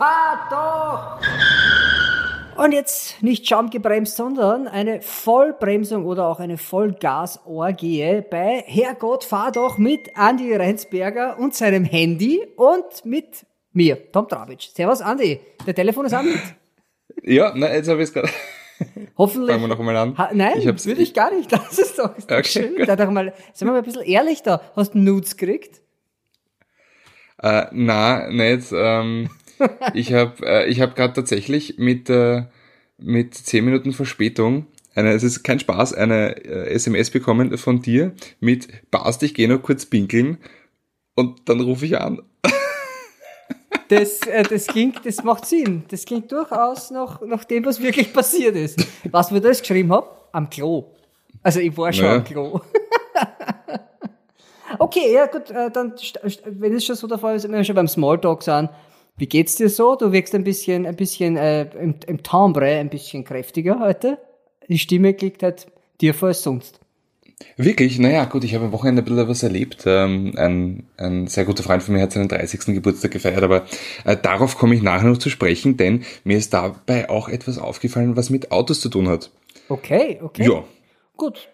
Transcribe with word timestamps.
fahr 0.00 0.48
doch! 0.50 1.20
Und 2.62 2.72
jetzt 2.72 3.22
nicht 3.22 3.46
schamgebremst, 3.46 4.16
sondern 4.16 4.68
eine 4.68 5.00
Vollbremsung 5.00 6.04
oder 6.04 6.26
auch 6.26 6.40
eine 6.40 6.58
Vollgasorgie 6.58 8.22
bei 8.30 8.64
Herrgott, 8.66 9.24
fahr 9.24 9.50
doch 9.52 9.78
mit 9.78 10.16
Andi 10.16 10.54
Reinsberger 10.54 11.38
und 11.38 11.54
seinem 11.54 11.84
Handy 11.84 12.46
und 12.56 13.04
mit 13.04 13.46
mir, 13.72 14.10
Tom 14.12 14.28
Trabitsch. 14.28 14.68
Servus, 14.74 15.00
Andi. 15.00 15.40
Der 15.66 15.74
Telefon 15.74 16.06
ist 16.06 16.12
an 16.14 16.26
mit. 16.26 16.40
Ja, 17.22 17.52
na, 17.54 17.70
jetzt 17.74 17.88
habe 17.88 17.98
ich 18.02 18.08
es 18.08 18.14
gerade. 18.14 18.30
Hoffentlich. 19.18 19.50
Fangen 19.50 19.64
wir 19.64 19.68
noch 19.68 19.78
einmal 19.78 19.96
an. 19.96 20.16
Ha, 20.16 20.30
nein, 20.32 20.54
Ich 20.58 20.66
hab's- 20.66 20.86
würde 20.86 21.02
ich 21.02 21.12
gar 21.12 21.30
nicht. 21.34 21.52
Das 21.52 21.78
ist 21.78 21.98
doch, 21.98 22.16
ist 22.16 22.30
doch 22.30 22.38
Okay, 22.38 22.48
schön. 22.48 22.86
Da 22.86 22.96
doch 22.96 23.10
mal, 23.10 23.34
sind 23.52 23.68
wir 23.68 23.72
mal 23.72 23.78
ein 23.78 23.84
bisschen 23.84 24.02
ehrlich 24.04 24.42
da. 24.42 24.62
Hast 24.74 24.94
du 24.94 24.98
Nudes 24.98 25.36
gekriegt? 25.36 25.82
Äh, 27.42 27.66
na, 27.72 28.30
nicht. 28.30 28.68
Ähm, 28.72 29.28
ich 29.94 30.12
habe 30.12 30.46
äh, 30.46 30.68
ich 30.68 30.80
hab 30.80 30.96
gerade 30.96 31.14
tatsächlich 31.14 31.78
mit, 31.78 32.10
äh, 32.10 32.44
mit 32.98 33.34
10 33.34 33.64
Minuten 33.64 33.92
Verspätung 33.92 34.66
eine, 34.94 35.12
es 35.12 35.22
ist 35.22 35.42
kein 35.44 35.60
Spaß, 35.60 35.94
eine 35.94 36.36
äh, 36.44 36.70
SMS 36.70 37.10
bekommen 37.10 37.56
von 37.56 37.80
dir 37.80 38.12
mit 38.40 38.68
Passt, 38.90 39.22
ich 39.22 39.34
gehe 39.34 39.48
noch 39.48 39.62
kurz 39.62 39.86
pinkeln 39.86 40.38
und 41.14 41.48
dann 41.48 41.60
rufe 41.60 41.86
ich 41.86 42.00
an. 42.00 42.22
Das, 43.88 44.20
äh, 44.22 44.44
das 44.44 44.68
klingt, 44.68 45.04
das 45.04 45.22
macht 45.24 45.46
Sinn. 45.46 45.84
Das 45.88 46.04
klingt 46.04 46.30
durchaus 46.30 46.90
nach, 46.92 47.20
nach 47.22 47.44
dem, 47.44 47.64
was 47.64 47.80
wirklich 47.80 48.12
passiert 48.12 48.54
ist. 48.54 48.86
Was 49.10 49.32
wir 49.32 49.40
das 49.40 49.60
geschrieben 49.60 49.92
haben? 49.92 50.06
Am 50.32 50.48
Klo. 50.48 50.92
Also 51.42 51.58
ich 51.60 51.76
war 51.76 51.92
schon 51.92 52.04
Naja. 52.04 52.18
am 52.18 52.24
Klo. 52.24 52.60
okay, 54.78 55.12
ja 55.12 55.26
gut, 55.26 55.50
äh, 55.50 55.70
dann, 55.72 55.94
wenn 56.46 56.74
es 56.74 56.84
schon 56.84 56.94
so 56.94 57.08
der 57.08 57.18
Fall 57.18 57.34
ist, 57.36 57.44
wenn 57.44 57.52
wir 57.52 57.64
schon 57.64 57.74
beim 57.74 57.88
Smalltalk 57.88 58.42
sind, 58.44 58.70
wie 59.20 59.26
geht's 59.26 59.56
dir 59.56 59.68
so? 59.68 59.96
Du 59.96 60.12
wirkst 60.12 60.34
ein 60.34 60.44
bisschen, 60.44 60.86
ein 60.86 60.96
bisschen 60.96 61.36
äh, 61.36 61.62
im, 61.78 61.94
im 62.06 62.22
Timbre 62.22 62.66
ein 62.66 62.88
bisschen 62.88 63.22
kräftiger 63.22 63.78
heute. 63.78 64.18
Die 64.68 64.78
Stimme 64.78 65.12
klingt 65.12 65.42
halt 65.42 65.66
tiefer 65.98 66.28
als 66.28 66.42
sonst. 66.42 66.80
Wirklich? 67.56 67.98
Naja, 67.98 68.24
gut, 68.24 68.44
ich 68.44 68.54
habe 68.54 68.66
am 68.66 68.72
Wochenende 68.72 69.02
ein 69.02 69.04
bisschen 69.04 69.28
was 69.28 69.42
erlebt. 69.42 69.84
Ähm, 69.86 70.32
ein, 70.36 70.86
ein 70.96 71.26
sehr 71.26 71.44
guter 71.44 71.62
Freund 71.62 71.82
von 71.82 71.94
mir 71.94 72.02
hat 72.02 72.12
seinen 72.12 72.28
30. 72.28 72.74
Geburtstag 72.74 73.10
gefeiert, 73.10 73.42
aber 73.42 73.66
äh, 74.04 74.16
darauf 74.16 74.56
komme 74.56 74.74
ich 74.74 74.82
nachher 74.82 75.08
noch 75.08 75.18
zu 75.18 75.28
sprechen, 75.28 75.76
denn 75.76 76.04
mir 76.24 76.38
ist 76.38 76.54
dabei 76.54 77.10
auch 77.10 77.28
etwas 77.28 77.58
aufgefallen, 77.58 78.16
was 78.16 78.30
mit 78.30 78.52
Autos 78.52 78.80
zu 78.80 78.88
tun 78.88 79.08
hat. 79.08 79.30
Okay, 79.68 80.18
okay. 80.22 80.46
Ja. 80.46 80.64
Gut. 81.16 81.48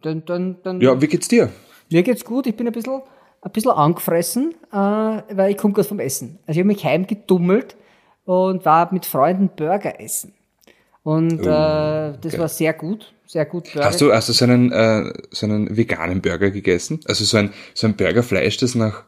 Dann, 0.00 0.24
dann, 0.24 0.56
dann. 0.62 0.80
Ja, 0.80 1.00
wie 1.00 1.06
geht's 1.06 1.28
dir? 1.28 1.50
Mir 1.90 2.02
geht's 2.02 2.24
gut, 2.24 2.46
ich 2.46 2.56
bin 2.56 2.66
ein 2.66 2.72
bisschen, 2.72 3.02
ein 3.42 3.50
bisschen 3.50 3.72
angefressen, 3.72 4.54
äh, 4.72 4.76
weil 4.76 5.50
ich 5.50 5.56
komme 5.56 5.74
gerade 5.74 5.88
vom 5.88 6.00
Essen. 6.00 6.38
Also 6.46 6.58
ich 6.58 6.64
habe 6.64 6.68
mich 6.68 6.84
heimgedummelt 6.84 7.76
und 8.24 8.64
war 8.64 8.92
mit 8.92 9.04
Freunden 9.04 9.50
Burger 9.54 10.00
essen. 10.00 10.32
Und 11.02 11.40
äh, 11.40 11.44
das 11.44 12.20
geil. 12.22 12.38
war 12.38 12.48
sehr 12.48 12.72
gut, 12.72 13.12
sehr 13.26 13.44
gut 13.44 13.64
Burger. 13.72 13.86
Hast 13.86 14.00
du, 14.00 14.12
hast 14.12 14.28
du 14.28 14.32
so 14.32 14.44
einen, 14.44 14.70
äh, 14.70 15.12
so 15.30 15.46
einen 15.46 15.76
veganen 15.76 16.22
Burger 16.22 16.50
gegessen? 16.50 17.00
Also 17.06 17.24
so 17.24 17.36
ein, 17.36 17.52
so 17.74 17.88
ein 17.88 17.96
Burgerfleisch, 17.96 18.56
das 18.58 18.76
nach 18.76 19.02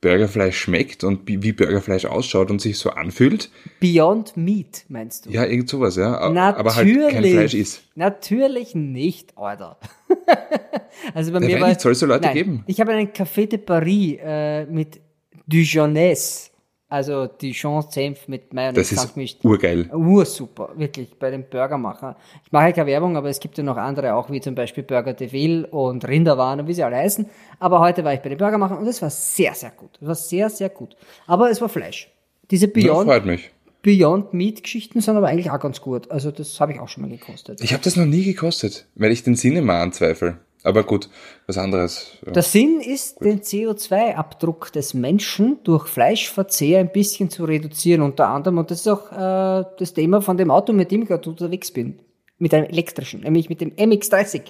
Burgerfleisch 0.00 0.58
schmeckt 0.58 1.04
und 1.04 1.28
wie, 1.28 1.52
Burgerfleisch 1.52 2.06
ausschaut 2.06 2.50
und 2.50 2.60
sich 2.60 2.78
so 2.78 2.90
anfühlt? 2.90 3.50
Beyond 3.80 4.36
Meat, 4.36 4.86
meinst 4.88 5.26
du? 5.26 5.30
Ja, 5.30 5.44
irgend 5.44 5.68
sowas, 5.68 5.96
ja. 5.96 6.30
Natürlich. 6.30 6.58
Aber 6.58 6.74
halt 6.74 7.10
kein 7.12 7.24
Fleisch 7.24 7.54
ist. 7.54 7.82
Natürlich 7.96 8.74
nicht, 8.74 9.36
Alter. 9.36 9.78
also 11.14 11.32
bei 11.32 11.40
Ja, 11.40 11.46
mir 11.46 11.54
weil 11.56 11.60
war 11.60 11.80
soll 11.80 11.92
es 11.92 11.98
so 11.98 12.06
Leute 12.06 12.24
nein, 12.26 12.34
geben. 12.34 12.64
Ich 12.66 12.80
habe 12.80 12.92
einen 12.92 13.08
Café 13.08 13.46
de 13.46 13.58
Paris 13.58 14.16
äh, 14.22 14.64
mit 14.66 15.00
Dijonnaise, 15.46 16.50
also 16.90 17.26
Dijon-Senf 17.26 18.26
mit 18.26 18.52
Mayonnaise 18.52 18.94
Das 18.96 19.14
ist 19.16 19.44
urgeil. 19.44 19.88
Ursuper, 19.94 20.70
wirklich, 20.76 21.16
bei 21.18 21.30
dem 21.30 21.44
Burgermacher. 21.44 22.16
Ich 22.44 22.50
mache 22.50 22.72
keine 22.72 22.88
Werbung, 22.88 23.16
aber 23.16 23.28
es 23.28 23.38
gibt 23.38 23.56
ja 23.56 23.64
noch 23.64 23.76
andere 23.76 24.14
auch, 24.14 24.28
wie 24.28 24.40
zum 24.40 24.56
Beispiel 24.56 24.82
Burger 24.82 25.14
de 25.14 25.30
Ville 25.30 25.66
und 25.68 26.06
Rinderwaren 26.06 26.60
und 26.60 26.66
wie 26.66 26.74
sie 26.74 26.82
alle 26.82 26.96
heißen. 26.96 27.26
Aber 27.60 27.78
heute 27.78 28.02
war 28.02 28.12
ich 28.12 28.20
bei 28.20 28.28
den 28.28 28.38
Burgermachern 28.38 28.78
und 28.78 28.86
es 28.88 29.00
war 29.00 29.10
sehr, 29.10 29.54
sehr 29.54 29.70
gut. 29.70 29.98
Es 30.00 30.08
war 30.08 30.14
sehr, 30.16 30.50
sehr 30.50 30.68
gut. 30.68 30.96
Aber 31.28 31.48
es 31.48 31.60
war 31.60 31.68
Fleisch. 31.68 32.10
Diese 32.50 32.66
Beyond, 32.66 33.08
freut 33.08 33.24
mich. 33.24 33.50
Beyond 33.82 34.34
Meat 34.34 34.64
Geschichten 34.64 35.00
sind 35.00 35.16
aber 35.16 35.28
eigentlich 35.28 35.50
auch 35.50 35.60
ganz 35.60 35.80
gut. 35.80 36.10
Also 36.10 36.32
das 36.32 36.60
habe 36.60 36.72
ich 36.72 36.80
auch 36.80 36.88
schon 36.88 37.02
mal 37.02 37.10
gekostet. 37.10 37.62
Ich 37.62 37.72
habe 37.72 37.84
das 37.84 37.94
noch 37.94 38.04
nie 38.04 38.24
gekostet, 38.24 38.86
weil 38.96 39.12
ich 39.12 39.22
den 39.22 39.36
Sinn 39.36 39.54
immer 39.56 39.74
anzweifle. 39.74 40.38
Aber 40.62 40.84
gut, 40.84 41.08
was 41.46 41.56
anderes. 41.56 42.18
Ja. 42.26 42.32
Der 42.32 42.42
Sinn 42.42 42.80
ist, 42.80 43.24
den 43.24 43.40
CO2-Abdruck 43.40 44.72
des 44.72 44.92
Menschen 44.92 45.58
durch 45.64 45.86
Fleischverzehr 45.86 46.80
ein 46.80 46.92
bisschen 46.92 47.30
zu 47.30 47.44
reduzieren, 47.44 48.02
unter 48.02 48.28
anderem. 48.28 48.58
Und 48.58 48.70
das 48.70 48.80
ist 48.80 48.88
auch 48.88 49.10
äh, 49.10 49.64
das 49.78 49.94
Thema 49.94 50.20
von 50.20 50.36
dem 50.36 50.50
Auto, 50.50 50.72
mit 50.72 50.90
dem 50.90 51.02
ich 51.02 51.08
gerade 51.08 51.28
unterwegs 51.30 51.70
bin. 51.70 52.00
Mit 52.38 52.54
einem 52.54 52.66
elektrischen, 52.66 53.20
nämlich 53.20 53.48
mit 53.48 53.60
dem 53.60 53.70
MX-30 53.72 54.42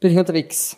bin 0.00 0.12
ich 0.12 0.18
unterwegs. 0.18 0.76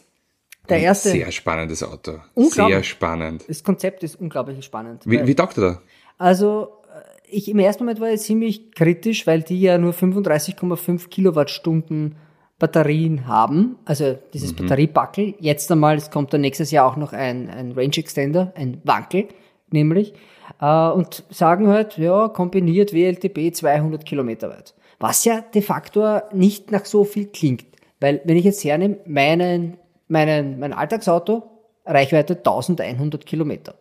Der 0.68 0.78
erste, 0.78 1.10
Sehr 1.10 1.30
spannendes 1.30 1.82
Auto. 1.82 2.20
Unglaublich. 2.34 2.76
Sehr 2.76 2.82
spannend. 2.84 3.44
das 3.48 3.62
Konzept 3.62 4.02
ist 4.02 4.16
unglaublich 4.16 4.64
spannend. 4.64 5.02
Wie, 5.04 5.26
wie 5.26 5.34
taugt 5.34 5.58
er 5.58 5.62
da? 5.62 5.82
Also, 6.16 6.68
äh, 6.94 7.00
ich 7.28 7.48
im 7.48 7.58
ersten 7.58 7.84
Moment 7.84 8.00
war 8.00 8.10
ich 8.10 8.20
ziemlich 8.22 8.72
kritisch, 8.72 9.26
weil 9.26 9.42
die 9.42 9.60
ja 9.60 9.76
nur 9.78 9.92
35,5 9.92 11.08
Kilowattstunden 11.08 12.16
Batterien 12.64 13.26
haben, 13.26 13.76
also 13.84 14.16
dieses 14.32 14.52
Mhm. 14.52 14.56
Batteriebackel. 14.56 15.34
Jetzt 15.38 15.70
einmal, 15.70 15.96
es 15.96 16.10
kommt 16.10 16.32
dann 16.32 16.40
nächstes 16.40 16.70
Jahr 16.70 16.90
auch 16.90 16.96
noch 16.96 17.12
ein, 17.12 17.50
ein 17.50 17.72
Range 17.72 17.96
Extender, 17.96 18.52
ein 18.54 18.80
Wankel, 18.84 19.28
nämlich, 19.70 20.14
äh, 20.60 20.88
und 20.88 21.24
sagen 21.28 21.68
halt, 21.68 21.98
ja, 21.98 22.28
kombiniert 22.28 22.94
WLTP 22.94 23.52
200 23.52 24.06
Kilometer 24.06 24.48
weit. 24.48 24.74
Was 24.98 25.24
ja 25.24 25.42
de 25.42 25.60
facto 25.60 26.20
nicht 26.32 26.70
nach 26.70 26.86
so 26.86 27.04
viel 27.04 27.26
klingt. 27.26 27.66
Weil, 28.00 28.22
wenn 28.24 28.36
ich 28.38 28.44
jetzt 28.44 28.64
hernehme, 28.64 28.96
meinen, 29.04 29.76
meinen, 30.08 30.58
mein 30.58 30.72
Alltagsauto, 30.72 31.42
Reichweite 31.84 32.38
1100 32.38 33.26
Kilometer. 33.26 33.74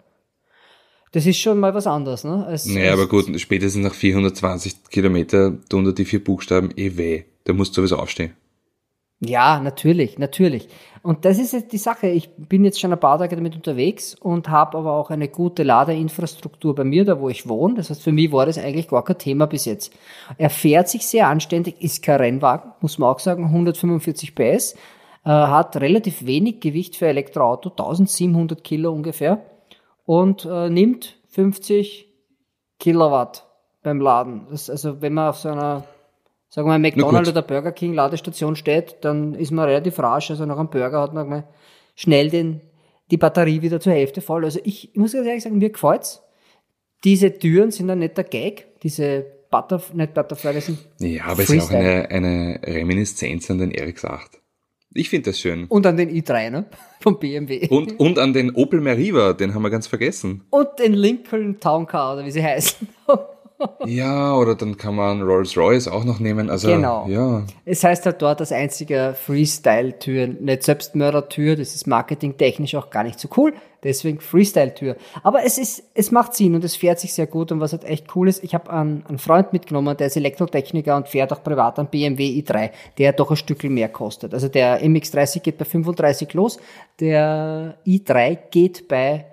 Das 1.14 1.26
ist 1.26 1.38
schon 1.38 1.60
mal 1.60 1.74
was 1.74 1.88
anderes, 1.88 2.24
ne? 2.26 2.46
Als, 2.46 2.66
Naja, 2.66 2.92
als, 2.92 3.00
aber 3.00 3.08
gut, 3.08 3.40
spätestens 3.40 3.84
nach 3.84 3.94
420 3.94 4.84
Kilometer 4.90 5.58
tun 5.70 5.86
da 5.86 5.92
die 5.92 6.06
vier 6.06 6.22
Buchstaben 6.24 6.72
eh 6.76 6.98
weh. 6.98 7.24
Da 7.46 7.54
musst 7.54 7.72
du 7.78 7.82
sowieso 7.82 7.98
aufstehen. 7.98 8.34
Ja, 9.26 9.60
natürlich, 9.60 10.18
natürlich. 10.18 10.68
Und 11.02 11.26
das 11.26 11.38
ist 11.38 11.52
jetzt 11.52 11.74
die 11.74 11.78
Sache. 11.78 12.08
Ich 12.08 12.30
bin 12.36 12.64
jetzt 12.64 12.80
schon 12.80 12.94
ein 12.94 13.00
paar 13.00 13.18
Tage 13.18 13.36
damit 13.36 13.56
unterwegs 13.56 14.16
und 14.16 14.48
habe 14.50 14.78
aber 14.78 14.94
auch 14.94 15.10
eine 15.10 15.28
gute 15.28 15.64
Ladeinfrastruktur 15.64 16.74
bei 16.74 16.86
mir, 16.86 17.04
da 17.04 17.20
wo 17.20 17.28
ich 17.28 17.48
wohne. 17.48 17.76
Das 17.76 17.90
heißt, 17.90 18.02
für 18.02 18.14
mich 18.14 18.32
war 18.32 18.46
das 18.46 18.58
eigentlich 18.58 18.88
gar 18.88 19.04
kein 19.04 19.18
Thema 19.18 19.46
bis 19.46 19.66
jetzt. 19.66 19.94
Er 20.38 20.50
fährt 20.50 20.88
sich 20.88 21.06
sehr 21.06 21.28
anständig, 21.28 21.82
ist 21.82 22.04
kein 22.04 22.22
Rennwagen, 22.22 22.72
muss 22.80 22.98
man 22.98 23.10
auch 23.10 23.20
sagen, 23.20 23.44
145 23.46 24.34
PS, 24.34 24.76
äh, 25.26 25.30
hat 25.30 25.76
relativ 25.76 26.26
wenig 26.26 26.62
Gewicht 26.62 26.96
für 26.96 27.08
Elektroauto, 27.08 27.70
1700 27.70 28.64
Kilo 28.64 28.92
ungefähr 28.94 29.44
und 30.06 30.46
äh, 30.46 30.70
nimmt 30.70 31.18
50 31.30 32.08
Kilowatt 32.80 33.46
beim 33.84 34.00
Laden. 34.00 34.48
Das, 34.50 34.70
also 34.70 35.02
wenn 35.02 35.14
man 35.14 35.30
auf 35.30 35.38
so 35.38 35.50
einer 35.50 35.84
sagen 36.54 36.68
wir 36.68 36.78
mal, 36.78 36.80
McDonald's 36.80 37.30
oder 37.30 37.42
Burger 37.42 37.72
King 37.72 37.94
Ladestation 37.94 38.56
steht, 38.56 38.98
dann 39.02 39.34
ist 39.34 39.50
man 39.50 39.66
relativ 39.66 39.98
rasch. 39.98 40.30
Also 40.30 40.46
nach 40.46 40.60
einem 40.60 40.70
Burger 40.70 41.02
hat 41.02 41.12
man 41.12 41.28
mal 41.28 41.48
schnell 41.96 42.30
den, 42.30 42.62
die 43.10 43.18
Batterie 43.18 43.64
wieder 43.64 43.80
zur 43.80 43.94
Hälfte 43.94 44.22
voll. 44.22 44.46
Also 44.46 44.60
ich, 44.64 44.92
ich 44.92 44.96
muss 44.96 45.14
ganz 45.14 45.26
ehrlich 45.26 45.42
sagen, 45.42 45.58
mir 45.58 45.72
gefällt's. 45.72 46.22
Diese 47.04 47.36
Türen 47.40 47.72
sind 47.72 47.90
ein 47.90 48.00
netter 48.00 48.24
Gag. 48.24 48.68
Diese 48.84 49.26
Butterfly, 49.50 49.98
nicht 49.98 50.14
Butterfly, 50.14 50.54
das 50.54 50.68
sind 50.68 50.78
Ja, 51.00 51.26
aber 51.26 51.42
es 51.42 51.50
ist 51.50 51.72
auch 51.72 51.72
eine, 51.72 52.10
eine 52.12 52.60
Reminiszenz 52.64 53.50
an 53.50 53.58
den 53.58 53.72
RX-8. 53.72 54.38
Ich 54.94 55.10
finde 55.10 55.32
das 55.32 55.40
schön. 55.40 55.66
Und 55.66 55.88
an 55.88 55.98
den 55.98 56.12
i3, 56.12 56.52
ne? 56.52 56.66
Vom 57.00 57.18
BMW. 57.18 57.68
Und, 57.70 58.00
und 58.00 58.20
an 58.20 58.32
den 58.32 58.52
Opel 58.54 58.80
Meriva, 58.80 59.34
den 59.34 59.56
haben 59.56 59.64
wir 59.64 59.72
ganz 59.72 59.88
vergessen. 59.88 60.44
Und 60.52 60.78
den 60.78 60.94
Lincoln 60.94 61.60
Town 61.60 61.88
Car, 61.88 62.14
oder 62.14 62.26
wie 62.26 62.32
sie 62.32 62.44
heißen. 62.44 62.88
Ja, 63.86 64.36
oder 64.36 64.56
dann 64.56 64.78
kann 64.78 64.96
man 64.96 65.22
Rolls-Royce 65.22 65.88
auch 65.88 66.04
noch 66.04 66.20
nehmen. 66.20 66.50
Also, 66.50 66.70
Genau. 66.70 67.06
ja. 67.08 67.44
Es 67.66 67.84
heißt 67.84 68.06
halt 68.06 68.22
dort 68.22 68.40
als 68.40 68.52
einziger 68.52 69.14
Freestyle-Tür, 69.14 70.28
nicht 70.28 70.64
Selbstmörder-Tür, 70.64 71.56
das 71.56 71.76
ist 71.76 71.88
marketingtechnisch 71.88 72.76
auch 72.76 72.90
gar 72.90 73.04
nicht 73.04 73.20
so 73.20 73.28
cool, 73.38 73.54
deswegen 73.84 74.20
Freestyle-Tür. 74.20 74.96
Aber 75.24 75.44
es 75.46 75.58
ist, 75.58 75.84
es 75.94 76.12
macht 76.12 76.34
Sinn 76.34 76.56
und 76.56 76.64
es 76.64 76.76
fährt 76.76 77.00
sich 77.00 77.14
sehr 77.14 77.28
gut 77.28 77.52
und 77.52 77.60
was 77.60 77.74
halt 77.74 77.84
echt 77.84 78.16
cool 78.16 78.28
ist, 78.30 78.44
ich 78.44 78.54
habe 78.54 78.72
einen, 78.72 79.06
einen 79.08 79.20
Freund 79.20 79.54
mitgenommen, 79.54 79.96
der 79.98 80.08
ist 80.08 80.18
Elektrotechniker 80.18 80.96
und 80.96 81.08
fährt 81.08 81.32
auch 81.34 81.44
privat 81.44 81.80
einen 81.80 81.90
BMW 81.90 82.42
i3, 82.42 82.72
der 82.98 83.14
doch 83.14 83.32
ein 83.32 83.38
Stückel 83.38 83.70
mehr 83.70 83.90
kostet. 83.90 84.34
Also 84.34 84.48
der 84.48 84.82
MX30 84.82 85.42
geht 85.42 85.58
bei 85.58 85.66
35 85.66 86.34
los, 86.34 86.58
der 87.00 87.76
i3 87.86 88.38
geht 88.50 88.88
bei 88.88 89.26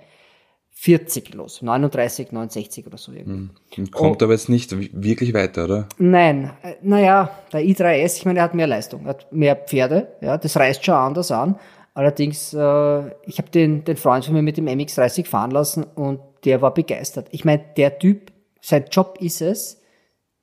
40 0.83 1.35
los, 1.35 1.61
39, 1.61 2.33
69 2.33 2.87
oder 2.87 2.97
so 2.97 3.13
irgendwie. 3.13 3.51
Und 3.77 3.93
kommt 3.93 4.23
aber 4.23 4.33
jetzt 4.33 4.49
nicht 4.49 4.75
wirklich 4.95 5.35
weiter, 5.35 5.65
oder? 5.65 5.87
Nein, 5.99 6.53
äh, 6.63 6.77
naja, 6.81 7.31
der 7.53 7.61
i3S, 7.61 8.17
ich 8.17 8.25
meine, 8.25 8.39
er 8.39 8.45
hat 8.45 8.55
mehr 8.55 8.67
Leistung, 8.67 9.03
er 9.03 9.11
hat 9.11 9.31
mehr 9.31 9.57
Pferde, 9.57 10.09
ja, 10.23 10.39
das 10.39 10.57
reißt 10.57 10.83
schon 10.83 10.95
anders 10.95 11.31
an. 11.33 11.59
Allerdings, 11.93 12.55
äh, 12.55 13.09
ich 13.27 13.37
habe 13.37 13.51
den, 13.53 13.85
den 13.85 13.99
Freund 13.99 14.25
von 14.25 14.33
mir 14.33 14.41
mit 14.41 14.57
dem 14.57 14.69
MX30 14.69 15.27
fahren 15.27 15.51
lassen 15.51 15.85
und 15.85 16.21
der 16.47 16.63
war 16.63 16.73
begeistert. 16.73 17.29
Ich 17.31 17.45
meine, 17.45 17.63
der 17.77 17.99
Typ 17.99 18.33
sein 18.63 18.87
Job 18.91 19.19
ist 19.21 19.43
es, 19.43 19.83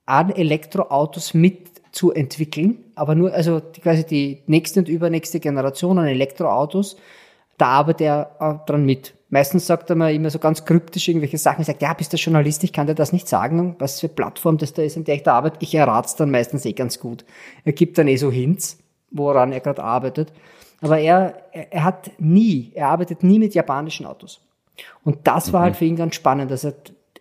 an 0.05 0.29
Elektroautos 0.29 1.33
mitzuentwickeln, 1.33 2.91
aber 2.93 3.15
nur, 3.15 3.33
also 3.33 3.59
die, 3.59 3.81
quasi 3.81 4.05
die 4.05 4.43
nächste 4.45 4.81
und 4.81 4.87
übernächste 4.87 5.39
Generation 5.39 5.97
an 5.97 6.05
Elektroautos, 6.05 6.95
da 7.57 7.67
arbeitet 7.67 8.01
er 8.01 8.31
äh, 8.39 8.65
dran 8.67 8.85
mit. 8.85 9.13
Meistens 9.29 9.67
sagt 9.67 9.89
er 9.89 9.95
mir 9.95 10.13
immer 10.13 10.29
so 10.29 10.39
ganz 10.39 10.63
kryptisch 10.63 11.07
irgendwelche 11.07 11.37
Sachen. 11.37 11.61
Er 11.61 11.65
sagt, 11.65 11.81
ja, 11.81 11.93
bist 11.93 12.13
du 12.13 12.17
Journalist, 12.17 12.63
ich 12.63 12.71
kann 12.71 12.87
dir 12.87 12.95
das 12.95 13.11
nicht 13.11 13.27
sagen, 13.27 13.75
was 13.79 13.99
für 13.99 14.07
Plattform 14.07 14.57
das 14.57 14.73
da 14.73 14.83
ist, 14.83 14.95
in 14.95 15.03
der 15.03 15.15
ich 15.15 15.23
da 15.23 15.33
arbeite. 15.33 15.57
Ich 15.59 15.75
errate 15.75 16.07
es 16.07 16.15
dann 16.15 16.31
meistens 16.31 16.65
eh 16.65 16.73
ganz 16.73 16.99
gut. 16.99 17.25
Er 17.65 17.73
gibt 17.73 17.97
dann 17.97 18.07
eh 18.07 18.15
so 18.15 18.31
Hints, 18.31 18.77
woran 19.11 19.51
er 19.51 19.59
gerade 19.59 19.83
arbeitet. 19.83 20.31
Aber 20.79 20.99
er, 20.99 21.43
er, 21.51 21.73
er 21.73 21.83
hat 21.83 22.11
nie, 22.19 22.71
er 22.73 22.87
arbeitet 22.87 23.23
nie 23.23 23.39
mit 23.39 23.53
japanischen 23.53 24.05
Autos. 24.05 24.39
Und 25.03 25.27
das 25.27 25.51
war 25.51 25.61
halt 25.61 25.73
mhm. 25.73 25.77
für 25.77 25.85
ihn 25.85 25.95
ganz 25.95 26.15
spannend. 26.15 26.51
Also 26.51 26.71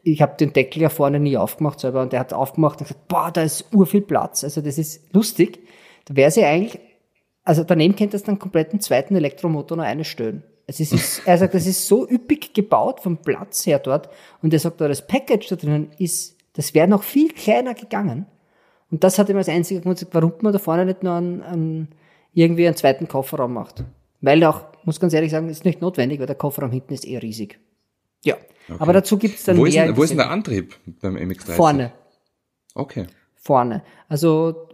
ich 0.03 0.23
habe 0.23 0.37
den 0.37 0.53
Deckel 0.53 0.83
ja 0.83 0.89
vorne 0.89 1.19
nie 1.19 1.37
aufgemacht 1.37 1.81
selber 1.81 2.03
und 2.03 2.13
er 2.13 2.21
hat 2.21 2.33
aufgemacht 2.33 2.81
und 2.81 2.87
gesagt, 2.87 3.09
boah, 3.09 3.31
da 3.33 3.43
ist 3.43 3.75
ur 3.75 3.87
viel 3.87 4.03
Platz. 4.03 4.45
Also 4.45 4.61
das 4.61 4.79
ist 4.79 5.13
lustig. 5.13 5.59
Da 6.05 6.15
wäre 6.15 6.31
sie 6.31 6.45
eigentlich, 6.45 6.79
also 7.47 7.63
daneben 7.63 7.95
könnte 7.95 8.13
das 8.13 8.25
dann 8.25 8.39
kompletten 8.39 8.81
zweiten 8.81 9.15
Elektromotor 9.15 9.77
noch 9.77 9.85
eine 9.85 10.05
stellen. 10.05 10.43
Also 10.67 10.83
es 10.83 10.93
ist, 10.93 11.23
er 11.27 11.39
sagt, 11.39 11.55
das 11.55 11.67
ist 11.67 11.87
so 11.87 12.07
üppig 12.09 12.53
gebaut 12.53 13.01
vom 13.01 13.19
Platz 13.19 13.65
her 13.67 13.79
dort. 13.79 14.11
Und 14.43 14.53
er 14.53 14.59
sagt, 14.59 14.81
das 14.81 15.07
Package 15.07 15.49
da 15.49 15.57
drinnen 15.57 15.93
ist, 15.99 16.37
das 16.55 16.75
wäre 16.75 16.89
noch 16.89 17.05
viel 17.05 17.33
kleiner 17.33 17.75
gegangen. 17.75 18.27
Und 18.91 19.05
das 19.05 19.19
hat 19.19 19.29
ihm 19.29 19.37
als 19.37 19.49
einziger 19.49 19.81
Grund 19.81 19.97
gesagt, 19.97 20.15
warum 20.15 20.33
man 20.41 20.53
da 20.53 20.59
vorne 20.59 20.85
nicht 20.85 21.05
noch 21.05 21.17
einen, 21.17 21.43
einen, 21.43 21.89
irgendwie 22.35 22.67
einen 22.67 22.77
zweiten 22.77 23.07
Kofferraum 23.07 23.53
macht. 23.53 23.85
Weil 24.21 24.43
auch, 24.43 24.65
muss 24.85 24.99
ganz 24.99 25.15
ehrlich 25.15 25.31
sagen, 25.31 25.49
ist 25.49 25.65
nicht 25.65 25.81
notwendig, 25.81 26.19
weil 26.19 26.27
der 26.27 26.35
Kofferraum 26.35 26.73
hinten 26.73 26.95
ist 26.95 27.07
eh 27.07 27.19
riesig. 27.19 27.61
Ja. 28.25 28.35
Okay. 28.69 28.77
Aber 28.81 28.93
dazu 28.93 29.19
gibt's 29.19 29.45
dann 29.45 29.57
wo 29.57 29.63
mehr. 29.63 29.69
Ist 29.69 29.77
denn, 29.77 29.97
wo 29.97 30.03
ist 30.03 30.11
denn 30.11 30.19
der 30.19 30.31
Antrieb 30.31 30.75
beim 31.01 31.15
MX-30? 31.17 31.53
Vorne. 31.53 31.93
Okay. 32.75 33.07
Vorne. 33.37 33.85
Also, 34.09 34.66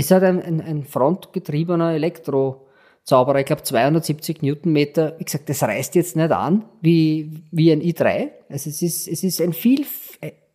es 0.00 0.10
hat 0.10 0.22
ein, 0.22 0.42
ein, 0.42 0.60
ein 0.60 0.84
frontgetriebener 0.84 1.92
Elektro- 1.92 2.66
Zauberer, 3.02 3.40
ich 3.40 3.46
glaube 3.46 3.62
270 3.62 4.42
Newtonmeter. 4.42 5.16
Wie 5.18 5.24
gesagt, 5.24 5.48
das 5.48 5.62
reißt 5.62 5.94
jetzt 5.94 6.16
nicht 6.16 6.30
an 6.30 6.64
wie, 6.80 7.42
wie 7.50 7.72
ein 7.72 7.80
i3. 7.80 8.28
Also 8.48 8.70
es 8.70 8.82
ist, 8.82 9.08
es 9.08 9.24
ist 9.24 9.40
ein 9.40 9.52
viel, 9.52 9.86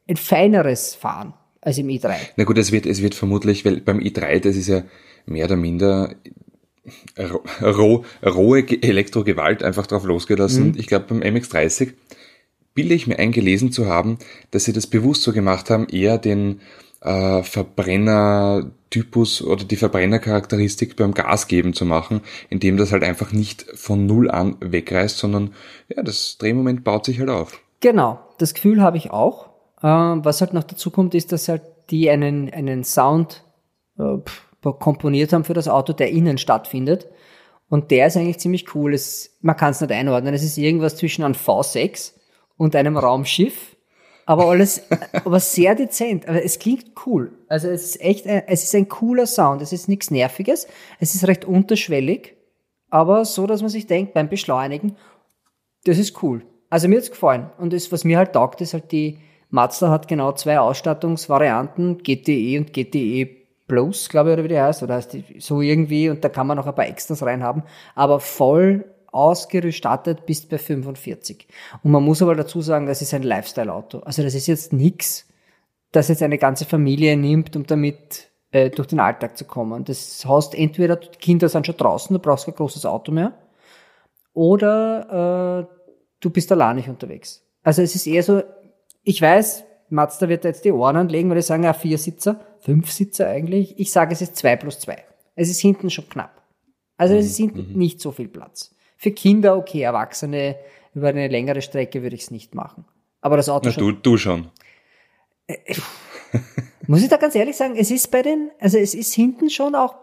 ein 0.08 0.16
feineres 0.16 0.96
Fahren 0.96 1.34
als 1.60 1.80
im 1.80 1.88
i3. 1.88 2.14
Na 2.38 2.44
gut, 2.44 2.58
es 2.58 2.72
wird, 2.72 2.86
es 2.86 3.02
wird 3.02 3.16
vermutlich, 3.16 3.66
weil 3.66 3.82
beim 3.82 4.00
i3, 4.00 4.40
das 4.40 4.56
ist 4.56 4.68
ja 4.68 4.84
mehr 5.26 5.46
oder 5.46 5.56
minder 5.56 6.16
roh, 7.62 8.06
rohe 8.24 8.64
Elektrogewalt 8.82 9.64
einfach 9.64 9.88
drauf 9.88 10.06
losgelassen. 10.06 10.68
Mhm. 10.68 10.74
Ich 10.78 10.86
glaube, 10.88 11.06
beim 11.10 11.22
MX30 11.22 11.94
bilde 12.76 12.94
ich 12.94 13.08
mir 13.08 13.18
eingelesen 13.18 13.72
zu 13.72 13.88
haben, 13.88 14.20
dass 14.52 14.66
sie 14.66 14.74
das 14.74 14.88
bewusst 14.88 15.24
so 15.24 15.34
gemacht 15.34 15.70
haben, 15.70 15.88
eher 15.90 16.20
den 16.20 16.62
äh, 17.02 17.42
Verbrennertypus 18.96 19.42
oder 19.42 19.64
die 19.64 19.76
Verbrennercharakteristik 19.76 20.96
beim 20.96 21.14
Gas 21.14 21.48
geben 21.48 21.74
zu 21.74 21.86
machen, 21.86 22.22
indem 22.50 22.78
das 22.78 22.92
halt 22.92 23.04
einfach 23.04 23.32
nicht 23.32 23.66
von 23.74 24.06
Null 24.06 24.30
an 24.30 24.58
wegreißt, 24.60 25.18
sondern 25.18 25.54
ja, 25.88 26.04
das 26.04 26.38
Drehmoment 26.38 26.84
baut 26.84 27.06
sich 27.06 27.20
halt 27.20 27.30
auf. 27.30 27.60
Genau, 27.82 28.20
das 28.38 28.54
Gefühl 28.54 28.82
habe 28.82 28.98
ich 28.98 29.12
auch. 29.12 29.50
Äh, 29.82 29.88
was 29.88 30.42
halt 30.42 30.54
noch 30.54 30.64
dazu 30.64 30.92
kommt, 30.92 31.14
ist, 31.16 31.32
dass 31.32 31.48
halt 31.48 31.64
die 31.90 32.10
einen, 32.10 32.52
einen 32.52 32.84
Sound 32.84 33.44
äh, 34.00 34.18
komponiert 34.62 35.34
haben 35.34 35.44
für 35.44 35.54
das 35.54 35.68
Auto, 35.68 35.94
der 35.94 36.10
innen 36.10 36.38
stattfindet. 36.38 37.08
Und 37.68 37.92
der 37.92 38.08
ist 38.08 38.18
eigentlich 38.18 38.40
ziemlich 38.40 38.74
cool. 38.76 38.94
Es, 38.94 39.38
man 39.42 39.58
kann 39.58 39.72
es 39.72 39.82
nicht 39.82 39.92
einordnen. 39.92 40.34
Es 40.34 40.44
ist 40.44 40.58
irgendwas 40.58 40.96
zwischen 40.96 41.24
einem 41.24 41.36
V6 41.36 42.14
und 42.58 42.76
einem 42.76 42.98
Raumschiff 42.98 43.75
aber 44.26 44.46
alles, 44.46 44.82
aber 45.24 45.40
sehr 45.40 45.76
dezent. 45.76 46.28
Aber 46.28 46.44
es 46.44 46.60
klingt 46.60 46.92
cool. 47.06 47.32
Also 47.48 47.70
es 47.70 47.86
ist 47.86 48.02
echt, 48.02 48.28
ein, 48.28 48.44
es 48.48 48.64
ist 48.64 48.76
ein 48.76 48.90
cooler 48.90 49.28
Sound. 49.28 49.62
Es 49.62 49.74
ist 49.74 49.88
nichts 49.88 50.12
Nerviges. 50.12 50.68
Es 51.00 51.16
ist 51.16 51.28
recht 51.28 51.46
unterschwellig, 51.46 52.36
aber 52.90 53.26
so, 53.26 53.48
dass 53.48 53.62
man 53.62 53.70
sich 53.70 53.88
denkt 53.88 54.14
beim 54.14 54.30
Beschleunigen, 54.30 54.96
das 55.86 55.98
ist 55.98 56.22
cool. 56.24 56.44
Also 56.70 56.88
mir 56.88 56.98
hat's 56.98 57.12
gefallen. 57.12 57.52
Und 57.58 57.74
das, 57.74 57.92
was 57.92 58.04
mir 58.04 58.18
halt 58.18 58.34
taugt, 58.34 58.62
ist 58.62 58.74
halt 58.74 58.92
die 58.92 59.20
Mazda 59.50 59.90
hat 59.90 60.08
genau 60.08 60.32
zwei 60.34 60.60
Ausstattungsvarianten, 60.60 62.00
GTE 62.00 62.58
und 62.60 62.74
GTE 62.74 63.46
Plus, 63.68 64.10
glaube 64.10 64.30
ich, 64.30 64.34
oder 64.34 64.44
wie 64.44 64.50
die 64.50 64.60
heißt, 64.60 64.84
oder 64.84 64.94
heißt 64.94 65.14
die 65.14 65.40
so 65.40 65.60
irgendwie, 65.60 66.10
und 66.10 66.24
da 66.24 66.30
kann 66.30 66.46
man 66.46 66.56
noch 66.56 66.68
ein 66.68 66.76
paar 66.76 66.88
Extras 66.88 67.24
reinhaben, 67.24 67.64
aber 67.96 68.20
voll 68.20 68.86
ausgestattet 69.16 70.26
bis 70.26 70.46
bei 70.46 70.58
45. 70.58 71.48
Und 71.84 71.92
man 71.92 72.04
muss 72.04 72.22
aber 72.22 72.36
dazu 72.36 72.62
sagen, 72.62 72.86
das 72.86 73.02
ist 73.02 73.14
ein 73.14 73.24
Lifestyle-Auto. 73.24 74.00
Also 74.00 74.22
das 74.24 74.36
ist 74.36 74.48
jetzt 74.48 74.74
nichts, 74.74 75.26
das 75.92 76.10
jetzt 76.10 76.22
eine 76.22 76.38
ganze 76.38 76.66
Familie 76.66 77.16
nimmt, 77.16 77.56
um 77.56 77.66
damit 77.66 78.30
äh, 78.52 78.70
durch 78.70 78.90
den 78.90 79.00
Alltag 79.00 79.38
zu 79.38 79.46
kommen. 79.46 79.86
Das 79.86 80.26
heißt, 80.26 80.54
entweder 80.54 80.98
die 80.98 81.08
Kinder 81.18 81.48
sind 81.48 81.66
schon 81.66 81.78
draußen, 81.78 82.14
du 82.14 82.20
brauchst 82.20 82.46
kein 82.46 82.56
großes 82.56 82.86
Auto 82.86 83.12
mehr, 83.12 83.34
oder 84.34 85.70
äh, 85.70 85.76
du 86.20 86.30
bist 86.30 86.52
allein 86.52 86.76
nicht 86.76 86.90
unterwegs. 86.90 87.42
Also 87.64 87.82
es 87.82 87.96
ist 87.96 88.06
eher 88.06 88.22
so, 88.22 88.44
ich 89.04 89.22
weiß, 89.22 89.64
Mazda 89.90 90.28
wird 90.28 90.44
da 90.44 90.50
jetzt 90.50 90.66
die 90.66 90.72
Ohren 90.72 90.98
anlegen, 90.98 91.30
weil 91.30 91.38
die 91.38 91.42
sagen, 91.42 91.64
ja, 91.64 91.74
vier 91.74 91.98
Sitzer, 91.98 92.42
fünf 92.60 92.92
Sitzer 92.92 93.28
eigentlich. 93.30 93.80
Ich 93.80 93.92
sage, 93.92 94.14
es 94.14 94.22
ist 94.22 94.36
zwei 94.36 94.58
plus 94.58 94.80
zwei. 94.80 95.04
Es 95.36 95.50
ist 95.50 95.62
hinten 95.62 95.90
schon 95.90 96.10
knapp. 96.10 96.42
Also 96.98 97.16
es 97.16 97.26
ist 97.26 97.38
hinten 97.38 97.72
mhm. 97.72 97.78
nicht 97.78 98.02
so 98.02 98.12
viel 98.12 98.28
Platz. 98.28 98.75
Für 99.06 99.12
Kinder 99.12 99.56
okay, 99.56 99.82
Erwachsene 99.84 100.56
über 100.96 101.10
eine 101.10 101.28
längere 101.28 101.62
Strecke 101.62 102.02
würde 102.02 102.16
ich 102.16 102.24
es 102.24 102.32
nicht 102.32 102.56
machen. 102.56 102.86
Aber 103.22 103.38
das 103.38 103.50
Auto 103.50 103.66
Na, 103.68 103.72
schon. 103.72 103.84
Du, 103.84 103.92
du 103.92 104.18
schon. 104.18 104.48
Äh, 105.46 105.58
äh, 105.64 106.40
muss 106.88 107.04
ich 107.04 107.10
da 107.10 107.18
ganz 107.18 107.36
ehrlich 107.36 107.56
sagen, 107.56 107.76
es 107.78 107.92
ist 107.92 108.10
bei 108.10 108.24
den, 108.24 108.50
also 108.60 108.80
es 108.80 108.96
ist 108.96 109.14
hinten 109.14 109.52
schon 109.52 109.76
auch 109.76 109.98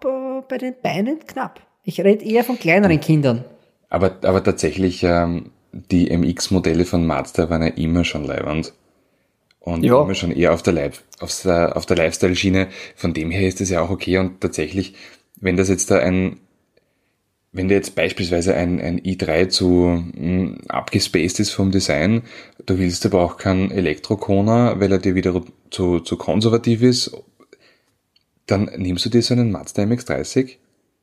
bei 0.49 0.57
den 0.57 0.77
Beinen 0.81 1.19
knapp. 1.27 1.59
Ich 1.83 2.01
rede 2.01 2.25
eher 2.25 2.45
von 2.45 2.61
kleineren 2.61 3.01
Kindern. 3.01 3.45
Aber, 3.89 4.19
aber 4.23 4.45
tatsächlich, 4.45 5.03
ähm, 5.03 5.51
die 5.73 6.17
MX-Modelle 6.17 6.85
von 6.85 7.05
Mazda 7.05 7.51
waren 7.51 7.63
ja 7.63 7.71
immer 7.71 8.05
schon 8.05 8.23
leibend. 8.23 8.73
Und 9.59 9.83
ja. 9.83 10.01
immer 10.01 10.15
schon 10.15 10.31
eher 10.31 10.55
auf 10.55 10.63
der, 10.63 10.75
Live, 10.75 11.03
auf 11.19 11.43
der, 11.43 11.77
auf 11.77 11.87
der 11.87 11.97
Lifestyle-Schiene. 11.97 12.69
Von 12.95 13.15
dem 13.15 13.33
her 13.33 13.49
ist 13.49 13.61
es 13.61 13.69
ja 13.69 13.83
auch 13.83 13.91
okay. 13.91 14.19
Und 14.19 14.41
tatsächlich, 14.41 14.95
wenn 15.41 15.57
das 15.57 15.69
jetzt 15.69 15.91
da 15.91 15.99
ein 15.99 16.39
wenn 17.53 17.69
dir 17.69 17.75
jetzt 17.75 17.95
beispielsweise 17.95 18.55
ein, 18.55 18.81
ein 18.81 19.01
i3 19.01 19.49
zu 19.49 19.67
mh, 19.67 20.13
hm, 20.15 20.59
abgespaced 20.69 21.39
ist 21.39 21.51
vom 21.51 21.71
Design, 21.71 22.23
du 22.65 22.79
willst 22.79 23.05
aber 23.05 23.23
auch 23.23 23.37
keinen 23.37 23.71
Elektrokona, 23.71 24.81
weil 24.81 24.91
er 24.91 24.99
dir 24.99 25.15
wieder 25.15 25.43
zu, 25.71 26.01
zu 26.01 26.17
konservativ 26.17 26.83
ist, 26.83 27.13
dann 28.47 28.71
nimmst 28.77 29.05
du 29.05 29.11
dir 29.11 29.23
so 29.23 29.35
einen 29.35 29.53
Mazda 29.53 29.83
MX-30 29.83 30.57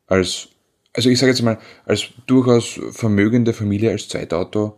als, 0.07 0.49
also 0.93 1.09
ich 1.09 1.19
sage 1.19 1.31
jetzt 1.31 1.43
mal, 1.43 1.59
als 1.85 2.09
durchaus 2.25 2.79
vermögende 2.91 3.53
Familie 3.53 3.91
als 3.91 4.07
Zweitauto 4.07 4.75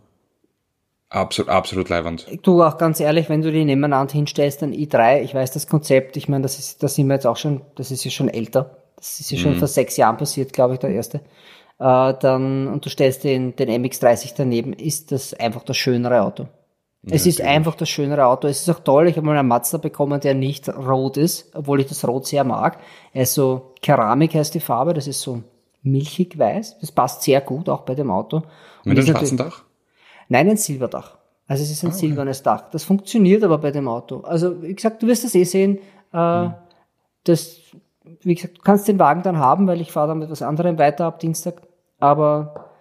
absolut, 1.10 1.50
absolut 1.50 1.90
leibend. 1.90 2.28
Du 2.42 2.64
auch 2.64 2.78
ganz 2.78 3.00
ehrlich, 3.00 3.30
wenn 3.30 3.42
du 3.42 3.52
die 3.52 3.64
nebeneinander 3.64 4.14
hinstellst, 4.14 4.62
ein 4.64 4.74
i3, 4.74 5.22
ich 5.22 5.34
weiß 5.34 5.52
das 5.52 5.68
Konzept, 5.68 6.18
ich 6.18 6.28
meine, 6.28 6.44
das 6.44 6.60
ist, 6.60 6.84
das 6.84 6.96
sind 6.96 7.08
wir 7.08 7.14
jetzt 7.14 7.28
auch 7.28 7.38
schon, 7.38 7.62
das 7.76 7.92
ist 7.92 8.04
ja 8.04 8.12
schon 8.12 8.28
älter. 8.28 8.78
Das 8.98 9.20
ist 9.20 9.32
ja 9.32 9.38
schon 9.38 9.56
mhm. 9.56 9.60
vor 9.60 9.68
sechs 9.68 9.98
Jahren 9.98 10.18
passiert, 10.18 10.54
glaube 10.54 10.76
ich, 10.76 10.80
der 10.80 10.92
erste 10.92 11.22
äh, 11.82 12.14
dann, 12.20 12.68
und 12.68 12.86
du 12.86 12.90
stellst 12.90 13.24
den, 13.24 13.56
den 13.56 13.70
MX-30 13.84 14.34
daneben, 14.38 14.74
ist 14.74 15.12
das 15.12 15.34
einfach 15.34 15.64
das 15.64 15.78
schönere 15.78 16.22
Auto. 16.22 16.44
Ja, 17.04 17.16
es 17.16 17.26
ist 17.26 17.40
natürlich. 17.40 17.56
einfach 17.58 17.76
das 17.76 17.90
schönere 17.90 18.26
Auto. 18.28 18.48
Es 18.48 18.62
ist 18.62 18.70
auch 18.70 18.82
toll. 18.82 19.08
Ich 19.08 19.18
habe 19.18 19.26
mal 19.26 19.36
einen 19.36 19.48
Mazda 19.48 19.80
bekommen, 19.80 20.22
der 20.22 20.36
nicht 20.36 20.70
rot 20.70 21.18
ist, 21.18 21.56
obwohl 21.56 21.82
ich 21.82 21.88
das 21.88 22.08
Rot 22.08 22.28
sehr 22.28 22.44
mag. 22.44 22.78
Er 23.12 23.24
ist 23.24 23.34
so 23.34 23.74
Keramik 23.82 24.36
heißt 24.36 24.54
die 24.54 24.60
Farbe. 24.60 24.94
Das 24.94 25.08
ist 25.08 25.22
so 25.22 25.42
milchig 25.82 26.38
weiß. 26.38 26.78
Das 26.80 26.92
passt 26.92 27.24
sehr 27.24 27.42
gut 27.42 27.68
auch 27.68 27.82
bei 27.82 27.96
dem 27.96 28.12
Auto. 28.12 28.44
Mit 28.84 29.00
einem 29.00 29.08
schwarzen 29.08 29.38
Dach? 29.38 29.64
Nein, 30.30 30.48
ein 30.48 30.58
Silberdach. 30.58 31.18
Also 31.48 31.64
es 31.64 31.72
ist 31.72 31.84
ein 31.84 31.88
ah, 31.88 31.90
okay. 31.90 32.00
silbernes 32.00 32.44
Dach. 32.44 32.70
Das 32.70 32.84
funktioniert 32.84 33.44
aber 33.44 33.58
bei 33.58 33.72
dem 33.72 33.88
Auto. 33.88 34.20
Also 34.20 34.62
wie 34.62 34.76
gesagt, 34.76 35.02
du 35.02 35.08
wirst 35.08 35.24
das 35.24 35.34
eh 35.34 35.44
sehen. 35.44 35.80
Äh, 36.14 36.44
mhm. 36.44 36.54
Das, 37.24 37.58
wie 38.22 38.36
gesagt, 38.36 38.60
du 38.60 38.62
kannst 38.62 38.88
den 38.88 39.00
Wagen 39.00 39.24
dann 39.24 39.40
haben, 39.40 39.66
weil 39.66 39.82
ich 39.82 39.92
fahre 39.92 40.10
dann 40.10 40.20
mit 40.20 40.30
was 40.30 40.44
anderem 40.44 40.78
weiter 40.78 41.06
ab 41.06 41.20
Dienstag. 41.20 41.64
Aber 42.02 42.72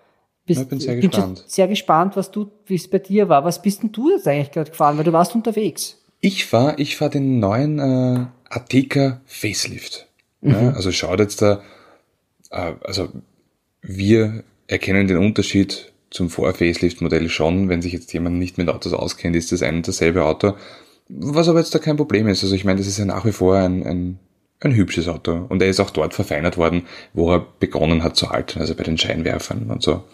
bist, 0.47 0.63
ich 0.63 0.69
bin 0.69 0.81
sehr 0.81 0.97
gespannt. 0.97 1.45
sehr 1.47 1.69
gespannt, 1.69 2.17
was 2.17 2.31
du, 2.31 2.51
wie 2.67 2.75
es 2.75 2.89
bei 2.89 2.99
dir 2.99 3.29
war. 3.29 3.45
Was 3.45 3.63
bist 3.63 3.83
denn 3.83 3.93
du 3.93 4.11
jetzt 4.11 4.27
eigentlich 4.27 4.51
gerade 4.51 4.71
gefahren? 4.71 4.97
Weil 4.97 5.05
du 5.05 5.13
warst 5.13 5.35
unterwegs. 5.35 5.99
Ich 6.21 6.47
fahr, 6.47 6.79
ich 6.79 6.97
fahr 6.97 7.09
den 7.09 7.39
neuen 7.39 7.79
äh, 7.79 8.27
Ateca 8.49 9.21
Facelift. 9.27 10.09
Mhm. 10.41 10.51
Ja, 10.51 10.71
also 10.73 10.93
schaut 10.93 11.21
jetzt 11.21 11.41
da, 11.41 11.63
äh, 12.51 12.73
also 12.83 13.09
wir 13.83 14.45
erkennen 14.67 15.07
den 15.07 15.19
Unterschied 15.19 15.93
zum 16.11 16.29
Vor-Facelift-Modell 16.29 17.29
schon. 17.29 17.69
Wenn 17.69 17.83
sich 17.83 17.93
jetzt 17.93 18.13
jemand 18.13 18.39
nicht 18.39 18.59
mit 18.59 18.69
Autos 18.69 18.93
auskennt, 18.93 19.37
ist 19.37 19.53
das 19.53 19.63
ein 19.63 19.77
und 19.77 19.89
dasselbe 19.89 20.25
Auto. 20.25 20.55
Was 21.09 21.49
aber 21.49 21.59
jetzt 21.59 21.75
da 21.75 21.79
kein 21.79 21.97
Problem 21.97 22.29
ist. 22.29 22.43
Also 22.43 22.55
ich 22.55 22.65
meine, 22.65 22.79
das 22.79 22.87
ist 22.87 22.99
ja 22.99 23.05
nach 23.05 23.25
wie 23.25 23.33
vor 23.33 23.57
ein, 23.57 23.85
ein 23.85 24.19
ein 24.61 24.75
hübsches 24.75 25.09
Auto. 25.09 25.47
Und 25.49 25.63
er 25.63 25.69
ist 25.69 25.81
auch 25.81 25.91
dort 25.91 26.15
verfeinert 26.15 26.57
worden, 26.59 26.87
wo 27.15 27.33
er 27.33 27.47
begonnen 27.59 28.03
hat 28.05 28.17
zu 28.17 28.31
halten, 28.31 28.61
also 28.61 28.75
bei 28.75 28.83
den 28.85 28.99
Scheinwerfern 28.99 29.71
und 29.71 29.83
so. 29.83 30.05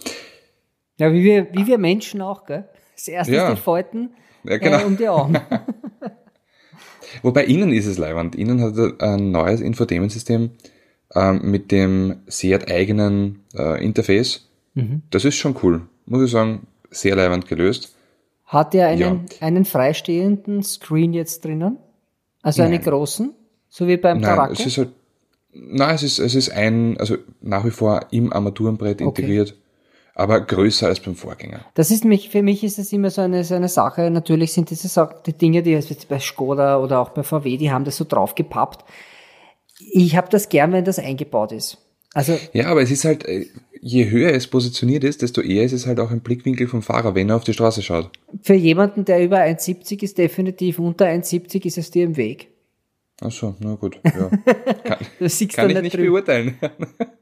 Ja, 0.99 1.13
wie 1.13 1.23
wir, 1.25 1.49
wie 1.53 1.67
wir 1.67 1.79
Menschen 1.79 2.23
auch, 2.23 2.47
gell? 2.47 2.69
Das 2.95 3.09
erste 3.09 3.35
ja. 3.35 3.49
ist 3.49 3.59
die 3.59 3.63
Falten, 3.63 4.11
Ja, 4.45 4.57
genau. 4.57 4.79
äh, 4.81 4.85
um 4.85 4.97
die 4.97 5.09
Augen. 5.09 5.35
Wobei 7.23 7.45
innen 7.45 7.73
ist 7.73 7.87
es 7.87 7.99
leibend. 7.99 8.35
Innen 8.35 8.61
hat 8.61 8.77
er 8.77 8.95
ein 9.01 9.31
neues 9.31 9.61
Infotainment-System 9.61 10.51
ähm, 11.15 11.41
mit 11.51 11.71
dem 11.73 12.17
Seat 12.27 12.71
eigenen 12.71 13.45
äh, 13.55 13.83
Interface. 13.85 14.49
Mhm. 14.75 15.03
Das 15.11 15.25
ist 15.25 15.37
schon 15.37 15.57
cool. 15.63 15.83
Muss 16.07 16.25
ich 16.25 16.31
sagen, 16.31 16.67
sehr 16.91 17.17
leibend 17.17 17.49
gelöst. 17.49 17.95
Hat 18.47 18.75
er 18.75 18.89
einen, 18.89 19.01
Ja. 19.01 19.21
einen 19.41 19.65
freistehenden 19.65 20.63
Screen 20.63 21.13
jetzt 21.13 21.45
drinnen? 21.45 21.79
Also 22.43 22.63
einen 22.63 22.73
Nein. 22.75 22.83
großen? 22.83 23.35
So 23.79 23.87
wie 23.87 23.99
beim 23.99 24.21
Nein, 24.21 24.37
Tarako? 24.37 24.53
es 24.55 24.65
ist 24.65 24.79
halt, 24.79 24.89
nein, 25.53 25.95
es 25.95 26.03
ist, 26.03 26.19
es 26.19 26.35
ist 26.35 26.49
ein, 26.49 26.97
also 26.99 27.17
nach 27.43 27.63
wie 27.67 27.71
vor 27.71 28.07
im 28.11 28.33
Armaturenbrett 28.33 29.03
Okay. 29.03 29.21
integriert, 29.23 29.55
aber 30.15 30.41
größer 30.41 30.87
als 30.87 31.01
beim 31.01 31.15
Vorgänger. 31.15 31.61
Das 31.75 31.91
ist 31.91 32.07
mich, 32.07 32.31
für 32.31 32.43
mich 32.43 32.65
ist 32.65 32.79
es 32.79 32.91
immer 32.95 33.11
so 33.11 33.21
eine, 33.21 33.45
so 33.45 33.55
eine 33.55 33.69
Sache. 33.69 34.11
Natürlich 34.11 34.55
sind 34.55 34.71
diese 34.71 34.89
Sa- 34.89 35.15
die 35.27 35.35
Dinge, 35.35 35.63
die 35.63 35.73
jetzt 35.73 36.09
bei 36.09 36.19
Skoda 36.19 36.79
oder 36.83 37.01
auch 37.01 37.11
bei 37.11 37.23
VW, 37.23 37.59
die 37.59 37.71
haben 37.71 37.85
das 37.85 37.99
so 37.99 38.07
draufgepappt. 38.09 38.83
Ich 39.93 40.17
habe 40.17 40.29
das 40.31 40.49
gern, 40.49 40.73
wenn 40.73 40.87
das 40.87 40.99
eingebaut 40.99 41.53
ist. 41.53 41.77
Also 42.15 42.39
Ja, 42.55 42.69
aber 42.69 42.81
es 42.81 42.91
ist 42.91 43.05
halt, 43.05 43.27
äh, 43.27 43.45
je 43.83 44.09
höher 44.09 44.33
es 44.33 44.47
positioniert 44.47 45.05
ist, 45.05 45.21
desto 45.21 45.43
eher 45.43 45.65
ist 45.65 45.73
es 45.75 45.87
halt 45.87 46.01
auch 46.01 46.11
im 46.13 46.21
Blickwinkel 46.21 46.67
vom 46.67 46.81
Fahrer, 46.81 47.15
wenn 47.15 47.29
er 47.29 47.37
auf 47.37 47.45
die 47.45 47.53
Straße 47.53 47.83
schaut. 47.83 48.09
für 48.43 48.55
jemanden, 48.55 49.05
der 49.05 49.23
über 49.23 49.37
1,70 49.41 50.03
ist, 50.03 50.17
definitiv 50.17 50.79
unter 50.79 51.05
1,70 51.05 51.67
ist 51.67 51.77
es 51.77 51.91
dir 51.91 52.05
im 52.05 52.17
Weg. 52.17 52.49
Ach 53.23 53.31
so, 53.31 53.55
na 53.61 53.75
gut, 53.77 53.99
ja. 54.05 54.29
Kann, 54.85 54.99
Das 55.19 55.39
siehst 55.39 55.55
kann 55.55 55.71
ich 55.71 55.81
nicht 55.81 55.95
drüber. 55.97 56.11
beurteilen. 56.23 56.59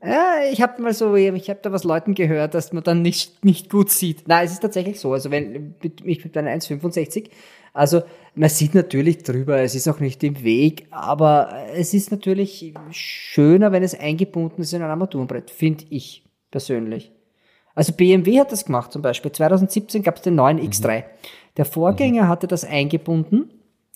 Ja, 0.06 0.34
ich 0.52 0.60
habe 0.60 0.82
mal 0.82 0.92
so, 0.92 1.14
ich 1.16 1.48
habe 1.48 1.60
da 1.62 1.72
was 1.72 1.82
Leuten 1.84 2.14
gehört, 2.14 2.52
dass 2.52 2.74
man 2.74 2.82
dann 2.84 3.00
nicht, 3.00 3.42
nicht 3.42 3.70
gut 3.70 3.88
sieht. 3.90 4.28
Nein, 4.28 4.44
es 4.44 4.52
ist 4.52 4.60
tatsächlich 4.60 5.00
so. 5.00 5.12
Also 5.14 5.30
wenn 5.30 5.76
mit- 5.82 6.02
ich 6.04 6.22
mit 6.22 6.36
einer 6.36 6.50
1,65, 6.50 7.30
also 7.72 8.02
man 8.34 8.50
sieht 8.50 8.74
natürlich 8.74 9.22
drüber, 9.22 9.60
es 9.62 9.74
ist 9.74 9.88
auch 9.88 10.00
nicht 10.00 10.22
im 10.22 10.42
Weg, 10.44 10.86
aber 10.90 11.48
es 11.74 11.94
ist 11.94 12.10
natürlich 12.10 12.74
schöner, 12.90 13.72
wenn 13.72 13.82
es 13.82 13.98
eingebunden 13.98 14.60
ist 14.60 14.74
in 14.74 14.82
ein 14.82 14.90
Armaturenbrett, 14.90 15.50
finde 15.50 15.84
ich 15.88 16.24
persönlich. 16.50 17.10
Also 17.74 17.92
BMW 17.94 18.40
hat 18.40 18.52
das 18.52 18.66
gemacht 18.66 18.92
zum 18.92 19.00
Beispiel. 19.00 19.32
2017 19.32 20.02
gab 20.02 20.16
es 20.16 20.22
den 20.22 20.34
neuen 20.34 20.60
X3. 20.60 21.04
Der 21.56 21.64
Vorgänger 21.64 22.28
hatte 22.28 22.46
das 22.46 22.64
eingebunden 22.64 23.50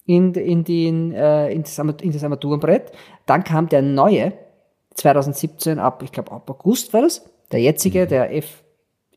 in, 0.09 0.33
in, 0.33 0.65
den, 0.65 1.13
äh, 1.13 1.53
in, 1.53 1.65
das, 1.65 1.79
in 1.79 2.13
das 2.13 2.25
Armaturenbrett. 2.25 2.93
Dann 3.27 3.45
kam 3.45 3.69
der 3.69 3.83
neue, 3.83 4.33
2017 4.95 5.79
ab, 5.79 6.03
ich 6.03 6.13
glaube 6.13 6.33
ab 6.33 6.49
August 6.49 6.95
war 6.95 7.03
das, 7.03 7.29
der 7.53 7.61
jetzige, 7.61 8.07
der 8.07 8.35
F 8.35 8.65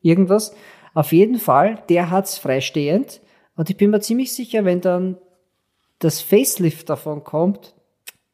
irgendwas. 0.02 0.54
Auf 0.94 1.14
jeden 1.14 1.40
Fall, 1.40 1.82
der 1.88 2.12
hat's 2.12 2.38
freistehend. 2.38 3.22
Und 3.56 3.70
ich 3.70 3.78
bin 3.78 3.90
mir 3.90 4.02
ziemlich 4.02 4.36
sicher, 4.36 4.66
wenn 4.66 4.82
dann 4.82 5.18
das 6.00 6.20
Facelift 6.20 6.90
davon 6.90 7.24
kommt, 7.24 7.74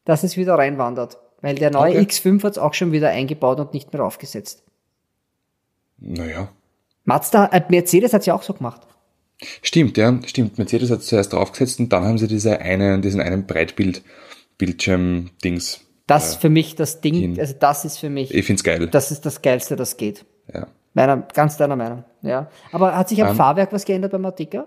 dass 0.04 0.24
es 0.24 0.36
wieder 0.36 0.54
reinwandert. 0.54 1.16
Weil 1.40 1.54
der 1.54 1.70
neue 1.70 1.92
Okay. 1.92 2.00
X5 2.00 2.42
hat's 2.42 2.58
auch 2.58 2.74
schon 2.74 2.90
wieder 2.90 3.10
eingebaut 3.10 3.60
und 3.60 3.72
nicht 3.72 3.92
mehr 3.92 4.04
aufgesetzt. 4.04 4.64
Naja. 5.98 6.48
Mazda, 7.04 7.46
äh, 7.46 7.62
Mercedes 7.68 8.12
hat's 8.12 8.26
ja 8.26 8.34
auch 8.34 8.42
so 8.42 8.52
gemacht. 8.52 8.80
Stimmt, 9.62 9.96
ja, 9.96 10.18
stimmt. 10.26 10.58
Mercedes 10.58 10.90
hat 10.90 11.00
es 11.00 11.06
zuerst 11.06 11.32
draufgesetzt 11.32 11.78
und 11.80 11.92
dann 11.92 12.04
haben 12.04 12.18
sie 12.18 12.26
diese 12.26 12.60
eine, 12.60 13.00
diesen 13.00 13.20
einen 13.20 13.46
Breitbild, 13.46 14.02
Bildschirm-Dings. 14.58 15.80
Das 16.06 16.36
für 16.36 16.48
mich 16.48 16.74
das 16.74 17.00
Ding, 17.00 17.14
hin. 17.14 17.38
also 17.38 17.54
das 17.58 17.84
ist 17.84 17.98
für 17.98 18.08
mich, 18.10 18.34
Ich 18.34 18.46
find's 18.46 18.64
geil. 18.64 18.88
das 18.88 19.10
ist 19.10 19.26
das 19.26 19.42
Geilste, 19.42 19.76
das 19.76 19.96
geht. 19.96 20.24
Ja. 20.52 20.66
Meiner, 20.94 21.18
ganz 21.34 21.56
deiner 21.58 21.76
Meinung, 21.76 22.04
ja. 22.22 22.50
Aber 22.72 22.96
hat 22.96 23.08
sich 23.10 23.22
am 23.22 23.28
Ähm, 23.30 23.36
Fahrwerk 23.36 23.72
was 23.72 23.84
geändert 23.84 24.10
beim 24.12 24.24
Artika? 24.24 24.66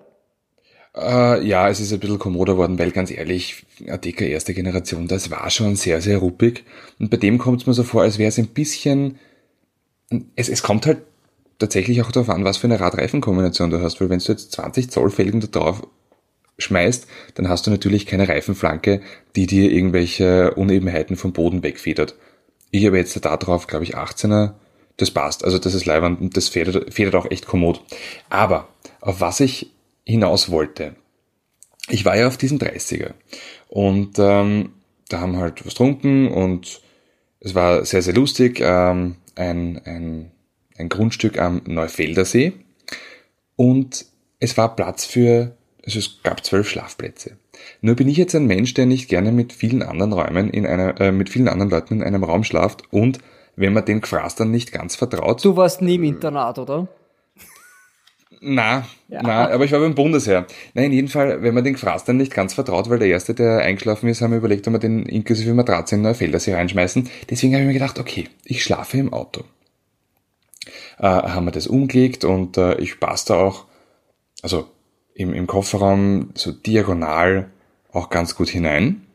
Äh, 0.95 1.45
ja, 1.45 1.67
es 1.69 1.79
ist 1.79 1.91
ein 1.93 1.99
bisschen 1.99 2.19
kommoder 2.19 2.57
worden, 2.57 2.77
weil 2.77 2.91
ganz 2.91 3.11
ehrlich, 3.11 3.65
Adeka 3.89 4.23
erste 4.25 4.53
Generation, 4.53 5.07
das 5.07 5.31
war 5.31 5.49
schon 5.49 5.75
sehr, 5.75 6.01
sehr 6.01 6.19
ruppig. 6.19 6.63
Und 6.99 7.09
bei 7.09 7.17
dem 7.17 7.37
kommt 7.37 7.61
es 7.61 7.67
mir 7.67 7.73
so 7.73 7.83
vor, 7.83 8.03
als 8.03 8.17
wäre 8.19 8.29
es 8.29 8.37
ein 8.37 8.47
bisschen, 8.47 9.17
es, 10.35 10.47
es 10.47 10.61
kommt 10.63 10.85
halt 10.85 10.99
tatsächlich 11.61 12.01
auch 12.01 12.11
darauf 12.11 12.29
an, 12.29 12.43
was 12.43 12.57
für 12.57 12.67
eine 12.67 12.79
Radreifenkombination 12.79 13.69
du 13.69 13.81
hast, 13.81 14.01
weil 14.01 14.09
wenn 14.09 14.19
du 14.19 14.31
jetzt 14.31 14.51
20 14.51 14.91
Zoll 14.91 15.09
Felgen 15.09 15.39
da 15.39 15.47
drauf 15.47 15.87
schmeißt, 16.57 17.07
dann 17.35 17.49
hast 17.49 17.65
du 17.65 17.71
natürlich 17.71 18.05
keine 18.05 18.27
Reifenflanke, 18.27 19.01
die 19.35 19.47
dir 19.47 19.71
irgendwelche 19.71 20.53
Unebenheiten 20.55 21.15
vom 21.15 21.33
Boden 21.33 21.63
wegfedert. 21.63 22.15
Ich 22.71 22.85
habe 22.85 22.97
jetzt 22.97 23.23
da 23.23 23.37
drauf, 23.37 23.67
glaube 23.67 23.83
ich, 23.83 23.97
18er, 23.97 24.53
das 24.97 25.11
passt, 25.11 25.43
also 25.43 25.57
das 25.57 25.73
ist 25.73 25.85
leibend 25.85 26.21
und 26.21 26.37
das 26.37 26.49
federt, 26.49 26.93
federt 26.93 27.15
auch 27.15 27.29
echt 27.31 27.47
kommod. 27.47 27.81
Aber 28.29 28.67
auf 28.99 29.21
was 29.21 29.39
ich 29.39 29.71
hinaus 30.05 30.51
wollte, 30.51 30.95
ich 31.89 32.05
war 32.05 32.17
ja 32.17 32.27
auf 32.27 32.37
diesem 32.37 32.59
30er 32.59 33.11
und 33.67 34.19
ähm, 34.19 34.73
da 35.09 35.19
haben 35.19 35.37
halt 35.37 35.65
was 35.65 35.73
getrunken 35.73 36.27
und 36.27 36.81
es 37.39 37.55
war 37.55 37.83
sehr, 37.85 38.01
sehr 38.01 38.13
lustig. 38.13 38.59
Ähm, 38.61 39.15
ein, 39.35 39.81
ein, 39.85 40.31
ein 40.81 40.89
Grundstück 40.89 41.39
am 41.39 41.61
Neufelder 41.65 42.25
See 42.25 42.53
und 43.55 44.05
es 44.39 44.57
war 44.57 44.75
Platz 44.75 45.05
für, 45.05 45.55
also 45.85 45.99
es 45.99 46.19
gab 46.23 46.43
zwölf 46.43 46.67
Schlafplätze. 46.67 47.37
Nur 47.81 47.95
bin 47.95 48.09
ich 48.09 48.17
jetzt 48.17 48.35
ein 48.35 48.47
Mensch, 48.47 48.73
der 48.73 48.87
nicht 48.87 49.07
gerne 49.07 49.31
mit 49.31 49.53
vielen 49.53 49.83
anderen 49.83 50.13
Räumen 50.13 50.49
in 50.49 50.65
einer, 50.65 50.99
äh, 50.99 51.11
mit 51.11 51.29
vielen 51.29 51.47
anderen 51.47 51.69
Leuten 51.69 51.95
in 51.95 52.03
einem 52.03 52.23
Raum 52.23 52.43
schlaft 52.43 52.83
und 52.91 53.19
wenn 53.55 53.73
man 53.73 53.85
den 53.85 54.01
Gefrastern 54.01 54.49
nicht 54.49 54.71
ganz 54.71 54.95
vertraut, 54.95 55.43
Du 55.45 55.55
warst 55.55 55.81
nie 55.81 55.95
im 55.95 56.03
Internat, 56.03 56.57
oder? 56.57 56.87
Na, 58.43 58.87
na, 59.07 59.51
aber 59.51 59.65
ich 59.65 59.71
war 59.71 59.79
beim 59.79 59.93
Bundesheer. 59.93 60.47
Nein, 60.73 60.85
in 60.85 60.93
jedem 60.93 61.07
Fall, 61.09 61.43
wenn 61.43 61.53
man 61.53 61.63
den 61.63 61.73
Gefrastern 61.73 62.17
nicht 62.17 62.33
ganz 62.33 62.55
vertraut, 62.55 62.89
weil 62.89 62.97
der 62.97 63.07
Erste, 63.07 63.35
der 63.35 63.59
eingeschlafen 63.59 64.09
ist, 64.09 64.21
haben 64.21 64.31
wir 64.31 64.39
überlegt, 64.39 64.67
ob 64.67 64.73
wir 64.73 64.79
den 64.79 65.05
inklusive 65.05 65.53
Matratze 65.53 65.93
in 65.93 66.01
Neufeldersee 66.01 66.55
reinschmeißen. 66.55 67.07
Deswegen 67.29 67.53
habe 67.53 67.61
ich 67.61 67.67
mir 67.67 67.73
gedacht, 67.73 67.99
okay, 67.99 68.29
ich 68.43 68.63
schlafe 68.63 68.97
im 68.97 69.13
Auto. 69.13 69.43
Äh, 70.99 71.07
haben 71.07 71.45
wir 71.45 71.51
das 71.51 71.67
umgelegt 71.67 72.23
und 72.23 72.57
äh, 72.57 72.77
ich 72.79 72.99
passe 72.99 73.29
da 73.29 73.35
auch, 73.39 73.65
also 74.41 74.67
im, 75.13 75.33
im 75.33 75.47
Kofferraum 75.47 76.31
so 76.35 76.51
diagonal 76.51 77.49
auch 77.91 78.09
ganz 78.09 78.35
gut 78.35 78.49
hinein. 78.49 79.05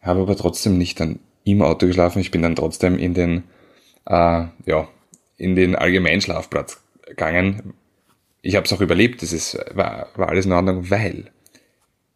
Habe 0.00 0.20
aber 0.20 0.36
trotzdem 0.36 0.78
nicht 0.78 1.00
dann 1.00 1.18
im 1.44 1.62
Auto 1.62 1.86
geschlafen. 1.86 2.20
Ich 2.20 2.30
bin 2.30 2.42
dann 2.42 2.56
trotzdem 2.56 2.98
in 2.98 3.14
den, 3.14 3.44
äh, 4.06 4.44
ja, 4.66 4.88
in 5.36 5.56
den 5.56 5.74
Allgemeinschlafplatz 5.74 6.80
gegangen, 7.06 7.74
ich 8.46 8.54
habe 8.54 8.64
es 8.64 8.72
auch 8.72 8.80
überlebt, 8.80 9.22
das 9.22 9.32
ist, 9.32 9.58
war, 9.74 10.08
war 10.14 10.28
alles 10.28 10.46
in 10.46 10.52
Ordnung, 10.52 10.88
weil 10.90 11.32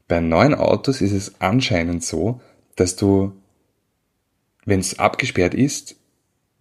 bei 0.06 0.20
neuen 0.20 0.54
Autos 0.54 1.00
ist 1.00 1.12
es 1.12 1.40
anscheinend 1.40 2.04
so, 2.04 2.40
dass 2.76 2.94
du, 2.94 3.32
wenn 4.64 4.78
es 4.78 4.98
abgesperrt 4.98 5.54
ist, 5.54 5.96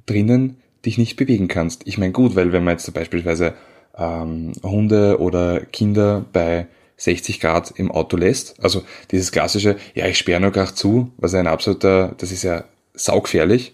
drinnen 0.08 0.58
dich 0.86 0.98
nicht 0.98 1.16
bewegen 1.16 1.48
kannst. 1.48 1.88
Ich 1.88 1.98
meine 1.98 2.12
gut, 2.12 2.36
weil 2.36 2.52
wenn 2.52 2.64
man 2.64 2.74
jetzt 2.74 2.94
beispielsweise 2.94 3.54
ähm, 3.98 4.54
Hunde 4.64 5.20
oder 5.20 5.62
Kinder 5.62 6.26
bei 6.32 6.68
60 6.98 7.40
Grad 7.40 7.72
im 7.72 7.92
Auto 7.92 8.18
lässt, 8.18 8.62
also 8.64 8.84
dieses 9.12 9.32
klassische, 9.32 9.78
ja, 9.96 10.06
ich 10.08 10.18
sperre 10.18 10.42
nur 10.42 10.52
gar 10.52 10.74
zu, 10.74 11.12
was 11.18 11.34
ein 11.34 11.48
absoluter, 11.48 12.14
das 12.18 12.32
ist 12.32 12.44
ja 12.44 12.66
saugefährlich, 12.94 13.74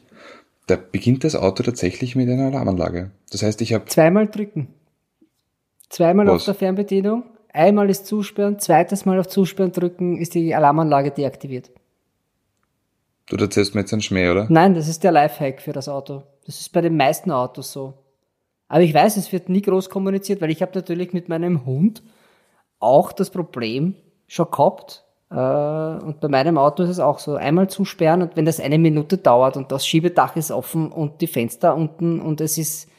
da 0.67 0.77
beginnt 0.77 1.23
das 1.23 1.35
Auto 1.35 1.63
tatsächlich 1.63 2.15
mit 2.15 2.29
einer 2.29 2.47
Alarmanlage. 2.47 3.11
Das 3.31 3.43
heißt, 3.43 3.61
ich 3.61 3.73
habe 3.73 3.85
Zweimal 3.85 4.27
drücken. 4.27 4.67
Zweimal 5.89 6.27
Was? 6.27 6.33
auf 6.33 6.45
der 6.45 6.55
Fernbedienung, 6.55 7.23
einmal 7.53 7.89
ist 7.89 8.07
Zusperren, 8.07 8.59
zweites 8.59 9.05
Mal 9.05 9.19
auf 9.19 9.27
Zusperren 9.27 9.71
drücken, 9.71 10.17
ist 10.17 10.33
die 10.33 10.55
Alarmanlage 10.55 11.11
deaktiviert. 11.11 11.71
Du 13.27 13.37
erzählst 13.37 13.73
mir 13.73 13.81
jetzt 13.81 13.93
einen 13.93 14.03
Schmäh, 14.03 14.29
oder? 14.29 14.45
Nein, 14.49 14.75
das 14.75 14.87
ist 14.87 15.03
der 15.03 15.11
Lifehack 15.11 15.61
für 15.61 15.73
das 15.73 15.89
Auto. 15.89 16.23
Das 16.45 16.59
ist 16.59 16.71
bei 16.71 16.81
den 16.81 16.95
meisten 16.95 17.31
Autos 17.31 17.71
so. 17.71 17.93
Aber 18.67 18.81
ich 18.81 18.93
weiß, 18.93 19.17
es 19.17 19.31
wird 19.31 19.49
nie 19.49 19.61
groß 19.61 19.89
kommuniziert, 19.89 20.41
weil 20.41 20.49
ich 20.51 20.61
habe 20.61 20.71
natürlich 20.75 21.13
mit 21.13 21.29
meinem 21.29 21.65
Hund 21.65 22.03
auch 22.79 23.11
das 23.11 23.29
Problem 23.29 23.95
schon 24.27 24.49
gehabt. 24.49 25.05
Äh, 25.31 25.35
und 25.35 26.19
bei 26.21 26.27
meinem 26.27 26.57
Auto 26.57 26.83
ist 26.83 26.89
es 26.89 26.99
auch 26.99 27.19
so. 27.19 27.35
Einmal 27.35 27.69
zusperren 27.69 28.21
und 28.21 28.35
wenn 28.35 28.45
das 28.45 28.59
eine 28.59 28.77
Minute 28.77 29.17
dauert 29.17 29.57
und 29.57 29.71
das 29.71 29.85
Schiebedach 29.85 30.35
ist 30.35 30.51
offen 30.51 30.91
und 30.91 31.21
die 31.21 31.27
Fenster 31.27 31.75
unten 31.75 32.19
und 32.21 32.41
es 32.41 32.57
ist, 32.57 32.89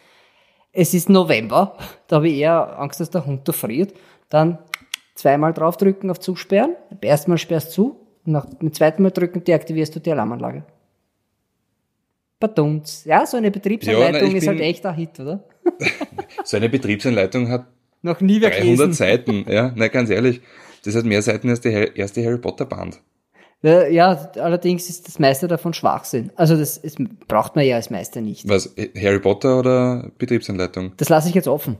es 0.72 0.94
ist 0.94 1.08
November, 1.08 1.76
da 2.08 2.16
habe 2.16 2.28
ich 2.28 2.38
eher 2.38 2.78
Angst, 2.78 3.00
dass 3.00 3.10
der 3.10 3.26
Hund 3.26 3.48
da 3.48 3.52
friert, 3.52 3.94
dann 4.28 4.58
zweimal 5.14 5.52
draufdrücken 5.52 6.10
auf 6.10 6.20
Zusperren. 6.20 6.76
Beim 6.90 7.10
ersten 7.10 7.30
Mal 7.30 7.38
sperrst 7.38 7.72
zu 7.72 8.00
und 8.24 8.32
nach, 8.32 8.46
mit 8.60 8.74
zweiten 8.74 9.02
Mal 9.02 9.10
drücken 9.12 9.44
deaktivierst 9.44 9.94
du 9.94 10.00
die 10.00 10.12
Alarmanlage. 10.12 10.64
Badumts. 12.38 13.04
Ja, 13.04 13.26
so 13.26 13.36
eine 13.36 13.50
Betriebsanleitung 13.50 14.14
Ja, 14.14 14.32
na, 14.32 14.36
ist 14.36 14.46
halt 14.46 14.60
echt 14.60 14.84
ein 14.86 14.94
Hit, 14.94 15.20
oder? 15.20 15.44
So 16.44 16.56
eine 16.56 16.68
Betriebsanleitung 16.68 17.48
hat 17.48 17.66
Noch 18.02 18.20
nie 18.20 18.40
wer 18.40 18.50
300 18.50 18.64
gelesen. 18.64 18.92
Seiten, 18.92 19.44
ja, 19.48 19.72
na 19.74 19.88
ganz 19.88 20.10
ehrlich. 20.10 20.40
Das 20.84 20.94
hat 20.94 21.04
mehr 21.04 21.22
Seiten 21.22 21.48
als 21.48 21.60
die 21.60 21.68
erste 21.68 22.24
Harry 22.24 22.38
Potter 22.38 22.66
Band. 22.66 23.00
Ja, 23.62 24.30
allerdings 24.36 24.88
ist 24.88 25.08
das 25.08 25.18
meiste 25.18 25.48
davon 25.48 25.72
Schwachsinn. 25.72 26.30
Also 26.36 26.56
das 26.56 26.76
ist, 26.76 26.98
braucht 27.26 27.56
man 27.56 27.64
ja 27.64 27.76
als 27.76 27.90
Meister 27.90 28.20
nicht. 28.20 28.48
Was, 28.48 28.76
Harry 28.96 29.18
Potter 29.18 29.58
oder 29.58 30.12
Betriebsanleitung? 30.18 30.92
Das 30.98 31.08
lasse 31.08 31.28
ich 31.28 31.34
jetzt 31.34 31.48
offen. 31.48 31.76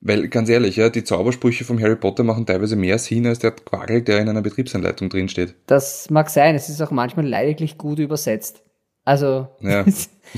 Weil 0.00 0.28
ganz 0.28 0.48
ehrlich, 0.48 0.76
ja, 0.76 0.90
die 0.90 1.04
Zaubersprüche 1.04 1.64
vom 1.64 1.80
Harry 1.80 1.94
Potter 1.96 2.24
machen 2.24 2.44
teilweise 2.44 2.74
mehr 2.74 2.98
Sinn 2.98 3.24
als 3.26 3.38
der 3.38 3.52
Quagel, 3.52 4.02
der 4.02 4.18
in 4.18 4.28
einer 4.28 4.42
Betriebsanleitung 4.42 5.08
drinsteht. 5.08 5.54
Das 5.66 6.10
mag 6.10 6.28
sein, 6.28 6.56
es 6.56 6.68
ist 6.68 6.82
auch 6.82 6.90
manchmal 6.90 7.26
leidlich 7.26 7.78
gut 7.78 8.00
übersetzt. 8.00 8.64
Also 9.04 9.48
Ja. 9.60 9.84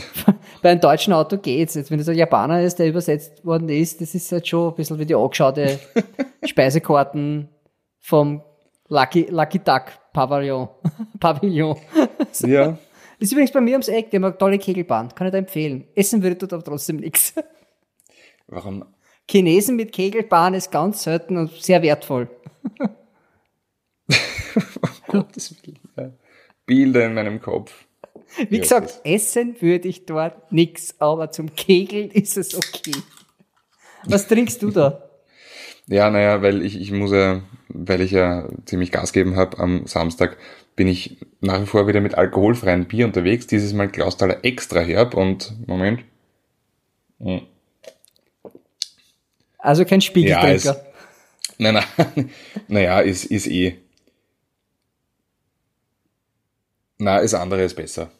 bei 0.62 0.70
einem 0.70 0.80
deutschen 0.80 1.12
Auto 1.12 1.36
geht's. 1.38 1.74
Jetzt, 1.74 1.90
wenn 1.90 1.98
das 1.98 2.08
ein 2.08 2.16
Japaner 2.16 2.62
ist, 2.62 2.78
der 2.78 2.88
übersetzt 2.88 3.44
worden 3.44 3.68
ist, 3.68 4.00
das 4.00 4.14
ist 4.14 4.32
halt 4.32 4.48
schon 4.48 4.70
ein 4.70 4.74
bisschen 4.74 4.98
wie 4.98 5.06
die 5.06 5.14
angeschaute 5.14 5.78
Speisekarten 6.44 7.48
vom 8.00 8.42
Lucky, 8.88 9.26
Lucky 9.30 9.58
Duck 9.58 9.84
Pavillon. 10.12 10.68
Pavillon. 11.20 11.76
Ja. 12.40 12.78
Ist 13.18 13.32
übrigens 13.32 13.52
bei 13.52 13.60
mir 13.60 13.72
ums 13.72 13.88
Eck, 13.88 14.10
die 14.10 14.16
haben 14.16 14.24
eine 14.24 14.38
tolle 14.38 14.58
Kegelbahn. 14.58 15.14
Kann 15.14 15.26
ich 15.26 15.32
da 15.32 15.38
empfehlen. 15.38 15.86
Essen 15.94 16.22
würde 16.22 16.36
dort 16.36 16.52
aber 16.52 16.64
trotzdem 16.64 16.96
nichts. 16.96 17.34
Warum? 18.46 18.84
Chinesen 19.30 19.76
mit 19.76 19.92
Kegelbahn 19.92 20.54
ist 20.54 20.70
ganz 20.70 21.02
selten 21.02 21.38
und 21.38 21.50
sehr 21.52 21.80
wertvoll. 21.82 22.28
Gottes 25.06 25.54
Willen. 25.62 26.18
Bilder 26.66 27.06
in 27.06 27.14
meinem 27.14 27.40
Kopf. 27.40 27.86
Wie 28.50 28.58
Ja, 28.58 28.62
gesagt, 28.62 29.00
essen 29.04 29.60
würde 29.60 29.88
ich 29.88 30.06
dort 30.06 30.52
nix, 30.52 30.94
aber 30.98 31.30
zum 31.30 31.54
Kegeln 31.54 32.10
ist 32.12 32.36
es 32.36 32.54
okay. 32.54 33.04
Was 34.06 34.28
trinkst 34.28 34.62
du 34.62 34.70
da? 34.70 35.10
Ja, 35.86 36.10
naja, 36.10 36.42
weil 36.42 36.62
ich, 36.62 36.80
ich 36.80 36.92
muss 36.92 37.12
ja, 37.12 37.42
weil 37.68 38.00
ich 38.00 38.10
ja 38.10 38.48
ziemlich 38.64 38.90
Gas 38.90 39.12
geben 39.12 39.36
habe 39.36 39.58
am 39.58 39.86
Samstag, 39.86 40.36
bin 40.76 40.88
ich 40.88 41.18
nach 41.40 41.60
wie 41.60 41.66
vor 41.66 41.86
wieder 41.86 42.00
mit 42.00 42.14
alkoholfreiem 42.16 42.86
Bier 42.86 43.06
unterwegs. 43.06 43.46
Dieses 43.46 43.72
Mal 43.74 43.88
Klaustaler 43.90 44.44
extra 44.44 44.80
herb 44.80 45.14
und 45.14 45.54
Moment. 45.68 46.00
Hm. 47.20 47.46
Also 49.58 49.84
kein 49.84 50.00
Spiegeltrinker. 50.00 50.76
Nein, 51.58 51.74
nein, 51.96 52.30
naja, 52.68 53.00
ist, 53.00 53.24
ist 53.26 53.46
eh. 53.46 53.76
Na, 56.98 57.20
das 57.20 57.34
andere 57.34 57.62
ist 57.62 57.74
besser. 57.76 58.10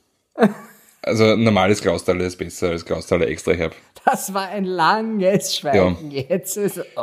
Also 1.02 1.36
normales 1.36 1.80
Klaustaler 1.82 2.24
ist 2.24 2.36
besser 2.36 2.70
als 2.70 2.84
Klaustaler 2.84 3.28
extra 3.28 3.52
herb. 3.52 3.74
das 4.06 4.32
war 4.32 4.48
ein 4.48 4.64
langes 4.64 5.54
Schweigen 5.56 6.10
jetzt. 6.10 6.56
Also, 6.56 6.80
oh. 6.96 7.00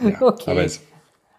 Ja, 0.00 0.20
okay. 0.22 0.50
aber 0.50 0.64
es, 0.64 0.80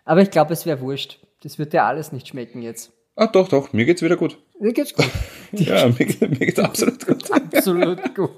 Aber 0.06 0.22
ich 0.22 0.30
glaube, 0.32 0.54
es 0.54 0.66
wäre 0.66 0.80
wurscht. 0.82 1.20
Das 1.44 1.58
wird 1.58 1.74
dir 1.74 1.84
alles 1.84 2.12
nicht 2.12 2.28
schmecken 2.28 2.62
jetzt. 2.62 2.92
ah, 3.16 3.28
doch, 3.28 3.48
doch, 3.48 3.74
mir 3.74 3.86
geht's 3.86 4.02
wieder 4.04 4.16
gut. 4.18 4.38
Mir 4.60 4.74
geht's 4.74 4.94
gut. 4.94 5.10
Ja, 5.54 5.88
mir, 5.88 5.94
geht- 6.06 6.20
mir 6.22 6.46
geht's 6.46 6.60
absolut 6.60 7.06
gut. 7.08 7.32
Absolut 7.56 8.14
gut. 8.16 8.32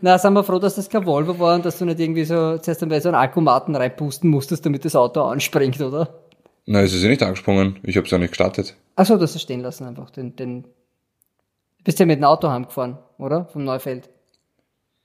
Na, 0.00 0.18
sind 0.18 0.32
wir 0.34 0.42
froh, 0.42 0.58
dass 0.58 0.74
das 0.74 0.88
kein 0.90 1.06
Volvo 1.06 1.38
war 1.38 1.54
und 1.54 1.64
dass 1.64 1.78
du 1.78 1.84
nicht 1.84 2.00
irgendwie 2.00 2.24
so 2.24 2.58
zuerst 2.58 2.82
einmal 2.82 3.00
so 3.00 3.08
einen 3.08 3.14
Alkomaten 3.16 3.76
reinpusten 3.76 4.28
musstest, 4.28 4.66
damit 4.66 4.84
das 4.84 4.96
Auto 4.96 5.22
anspringt, 5.22 5.80
oder? 5.80 6.22
Nein, 6.66 6.84
es 6.84 6.92
ist 6.92 7.04
ja 7.04 7.08
nicht 7.08 7.22
angesprungen. 7.22 7.78
Ich 7.84 7.96
habe 7.96 8.04
es 8.04 8.10
ja 8.10 8.18
nicht 8.18 8.30
gestartet. 8.30 8.74
Achso, 8.96 9.16
das 9.16 9.36
ist 9.36 9.42
stehen 9.42 9.60
lassen 9.60 9.86
einfach. 9.86 10.10
Den, 10.10 10.34
den, 10.34 10.62
du 10.64 10.68
bist 11.86 11.98
ja 11.98 12.04
mit 12.06 12.18
dem 12.18 12.24
Auto 12.24 12.50
heimgefahren, 12.50 12.98
oder? 13.16 13.46
Vom 13.46 13.64
Neufeld. 13.64 14.10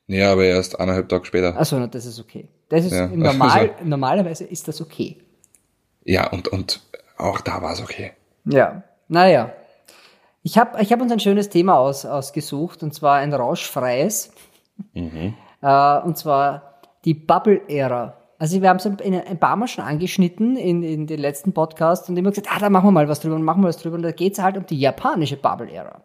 Ja, 0.07 0.33
aber 0.33 0.43
erst 0.43 0.77
eineinhalb 0.79 1.07
Tage 1.07 1.23
später. 1.25 1.55
Achso, 1.57 1.79
das 1.87 2.05
ist 2.05 2.19
okay. 2.19 2.49
Das 2.67 2.83
ist 2.83 2.91
Ja, 2.91 3.07
normal, 3.13 3.49
also- 3.49 3.73
normalerweise 3.85 4.43
ist 4.43 4.67
das 4.67 4.81
okay. 4.81 5.17
Ja, 6.03 6.29
und, 6.31 6.49
und 6.49 6.81
auch 7.17 7.39
da 7.39 7.61
war 7.61 7.71
es 7.71 7.81
okay. 7.81 8.11
Ja, 8.45 8.83
naja. 9.07 9.53
Ich 10.43 10.57
habe 10.57 10.81
ich 10.81 10.91
hab 10.91 10.99
uns 11.01 11.11
ein 11.11 11.19
schönes 11.19 11.49
Thema 11.49 11.77
aus, 11.77 12.05
ausgesucht, 12.05 12.81
und 12.83 12.93
zwar 12.93 13.15
ein 13.17 13.33
rauschfreies. 13.33 14.31
Äh, 15.63 15.99
und 15.99 16.17
zwar 16.17 16.79
die 17.05 17.13
Bubble-Ära. 17.13 18.17
Also 18.39 18.59
wir 18.63 18.69
haben 18.69 18.77
es 18.77 18.85
ein, 18.87 18.97
ein 18.99 19.39
paar 19.39 19.55
Mal 19.55 19.67
schon 19.67 19.83
angeschnitten 19.83 20.57
in, 20.57 20.81
in 20.81 21.05
den 21.05 21.19
letzten 21.19 21.53
Podcasts 21.53 22.09
und 22.09 22.17
immer 22.17 22.31
gesagt, 22.31 22.47
ah, 22.51 22.57
da 22.57 22.71
machen 22.71 22.87
wir 22.87 22.91
mal 22.91 23.07
was 23.07 23.19
drüber 23.19 23.35
und 23.35 23.43
machen 23.43 23.61
wir 23.61 23.67
was 23.67 23.77
drüber. 23.77 23.97
Und 23.97 24.01
da 24.01 24.11
geht 24.11 24.33
es 24.33 24.39
halt 24.41 24.57
um 24.57 24.65
die 24.65 24.79
japanische 24.79 25.37
Bubble-Ära. 25.37 26.01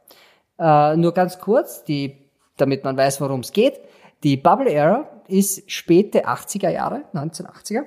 Äh, 0.58 0.96
nur 0.96 1.12
ganz 1.12 1.38
kurz, 1.38 1.84
die, 1.84 2.16
damit 2.56 2.84
man 2.84 2.96
weiß, 2.96 3.20
worum 3.20 3.40
es 3.40 3.52
geht. 3.52 3.80
Die 4.22 4.36
Bubble-Ära 4.36 5.08
ist 5.28 5.70
späte 5.70 6.26
80er 6.26 6.70
Jahre, 6.70 7.04
1980er 7.14 7.84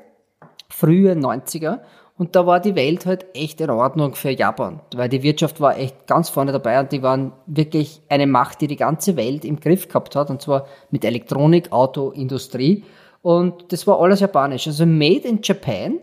frühe 0.69 1.13
90er. 1.13 1.79
Und 2.17 2.35
da 2.35 2.45
war 2.45 2.59
die 2.59 2.75
Welt 2.75 3.05
halt 3.05 3.25
echt 3.33 3.61
in 3.61 3.69
Ordnung 3.69 4.13
für 4.13 4.29
Japan, 4.29 4.81
weil 4.93 5.07
die 5.07 5.23
Wirtschaft 5.23 5.61
war 5.61 5.77
echt 5.77 6.05
ganz 6.05 6.27
vorne 6.27 6.51
dabei 6.51 6.79
und 6.81 6.91
die 6.91 7.01
waren 7.01 7.31
wirklich 7.45 8.01
eine 8.09 8.27
Macht, 8.27 8.59
die 8.59 8.67
die 8.67 8.75
ganze 8.75 9.15
Welt 9.15 9.45
im 9.45 9.59
Griff 9.59 9.87
gehabt 9.87 10.17
hat, 10.17 10.29
und 10.29 10.41
zwar 10.41 10.65
mit 10.91 11.05
Elektronik, 11.05 11.71
Auto, 11.71 12.11
Industrie. 12.11 12.83
Und 13.21 13.71
das 13.71 13.87
war 13.87 14.01
alles 14.01 14.19
japanisch. 14.19 14.67
Also 14.67 14.85
Made 14.85 15.27
in 15.27 15.39
Japan, 15.41 15.99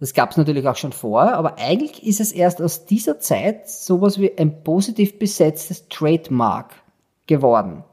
das 0.00 0.14
gab 0.14 0.30
es 0.30 0.38
natürlich 0.38 0.66
auch 0.66 0.76
schon 0.76 0.92
vorher, 0.92 1.36
aber 1.36 1.58
eigentlich 1.58 2.04
ist 2.06 2.20
es 2.20 2.32
erst 2.32 2.62
aus 2.62 2.86
dieser 2.86 3.20
Zeit 3.20 3.68
sowas 3.68 4.18
wie 4.18 4.36
ein 4.36 4.64
positiv 4.64 5.18
besetztes 5.18 5.88
Trademark 5.88 6.72
geworden. 7.26 7.84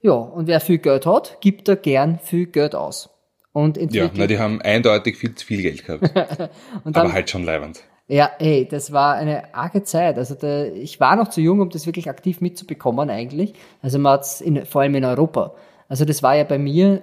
Ja, 0.00 0.12
und 0.12 0.46
wer 0.46 0.60
viel 0.60 0.78
Geld 0.78 1.06
hat, 1.06 1.38
gibt 1.40 1.68
da 1.68 1.74
gern 1.74 2.20
viel 2.20 2.46
Geld 2.46 2.74
aus. 2.74 3.10
Und 3.52 3.76
Ja, 3.92 4.10
na, 4.14 4.28
die 4.28 4.38
haben 4.38 4.62
eindeutig 4.62 5.16
viel 5.16 5.34
zu 5.34 5.44
viel 5.44 5.60
Geld 5.60 5.84
gehabt. 5.84 6.02
und 6.84 6.96
dann, 6.96 7.06
aber 7.06 7.12
halt 7.12 7.28
schon 7.28 7.42
leibend. 7.42 7.80
ja, 8.06 8.30
hey, 8.38 8.66
das 8.70 8.92
war 8.92 9.16
eine 9.16 9.52
arge 9.54 9.82
Zeit. 9.82 10.18
Also 10.18 10.36
da, 10.36 10.66
ich 10.66 11.00
war 11.00 11.16
noch 11.16 11.28
zu 11.28 11.40
jung, 11.40 11.60
um 11.60 11.68
das 11.68 11.84
wirklich 11.84 12.08
aktiv 12.08 12.40
mitzubekommen 12.40 13.10
eigentlich. 13.10 13.54
Also 13.82 13.98
man 13.98 14.12
hat's 14.12 14.40
in, 14.40 14.64
vor 14.66 14.82
allem 14.82 14.94
in 14.94 15.04
Europa. 15.04 15.54
Also 15.88 16.04
das 16.04 16.22
war 16.22 16.36
ja 16.36 16.44
bei 16.44 16.58
mir, 16.58 17.02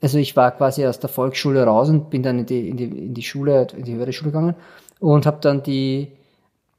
also 0.00 0.18
ich 0.18 0.36
war 0.36 0.50
quasi 0.52 0.86
aus 0.86 0.98
der 1.00 1.08
Volksschule 1.08 1.64
raus 1.64 1.88
und 1.88 2.10
bin 2.10 2.22
dann 2.22 2.38
in 2.40 2.46
die, 2.46 2.68
in 2.68 2.76
die, 2.76 2.84
in 2.84 3.14
die 3.14 3.22
Schule, 3.22 3.66
in 3.76 3.84
die 3.84 3.94
höhere 3.94 4.12
Schule 4.12 4.30
gegangen 4.30 4.54
und 5.00 5.26
habe 5.26 5.38
dann 5.40 5.62
die, 5.62 6.12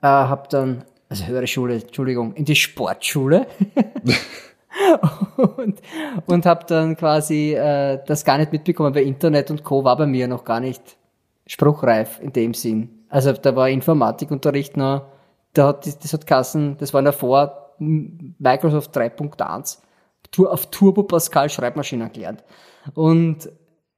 äh, 0.01 0.07
habe 0.07 0.47
dann, 0.49 0.83
also 1.09 1.25
höhere 1.25 1.47
Schule, 1.47 1.75
Entschuldigung, 1.75 2.33
in 2.33 2.45
die 2.45 2.55
Sportschule 2.55 3.47
und, 5.57 5.81
und 6.25 6.45
habe 6.45 6.65
dann 6.67 6.95
quasi 6.95 7.53
äh, 7.53 7.99
das 8.05 8.23
gar 8.23 8.37
nicht 8.37 8.51
mitbekommen, 8.51 8.93
weil 8.93 9.07
Internet 9.07 9.51
und 9.51 9.63
Co. 9.63 9.83
war 9.83 9.97
bei 9.97 10.05
mir 10.05 10.27
noch 10.27 10.43
gar 10.43 10.59
nicht 10.59 10.97
spruchreif 11.47 12.19
in 12.21 12.33
dem 12.33 12.53
Sinn. 12.53 12.89
Also 13.09 13.31
da 13.33 13.55
war 13.55 13.69
Informatikunterricht 13.69 14.77
noch, 14.77 15.05
da 15.53 15.67
hat, 15.67 15.85
das, 15.85 16.13
hat 16.13 16.27
Kassen, 16.27 16.77
das 16.77 16.93
war 16.93 17.01
noch 17.01 17.13
vor 17.13 17.73
Microsoft 17.79 18.95
3.1, 18.95 19.79
Tur- 20.31 20.51
auf 20.51 20.65
Turbo 20.67 21.03
Pascal 21.03 21.49
Schreibmaschinen 21.49 22.11
gelernt. 22.11 22.43
Und 22.93 23.49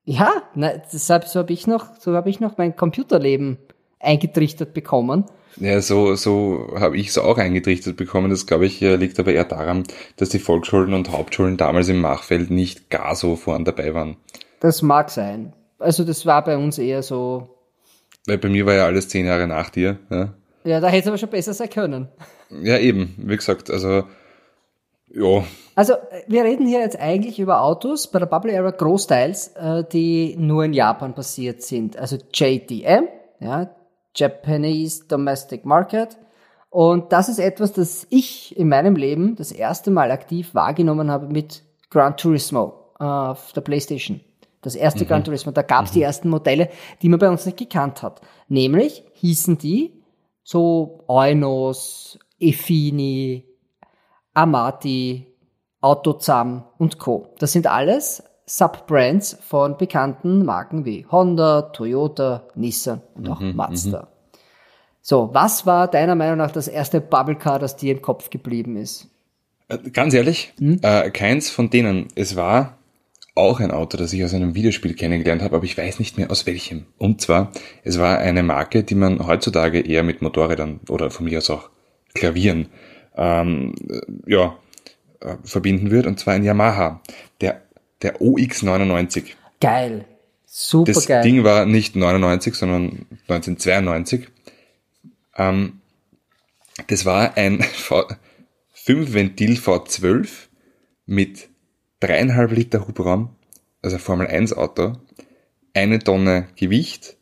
ja, 0.03 0.31
na, 0.55 0.73
deshalb 0.91 1.27
so 1.27 1.39
habe 1.39 1.53
ich 1.53 1.67
noch, 1.67 1.95
so 1.99 2.13
habe 2.13 2.29
ich 2.29 2.39
noch 2.39 2.57
mein 2.57 2.75
Computerleben 2.75 3.57
eingetrichtert 3.99 4.73
bekommen. 4.73 5.25
Ja, 5.57 5.81
so, 5.81 6.15
so 6.15 6.73
habe 6.79 6.97
ich 6.97 7.09
es 7.09 7.17
auch 7.17 7.37
eingetrichtert 7.37 7.97
bekommen. 7.97 8.29
Das, 8.29 8.45
glaube 8.47 8.65
ich, 8.65 8.81
äh, 8.81 8.95
liegt 8.95 9.19
aber 9.19 9.33
eher 9.33 9.43
daran, 9.45 9.83
dass 10.15 10.29
die 10.29 10.39
Volksschulen 10.39 10.93
und 10.93 11.11
Hauptschulen 11.11 11.57
damals 11.57 11.89
im 11.89 12.01
Machfeld 12.01 12.49
nicht 12.49 12.89
gar 12.89 13.15
so 13.15 13.35
vorn 13.35 13.65
dabei 13.65 13.93
waren. 13.93 14.17
Das 14.61 14.81
mag 14.81 15.09
sein. 15.09 15.53
Also 15.79 16.03
das 16.03 16.25
war 16.25 16.43
bei 16.43 16.57
uns 16.57 16.77
eher 16.77 17.03
so, 17.03 17.55
Weil 18.25 18.37
bei 18.37 18.49
mir 18.49 18.65
war 18.65 18.73
ja 18.73 18.85
alles 18.85 19.09
zehn 19.09 19.25
Jahre 19.25 19.47
nach 19.47 19.69
dir. 19.69 19.99
Ja, 20.09 20.33
ja, 20.65 20.79
da 20.79 20.87
hätte 20.87 21.03
es 21.03 21.07
aber 21.07 21.17
schon 21.17 21.29
besser 21.29 21.53
sein 21.53 21.69
können. 21.69 22.09
ja 22.49 22.77
eben, 22.77 23.15
wie 23.17 23.35
gesagt, 23.35 23.69
also, 23.71 24.03
ja, 25.11 25.43
Also, 25.75 25.93
äh, 25.93 26.23
wir 26.27 26.43
reden 26.43 26.67
hier 26.67 26.79
jetzt 26.79 26.99
eigentlich 26.99 27.39
über 27.39 27.61
Autos 27.61 28.07
bei 28.07 28.19
der 28.19 28.25
Bubble 28.25 28.51
Era 28.51 28.71
großteils, 28.71 29.49
äh, 29.55 29.83
die 29.91 30.35
nur 30.37 30.63
in 30.65 30.73
Japan 30.73 31.15
passiert 31.15 31.61
sind. 31.61 31.97
Also 31.97 32.17
JDM, 32.33 33.07
ja, 33.39 33.69
Japanese 34.15 35.05
Domestic 35.07 35.65
Market. 35.65 36.17
Und 36.69 37.11
das 37.11 37.29
ist 37.29 37.39
etwas, 37.39 37.73
das 37.73 38.05
ich 38.09 38.55
in 38.57 38.69
meinem 38.69 38.95
Leben 38.95 39.35
das 39.35 39.51
erste 39.51 39.89
Mal 39.89 40.11
aktiv 40.11 40.53
wahrgenommen 40.53 41.09
habe 41.09 41.27
mit 41.27 41.63
Gran 41.89 42.15
Turismo 42.15 42.91
äh, 42.99 43.03
auf 43.03 43.53
der 43.53 43.61
Playstation. 43.61 44.21
Das 44.61 44.75
erste 44.75 45.05
Gran 45.05 45.23
Turismo, 45.23 45.53
da 45.53 45.61
gab 45.61 45.85
es 45.85 45.91
die 45.91 46.01
ersten 46.01 46.29
Modelle, 46.29 46.69
die 47.01 47.07
man 47.07 47.19
bei 47.19 47.29
uns 47.29 47.45
nicht 47.45 47.57
gekannt 47.57 48.03
hat. 48.03 48.19
Nämlich 48.49 49.03
hießen 49.13 49.57
die 49.57 50.03
so 50.43 51.05
Eunos, 51.07 52.19
Efini, 52.39 53.48
Amati, 54.39 55.27
Autozam 55.81 56.63
und 56.77 56.97
Co. 56.97 57.33
Das 57.39 57.51
sind 57.51 57.67
alles 57.67 58.23
Subbrands 58.45 59.37
von 59.41 59.75
bekannten 59.77 60.45
Marken 60.45 60.85
wie 60.85 61.05
Honda, 61.11 61.63
Toyota, 61.73 62.47
Nissan 62.55 63.01
und 63.15 63.27
auch 63.27 63.41
Mazda. 63.41 64.07
So, 65.01 65.29
was 65.33 65.65
war 65.65 65.89
deiner 65.89 66.15
Meinung 66.15 66.37
nach 66.37 66.51
das 66.51 66.69
erste 66.69 67.01
Bubble 67.01 67.35
Car, 67.35 67.59
das 67.59 67.75
dir 67.75 67.91
im 67.91 68.01
Kopf 68.01 68.29
geblieben 68.29 68.77
ist? 68.77 69.09
Äh, 69.67 69.77
Ganz 69.91 70.13
ehrlich, 70.13 70.53
äh, 70.59 71.11
keins 71.11 71.49
von 71.49 71.69
denen. 71.69 72.07
Es 72.15 72.37
war 72.37 72.77
auch 73.35 73.59
ein 73.59 73.71
Auto, 73.71 73.97
das 73.97 74.13
ich 74.13 74.23
aus 74.23 74.33
einem 74.33 74.55
Videospiel 74.55 74.93
kennengelernt 74.93 75.41
habe, 75.41 75.57
aber 75.57 75.65
ich 75.65 75.77
weiß 75.77 75.99
nicht 75.99 76.17
mehr 76.17 76.31
aus 76.31 76.45
welchem. 76.45 76.85
Und 76.97 77.19
zwar, 77.19 77.51
es 77.83 77.99
war 77.99 78.19
eine 78.19 78.43
Marke, 78.43 78.85
die 78.85 78.95
man 78.95 79.27
heutzutage 79.27 79.81
eher 79.81 80.03
mit 80.03 80.21
Motorrädern 80.21 80.79
oder 80.87 81.11
von 81.11 81.25
mir 81.25 81.39
aus 81.39 81.49
auch 81.49 81.69
Klavieren 82.13 82.69
ähm, 83.19 83.75
äh, 83.89 84.31
ja, 84.31 84.57
äh, 85.19 85.35
verbinden 85.43 85.91
wird, 85.91 86.07
und 86.07 86.19
zwar 86.19 86.33
ein 86.35 86.43
Yamaha, 86.43 87.01
der, 87.41 87.61
der 88.01 88.21
OX99. 88.21 89.25
Geil. 89.59 90.05
Super 90.45 90.93
Das 90.93 91.05
geil. 91.05 91.21
Ding 91.21 91.43
war 91.43 91.65
nicht 91.65 91.95
99, 91.95 92.55
sondern 92.55 93.05
1992. 93.27 94.29
Ähm, 95.35 95.81
das 96.87 97.05
war 97.05 97.35
ein 97.37 97.61
V 97.61 98.07
5-Ventil 98.73 99.55
V12 99.55 100.29
mit 101.05 101.49
dreieinhalb 101.99 102.51
Liter 102.51 102.87
Hubraum, 102.87 103.35
also 103.81 103.97
Formel 103.97 104.27
1 104.27 104.53
Auto, 104.53 104.93
eine 105.73 105.99
Tonne 105.99 106.47
Gewicht, 106.55 107.17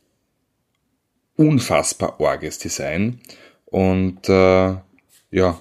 unfassbar 1.36 2.19
orges 2.19 2.60
Design 2.60 3.19
und 3.65 4.29
äh, 4.29 4.75
ja, 5.31 5.60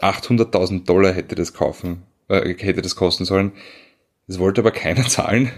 800.000 0.00 0.84
Dollar 0.84 1.12
hätte 1.12 1.34
das 1.34 1.54
kaufen, 1.54 2.02
äh, 2.28 2.54
hätte 2.58 2.82
das 2.82 2.96
kosten 2.96 3.24
sollen. 3.24 3.52
Das 4.26 4.38
wollte 4.38 4.60
aber 4.60 4.70
keiner 4.70 5.04
zahlen 5.08 5.50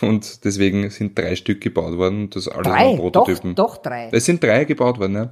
und 0.00 0.44
deswegen 0.44 0.90
sind 0.90 1.18
drei 1.18 1.36
Stück 1.36 1.60
gebaut 1.60 1.96
worden. 1.96 2.30
Das 2.30 2.48
alles 2.48 2.66
drei, 2.66 2.84
waren 2.84 2.96
doch, 2.96 3.24
Prototypen. 3.24 3.54
doch 3.54 3.76
drei. 3.78 4.10
Es 4.12 4.26
sind 4.26 4.42
drei 4.42 4.64
gebaut 4.64 4.98
worden, 4.98 5.14
ja. 5.14 5.30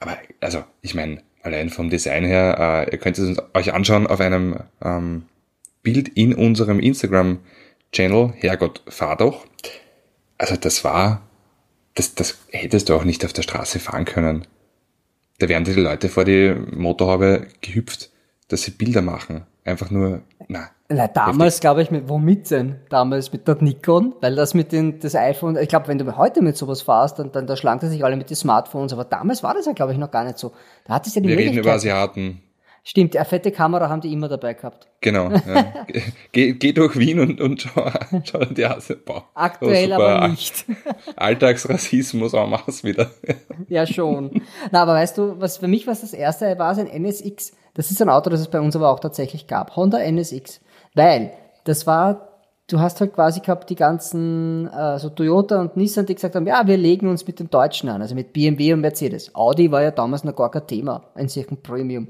Aber 0.00 0.16
also, 0.40 0.64
ich 0.82 0.94
meine, 0.94 1.22
allein 1.42 1.70
vom 1.70 1.90
Design 1.90 2.24
her, 2.24 2.86
äh, 2.86 2.92
ihr 2.92 2.98
könnt 2.98 3.18
es 3.18 3.36
euch 3.54 3.72
anschauen 3.72 4.06
auf 4.06 4.20
einem 4.20 4.56
ähm, 4.82 5.24
Bild 5.82 6.08
in 6.08 6.34
unserem 6.34 6.80
Instagram-Channel, 6.80 8.34
Herrgott, 8.36 8.82
fahr 8.86 9.16
doch. 9.16 9.46
Also 10.36 10.56
das 10.56 10.84
war, 10.84 11.22
das, 11.94 12.14
das 12.14 12.38
hättest 12.50 12.88
du 12.88 12.94
auch 12.94 13.04
nicht 13.04 13.24
auf 13.24 13.32
der 13.32 13.42
Straße 13.42 13.80
fahren 13.80 14.04
können. 14.04 14.46
Da 15.38 15.48
wären 15.48 15.64
die 15.64 15.72
Leute 15.72 16.08
vor 16.08 16.24
die 16.24 16.54
Motorhaube 16.72 17.46
gehüpft, 17.60 18.10
dass 18.48 18.62
sie 18.62 18.72
Bilder 18.72 19.02
machen. 19.02 19.46
Einfach 19.64 19.90
nur, 19.90 20.22
na. 20.48 20.70
Na, 20.88 21.06
damals 21.06 21.60
glaube 21.60 21.82
ich, 21.82 21.90
mit, 21.90 22.08
womit 22.08 22.50
denn? 22.50 22.76
Damals 22.88 23.30
mit 23.32 23.46
der 23.46 23.56
Nikon, 23.60 24.14
weil 24.22 24.34
das 24.34 24.54
mit 24.54 24.72
den, 24.72 25.00
das 25.00 25.14
iPhone, 25.14 25.56
ich 25.56 25.68
glaube, 25.68 25.88
wenn 25.88 25.98
du 25.98 26.16
heute 26.16 26.40
mit 26.40 26.56
sowas 26.56 26.80
fahrst, 26.80 27.18
dann, 27.18 27.30
dann 27.30 27.46
da 27.46 27.56
schlanken 27.56 27.90
sich 27.90 28.02
alle 28.02 28.16
mit 28.16 28.30
den 28.30 28.36
Smartphones, 28.36 28.94
aber 28.94 29.04
damals 29.04 29.42
war 29.42 29.52
das 29.52 29.66
ja, 29.66 29.72
glaube 29.72 29.92
ich, 29.92 29.98
noch 29.98 30.10
gar 30.10 30.24
nicht 30.24 30.38
so. 30.38 30.52
Da 30.86 30.94
hattest 30.94 31.14
ja 31.16 31.22
die 31.22 31.28
Wir 31.28 31.36
reden 31.36 31.58
über 31.58 31.72
Möglichkeit. 31.72 31.74
Asiaten. 31.74 32.40
Stimmt, 32.88 33.14
eine 33.14 33.26
fette 33.26 33.52
Kamera 33.52 33.90
haben 33.90 34.00
die 34.00 34.10
immer 34.14 34.28
dabei 34.28 34.54
gehabt. 34.54 34.88
Genau. 35.02 35.30
Ja. 35.30 35.74
geh, 36.32 36.54
geh 36.54 36.72
durch 36.72 36.98
Wien 36.98 37.20
und, 37.20 37.38
und 37.38 37.60
schau, 37.60 37.90
schau 38.24 38.38
dir 38.38 38.54
die 38.54 38.66
Hase. 38.66 38.96
Boah, 38.96 39.28
Aktuell 39.34 39.92
oh, 39.92 39.96
super. 39.96 40.08
aber 40.08 40.28
nicht. 40.28 40.64
Alltagsrassismus 41.16 42.32
en 42.32 42.48
masse 42.48 42.84
wieder. 42.84 43.10
ja, 43.68 43.86
schon. 43.86 44.40
Na, 44.70 44.80
aber 44.80 44.94
weißt 44.94 45.18
du, 45.18 45.38
was 45.38 45.58
für 45.58 45.68
mich 45.68 45.86
was 45.86 46.00
das 46.00 46.14
erste 46.14 46.58
war, 46.58 46.72
ist 46.72 46.78
ein 46.78 46.86
NSX. 46.86 47.52
Das 47.74 47.90
ist 47.90 48.00
ein 48.00 48.08
Auto, 48.08 48.30
das 48.30 48.40
es 48.40 48.48
bei 48.48 48.58
uns 48.58 48.74
aber 48.74 48.88
auch 48.88 49.00
tatsächlich 49.00 49.46
gab. 49.46 49.76
Honda 49.76 49.98
NSX. 49.98 50.62
Weil, 50.94 51.32
das 51.64 51.86
war, 51.86 52.37
du 52.68 52.78
hast 52.80 53.00
halt 53.00 53.14
quasi 53.14 53.40
gehabt 53.40 53.70
die 53.70 53.74
ganzen, 53.74 54.68
äh, 54.68 54.98
so 54.98 55.08
Toyota 55.08 55.60
und 55.60 55.76
Nissan, 55.76 56.06
die 56.06 56.14
gesagt 56.14 56.34
haben, 56.34 56.46
ja, 56.46 56.66
wir 56.66 56.76
legen 56.76 57.08
uns 57.08 57.26
mit 57.26 57.40
den 57.40 57.50
Deutschen 57.50 57.88
an, 57.88 58.02
also 58.02 58.14
mit 58.14 58.32
BMW 58.32 58.74
und 58.74 58.82
Mercedes. 58.82 59.34
Audi 59.34 59.72
war 59.72 59.82
ja 59.82 59.90
damals 59.90 60.22
noch 60.22 60.36
gar 60.36 60.50
kein 60.50 60.66
Thema, 60.66 61.02
ein 61.14 61.28
solchen 61.28 61.56
Premium. 61.62 62.06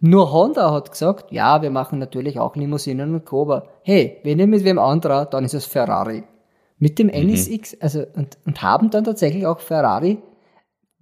Nur 0.00 0.30
Honda 0.32 0.72
hat 0.72 0.92
gesagt, 0.92 1.32
ja, 1.32 1.62
wir 1.62 1.70
machen 1.70 1.98
natürlich 1.98 2.38
auch 2.38 2.54
Limousinen 2.56 3.14
und 3.14 3.24
Co., 3.24 3.42
aber 3.42 3.68
hey, 3.82 4.18
wenn 4.22 4.38
ihr 4.38 4.46
mit 4.46 4.64
wem 4.64 4.78
anderer, 4.78 5.24
dann 5.24 5.44
ist 5.44 5.54
es 5.54 5.64
Ferrari. 5.64 6.24
Mit 6.78 6.98
dem 6.98 7.08
NSX, 7.08 7.76
also, 7.80 8.04
und, 8.14 8.36
und 8.44 8.62
haben 8.62 8.90
dann 8.90 9.04
tatsächlich 9.04 9.46
auch 9.46 9.60
Ferrari 9.60 10.18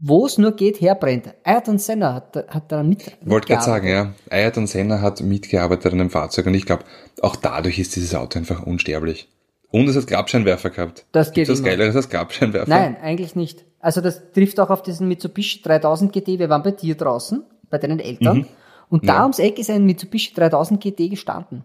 wo 0.01 0.27
es 0.27 0.39
nur 0.39 0.53
geht, 0.53 0.81
herbrennt. 0.81 1.35
Ayrton 1.45 1.79
Senna 1.79 2.15
hat, 2.15 2.35
da- 2.37 2.47
hat 2.49 2.73
daran 2.73 2.89
mit. 2.89 3.03
Ich 3.03 3.07
wollte 3.25 3.49
gerade 3.49 3.61
mitgearbeitet. 3.61 3.65
sagen, 3.65 3.89
ja, 3.89 4.15
Ayrton 4.37 4.67
Senna 4.67 5.01
hat 5.01 5.21
mitgearbeitet 5.21 5.93
an 5.93 5.99
dem 5.99 6.11
Fahrzeug 6.11 6.47
und 6.47 6.55
ich 6.55 6.65
glaube, 6.67 6.85
auch 7.23 7.37
dadurch 7.37 7.79
ist 7.79 7.95
dieses 7.97 8.15
Auto 8.15 8.39
einfach 8.39 8.63
unsterblich. 8.63 9.29
Und 9.71 9.89
es 9.89 9.97
hat 9.97 10.07
Grabscheinwerfer 10.09 10.71
gehabt. 10.71 11.07
Das 11.13 11.29
geht 11.29 11.47
Gibt's 11.47 11.51
was 11.53 11.59
immer. 11.61 11.69
Geileres 11.69 11.95
als 11.95 12.09
Grabscheinwerfer? 12.09 12.69
Nein, 12.69 12.97
eigentlich 13.01 13.37
nicht. 13.37 13.65
Also 13.79 14.01
das 14.01 14.33
trifft 14.33 14.59
auch 14.59 14.69
auf 14.71 14.83
diesen 14.83 15.07
Mitsubishi 15.07 15.63
3000 15.63 16.13
GT. 16.13 16.39
Wir 16.41 16.49
waren 16.49 16.63
bei 16.65 16.73
dir 16.73 16.97
draußen, 16.97 17.45
bei 17.71 17.79
deinen 17.79 18.01
Eltern. 18.01 18.47
Und 18.89 19.09
da 19.09 19.15
Ja. 19.19 19.23
ums 19.23 19.39
Eck 19.39 19.61
ist 19.61 19.71
ein 19.71 19.87
Mitsubishi 19.87 20.35
3000 20.35 20.81
GT 20.83 21.09
gestanden. 21.09 21.63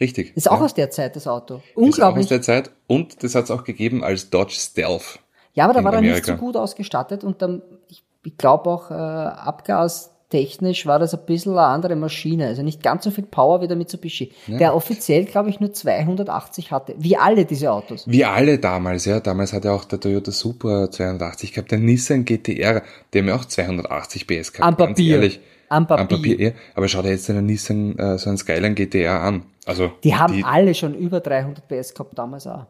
Richtig. 0.00 0.34
Ist 0.34 0.50
auch 0.50 0.60
ja. 0.60 0.64
aus 0.64 0.72
der 0.74 0.90
Zeit, 0.90 1.14
das 1.14 1.26
Auto. 1.26 1.56
Ist 1.56 1.62
auch 1.76 1.82
Unglaublich. 1.82 2.24
aus 2.24 2.28
der 2.30 2.40
Zeit. 2.42 2.70
Und 2.86 3.22
das 3.22 3.34
hat 3.34 3.44
es 3.44 3.50
auch 3.50 3.64
gegeben 3.64 4.02
als 4.02 4.30
Dodge 4.30 4.54
Stealth. 4.56 5.18
Ja, 5.54 5.64
aber 5.64 5.74
da 5.74 5.84
war 5.84 5.94
er 5.94 6.00
nicht 6.00 6.24
so 6.24 6.34
gut 6.36 6.56
ausgestattet 6.56 7.24
und 7.24 7.42
dann, 7.42 7.62
ich, 7.88 8.02
ich 8.24 8.36
glaube 8.38 8.70
auch, 8.70 8.90
äh, 8.90 8.94
abgastechnisch 8.94 10.86
war 10.86 10.98
das 10.98 11.12
ein 11.12 11.26
bisschen 11.26 11.52
eine 11.52 11.66
andere 11.66 11.94
Maschine. 11.94 12.46
Also 12.46 12.62
nicht 12.62 12.82
ganz 12.82 13.04
so 13.04 13.10
viel 13.10 13.24
Power 13.24 13.60
wie 13.60 13.68
der 13.68 13.76
Mitsubishi. 13.76 14.32
Der 14.46 14.74
offiziell, 14.74 15.26
glaube 15.26 15.50
ich, 15.50 15.60
nur 15.60 15.72
280 15.72 16.70
hatte. 16.70 16.94
Wie 16.96 17.18
alle 17.18 17.44
diese 17.44 17.70
Autos. 17.70 18.04
Wie 18.08 18.24
alle 18.24 18.58
damals, 18.58 19.04
ja. 19.04 19.20
Damals 19.20 19.52
hat 19.52 19.66
ja 19.66 19.72
auch 19.72 19.84
der 19.84 20.00
Toyota 20.00 20.32
Supra 20.32 20.90
280 20.90 21.52
gehabt, 21.52 21.70
der 21.70 21.78
Nissan 21.78 22.24
GTR, 22.24 22.82
der 23.12 23.22
haben 23.22 23.28
ja 23.28 23.36
auch 23.36 23.44
280 23.44 24.26
PS 24.26 24.52
gehabt. 24.52 24.66
Am 24.66 24.76
ganz 24.76 24.92
Papier. 24.92 25.16
Ehrlich. 25.16 25.40
Am 25.68 25.86
Papier. 25.86 26.02
Am 26.02 26.08
Papier, 26.08 26.40
ja. 26.40 26.50
Aber 26.74 26.88
schau 26.88 27.02
dir 27.02 27.10
jetzt 27.10 27.28
einen 27.28 27.46
Nissan, 27.46 27.98
äh, 27.98 28.16
so 28.16 28.30
einen 28.30 28.38
Skyline 28.38 28.74
GTR 28.74 29.20
an. 29.20 29.44
Also, 29.66 29.92
Die 30.02 30.14
haben 30.14 30.44
alle 30.44 30.74
schon 30.74 30.94
über 30.94 31.20
300 31.20 31.68
PS 31.68 31.94
gehabt 31.94 32.18
damals 32.18 32.46
auch. 32.46 32.66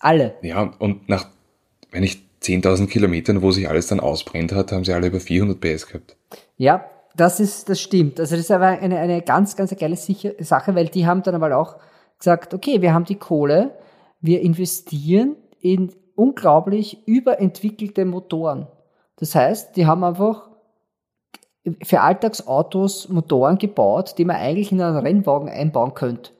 Alle. 0.00 0.34
Ja, 0.42 0.72
und 0.78 1.08
nach, 1.08 1.26
wenn 1.90 2.02
ich 2.02 2.22
10.000 2.42 2.86
Kilometern, 2.88 3.42
wo 3.42 3.50
sich 3.50 3.68
alles 3.68 3.86
dann 3.86 4.00
ausbrennt 4.00 4.52
hat, 4.52 4.72
haben 4.72 4.84
sie 4.84 4.92
alle 4.92 5.08
über 5.08 5.20
400 5.20 5.60
PS 5.60 5.86
gehabt. 5.86 6.16
Ja, 6.56 6.84
das 7.16 7.40
ist, 7.40 7.68
das 7.68 7.80
stimmt. 7.80 8.20
Also 8.20 8.36
das 8.36 8.44
ist 8.44 8.50
aber 8.50 8.66
eine, 8.66 8.98
eine 8.98 9.22
ganz, 9.22 9.56
ganz 9.56 9.74
geile 9.76 9.96
sicher 9.96 10.32
Sache, 10.38 10.74
weil 10.74 10.88
die 10.88 11.06
haben 11.06 11.22
dann 11.22 11.34
aber 11.34 11.56
auch 11.56 11.76
gesagt, 12.18 12.54
okay, 12.54 12.82
wir 12.82 12.92
haben 12.92 13.04
die 13.04 13.16
Kohle, 13.16 13.72
wir 14.20 14.42
investieren 14.42 15.36
in 15.60 15.92
unglaublich 16.14 17.06
überentwickelte 17.06 18.04
Motoren. 18.04 18.66
Das 19.16 19.34
heißt, 19.34 19.76
die 19.76 19.86
haben 19.86 20.04
einfach 20.04 20.50
für 21.82 22.00
Alltagsautos 22.00 23.08
Motoren 23.08 23.58
gebaut, 23.58 24.14
die 24.18 24.24
man 24.24 24.36
eigentlich 24.36 24.72
in 24.72 24.80
einen 24.80 24.98
Rennwagen 24.98 25.48
einbauen 25.48 25.94
könnte. 25.94 26.30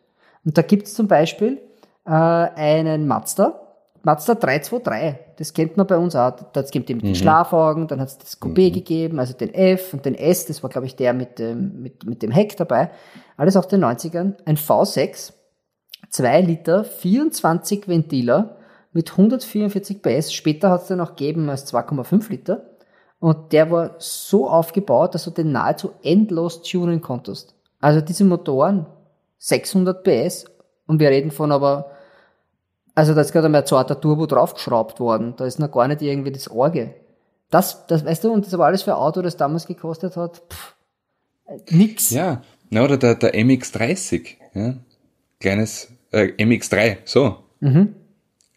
Und 0.45 0.57
da 0.57 0.63
gibt's 0.63 0.95
zum 0.95 1.09
Beispiel 1.09 1.61
äh, 2.05 2.11
einen 2.11 3.07
Mazda, 3.07 3.66
Mazda 4.07 4.37
323, 4.37 5.35
das 5.37 5.53
kennt 5.53 5.77
man 5.77 5.85
bei 5.85 5.97
uns 5.97 6.15
auch. 6.15 6.37
Das 6.53 6.71
gibt 6.71 6.89
eben 6.91 7.01
den 7.01 7.17
Schlafwagen, 7.17 7.89
dann 7.89 8.01
hat's 8.01 8.17
das 8.17 8.41
Coupé 8.41 8.73
gegeben, 8.73 9.19
also 9.19 9.35
den 9.35 9.53
F 9.53 9.95
und 9.95 10.07
den 10.07 10.15
S, 10.15 10.47
das 10.47 10.63
war 10.63 10.71
glaube 10.71 10.87
ich 10.87 10.95
der 10.95 11.13
mit 11.13 11.41
dem, 11.41 11.83
mit, 11.83 12.07
mit 12.07 12.23
dem 12.23 12.31
Heck 12.31 12.57
dabei. 12.57 12.93
Alles 13.37 13.57
aus 13.57 13.67
den 13.67 13.85
90ern. 13.85 14.35
Ein 14.45 14.57
V6, 14.57 15.33
2 16.11 16.41
Liter, 16.43 16.85
24 16.85 17.89
Ventiler 17.89 18.59
mit 18.93 19.11
144 19.11 20.01
PS. 20.01 20.33
Später 20.33 20.71
hat's 20.71 20.87
den 20.87 21.01
auch 21.01 21.17
gegeben 21.17 21.51
als 21.51 21.67
2,5 21.75 22.31
Liter. 22.31 22.77
Und 23.19 23.53
der 23.53 23.73
war 23.73 23.97
so 23.99 24.49
aufgebaut, 24.49 25.17
dass 25.17 25.25
du 25.25 25.33
den 25.33 25.51
nahezu 25.51 25.91
endlos 26.05 26.63
tunen 26.63 27.01
konntest. 27.01 27.57
Also 27.81 28.01
diese 28.01 28.25
Motoren, 28.25 28.87
600 29.39 30.05
PS, 30.05 30.45
und 30.87 31.01
wir 31.01 31.09
reden 31.09 31.33
von 31.33 31.51
aber, 31.51 31.91
also 32.97 33.15
da 33.15 33.21
ist 33.21 33.31
gerade 33.33 33.47
einmal 33.47 33.61
ein 33.61 33.67
zweiter 33.67 34.01
Turbo 34.01 34.27
draufgeschraubt 34.27 34.99
worden. 34.99 35.35
Da 35.37 35.47
ist 35.47 35.61
noch 35.61 35.71
gar 35.71 35.87
nicht 35.87 36.03
irgendwie 36.03 36.33
das 36.33 36.51
Orge. 36.51 36.95
Das, 37.51 37.87
das, 37.87 38.05
weißt 38.05 38.25
du, 38.25 38.33
und 38.33 38.45
das 38.45 38.59
war 38.59 38.67
alles 38.67 38.83
für 38.83 38.93
ein 38.95 39.01
Auto, 39.01 39.23
das 39.23 39.37
damals 39.37 39.67
gekostet 39.69 40.17
hat, 40.17 40.43
pff, 40.51 40.75
nix. 41.71 42.11
Ja, 42.11 42.43
na, 42.71 42.83
oder 42.83 42.97
der, 42.97 43.15
der 43.15 43.35
MX30, 43.35 44.31
ja. 44.55 44.75
Kleines, 45.39 45.89
äh, 46.11 46.33
MX3, 46.37 46.97
so. 47.05 47.37
Mhm. 47.61 47.95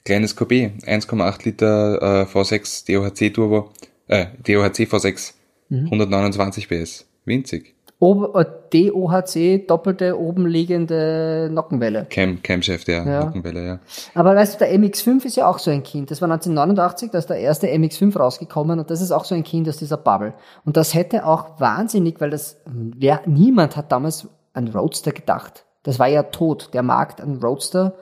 Kleines 0.04 0.36
Coupé, 0.36 0.72
1,8 0.86 1.46
Liter 1.46 2.02
äh, 2.02 2.26
V6 2.26 2.88
DOHC 2.88 3.32
Turbo, 3.32 3.70
äh, 4.08 4.26
DOHC 4.44 4.88
V6, 4.88 5.34
Mhm. 5.70 5.86
129 5.86 6.68
PS. 6.68 7.06
Winzig. 7.26 7.76
Äh, 8.02 8.46
DOHC, 8.72 9.68
doppelte 9.68 10.18
oben 10.18 10.48
liegende 10.48 11.50
Nockenwelle. 11.52 12.06
Cam, 12.10 12.42
Camshaft, 12.42 12.88
ja, 12.88 13.04
Ja. 13.06 13.26
Nockenwelle, 13.26 13.66
ja. 13.66 13.80
Aber 14.16 14.36
weißt 14.36 14.56
du, 14.56 14.66
der 14.66 14.74
MX5 14.74 15.26
ist 15.26 15.36
ja 15.36 15.48
auch 15.48 15.60
so 15.60 15.70
ein 15.70 15.84
Kind. 15.84 16.10
Das 16.10 16.22
war 16.22 16.30
1989, 16.30 17.12
da 17.12 17.18
ist 17.18 17.30
der 17.30 17.40
erste 17.40 17.68
MX5 17.68 18.18
rausgekommen 18.18 18.80
und 18.80 18.90
das 18.90 19.02
ist 19.02 19.12
auch 19.12 19.26
so 19.26 19.36
ein 19.36 19.44
Kind 19.44 19.68
aus 19.68 19.78
dieser 19.78 19.98
Bubble. 19.98 20.34
Und 20.66 20.78
das 20.78 20.94
hätte 20.94 21.26
auch 21.26 21.60
wahnsinnig, 21.60 22.22
weil 22.22 22.30
das, 22.30 22.62
wer, 22.66 23.22
niemand 23.26 23.76
hat 23.76 23.92
damals 23.92 24.28
an 24.54 24.70
Roadster 24.70 25.12
gedacht. 25.12 25.66
Das 25.84 26.00
war 26.00 26.08
ja 26.08 26.24
tot. 26.24 26.70
Der 26.74 26.84
Markt 26.84 27.20
an 27.20 27.40
Roadster 27.42 27.96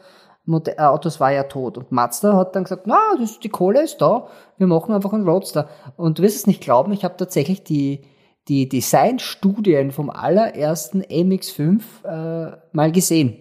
äh, 0.48 0.80
Autos 0.80 1.20
war 1.20 1.32
ja 1.32 1.44
tot. 1.44 1.78
Und 1.78 1.92
Mazda 1.92 2.36
hat 2.36 2.56
dann 2.56 2.64
gesagt, 2.64 2.86
na, 2.86 3.00
das, 3.20 3.40
die 3.40 3.50
Kohle 3.50 3.84
ist 3.84 4.02
da, 4.02 4.28
wir 4.58 4.68
machen 4.68 4.94
einfach 4.94 5.14
einen 5.14 5.28
Roadster. 5.28 5.70
Und 5.96 6.20
du 6.20 6.24
wirst 6.24 6.38
es 6.38 6.48
nicht 6.48 6.62
glauben, 6.62 6.92
ich 6.92 7.04
habe 7.04 7.18
tatsächlich 7.18 7.64
die, 7.64 8.02
die 8.48 8.70
Designstudien 8.70 9.92
vom 9.92 10.10
allerersten 10.10 11.02
MX5 11.04 11.82
äh, 12.04 12.58
mal 12.72 12.92
gesehen. 12.92 13.38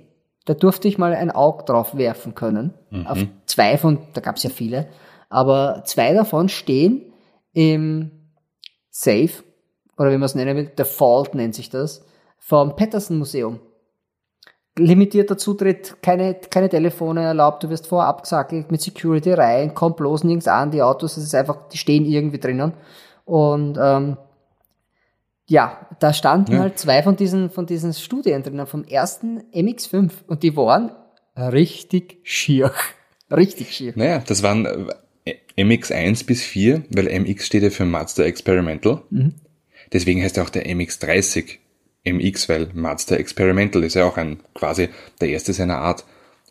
Da 0.47 0.55
durfte 0.55 0.89
ich 0.89 0.99
mal 0.99 1.15
ein 1.15 1.31
Auge 1.31 1.65
drauf 1.65 1.97
werfen 1.97 2.35
können. 2.35 2.75
Auf 3.05 3.19
zwei 3.47 3.77
von, 3.79 3.99
da 4.15 4.21
gab 4.21 4.37
es 4.37 4.45
ja 4.45 4.51
viele, 4.51 4.89
aber 5.29 5.83
zwei 5.85 6.15
davon 6.15 6.49
stehen 6.49 7.13
im 7.53 8.11
Safe, 8.91 9.31
oder 9.99 10.11
wie 10.11 10.17
man 10.17 10.27
es 10.27 10.35
nennen 10.35 10.57
will, 10.57 10.67
der 10.67 10.85
Fault 10.85 11.35
nennt 11.35 11.55
sich 11.55 11.69
das, 11.69 12.05
vom 12.39 12.77
Patterson 12.77 13.19
Museum. 13.19 13.61
limitierter 14.79 15.37
Zutritt, 15.37 15.97
keine, 16.03 16.35
keine 16.35 16.69
Telefone 16.69 17.23
erlaubt, 17.23 17.65
du 17.65 17.71
wirst 17.71 17.87
vorher 17.89 18.09
abgesackelt 18.09 18.71
mit 18.71 18.81
Security 18.81 19.33
rein, 19.33 19.75
kommt 19.75 19.97
bloß 19.97 20.23
nirgends 20.25 20.49
an, 20.49 20.71
die 20.71 20.83
Autos, 20.83 21.17
es 21.17 21.25
ist 21.25 21.35
einfach, 21.35 21.69
die 21.73 21.79
stehen 21.79 22.05
irgendwie 22.05 22.39
drinnen. 22.39 22.75
Und 23.25 23.79
ähm, 23.83 24.17
ja, 25.47 25.87
da 26.01 26.13
standen 26.13 26.55
ja. 26.55 26.59
halt 26.61 26.79
zwei 26.79 27.03
von 27.03 27.17
diesen, 27.17 27.51
von 27.51 27.67
diesen 27.67 27.93
Studien 27.95 28.43
drinnen, 28.43 28.67
vom 28.67 28.85
ersten 28.85 29.43
MX5 29.53 30.11
und 30.27 30.43
die 30.43 30.57
waren 30.57 30.93
richtig 31.37 32.19
schier. 32.23 32.73
Richtig 33.29 33.75
schier. 33.75 33.93
Naja, 33.97 34.23
das 34.25 34.45
waren 34.45 34.89
äh, 35.25 35.35
MX1 35.59 36.27
bis 36.27 36.45
4, 36.45 36.85
weil 36.91 37.09
MX 37.09 37.45
steht 37.45 37.65
ja 37.65 37.71
für 37.71 37.85
Mazda 37.85 38.23
Experimental. 38.23 39.03
Mhm. 39.11 39.35
Deswegen 39.93 40.23
heißt 40.23 40.37
er 40.37 40.45
auch 40.45 40.51
der 40.51 40.67
MX30 40.67 41.59
MX, 42.05 42.49
weil 42.49 42.69
Mazda 42.73 43.17
Experimental 43.17 43.83
ist 43.83 43.95
ja 43.95 44.05
auch 44.05 44.17
ein 44.17 44.39
quasi 44.55 44.91
der 45.21 45.31
erste 45.31 45.53
seiner 45.53 45.79
Art. 45.79 46.05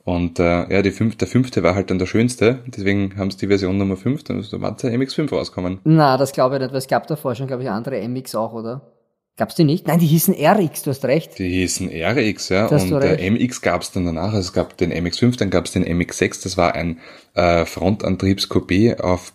Und 0.06 0.40
äh, 0.40 0.72
ja, 0.72 0.84
die 0.84 0.92
fünf, 0.92 1.18
der 1.18 1.28
fünfte 1.28 1.64
war 1.64 1.74
halt 1.74 1.90
dann 1.90 1.98
der 1.98 2.06
schönste, 2.06 2.60
deswegen 2.68 3.18
haben 3.18 3.32
sie 3.32 3.38
die 3.38 3.48
Version 3.48 3.78
Nummer 3.78 3.98
5, 3.98 4.24
dann 4.24 4.40
ist 4.40 4.52
der 4.52 4.60
Mazda 4.60 4.90
MX5 4.90 5.32
rauskommen. 5.32 5.80
Na, 5.84 6.16
das 6.18 6.32
glaube 6.32 6.56
ich 6.56 6.62
nicht, 6.62 6.72
weil 6.72 6.78
es 6.78 6.88
gab 6.88 7.08
davor 7.08 7.34
schon, 7.34 7.48
glaube 7.48 7.64
ich, 7.64 7.70
andere 7.70 8.08
MX 8.08 8.36
auch, 8.36 8.54
oder? 8.54 8.94
Gab's 9.36 9.56
die 9.56 9.64
nicht? 9.64 9.88
Nein, 9.88 10.00
die 10.00 10.06
hießen 10.06 10.36
RX, 10.36 10.84
du 10.84 10.92
hast 10.92 11.04
recht. 11.06 11.38
Die 11.40 11.50
hießen 11.50 11.90
RX, 11.90 12.50
ja. 12.50 12.68
Das 12.68 12.84
und 12.84 13.02
der 13.02 13.20
MX 13.20 13.62
gab's 13.62 13.92
dann 13.92 14.06
danach. 14.06 14.32
Also 14.32 14.40
es 14.40 14.54
gab 14.54 14.78
den 14.78 14.94
MX5, 14.94 15.38
dann 15.40 15.50
gab's 15.50 15.72
den 15.72 15.84
MX6, 15.84 16.44
das 16.44 16.56
war 16.56 16.76
ein 16.76 17.00
äh, 17.34 17.66
Frontantriebs-Coupé 17.66 19.02
auf 19.02 19.34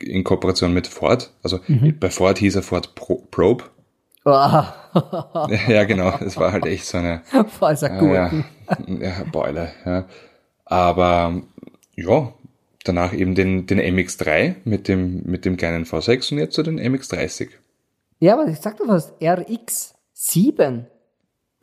in 0.00 0.24
Kooperation 0.24 0.74
mit 0.74 0.86
Ford. 0.86 1.30
Also 1.42 1.60
mhm. 1.68 1.94
bei 1.98 2.10
Ford 2.10 2.38
hieß 2.38 2.56
er 2.56 2.62
Ford 2.62 2.94
Pro, 2.94 3.22
Probe. 3.30 3.64
Ja, 5.68 5.84
genau. 5.84 6.12
Das 6.18 6.36
war 6.36 6.52
halt 6.52 6.66
echt 6.66 6.86
so 6.86 6.98
eine. 6.98 7.22
Falser 7.58 7.90
äh, 8.00 8.42
ja, 9.00 9.24
Beule. 9.30 9.70
Ja. 9.84 10.04
Aber 10.64 11.42
ja, 11.94 12.32
danach 12.84 13.12
eben 13.12 13.34
den, 13.34 13.66
den 13.66 13.80
MX3 13.80 14.56
mit 14.64 14.88
dem, 14.88 15.22
mit 15.24 15.44
dem 15.44 15.56
kleinen 15.56 15.84
V6 15.84 16.32
und 16.32 16.38
jetzt 16.38 16.54
so 16.54 16.62
den 16.62 16.80
MX30. 16.80 17.48
Ja, 18.20 18.34
aber 18.34 18.46
ich 18.48 18.58
sag 18.58 18.76
doch 18.78 18.88
was, 18.88 19.12
RX7. 19.20 20.84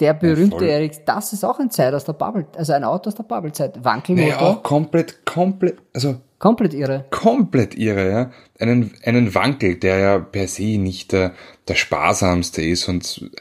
Der 0.02 0.14
berühmte 0.14 0.66
ja, 0.66 0.78
RX, 0.80 1.06
das 1.06 1.32
ist 1.32 1.46
auch 1.46 1.58
ein 1.60 1.72
Zeit 1.72 1.94
aus 1.94 2.04
der 2.04 2.14
Bubble, 2.14 2.46
also 2.58 2.74
ein 2.74 2.84
Auto 2.84 3.08
aus 3.08 3.16
der 3.16 3.24
Bubble-Zeit. 3.24 3.84
Wankelmotor. 3.84 4.30
Ja, 4.30 4.40
auch 4.40 4.62
komplett, 4.64 5.26
komplett, 5.26 5.78
also. 5.94 6.16
Komplett 6.40 6.74
irre. 6.74 7.06
Komplett 7.12 7.76
irre, 7.76 8.10
ja. 8.10 8.32
Einen, 8.60 8.94
einen 9.04 9.34
Wankel, 9.34 9.76
der 9.76 10.00
ja 10.00 10.20
per 10.20 10.48
se 10.48 10.78
nicht 10.78 11.12
der, 11.12 11.34
der 11.68 11.76
sparsamste 11.76 12.62
ist 12.62 12.88
und 12.90 13.32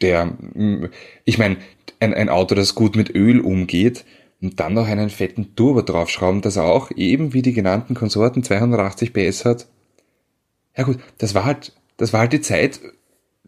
der, 0.00 0.32
ich 1.24 1.38
meine, 1.38 1.58
ein, 2.00 2.14
ein 2.14 2.28
Auto, 2.30 2.54
das 2.54 2.74
gut 2.74 2.96
mit 2.96 3.14
Öl 3.14 3.40
umgeht 3.40 4.04
und 4.40 4.58
dann 4.58 4.74
noch 4.74 4.86
einen 4.86 5.10
fetten 5.10 5.54
Turbo 5.54 5.82
draufschrauben, 5.82 6.40
das 6.40 6.56
auch 6.56 6.90
eben 6.96 7.34
wie 7.34 7.42
die 7.42 7.52
genannten 7.52 7.94
Konsorten 7.94 8.42
280 8.42 9.12
PS 9.12 9.44
hat. 9.44 9.66
Ja 10.76 10.84
gut, 10.84 10.98
das 11.18 11.34
war 11.34 11.44
halt, 11.44 11.72
das 11.98 12.12
war 12.12 12.20
halt 12.20 12.32
die 12.32 12.40
Zeit, 12.40 12.80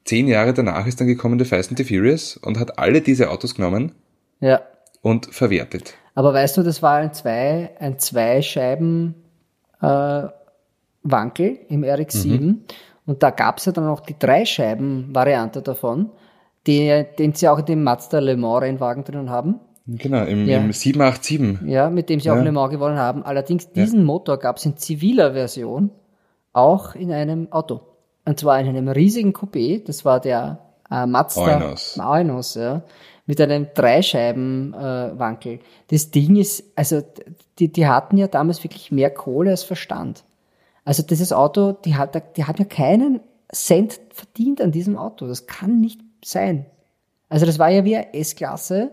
zehn 0.04 0.28
Jahre 0.28 0.52
danach 0.52 0.86
ist 0.86 1.00
dann 1.00 1.06
gekommen 1.06 1.38
der 1.38 1.46
Fast 1.46 1.70
and 1.70 1.78
the 1.78 1.84
Furious 1.84 2.36
und 2.36 2.58
hat 2.58 2.78
alle 2.78 3.00
diese 3.00 3.30
Autos 3.30 3.54
genommen 3.54 3.92
ja. 4.40 4.60
und 5.00 5.26
verwertet. 5.26 5.94
Aber 6.14 6.34
weißt 6.34 6.56
du, 6.56 6.62
das 6.62 6.82
war 6.82 6.96
ein 6.96 7.12
zwei, 7.12 7.70
ein 7.78 7.98
zwei 7.98 8.42
Scheiben 8.42 9.14
äh, 9.80 10.22
Wankel 11.02 11.58
im 11.68 11.84
RX-7 11.84 12.40
mhm. 12.40 12.64
und 13.06 13.22
da 13.22 13.30
gab 13.30 13.58
es 13.58 13.64
ja 13.64 13.72
dann 13.72 13.86
noch 13.86 14.00
die 14.00 14.18
drei 14.18 14.44
Scheiben 14.44 15.14
Variante 15.14 15.62
davon, 15.62 16.10
die, 16.66 17.04
den 17.18 17.34
sie 17.34 17.48
auch 17.48 17.58
in 17.58 17.64
dem 17.64 17.82
Mazda 17.82 18.20
Le 18.20 18.36
Mans 18.36 18.62
Rennwagen 18.62 19.04
drinnen 19.04 19.30
haben. 19.30 19.60
Genau, 19.86 20.24
im, 20.24 20.46
ja. 20.46 20.58
im 20.58 20.72
787. 20.72 21.68
Ja, 21.68 21.90
mit 21.90 22.08
dem 22.08 22.20
sie 22.20 22.28
ja. 22.28 22.34
auch 22.34 22.42
Le 22.42 22.52
Mans 22.52 22.70
gewonnen 22.70 22.98
haben. 22.98 23.24
Allerdings 23.24 23.72
diesen 23.72 24.00
ja. 24.00 24.04
Motor 24.04 24.38
gab 24.38 24.58
es 24.58 24.66
in 24.66 24.76
ziviler 24.76 25.32
Version 25.32 25.90
auch 26.52 26.94
in 26.94 27.10
einem 27.10 27.50
Auto. 27.50 27.80
Und 28.24 28.38
zwar 28.38 28.60
in 28.60 28.68
einem 28.68 28.88
riesigen 28.88 29.32
Coupé, 29.32 29.84
das 29.84 30.04
war 30.04 30.20
der 30.20 30.60
äh, 30.88 31.06
Mazda 31.06 31.56
Eunos. 31.56 31.98
Eunos, 31.98 32.54
ja, 32.54 32.82
mit 33.26 33.40
einem 33.40 33.68
Dreischeiben-Wankel. 33.74 35.60
Das 35.88 36.10
Ding 36.10 36.36
ist, 36.36 36.64
also 36.74 37.02
die, 37.58 37.72
die 37.72 37.86
hatten 37.86 38.16
ja 38.16 38.26
damals 38.26 38.64
wirklich 38.64 38.90
mehr 38.90 39.10
Kohle 39.10 39.50
als 39.50 39.62
Verstand. 39.62 40.24
Also 40.84 41.02
dieses 41.02 41.32
Auto, 41.32 41.72
die 41.72 41.94
hat, 41.94 42.36
die 42.36 42.44
hat 42.44 42.58
ja 42.58 42.64
keinen 42.64 43.20
Cent 43.52 44.00
verdient 44.10 44.60
an 44.60 44.72
diesem 44.72 44.96
Auto. 44.96 45.26
Das 45.26 45.46
kann 45.46 45.80
nicht 45.80 46.00
sein. 46.24 46.66
Also 47.28 47.46
das 47.46 47.58
war 47.58 47.70
ja 47.70 47.84
wie 47.84 47.96
eine 47.96 48.12
S-Klasse 48.14 48.92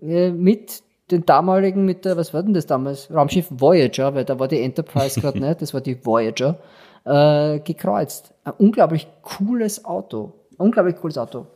äh, 0.00 0.30
mit 0.30 0.82
den 1.10 1.24
damaligen, 1.24 1.84
mit 1.84 2.04
der, 2.04 2.16
was 2.16 2.34
war 2.34 2.42
denn 2.42 2.54
das 2.54 2.66
damals? 2.66 3.08
Raumschiff 3.12 3.46
Voyager, 3.50 4.14
weil 4.14 4.24
da 4.24 4.38
war 4.38 4.48
die 4.48 4.60
Enterprise 4.60 5.20
gerade 5.20 5.38
nicht, 5.46 5.62
das 5.62 5.72
war 5.72 5.80
die 5.80 6.04
Voyager 6.04 6.58
äh, 7.04 7.60
gekreuzt. 7.60 8.34
Ein 8.44 8.54
unglaublich 8.58 9.06
cooles 9.22 9.84
Auto. 9.84 10.32
Unglaublich 10.58 10.96
cooles 10.96 11.18
Auto. 11.18 11.46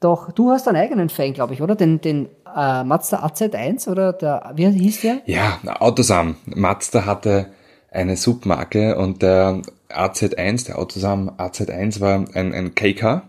Doch 0.00 0.30
du 0.32 0.50
hast 0.50 0.68
einen 0.68 0.76
eigenen 0.76 1.08
Fan, 1.08 1.32
glaube 1.32 1.54
ich, 1.54 1.62
oder? 1.62 1.74
Den, 1.74 2.00
den 2.00 2.28
äh, 2.54 2.84
Mazda 2.84 3.24
AZ1 3.24 3.88
oder 3.88 4.12
der, 4.12 4.52
wie 4.54 4.68
hieß 4.68 5.00
der? 5.00 5.22
Ja, 5.24 5.58
Autosam. 5.80 6.36
Mazda 6.46 7.06
hatte 7.06 7.46
eine 7.90 8.16
Submarke 8.16 8.96
und 8.96 9.22
der 9.22 9.62
AZ1, 9.88 10.66
der 10.66 10.78
Autosam 10.78 11.30
AZ1 11.38 12.00
war 12.00 12.24
ein, 12.34 12.52
ein 12.52 12.74
KK. 12.74 13.22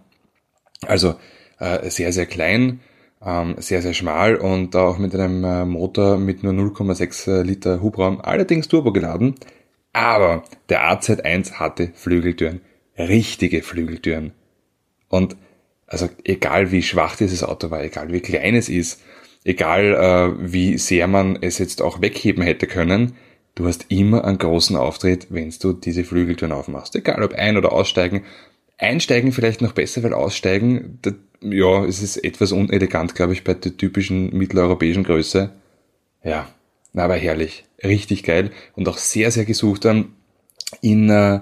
Also 0.85 1.15
äh, 1.59 1.89
sehr, 1.89 2.11
sehr 2.11 2.25
klein, 2.25 2.81
ähm, 3.25 3.55
sehr, 3.59 3.81
sehr 3.81 3.93
schmal 3.93 4.35
und 4.35 4.75
auch 4.75 4.97
mit 4.97 5.15
einem 5.15 5.43
äh, 5.43 5.65
Motor 5.65 6.17
mit 6.17 6.43
nur 6.43 6.53
0,6 6.53 7.43
Liter 7.43 7.81
Hubraum, 7.81 8.19
allerdings 8.21 8.67
turbogeladen. 8.67 9.35
Aber 9.93 10.43
der 10.69 10.91
AZ1 10.91 11.53
hatte 11.53 11.91
Flügeltüren. 11.95 12.61
Richtige 12.97 13.63
Flügeltüren. 13.63 14.33
Und 15.09 15.37
also 15.87 16.09
egal 16.23 16.71
wie 16.71 16.83
schwach 16.83 17.15
dieses 17.15 17.43
Auto 17.43 17.71
war, 17.71 17.83
egal 17.83 18.11
wie 18.11 18.19
klein 18.19 18.55
es 18.55 18.69
ist, 18.69 19.01
egal 19.43 19.95
äh, 19.95 20.51
wie 20.51 20.77
sehr 20.77 21.07
man 21.07 21.37
es 21.41 21.57
jetzt 21.57 21.81
auch 21.81 22.01
wegheben 22.01 22.43
hätte 22.43 22.67
können, 22.67 23.13
du 23.55 23.65
hast 23.65 23.85
immer 23.89 24.23
einen 24.25 24.37
großen 24.37 24.75
Auftritt, 24.75 25.27
wenn 25.29 25.53
du 25.59 25.73
diese 25.73 26.03
Flügeltüren 26.03 26.51
aufmachst. 26.51 26.95
Egal 26.95 27.23
ob 27.23 27.33
ein- 27.33 27.57
oder 27.57 27.71
aussteigen. 27.71 28.23
Einsteigen 28.77 29.31
vielleicht 29.31 29.61
noch 29.61 29.71
besser, 29.71 30.03
weil 30.03 30.13
aussteigen, 30.13 30.99
da, 31.01 31.11
ja, 31.41 31.83
es 31.85 32.03
ist 32.03 32.17
etwas 32.17 32.51
unelegant, 32.51 33.15
glaube 33.15 33.33
ich, 33.33 33.43
bei 33.43 33.55
der 33.55 33.75
typischen 33.75 34.37
mitteleuropäischen 34.37 35.03
Größe. 35.03 35.51
Ja, 36.23 36.47
aber 36.93 37.15
herrlich 37.15 37.65
richtig 37.83 38.23
geil 38.23 38.51
und 38.75 38.87
auch 38.87 38.97
sehr, 38.97 39.31
sehr 39.31 39.45
gesucht 39.45 39.85
dann 39.85 40.13
in, 40.81 41.09
äh, 41.09 41.39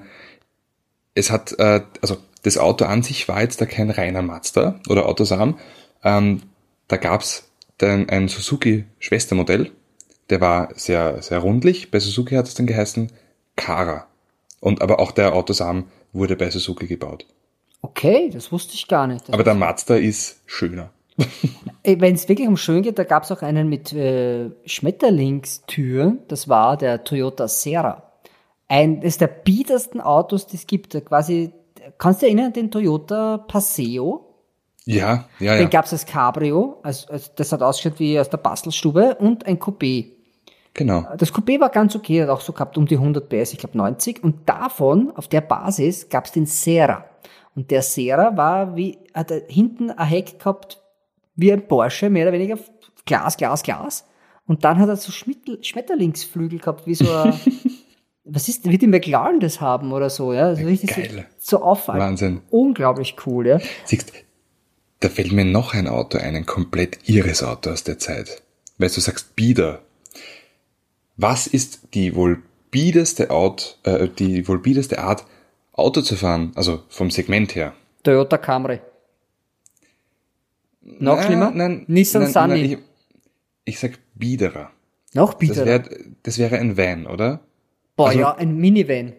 es 1.14 1.32
hat, 1.32 1.58
äh, 1.60 1.82
also 2.02 2.18
das 2.46 2.58
Auto 2.60 2.86
an 2.86 3.02
sich 3.02 3.28
war 3.28 3.42
jetzt 3.42 3.60
da 3.60 3.66
kein 3.66 3.90
reiner 3.90 4.22
Mazda 4.22 4.80
oder 4.88 5.08
Autosam, 5.08 5.58
ähm, 6.04 6.44
da 6.88 6.98
gab's 6.98 7.50
dann 7.80 8.08
ein 8.10 8.28
Suzuki-Schwestermodell, 8.28 9.72
der 10.30 10.42
war 10.42 10.70
sehr, 10.76 11.22
sehr 11.24 11.40
rundlich, 11.40 11.90
bei 11.90 12.00
Suzuki 12.00 12.36
hat 12.36 12.48
es 12.48 12.54
dann 12.54 12.68
geheißen 12.68 13.12
Kara. 13.56 14.06
Und 14.60 14.82
aber 14.82 15.00
auch 15.00 15.12
der 15.12 15.34
Autosam 15.34 15.86
wurde 16.14 16.36
bei 16.36 16.50
Suzuki 16.50 16.88
gebaut. 16.88 17.26
Okay, 17.82 18.30
das 18.32 18.52
wusste 18.52 18.76
ich 18.76 18.88
gar 18.88 19.08
nicht. 19.08 19.28
Das 19.28 19.34
aber 19.34 19.44
der 19.44 19.56
Mazda 19.56 19.96
ist 19.96 20.42
schöner. 20.46 20.92
Wenn 21.84 22.16
es 22.16 22.30
wirklich 22.30 22.48
um 22.48 22.58
schön 22.58 22.84
geht, 22.84 23.00
da 23.00 23.04
gab 23.04 23.24
es 23.24 23.32
auch 23.32 23.42
einen 23.42 23.70
mit 23.70 23.94
äh, 23.94 24.50
Schmetterlingstüren. 24.66 26.20
Das 26.28 26.48
war 26.48 26.78
der 26.78 27.04
Toyota 27.04 27.48
Serra. 27.48 28.12
Ein, 28.68 29.02
das 29.02 29.10
ist 29.10 29.22
der 29.22 29.28
biedersten 29.28 30.02
Autos, 30.02 30.48
die 30.48 30.58
es 30.58 30.68
gibt. 30.68 30.94
Quasi, 31.06 31.52
kannst 31.98 32.22
du 32.22 32.26
erinnern 32.26 32.48
an 32.48 32.54
den 32.54 32.72
Toyota 32.72 33.38
Paseo? 33.38 34.26
Ja, 34.86 35.26
ja, 35.40 35.54
ja. 35.54 35.58
Den 35.58 35.70
gab 35.70 35.86
es 35.86 35.94
als 35.94 36.06
Cabrio. 36.06 36.80
Also, 36.84 37.12
also 37.12 37.32
das 37.36 37.52
hat 37.52 37.62
ausgeschaut 37.62 38.00
wie 38.00 38.20
aus 38.20 38.30
der 38.30 38.38
Bastelstube 38.38 39.16
und 39.16 39.46
ein 39.46 39.60
Coupé. 39.60 40.12
Genau. 40.76 41.06
Das 41.18 41.34
Coupé 41.34 41.60
war 41.60 41.70
ganz 41.70 41.96
okay, 41.96 42.22
hat 42.22 42.30
auch 42.30 42.42
so 42.42 42.54
gehabt 42.54 42.78
um 42.78 42.86
die 42.86 42.98
100 42.98 43.30
PS, 43.30 43.54
ich 43.54 43.60
glaube 43.60 43.78
90. 43.78 44.24
Und 44.24 44.48
davon, 44.48 45.12
auf 45.16 45.28
der 45.28 45.42
Basis, 45.42 46.10
gab 46.10 46.26
es 46.26 46.34
den 46.34 46.46
Serra. 46.46 47.06
Und 47.56 47.72
der 47.72 47.82
Serra 47.82 48.36
war 48.36 48.76
wie, 48.76 48.98
hat 49.14 49.32
hinten 49.48 49.90
ein 49.90 50.08
Heck 50.08 50.38
gehabt 50.38 50.82
wie 51.36 51.52
ein 51.52 51.68
Porsche, 51.68 52.10
mehr 52.10 52.26
oder 52.28 52.34
weniger 52.34 52.60
Glas, 53.06 53.38
Glas, 53.38 53.64
Glas. 53.64 54.06
Und 54.46 54.64
dann 54.64 54.78
hat 54.78 54.90
er 54.90 54.98
so 54.98 55.12
Schmetterlingsflügel 55.12 56.60
gehabt, 56.60 56.86
wie 56.86 56.96
so 56.96 57.12
ein, 57.12 57.34
was 58.26 58.50
ist, 58.50 58.68
wie 58.68 58.78
die 58.78 58.88
McLaren 58.88 59.40
das 59.40 59.62
haben 59.62 59.94
oder 59.94 60.10
so, 60.10 60.34
ja. 60.34 60.48
Also 60.48 60.66
richtig 60.66 60.96
Geil. 60.96 61.28
So, 61.38 61.58
so 61.58 61.64
auffallend. 61.64 62.02
Wahnsinn. 62.02 62.42
Unglaublich 62.50 63.16
cool, 63.26 63.48
ja. 63.48 63.60
Siehst, 63.86 64.12
da 65.00 65.10
fällt 65.10 65.32
mir 65.32 65.46
noch 65.46 65.74
ein 65.74 65.88
Auto 65.88 66.18
ein, 66.18 66.36
ein 66.36 66.46
komplett 66.46 67.08
irres 67.08 67.44
Auto 67.44 67.70
aus 67.70 67.84
der 67.84 68.00
Zeit. 68.00 68.42
Weil 68.78 68.90
du 68.90 69.00
sagst 69.00 69.36
Bieder. 69.36 69.82
Was 71.18 71.48
ist 71.48 71.94
die 71.94 72.16
wohl 72.16 72.42
biedeste 72.72 73.30
Art, 73.30 73.80
äh, 73.84 74.10
die 74.10 74.48
wohl 74.48 74.60
biedeste 74.60 75.00
Art, 75.00 75.26
Auto 75.72 76.02
zu 76.02 76.16
fahren, 76.16 76.52
also 76.56 76.84
vom 76.90 77.10
Segment 77.12 77.56
her? 77.56 77.74
Toyota 78.04 78.38
Camry. 78.38 78.82
Noch 80.82 81.18
Na, 81.18 81.24
schlimmer? 81.24 81.52
Nein, 81.52 81.86
Nissan 81.88 82.24
nein, 82.24 82.32
Sunny. 82.32 82.62
Nein, 82.62 82.72
ich, 82.72 82.78
ich 83.66 83.80
sag 83.80 83.92
biederer. 84.16 84.72
Noch 85.14 85.34
Das, 85.34 85.40
bitter. 85.40 85.66
wär, 85.66 85.84
das 86.24 86.38
wäre 86.38 86.58
ein 86.58 86.76
Van, 86.78 87.08
oder? 87.08 87.40
Boah, 87.96 88.08
also- 88.10 88.20
ja, 88.20 88.36
ein 88.36 88.56
Minivan. 88.58 89.14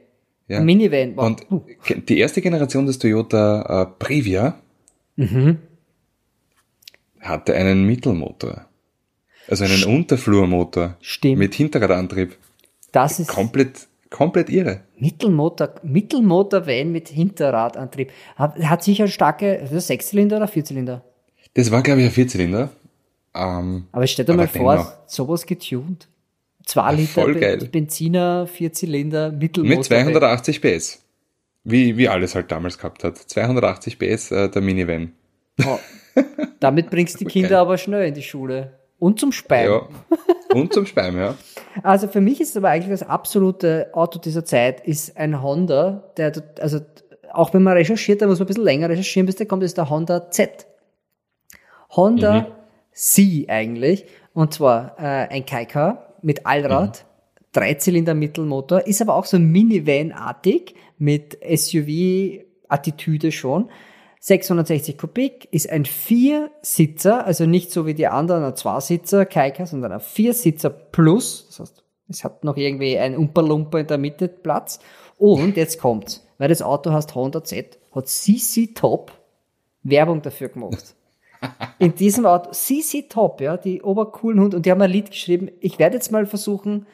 Ja. 0.48 0.58
Ein 0.58 0.64
Minivan. 0.66 1.14
Boah. 1.16 1.26
Und 1.26 1.50
uh. 1.50 1.62
die 2.08 2.18
erste 2.18 2.40
Generation 2.40 2.86
des 2.86 2.98
Toyota 2.98 3.82
äh, 3.82 3.86
Previa 3.98 4.60
Mhm. 5.16 5.58
hatte 7.20 7.54
einen 7.54 7.84
Mittelmotor. 7.86 8.66
Also 9.48 9.64
einen 9.64 9.82
Unterflurmotor. 9.84 10.96
Stimmt. 11.00 11.38
Mit 11.38 11.54
Hinterradantrieb. 11.54 12.36
Das 12.92 13.18
ist 13.20 13.28
Komplett, 13.28 13.86
komplett 14.10 14.50
irre. 14.50 14.82
Mittelmotor, 14.98 15.74
Mittelmotor-Van 15.82 16.90
mit 16.92 17.08
Hinterradantrieb. 17.08 18.10
Hat, 18.36 18.58
hat 18.58 18.82
sicher 18.82 19.08
starke, 19.08 19.66
Sechszylinder 19.72 20.36
oder 20.38 20.48
Vierzylinder? 20.48 21.02
Das 21.54 21.70
war, 21.70 21.82
glaube 21.82 22.00
ich, 22.00 22.06
ein 22.06 22.12
Vierzylinder. 22.12 22.70
Ähm, 23.34 23.86
Aber 23.92 24.06
stell 24.06 24.24
dir 24.24 24.34
mal 24.34 24.48
vor, 24.48 24.74
dennoch. 24.76 24.92
sowas 25.06 25.46
getuned. 25.46 26.08
Zwei 26.66 26.94
Liter 26.94 27.12
voll 27.12 27.34
geil. 27.36 27.58
Benziner, 27.70 28.46
Vierzylinder, 28.46 29.30
Mittelmotor. 29.30 29.78
mit 29.78 29.84
280 29.86 30.60
PS. 30.60 31.02
Wie, 31.62 31.96
wie 31.96 32.08
alles 32.08 32.34
halt 32.34 32.50
damals 32.50 32.76
gehabt 32.76 33.04
hat. 33.04 33.16
280 33.16 33.98
PS 33.98 34.32
äh, 34.32 34.48
der 34.50 34.62
Minivan. 34.62 35.12
Oh. 35.64 35.78
Damit 36.60 36.90
bringst 36.90 37.14
du 37.14 37.24
die 37.24 37.30
Kinder 37.30 37.60
aber 37.60 37.78
schnell 37.78 38.06
in 38.06 38.14
die 38.14 38.22
Schule. 38.22 38.72
Und 38.98 39.20
zum 39.20 39.32
Speim. 39.32 39.70
Ja. 39.70 39.88
Und 40.54 40.72
zum 40.72 40.86
Speim, 40.86 41.18
ja. 41.18 41.36
Also 41.82 42.08
für 42.08 42.20
mich 42.20 42.40
ist 42.40 42.56
aber 42.56 42.70
eigentlich 42.70 42.98
das 42.98 43.08
absolute 43.08 43.90
Auto 43.92 44.18
dieser 44.18 44.44
Zeit 44.44 44.80
ist 44.86 45.16
ein 45.16 45.42
Honda, 45.42 46.12
der, 46.16 46.32
also 46.60 46.80
auch 47.32 47.52
wenn 47.52 47.62
man 47.62 47.74
recherchiert, 47.74 48.22
da 48.22 48.26
muss 48.26 48.38
man 48.38 48.46
ein 48.46 48.48
bisschen 48.48 48.64
länger 48.64 48.88
recherchieren, 48.88 49.26
bis 49.26 49.36
der 49.36 49.46
kommt, 49.46 49.62
ist 49.62 49.76
der 49.76 49.90
Honda 49.90 50.30
Z. 50.30 50.66
Honda 51.90 52.46
C 52.92 53.46
eigentlich. 53.48 54.06
Und 54.32 54.54
zwar 54.54 54.96
äh, 54.98 55.28
ein 55.28 55.44
Kaiker 55.44 56.05
mit 56.26 56.44
Allrad, 56.44 57.06
Dreizylinder 57.52 58.14
Mittelmotor, 58.14 58.84
ist 58.84 59.00
aber 59.00 59.14
auch 59.14 59.26
so 59.26 59.38
Minivan-artig 59.38 60.74
mit 60.98 61.38
SUV-Attitüde 61.40 63.30
schon. 63.30 63.70
660 64.18 64.98
Kubik, 64.98 65.46
ist 65.52 65.70
ein 65.70 65.84
Viersitzer, 65.84 67.24
also 67.24 67.46
nicht 67.46 67.70
so 67.70 67.86
wie 67.86 67.94
die 67.94 68.08
anderen 68.08 68.42
ein 68.42 68.56
Zweisitzer 68.56 69.24
Kaiker, 69.24 69.66
sondern 69.66 69.92
ein 69.92 70.00
Viersitzer 70.00 70.68
plus. 70.68 71.46
Das 71.46 71.60
heißt, 71.60 71.84
es 72.08 72.24
hat 72.24 72.42
noch 72.42 72.56
irgendwie 72.56 72.98
ein 72.98 73.16
Umperlumper 73.16 73.78
in 73.78 73.86
der 73.86 73.98
Mitte 73.98 74.26
Platz. 74.26 74.80
Und 75.18 75.56
jetzt 75.56 75.80
kommt's, 75.80 76.26
weil 76.38 76.48
das 76.48 76.60
Auto 76.60 76.92
heißt 76.92 77.14
Honda 77.14 77.44
Z, 77.44 77.78
hat 77.94 78.08
CC 78.08 78.74
Top 78.74 79.12
Werbung 79.84 80.22
dafür 80.22 80.48
gemacht. 80.48 80.96
In 81.78 81.94
diesem 81.94 82.26
Auto, 82.26 82.50
CC 82.52 83.02
Top, 83.08 83.40
ja, 83.40 83.56
die 83.56 83.82
obercoolen 83.82 84.40
Hund, 84.40 84.54
und 84.54 84.66
die 84.66 84.70
haben 84.70 84.80
ein 84.80 84.90
Lied 84.90 85.10
geschrieben. 85.10 85.50
Ich 85.60 85.78
werde 85.78 85.96
jetzt 85.96 86.10
mal 86.10 86.26
versuchen, 86.26 86.86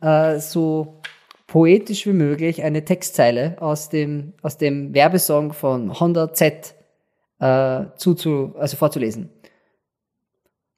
äh, 0.00 0.38
so 0.38 1.00
poetisch 1.46 2.06
wie 2.06 2.12
möglich 2.12 2.62
eine 2.62 2.84
Textzeile 2.84 3.56
aus 3.60 3.88
dem, 3.88 4.34
aus 4.42 4.58
dem 4.58 4.94
Werbesong 4.94 5.52
von 5.52 5.98
Honda 5.98 6.32
Z 6.32 6.74
äh, 7.40 7.86
zuzu, 7.96 8.54
also 8.58 8.76
vorzulesen. 8.76 9.30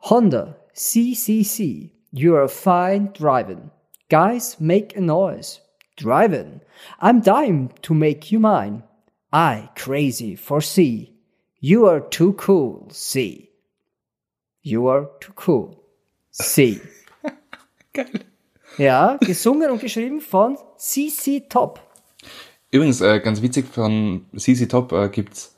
Honda 0.03 0.57
CCC, 0.73 1.91
you're 2.13 2.49
fine 2.49 3.11
driving. 3.13 3.71
Guys, 4.09 4.59
make 4.59 4.97
a 4.97 5.01
noise. 5.01 5.61
Driving. 5.97 6.63
I'm 7.01 7.21
dying 7.21 7.71
to 7.83 7.93
make 7.93 8.33
you 8.33 8.41
mine. 8.41 8.83
I 9.33 9.69
crazy 9.77 10.35
for 10.37 10.63
C. 10.63 11.13
You 11.62 11.87
are 11.87 12.09
too 12.09 12.35
cool, 12.49 12.88
C. 12.90 13.51
You 14.62 14.88
are 14.88 15.11
too 15.20 15.35
cool, 15.46 15.77
C. 16.31 16.81
Geil. 17.92 18.25
Ja, 18.79 19.18
gesungen 19.20 19.70
und 19.70 19.79
geschrieben 19.79 20.23
von 20.23 20.57
CC 20.79 21.42
Top. 21.51 21.81
Übrigens, 22.70 23.03
äh, 23.03 23.20
ganz 23.20 23.42
witzig, 23.42 23.66
von 23.66 24.25
CC 24.35 24.68
Top 24.68 24.92
äh, 24.92 25.11
gibt's 25.11 25.55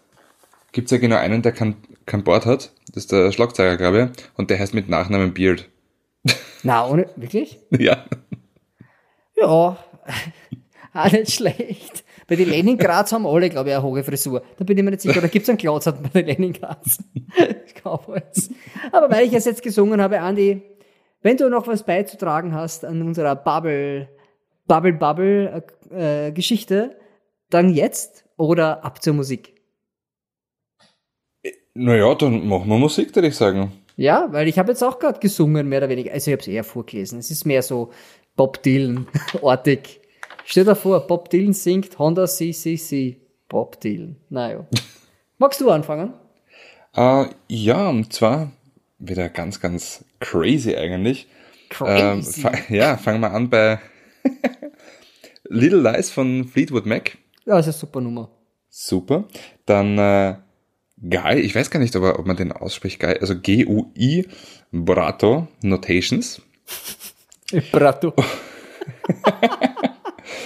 gibt's 0.72 0.90
ja 0.90 0.98
genau 0.98 1.18
einen, 1.18 1.42
der 1.42 1.52
kein, 1.52 1.76
kein 2.04 2.24
Board 2.24 2.46
hat. 2.46 2.72
Das 2.88 3.04
ist 3.04 3.12
der 3.12 3.30
Schlagzeuger, 3.30 3.76
glaube 3.76 4.10
ich. 4.12 4.24
Und 4.36 4.50
der 4.50 4.58
heißt 4.58 4.74
mit 4.74 4.88
Nachnamen 4.88 5.32
Beard. 5.32 5.68
Na, 6.64 6.84
ohne, 6.84 7.08
wirklich? 7.14 7.60
ja. 7.70 8.04
Ja, 9.36 9.46
auch 9.46 9.76
nicht 11.12 11.32
schlecht. 11.32 12.01
Bei 12.32 12.36
den 12.36 12.48
Leningrads 12.48 13.12
haben 13.12 13.26
alle, 13.26 13.50
glaube 13.50 13.68
ich, 13.68 13.74
eine 13.74 13.84
hohe 13.84 14.02
Frisur. 14.02 14.42
Da 14.56 14.64
bin 14.64 14.78
ich 14.78 14.82
mir 14.82 14.90
nicht 14.90 15.02
sicher. 15.02 15.18
Oder 15.18 15.28
gibt 15.28 15.42
es 15.42 15.50
einen 15.50 15.58
Klotz 15.58 15.84
bei 15.84 16.22
den 16.22 16.28
Leningrads? 16.28 17.04
Cowboys. 17.84 18.48
Aber 18.90 19.10
weil 19.10 19.26
ich 19.26 19.34
es 19.34 19.44
jetzt 19.44 19.62
gesungen 19.62 20.00
habe, 20.00 20.18
Andi, 20.18 20.62
wenn 21.20 21.36
du 21.36 21.50
noch 21.50 21.66
was 21.66 21.82
beizutragen 21.82 22.54
hast 22.54 22.86
an 22.86 23.02
unserer 23.02 23.36
Bubble, 23.36 24.08
Bubble, 24.66 24.94
Bubble 24.94 25.62
äh, 25.90 26.32
Geschichte, 26.32 26.96
dann 27.50 27.74
jetzt 27.74 28.24
oder 28.38 28.82
ab 28.82 29.02
zur 29.02 29.12
Musik. 29.12 29.54
Naja, 31.74 32.14
dann 32.14 32.48
machen 32.48 32.66
wir 32.66 32.78
Musik, 32.78 33.14
würde 33.14 33.28
ich 33.28 33.36
sagen. 33.36 33.72
Ja, 33.98 34.28
weil 34.32 34.48
ich 34.48 34.58
habe 34.58 34.72
jetzt 34.72 34.82
auch 34.82 34.98
gerade 34.98 35.20
gesungen, 35.20 35.68
mehr 35.68 35.80
oder 35.80 35.90
weniger. 35.90 36.14
Also 36.14 36.30
ich 36.30 36.32
habe 36.32 36.40
es 36.40 36.48
eher 36.48 36.64
vorgelesen. 36.64 37.18
Es 37.18 37.30
ist 37.30 37.44
mehr 37.44 37.60
so 37.60 37.92
Bob 38.36 38.62
Dylan-artig. 38.62 40.00
Stell 40.44 40.64
dir 40.64 40.74
vor, 40.76 41.07
Bob 41.07 41.31
Dylan 41.31 41.52
singt 41.52 41.98
Honda 41.98 42.26
CCC. 42.26 43.20
Bob 43.48 43.81
Dylan. 43.81 44.16
Naja. 44.28 44.66
Magst 45.38 45.61
du 45.61 45.70
anfangen? 45.70 46.14
Äh, 46.94 47.26
ja, 47.48 47.88
und 47.88 48.12
zwar 48.12 48.52
wieder 48.98 49.28
ganz, 49.28 49.61
ganz 49.61 50.05
crazy 50.20 50.76
eigentlich. 50.76 51.26
Ähm, 51.81 52.20
Crazy. 52.20 52.40
fa 52.42 52.52
ja, 52.68 52.96
fangen 52.96 53.20
wir 53.20 53.33
an 53.33 53.48
bei 53.50 53.78
Little 55.44 55.81
Lies 55.81 56.11
von 56.11 56.44
Fleetwood 56.44 56.87
Mac. 56.87 57.18
ja, 57.46 57.59
ist 57.59 57.66
eine 57.66 57.72
super 57.72 58.00
Nummer. 58.00 58.31
Super. 58.68 59.24
Dann 59.66 59.98
äh, 59.98 60.37
Guy, 61.00 61.40
ich 61.40 61.55
weiß 61.55 61.70
gar 61.70 61.81
nicht, 61.81 61.96
ob, 61.96 62.05
ob 62.18 62.26
man 62.26 62.37
den 62.37 62.52
ausspricht, 62.52 63.00
Guy, 63.00 63.16
also 63.18 63.38
G-U-I, 63.38 64.28
Brato 64.70 65.48
Notations. 65.62 66.40
Brato. 67.72 68.14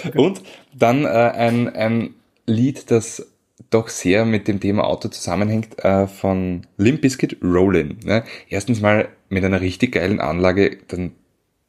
Und 0.15 0.41
dann 0.73 1.05
äh, 1.05 1.07
ein, 1.07 1.73
ein 1.75 2.13
Lied, 2.45 2.91
das 2.91 3.27
doch 3.69 3.89
sehr 3.89 4.25
mit 4.25 4.47
dem 4.47 4.59
Thema 4.59 4.85
Auto 4.85 5.09
zusammenhängt, 5.09 5.83
äh, 5.83 6.07
von 6.07 6.65
Limp 6.77 7.01
Bizkit 7.01 7.37
Rollin. 7.43 7.97
Ne? 8.03 8.23
Erstens 8.49 8.81
mal 8.81 9.09
mit 9.29 9.43
einer 9.43 9.61
richtig 9.61 9.93
geilen 9.93 10.19
Anlage, 10.19 10.77
dann, 10.87 11.13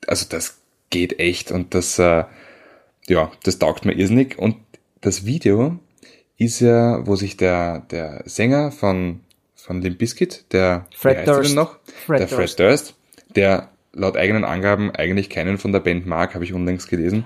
also 0.06 0.26
das 0.28 0.58
geht 0.90 1.18
echt 1.18 1.50
und 1.50 1.74
das, 1.74 1.98
äh, 1.98 2.24
ja, 3.08 3.32
das 3.42 3.58
taugt 3.58 3.84
mir 3.84 3.94
irrsinnig. 3.94 4.38
Und 4.38 4.56
das 5.00 5.24
Video 5.26 5.78
ist 6.36 6.60
ja, 6.60 7.06
wo 7.06 7.16
sich 7.16 7.36
der, 7.36 7.80
der 7.90 8.22
Sänger 8.26 8.70
von, 8.70 9.20
von 9.54 9.82
Limp 9.82 9.98
Bizkit, 9.98 10.52
der, 10.52 10.86
Fred 10.94 11.26
Durst. 11.26 11.54
noch? 11.54 11.78
Fred 12.06 12.20
der 12.20 12.28
Fred 12.28 12.58
Durst, 12.58 12.94
der 13.34 13.70
laut 13.92 14.16
eigenen 14.16 14.44
Angaben 14.44 14.90
eigentlich 14.94 15.30
keinen 15.30 15.58
von 15.58 15.72
der 15.72 15.80
Band 15.80 16.06
mag, 16.06 16.34
habe 16.34 16.44
ich 16.44 16.52
unlängst 16.52 16.88
gelesen. 16.88 17.24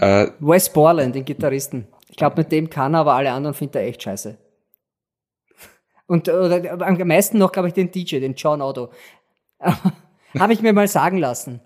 Äh, 0.00 0.28
Wes 0.40 0.72
Borland, 0.72 1.14
den 1.14 1.24
Gitarristen. 1.24 1.86
Ich 2.08 2.16
glaube, 2.16 2.36
mit 2.42 2.52
dem 2.52 2.70
kann 2.70 2.94
er, 2.94 3.00
aber 3.00 3.14
alle 3.14 3.32
anderen 3.32 3.54
findet 3.54 3.76
er 3.76 3.82
echt 3.82 4.02
scheiße. 4.02 4.38
Und 6.06 6.28
oder, 6.28 6.80
am 6.80 7.08
meisten 7.08 7.38
noch, 7.38 7.52
glaube 7.52 7.68
ich, 7.68 7.74
den 7.74 7.90
DJ, 7.90 8.20
den 8.20 8.34
John 8.34 8.60
Otto. 8.60 8.90
Habe 10.38 10.52
ich 10.52 10.60
mir 10.60 10.72
mal 10.72 10.88
sagen 10.88 11.18
lassen. 11.18 11.60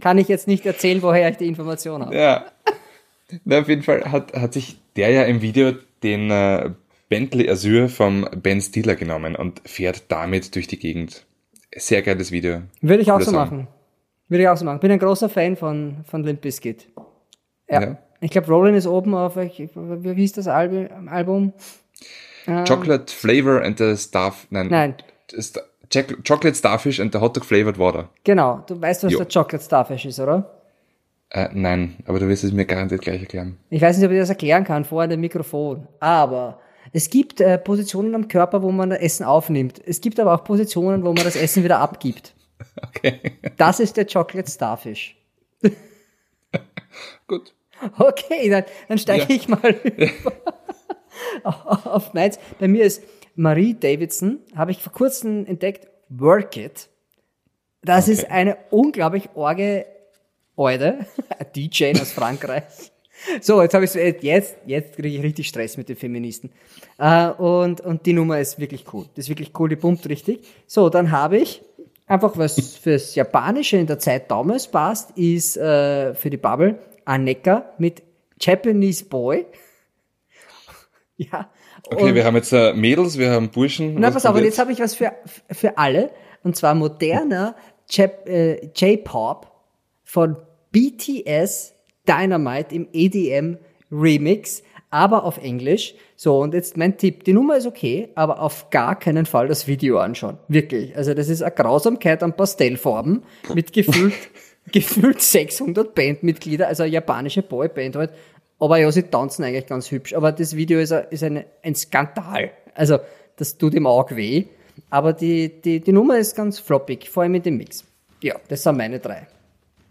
Kann 0.00 0.18
ich 0.18 0.28
jetzt 0.28 0.48
nicht 0.48 0.64
erzählen, 0.64 1.02
woher 1.02 1.28
ich 1.30 1.36
die 1.36 1.48
Information 1.48 2.02
habe. 2.02 2.16
Ja. 2.16 2.46
Na, 3.44 3.60
auf 3.60 3.68
jeden 3.68 3.82
Fall 3.82 4.10
hat, 4.10 4.32
hat 4.32 4.54
sich 4.54 4.80
der 4.96 5.10
ja 5.10 5.22
im 5.24 5.42
Video 5.42 5.72
den 6.02 6.30
äh, 6.30 6.70
Bentley 7.08 7.48
Azure 7.48 7.88
vom 7.88 8.26
Ben 8.36 8.60
Stiller 8.60 8.96
genommen 8.96 9.36
und 9.36 9.60
fährt 9.64 10.04
damit 10.08 10.54
durch 10.54 10.66
die 10.66 10.78
Gegend. 10.78 11.26
Sehr 11.76 12.02
geiles 12.02 12.30
Video. 12.32 12.62
Würde 12.80 13.02
ich 13.02 13.10
auch 13.10 13.14
Cooler 13.16 13.24
so 13.24 13.30
Song. 13.30 13.40
machen. 13.40 13.68
Würde 14.28 14.42
ich 14.42 14.48
auch 14.48 14.56
so 14.56 14.64
machen. 14.64 14.80
Bin 14.80 14.90
ein 14.92 14.98
großer 14.98 15.28
Fan 15.28 15.56
von, 15.56 15.98
von 16.04 16.22
Limp 16.24 16.40
Bizkit. 16.40 16.86
Ja. 17.68 17.82
Ja. 17.82 17.98
Ich 18.20 18.30
glaube, 18.30 18.48
Rollin 18.48 18.74
ist 18.74 18.86
oben 18.86 19.14
auf, 19.14 19.36
ich- 19.36 19.70
wie 19.74 20.14
hieß 20.14 20.32
das 20.34 20.46
Album? 20.48 21.52
Chocolate 22.66 23.12
Flavor 23.14 23.62
and 23.62 23.78
the 23.78 23.96
Starf... 23.96 24.46
Nein. 24.50 24.68
Nein. 24.68 24.94
St 25.40 25.60
Choc- 25.92 26.22
Chocolate 26.26 26.54
Starfish 26.56 27.00
and 27.00 27.12
the 27.12 27.18
Hot 27.20 27.36
Dog 27.36 27.44
Flavored 27.44 27.78
Water. 27.78 28.08
Genau. 28.24 28.62
Du 28.66 28.80
weißt, 28.80 29.04
was 29.04 29.12
Jo. 29.12 29.18
der 29.18 29.28
Chocolate 29.28 29.64
Starfish 29.64 30.04
ist, 30.06 30.20
oder? 30.20 30.48
Äh, 31.30 31.48
nein, 31.52 31.96
aber 32.06 32.18
du 32.20 32.28
wirst 32.28 32.42
es 32.44 32.52
mir 32.52 32.64
garantiert 32.64 33.02
gleich 33.02 33.20
erklären. 33.20 33.56
Ich 33.70 33.80
weiß 33.82 33.96
nicht, 33.96 34.06
ob 34.06 34.12
ich 34.12 34.18
das 34.18 34.28
erklären 34.28 34.64
kann 34.64 34.84
vor 34.84 35.06
dem 35.06 35.20
Mikrofon, 35.20 35.86
aber 36.00 36.60
es 36.92 37.10
gibt 37.10 37.40
äh, 37.40 37.58
Positionen 37.58 38.14
am 38.14 38.28
Körper, 38.28 38.62
wo 38.62 38.70
man 38.72 38.90
das 38.90 39.00
Essen 39.00 39.24
aufnimmt. 39.24 39.80
Es 39.84 40.00
gibt 40.00 40.18
aber 40.20 40.34
auch 40.34 40.44
Positionen, 40.44 41.04
wo 41.04 41.12
man 41.12 41.24
das 41.24 41.36
Essen 41.36 41.64
wieder 41.64 41.78
abgibt. 41.78 42.34
Okay. 42.88 43.20
Das 43.56 43.80
ist 43.80 43.96
der 43.96 44.06
Chocolate 44.06 44.50
Starfish. 44.50 45.16
Gut. 47.26 47.54
Okay, 47.98 48.50
dann, 48.50 48.64
dann 48.88 48.98
steige 48.98 49.22
Ja. 49.22 49.30
ich 49.30 49.48
mal 49.48 49.70
über 49.70 50.32
auf 51.94 52.12
meins. 52.12 52.38
Bei 52.58 52.68
mir 52.68 52.84
ist 52.84 53.02
Marie 53.34 53.74
Davidson, 53.74 54.40
habe 54.54 54.72
ich 54.72 54.82
vor 54.82 54.92
kurzem 54.92 55.46
entdeckt, 55.46 55.88
Work 56.10 56.56
It. 56.58 56.88
Das 57.82 58.04
Okay. 58.04 58.12
ist 58.12 58.30
eine 58.30 58.58
unglaublich 58.70 59.30
orge 59.34 59.86
Eude, 60.56 61.06
DJ 61.56 61.92
aus 61.98 62.12
Frankreich. 62.12 62.92
So, 63.40 63.62
jetzt 63.62 63.74
habe 63.74 63.84
ich 63.84 63.94
jetzt, 64.22 64.56
jetzt 64.66 64.96
kriege 64.96 65.08
ich 65.16 65.22
richtig 65.22 65.48
Stress 65.48 65.76
mit 65.76 65.88
den 65.88 65.96
Feministen. 65.96 66.50
Äh, 66.98 67.28
und, 67.30 67.80
und 67.80 68.06
die 68.06 68.12
Nummer 68.12 68.40
ist 68.40 68.58
wirklich 68.58 68.84
cool. 68.92 69.06
Das 69.14 69.26
ist 69.26 69.28
wirklich 69.28 69.52
cool, 69.58 69.68
die 69.68 69.76
pumpt 69.76 70.08
richtig. 70.08 70.40
So, 70.66 70.88
dann 70.88 71.10
habe 71.10 71.38
ich 71.38 71.62
einfach 72.06 72.36
was 72.36 72.76
fürs 72.78 73.14
Japanische 73.14 73.76
in 73.76 73.86
der 73.86 73.98
Zeit 73.98 74.30
damals 74.30 74.68
passt, 74.68 75.16
ist 75.16 75.56
äh, 75.56 76.14
für 76.14 76.30
die 76.30 76.36
Bubble 76.36 76.78
Aneka 77.04 77.72
mit 77.78 78.02
Japanese 78.40 79.04
Boy. 79.04 79.46
ja. 81.16 81.50
Okay, 81.86 82.04
und- 82.04 82.14
wir 82.14 82.24
haben 82.24 82.36
jetzt 82.36 82.52
äh, 82.52 82.72
Mädels, 82.72 83.18
wir 83.18 83.30
haben 83.30 83.50
Burschen. 83.50 83.94
na, 83.94 84.08
Was 84.08 84.14
pass 84.14 84.26
auf, 84.26 84.36
und 84.36 84.44
jetzt 84.44 84.58
habe 84.58 84.72
ich 84.72 84.80
was 84.80 84.94
für, 84.94 85.12
für 85.50 85.78
alle. 85.78 86.10
Und 86.42 86.56
zwar 86.56 86.74
moderner 86.74 87.54
äh, 87.96 88.66
J-Pop 88.74 89.50
von 90.04 90.36
BTS 90.72 91.74
Dynamite 92.08 92.74
im 92.74 92.88
EDM 92.92 93.58
Remix, 93.90 94.62
aber 94.90 95.24
auf 95.24 95.38
Englisch. 95.38 95.94
So, 96.16 96.38
und 96.38 96.54
jetzt 96.54 96.76
mein 96.76 96.98
Tipp. 96.98 97.24
Die 97.24 97.32
Nummer 97.32 97.56
ist 97.56 97.66
okay, 97.66 98.08
aber 98.14 98.40
auf 98.40 98.70
gar 98.70 98.98
keinen 98.98 99.26
Fall 99.26 99.48
das 99.48 99.66
Video 99.66 99.98
anschauen. 99.98 100.38
Wirklich. 100.48 100.96
Also 100.96 101.14
das 101.14 101.28
ist 101.28 101.42
eine 101.42 101.54
Grausamkeit 101.54 102.22
an 102.22 102.36
Pastellfarben 102.36 103.22
mit 103.54 103.72
gefühlt, 103.72 104.14
gefühlt 104.72 105.22
600 105.22 105.94
Bandmitglieder, 105.94 106.68
also 106.68 106.82
eine 106.82 106.92
japanische 106.92 107.42
Boyband 107.42 107.96
halt. 107.96 108.10
Aber 108.58 108.76
ja, 108.76 108.92
sie 108.92 109.04
tanzen 109.04 109.44
eigentlich 109.44 109.66
ganz 109.66 109.90
hübsch. 109.90 110.12
Aber 110.12 110.32
das 110.32 110.54
Video 110.54 110.80
ist, 110.80 110.92
ein, 110.92 111.06
ist 111.10 111.22
eine, 111.22 111.46
ein 111.62 111.74
Skandal. 111.74 112.50
Also, 112.74 112.98
das 113.36 113.56
tut 113.56 113.74
im 113.74 113.86
Auge 113.86 114.16
weh. 114.16 114.44
Aber 114.90 115.14
die, 115.14 115.60
die, 115.62 115.80
die 115.80 115.92
Nummer 115.92 116.18
ist 116.18 116.36
ganz 116.36 116.58
floppig, 116.58 117.08
vor 117.08 117.22
allem 117.22 117.32
mit 117.32 117.46
dem 117.46 117.56
Mix. 117.56 117.84
Ja, 118.22 118.36
das 118.48 118.62
sind 118.62 118.76
meine 118.76 118.98
drei. 118.98 119.26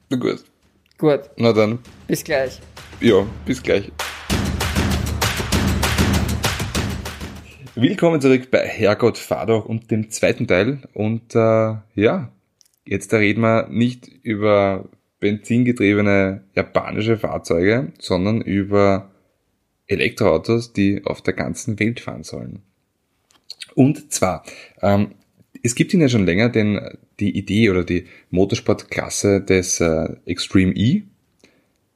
Na 0.09 0.17
gut. 0.17 0.43
Gut, 0.99 1.29
Na 1.37 1.53
dann, 1.53 1.79
bis 2.07 2.25
gleich. 2.25 2.59
ja, 2.99 3.25
bis 3.45 3.63
gleich. 3.63 3.89
Willkommen 7.73 8.19
zurück 8.19 8.51
bei 8.51 8.67
Herrgott 8.67 9.17
Fahr 9.17 9.65
und 9.65 9.91
dem 9.91 10.11
zweiten 10.11 10.45
Teil. 10.45 10.81
Und 10.93 11.33
äh, 11.35 11.75
ja, 11.95 12.33
jetzt 12.83 13.13
reden 13.13 13.39
wir 13.39 13.69
nicht 13.69 14.09
über 14.23 14.89
benzingetriebene 15.21 16.43
japanische 16.53 17.17
Fahrzeuge, 17.17 17.93
sondern 17.97 18.41
über 18.41 19.09
Elektroautos, 19.87 20.73
die 20.73 21.05
auf 21.05 21.21
der 21.21 21.33
ganzen 21.33 21.79
Welt 21.79 22.01
fahren 22.01 22.25
sollen. 22.25 22.61
Und 23.73 24.11
zwar, 24.11 24.43
ähm, 24.81 25.15
es 25.63 25.75
gibt 25.75 25.93
ihn 25.93 26.01
ja 26.01 26.09
schon 26.09 26.25
länger, 26.25 26.49
denn 26.49 26.97
die 27.19 27.37
Idee 27.37 27.69
oder 27.69 27.83
die 27.83 28.05
Motorsportklasse 28.31 29.41
des 29.41 29.79
äh, 29.81 30.09
Extreme 30.25 30.73
E, 30.75 31.03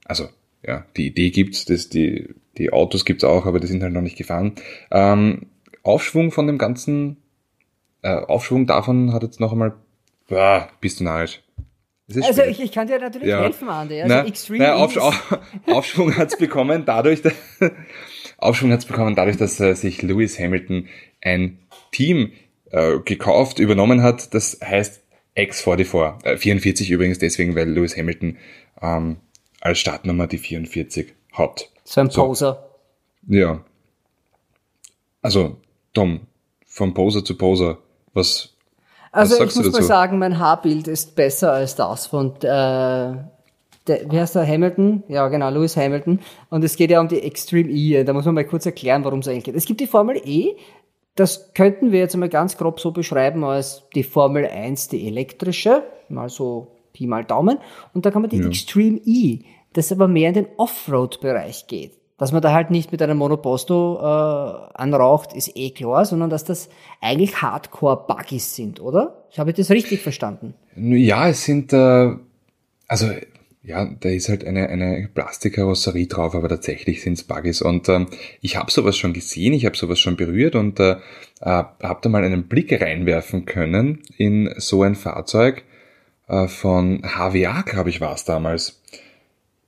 also 0.05 0.27
ja, 0.65 0.85
die 0.97 1.07
Idee 1.07 1.29
gibt's, 1.31 1.65
das, 1.65 1.89
die, 1.89 2.29
die 2.57 2.71
Autos 2.71 3.05
gibt's 3.05 3.23
auch, 3.23 3.45
aber 3.45 3.59
die 3.59 3.67
sind 3.67 3.83
halt 3.83 3.93
noch 3.93 4.01
nicht 4.01 4.17
gefahren. 4.17 4.53
Ähm, 4.91 5.47
Aufschwung 5.83 6.31
von 6.31 6.47
dem 6.47 6.57
ganzen, 6.57 7.17
äh, 8.01 8.15
Aufschwung 8.15 8.65
davon 8.67 9.13
hat 9.13 9.23
jetzt 9.23 9.39
noch 9.39 9.51
einmal, 9.51 9.73
boah, 10.27 10.69
bist 10.81 10.99
du 10.99 11.03
narrisch. 11.05 11.41
Also 12.21 12.43
ich, 12.43 12.61
ich 12.61 12.71
kann 12.71 12.87
dir 12.87 12.99
natürlich 12.99 13.29
Ja. 13.29 13.41
helfen, 13.41 13.69
Andi. 13.69 14.01
Also 14.01 14.13
Na, 14.13 14.25
Extreme 14.25 14.59
naja, 14.59 14.77
E 14.77 14.81
Aufsch 14.83 14.95
ist- 14.97 15.01
Auf 15.01 15.39
Aufschwung 15.67 16.15
hat's 16.17 16.37
bekommen 16.37 16.83
dadurch, 16.85 17.21
dass, 17.21 17.33
Aufschwung 18.37 18.71
hat's 18.71 18.85
bekommen 18.85 19.15
dadurch, 19.15 19.37
dass 19.37 19.59
äh, 19.59 19.73
sich 19.73 20.01
Lewis 20.01 20.37
Hamilton 20.39 20.87
ein 21.21 21.59
Team 21.91 22.31
äh, 22.73 22.99
gekauft, 22.99 23.59
übernommen 23.59 24.01
hat. 24.01 24.33
Das 24.33 24.59
heißt 24.63 25.01
X44. 25.37 26.25
Äh, 26.25 26.37
44 26.37 26.89
übrigens 26.89 27.19
deswegen, 27.19 27.55
weil 27.55 27.69
Lewis 27.69 27.95
Hamilton 27.95 28.37
ähm, 28.81 29.17
als 29.61 29.79
Startnummer 29.79 30.27
die 30.27 30.39
44 30.39 31.13
hat. 31.31 31.69
so 31.85 32.01
ein 32.01 32.09
So. 32.09 32.25
Poser. 32.25 32.69
Ja. 33.27 33.63
Also, 35.21 35.57
Tom, 35.93 36.21
von 36.65 36.93
Poser 36.93 37.23
zu 37.23 37.37
Poser, 37.37 37.77
was, 38.13 38.55
Also 39.11 39.41
ich 39.41 39.55
muss 39.55 39.71
mal 39.71 39.83
sagen, 39.83 40.19
mein 40.19 40.37
Haarbild 40.39 40.87
ist 40.87 41.15
besser 41.15 41.53
als 41.53 41.75
das 41.75 42.07
von, 42.07 42.35
äh, 42.41 42.41
der, 42.41 44.11
wie 44.11 44.19
heißt 44.19 44.35
der, 44.35 44.47
Hamilton? 44.47 45.03
Ja, 45.07 45.27
genau, 45.27 45.49
Lewis 45.49 45.77
Hamilton. 45.77 46.19
Und 46.49 46.63
es 46.63 46.75
geht 46.75 46.89
ja 46.89 46.99
um 46.99 47.07
die 47.07 47.21
Extreme 47.21 47.69
E. 47.69 48.03
Da 48.03 48.13
muss 48.13 48.25
man 48.25 48.35
mal 48.35 48.45
kurz 48.45 48.65
erklären, 48.65 49.03
worum 49.03 49.19
es 49.19 49.27
eigentlich 49.27 49.43
geht. 49.45 49.55
Es 49.55 49.65
gibt 49.65 49.79
die 49.79 49.87
Formel 49.87 50.21
E. 50.25 50.55
Das 51.15 51.53
könnten 51.53 51.91
wir 51.91 51.99
jetzt 51.99 52.15
einmal 52.15 52.29
ganz 52.29 52.57
grob 52.57 52.79
so 52.79 52.91
beschreiben 52.91 53.43
als 53.43 53.83
die 53.93 54.03
Formel 54.03 54.47
1, 54.47 54.87
die 54.89 55.07
elektrische. 55.07 55.83
Mal 56.09 56.29
so 56.29 56.75
Pi 56.93 57.07
mal 57.07 57.23
Daumen. 57.23 57.59
Und 57.93 58.05
da 58.05 58.11
kann 58.11 58.21
man 58.21 58.29
die 58.29 58.41
Extreme 58.41 58.99
E, 59.05 59.39
das 59.73 59.91
aber 59.91 60.07
mehr 60.07 60.29
in 60.29 60.35
den 60.35 60.47
Offroad-Bereich 60.57 61.67
geht. 61.67 61.93
Dass 62.17 62.31
man 62.31 62.41
da 62.41 62.53
halt 62.53 62.69
nicht 62.69 62.91
mit 62.91 63.01
einem 63.01 63.17
Monoposto 63.17 63.97
äh, 63.99 64.03
anraucht, 64.75 65.33
ist 65.33 65.55
eh 65.55 65.71
klar, 65.71 66.05
sondern 66.05 66.29
dass 66.29 66.43
das 66.43 66.69
eigentlich 67.01 67.41
Hardcore-Buggies 67.41 68.55
sind, 68.55 68.79
oder? 68.79 69.25
Habe 69.37 69.49
ich 69.49 69.55
das 69.55 69.71
richtig 69.71 70.01
verstanden? 70.01 70.53
Ja, 70.75 71.27
es 71.27 71.43
sind, 71.43 71.73
äh, 71.73 72.11
also 72.87 73.07
ja, 73.63 73.85
da 73.85 74.09
ist 74.09 74.27
halt 74.27 74.45
eine, 74.45 74.67
eine 74.67 75.09
Plastikkarosserie 75.13 76.07
drauf, 76.07 76.35
aber 76.35 76.49
tatsächlich 76.49 77.01
sind's 77.01 77.23
Buggies. 77.23 77.61
Und 77.61 77.87
ähm, 77.87 78.07
ich 78.41 78.57
habe 78.57 78.69
sowas 78.69 78.97
schon 78.97 79.13
gesehen, 79.13 79.53
ich 79.53 79.65
habe 79.65 79.77
sowas 79.77 79.99
schon 79.99 80.17
berührt 80.17 80.55
und 80.55 80.81
äh, 80.81 80.97
äh, 81.39 81.63
habe 81.81 81.99
da 82.01 82.09
mal 82.09 82.25
einen 82.25 82.47
Blick 82.49 82.73
reinwerfen 82.79 83.45
können 83.45 84.03
in 84.17 84.53
so 84.57 84.83
ein 84.83 84.95
Fahrzeug 84.95 85.63
äh, 86.27 86.47
von 86.47 87.03
HWA, 87.03 87.61
glaube 87.61 87.89
ich, 87.89 88.01
war 88.01 88.13
es 88.13 88.25
damals. 88.25 88.81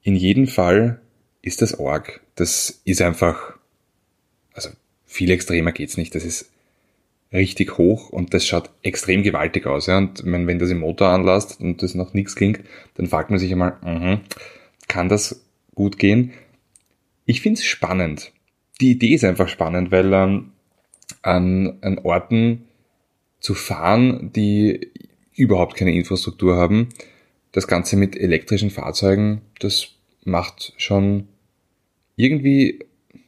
In 0.03 0.15
jedem 0.15 0.47
Fall 0.47 0.99
ist 1.41 1.61
das 1.61 1.79
Org. 1.79 2.19
Das 2.35 2.81
ist 2.83 3.01
einfach, 3.01 3.53
also 4.53 4.69
viel 5.05 5.31
extremer 5.31 5.71
geht's 5.71 5.95
nicht. 5.95 6.13
Das 6.15 6.25
ist 6.25 6.51
richtig 7.31 7.77
hoch 7.77 8.09
und 8.09 8.33
das 8.33 8.45
schaut 8.45 8.69
extrem 8.81 9.23
gewaltig 9.23 9.67
aus. 9.67 9.87
Ja? 9.87 9.97
Und 9.97 10.23
wenn, 10.25 10.47
wenn 10.47 10.59
das 10.59 10.69
im 10.69 10.79
Motor 10.79 11.09
anlasst 11.09 11.59
und 11.59 11.83
das 11.83 11.95
noch 11.95 12.13
nichts 12.13 12.35
klingt, 12.35 12.61
dann 12.95 13.07
fragt 13.07 13.29
man 13.29 13.39
sich 13.39 13.51
einmal, 13.51 13.77
mhm, 13.83 14.21
kann 14.87 15.09
das 15.09 15.45
gut 15.73 15.99
gehen? 15.99 16.31
Ich 17.25 17.41
find's 17.41 17.65
spannend. 17.65 18.31
Die 18.81 18.91
Idee 18.91 19.13
ist 19.13 19.23
einfach 19.23 19.49
spannend, 19.49 19.91
weil 19.91 20.13
ähm, 20.13 20.51
an, 21.21 21.77
an 21.81 21.99
Orten 21.99 22.65
zu 23.39 23.53
fahren, 23.53 24.31
die 24.33 24.91
überhaupt 25.33 25.75
keine 25.75 25.93
Infrastruktur 25.93 26.55
haben, 26.55 26.89
das 27.51 27.67
Ganze 27.67 27.95
mit 27.95 28.17
elektrischen 28.17 28.69
Fahrzeugen, 28.69 29.41
das 29.59 29.89
macht 30.23 30.73
schon 30.77 31.27
irgendwie, 32.15 32.79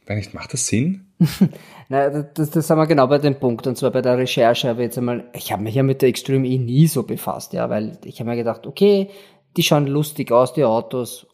weiß 0.06 0.16
nicht, 0.16 0.34
macht 0.34 0.52
das 0.52 0.66
Sinn? 0.66 1.06
Na, 1.88 2.10
das, 2.10 2.50
das 2.50 2.68
haben 2.68 2.78
wir 2.78 2.86
genau 2.86 3.06
bei 3.06 3.18
dem 3.18 3.38
Punkt. 3.38 3.66
Und 3.66 3.76
zwar 3.76 3.90
bei 3.90 4.02
der 4.02 4.18
Recherche 4.18 4.70
ich 4.70 4.78
jetzt 4.78 4.98
einmal, 4.98 5.24
ich 5.32 5.52
habe 5.52 5.62
mich 5.62 5.74
ja 5.74 5.82
mit 5.82 6.02
der 6.02 6.10
Extreme 6.10 6.46
E 6.46 6.58
nie 6.58 6.86
so 6.86 7.02
befasst, 7.02 7.54
ja, 7.54 7.70
weil 7.70 7.98
ich 8.04 8.20
habe 8.20 8.30
mir 8.30 8.36
gedacht, 8.36 8.66
okay, 8.66 9.10
die 9.56 9.62
schauen 9.62 9.86
lustig 9.86 10.30
aus, 10.30 10.52
die 10.52 10.64
Autos, 10.64 11.26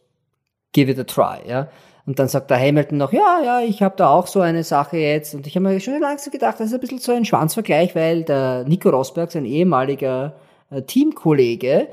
give 0.72 0.90
it 0.90 0.98
a 0.98 1.04
try, 1.04 1.48
ja. 1.48 1.68
Und 2.06 2.18
dann 2.18 2.28
sagt 2.28 2.50
der 2.50 2.60
Hamilton 2.60 2.98
noch, 2.98 3.12
ja, 3.12 3.40
ja, 3.42 3.60
ich 3.60 3.82
habe 3.82 3.96
da 3.96 4.10
auch 4.10 4.26
so 4.26 4.40
eine 4.40 4.62
Sache 4.62 4.98
jetzt. 4.98 5.34
Und 5.34 5.46
ich 5.46 5.56
habe 5.56 5.66
mir 5.66 5.80
schon 5.80 5.98
langsam 6.00 6.30
gedacht, 6.30 6.60
das 6.60 6.68
ist 6.68 6.74
ein 6.74 6.80
bisschen 6.80 6.98
so 6.98 7.12
ein 7.12 7.24
Schwanzvergleich, 7.24 7.94
weil 7.94 8.24
der 8.24 8.64
Nico 8.64 8.90
Rosberg, 8.90 9.32
sein 9.32 9.46
ehemaliger 9.46 10.36
äh, 10.70 10.82
Teamkollege, 10.82 11.88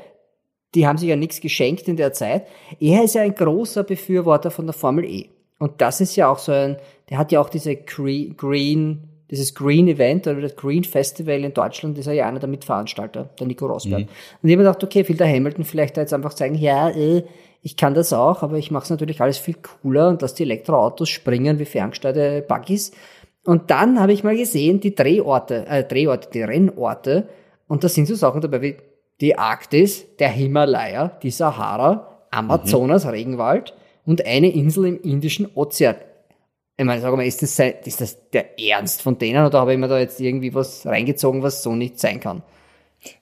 die 0.76 0.86
haben 0.86 0.98
sich 0.98 1.10
ja 1.10 1.16
nichts 1.16 1.40
geschenkt 1.40 1.88
in 1.88 1.96
der 1.96 2.12
Zeit. 2.12 2.46
Er 2.80 3.04
ist 3.04 3.16
ja 3.16 3.22
ein 3.22 3.36
großer 3.36 3.84
Befürworter 3.84 4.52
von 4.52 4.66
der 4.66 4.74
Formel 4.74 5.06
E. 5.06 5.30
Und 5.60 5.80
das 5.80 6.02
ist 6.02 6.16
ja 6.16 6.30
auch 6.30 6.40
so 6.40 6.52
ein, 6.52 6.78
der 7.12 7.20
hat 7.20 7.32
ja 7.32 7.40
auch 7.42 7.50
diese 7.50 7.72
Gre- 7.72 8.36
Green, 8.36 9.10
dieses 9.30 9.54
Green 9.54 9.88
Event 9.88 10.26
oder 10.28 10.42
das 10.42 10.56
Green 10.56 10.84
Festival 10.84 11.44
in 11.44 11.54
Deutschland, 11.54 11.98
ist 11.98 12.08
er 12.08 12.14
ja 12.14 12.28
einer 12.28 12.40
der 12.40 12.50
Mitveranstalter, 12.50 13.30
der 13.40 13.48
Nico 13.48 13.68
Rosberg. 13.68 14.02
Und 14.02 14.50
ich 14.50 14.56
habe 14.56 14.58
mir 14.58 14.58
gedacht, 14.58 14.84
okay, 14.84 15.08
will 15.08 15.18
der 15.18 15.28
Hamilton 15.28 15.64
vielleicht 15.66 15.98
da 15.98 16.02
jetzt 16.02 16.14
einfach 16.14 16.34
zeigen, 16.34 16.56
ja, 16.56 16.90
äh, 16.90 17.24
ich 17.62 17.78
kann 17.78 17.94
das 17.94 18.12
auch, 18.12 18.42
aber 18.42 18.58
ich 18.58 18.72
mache 18.72 18.86
es 18.86 18.90
natürlich 18.90 19.22
alles 19.22 19.38
viel 19.38 19.56
cooler 19.56 20.10
und 20.10 20.22
lasse 20.22 20.36
die 20.38 20.44
Elektroautos 20.44 21.10
springen 21.10 21.60
wie 21.60 21.66
ferngesteuerte 21.66 22.44
Buggies. 22.48 22.92
Und 23.44 23.70
dann 23.70 24.00
habe 24.00 24.14
ich 24.14 24.24
mal 24.24 24.36
gesehen, 24.36 24.80
die 24.80 24.96
Drehorte, 24.96 25.68
äh, 25.68 25.84
Drehorte, 25.84 26.30
die 26.34 26.42
Rennorte, 26.42 27.28
und 27.68 27.84
da 27.84 27.90
sind 27.90 28.08
so 28.08 28.16
Sachen 28.16 28.42
dabei 28.42 28.62
wie 28.62 28.78
die 29.22 29.38
Arktis, 29.38 30.06
der 30.18 30.30
Himalaya, 30.30 31.10
die 31.22 31.30
Sahara, 31.30 32.26
Amazonas, 32.32 33.06
Regenwald 33.06 33.76
und 34.06 34.26
eine 34.26 34.52
Insel 34.52 34.86
im 34.86 35.02
Indischen 35.02 35.48
Ozean. 35.54 35.96
Ich 36.82 36.88
meine, 36.88 37.00
sag 37.00 37.16
mal, 37.16 37.28
ist 37.28 37.44
das, 37.44 37.60
ist 37.60 38.02
das 38.02 38.18
der 38.32 38.60
Ernst 38.60 39.04
von 39.04 39.20
denen 39.20 39.46
oder 39.46 39.60
habe 39.60 39.74
ich 39.74 39.78
mir 39.78 39.88
da 39.88 40.00
jetzt 40.00 40.20
irgendwie 40.20 40.56
was 40.56 40.84
reingezogen, 40.84 41.44
was 41.44 41.62
so 41.62 41.76
nicht 41.76 42.00
sein 42.00 42.20
kann? 42.20 42.42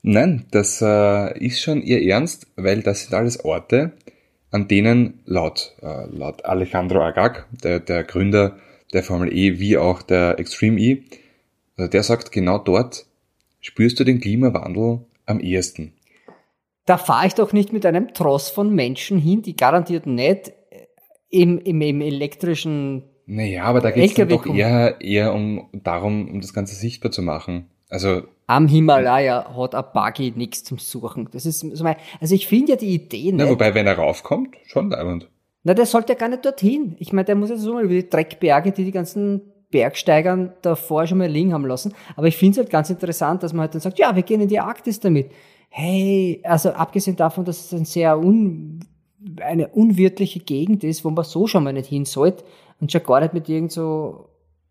Nein, 0.01 0.45
das 0.51 0.82
äh, 0.82 1.38
ist 1.38 1.62
schon 1.62 1.82
ihr 1.82 2.01
Ernst, 2.01 2.47
weil 2.55 2.82
das 2.84 3.01
sind 3.01 3.14
alles 3.14 3.43
Orte, 3.43 3.91
an 4.49 4.70
denen 4.70 5.20
laut, 5.26 5.76
äh, 5.82 6.05
laut 6.05 6.45
Alejandro 6.45 7.01
Agag, 7.01 7.47
der, 7.51 7.82
der 7.82 8.05
Gründer 8.05 8.55
der 8.93 9.03
Formel 9.03 9.34
E 9.34 9.60
wie 9.60 9.78
auch 9.78 10.03
der 10.03 10.39
Extreme 10.39 10.80
E, 10.80 11.03
Also 11.76 11.89
der 11.89 12.03
sagt, 12.03 12.32
genau 12.32 12.60
dort 12.60 13.07
spürst 13.60 13.99
du 13.99 14.05
den 14.05 14.22
Klimawandel 14.22 14.99
am 15.26 15.41
ehesten. 15.41 15.91
Da 16.86 16.97
fahre 16.97 17.28
ich 17.28 17.36
doch 17.36 17.51
nicht 17.51 17.74
mit 17.74 17.86
einem 17.86 18.14
Tross 18.14 18.49
von 18.49 18.74
Menschen 18.74 19.20
hin, 19.20 19.41
die 19.41 19.57
garantiert 19.57 20.05
nicht 20.05 20.53
im, 21.30 21.60
im, 21.60 21.82
im 21.82 21.99
elektrischen. 21.99 23.03
Naja, 23.32 23.66
aber 23.66 23.80
da 23.80 23.92
geht 23.92 24.18
es 24.18 24.28
doch 24.28 24.46
eher, 24.48 25.00
eher 25.02 25.34
um 25.36 25.70
darum, 25.72 26.32
um 26.32 26.42
das 26.42 26.52
Ganze 26.52 26.74
sichtbar 26.74 27.12
zu 27.12 27.22
machen. 27.22 27.70
Also 27.88 28.24
am 28.48 28.68
Himalaya 28.68 29.56
hat 29.56 29.76
ein 29.76 29.84
Buggy 29.94 30.34
nichts 30.36 30.64
zum 30.64 30.80
Suchen. 30.80 31.30
Das 31.32 31.46
ist 31.46 31.60
so 31.60 31.84
mein, 31.84 31.98
also 32.20 32.34
ich 32.34 32.48
finde 32.48 32.72
ja 32.72 32.76
die 32.76 32.96
Idee. 32.96 33.32
Na, 33.32 33.48
wobei, 33.48 33.76
wenn 33.76 33.86
er 33.86 34.00
raufkommt, 34.00 34.56
schon 34.66 34.90
leibend. 34.90 35.30
Na, 35.64 35.76
der 35.76 35.86
sollte 35.86 36.14
ja 36.14 36.18
gar 36.18 36.30
nicht 36.30 36.44
dorthin. 36.44 36.96
Ich 36.98 37.14
meine, 37.14 37.26
der 37.26 37.36
muss 37.36 37.52
jetzt 37.52 37.62
so 37.62 37.74
mal 37.76 37.84
über 37.84 37.94
die 37.94 38.10
Dreckberge, 38.10 38.72
die 38.72 38.86
die 38.86 38.92
ganzen 38.92 39.42
Bergsteigern 39.70 40.54
davor 40.64 41.06
schon 41.06 41.20
mal 41.20 41.30
liegen 41.30 41.54
haben 41.54 41.68
lassen. 41.68 41.94
Aber 42.16 42.26
ich 42.26 42.36
finde 42.36 42.54
es 42.54 42.58
halt 42.58 42.72
ganz 42.72 42.90
interessant, 42.90 43.44
dass 43.44 43.54
man 43.54 43.62
halt 43.62 43.76
dann 43.76 43.82
sagt, 43.82 44.00
ja, 44.00 44.16
wir 44.16 44.24
gehen 44.24 44.42
in 44.42 44.48
die 44.48 44.60
Arktis 44.60 45.00
damit. 45.00 45.30
Hey, 45.70 46.42
also 46.44 46.72
abgesehen 46.72 47.16
davon, 47.16 47.46
dass 47.46 47.64
es 47.64 47.74
ein 47.74 47.86
sehr 47.86 48.18
un, 48.18 48.80
eine 49.40 49.68
unwirtliche 49.68 50.40
Gegend 50.40 50.84
ist, 50.84 51.06
wo 51.06 51.12
man 51.12 51.26
so 51.26 51.46
schon 51.46 51.64
mal 51.64 51.74
nicht 51.74 51.90
hin 51.90 52.06
sollte 52.06 52.44
und 52.80 52.92
schon 52.92 53.04
gar 53.04 53.22
nicht 53.22 53.34
mit 53.34 53.50
irgend 53.50 53.72
so 53.72 54.30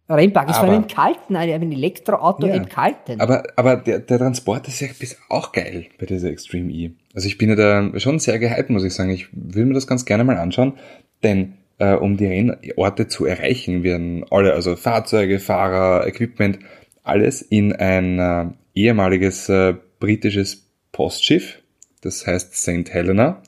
Rennpark. 0.09 0.49
Es 0.49 0.57
war 0.57 0.75
im 0.75 0.87
Kalten, 0.87 1.37
ein 1.37 1.73
Elektroauto 1.73 2.47
ja, 2.47 2.55
im 2.55 2.69
Kalten. 2.69 3.21
Aber, 3.21 3.43
aber 3.57 3.77
der, 3.77 3.99
der 3.99 4.19
Transport 4.19 4.67
ist 4.67 4.81
ja 4.81 4.89
auch 5.29 5.53
geil 5.53 5.87
bei 5.99 6.07
dieser 6.07 6.31
Extreme 6.31 6.73
E. 6.73 6.93
Also 7.15 7.27
ich 7.29 7.37
bin 7.37 7.51
ja 7.51 7.57
da 7.57 7.99
schon 8.01 8.19
sehr 8.19 8.39
gehypt, 8.39 8.71
muss 8.71 8.85
ich 8.85 8.95
sagen. 8.95 9.11
Ich 9.11 9.29
will 9.33 9.67
mir 9.67 9.75
das 9.75 9.87
ganz 9.87 10.07
gerne 10.07 10.25
mal 10.25 10.39
anschauen, 10.39 10.75
denn 11.23 11.55
äh, 11.79 11.95
um 11.95 12.17
die 12.17 12.27
Rennorte 12.27 13.09
zu 13.09 13.27
erreichen, 13.27 13.83
werden 13.83 14.25
alle, 14.31 14.55
also 14.55 14.77
Fahrzeuge, 14.77 15.39
Fahrer, 15.41 16.07
Equipment, 16.07 16.59
alles 17.03 17.43
in 17.43 17.75
ein 17.75 18.19
äh, 18.19 18.47
ehemaliges 18.75 19.49
äh, 19.49 19.75
britisches 20.01 20.67
Postschiff, 20.93 21.59
das 22.01 22.27
heißt 22.27 22.57
St. 22.57 22.91
Helena. 22.91 23.43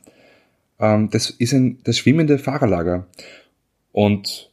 Ähm, 0.79 1.09
das 1.11 1.31
ist 1.31 1.53
ein, 1.53 1.79
das 1.85 1.99
schwimmende 1.99 2.39
Fahrerlager. 2.39 3.07
Und 3.93 4.50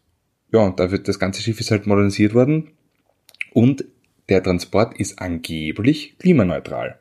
ja, 0.52 0.70
da 0.70 0.92
wird 0.92 1.08
das 1.08 1.20
ganze 1.20 1.42
Schiff 1.42 1.60
ist 1.60 1.72
halt 1.72 1.88
modernisiert 1.88 2.34
worden 2.34 2.72
und 3.54 3.86
der 4.30 4.44
Transport 4.44 5.00
ist 5.00 5.20
angeblich 5.20 6.18
klimaneutral. 6.20 7.00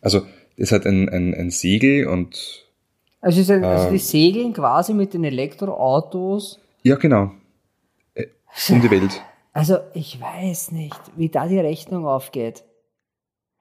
Also 0.00 0.26
es 0.56 0.72
hat 0.72 0.86
ein, 0.86 1.08
ein, 1.08 1.34
ein 1.34 1.50
Segel 1.50 2.06
und 2.06 2.64
also, 3.20 3.40
ist 3.40 3.50
ein, 3.50 3.64
also 3.64 3.88
die 3.88 3.94
ähm, 3.94 4.00
segeln 4.00 4.52
quasi 4.52 4.92
mit 4.92 5.14
den 5.14 5.24
Elektroautos. 5.24 6.60
Ja, 6.82 6.96
genau. 6.96 7.32
Äh, 8.14 8.26
um 8.68 8.82
die 8.82 8.90
Welt. 8.90 9.22
Also 9.52 9.78
ich 9.94 10.20
weiß 10.20 10.72
nicht, 10.72 11.00
wie 11.16 11.28
da 11.28 11.46
die 11.48 11.58
Rechnung 11.58 12.06
aufgeht. 12.06 12.64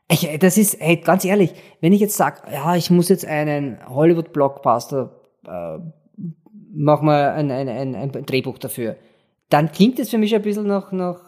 Ich, 0.10 0.28
das 0.40 0.58
ist, 0.58 0.80
hey, 0.80 0.98
ganz 0.98 1.24
ehrlich, 1.24 1.54
wenn 1.80 1.94
ich 1.94 2.02
jetzt 2.02 2.18
sage, 2.18 2.42
ja, 2.52 2.76
ich 2.76 2.92
muss 2.92 3.10
jetzt 3.10 3.26
einen 3.26 3.78
Hollywood-Blockbuster 3.88 5.16
äh, 5.48 5.80
mach 6.74 7.02
mal 7.02 7.32
ein, 7.32 7.52
ein, 7.52 7.70
ein, 7.70 7.96
ein 7.96 8.12
Drehbuch 8.26 8.58
dafür. 8.58 8.98
Dann 9.50 9.72
klingt 9.72 10.00
es 10.00 10.10
für 10.10 10.18
mich 10.18 10.34
ein 10.34 10.42
bisschen 10.42 10.68
nach, 10.68 10.92
nach 10.92 11.20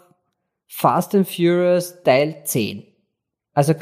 Fast 0.67 1.13
and 1.15 1.27
Furious 1.27 2.01
Teil 2.03 2.41
10. 2.43 2.83
Also 3.53 3.73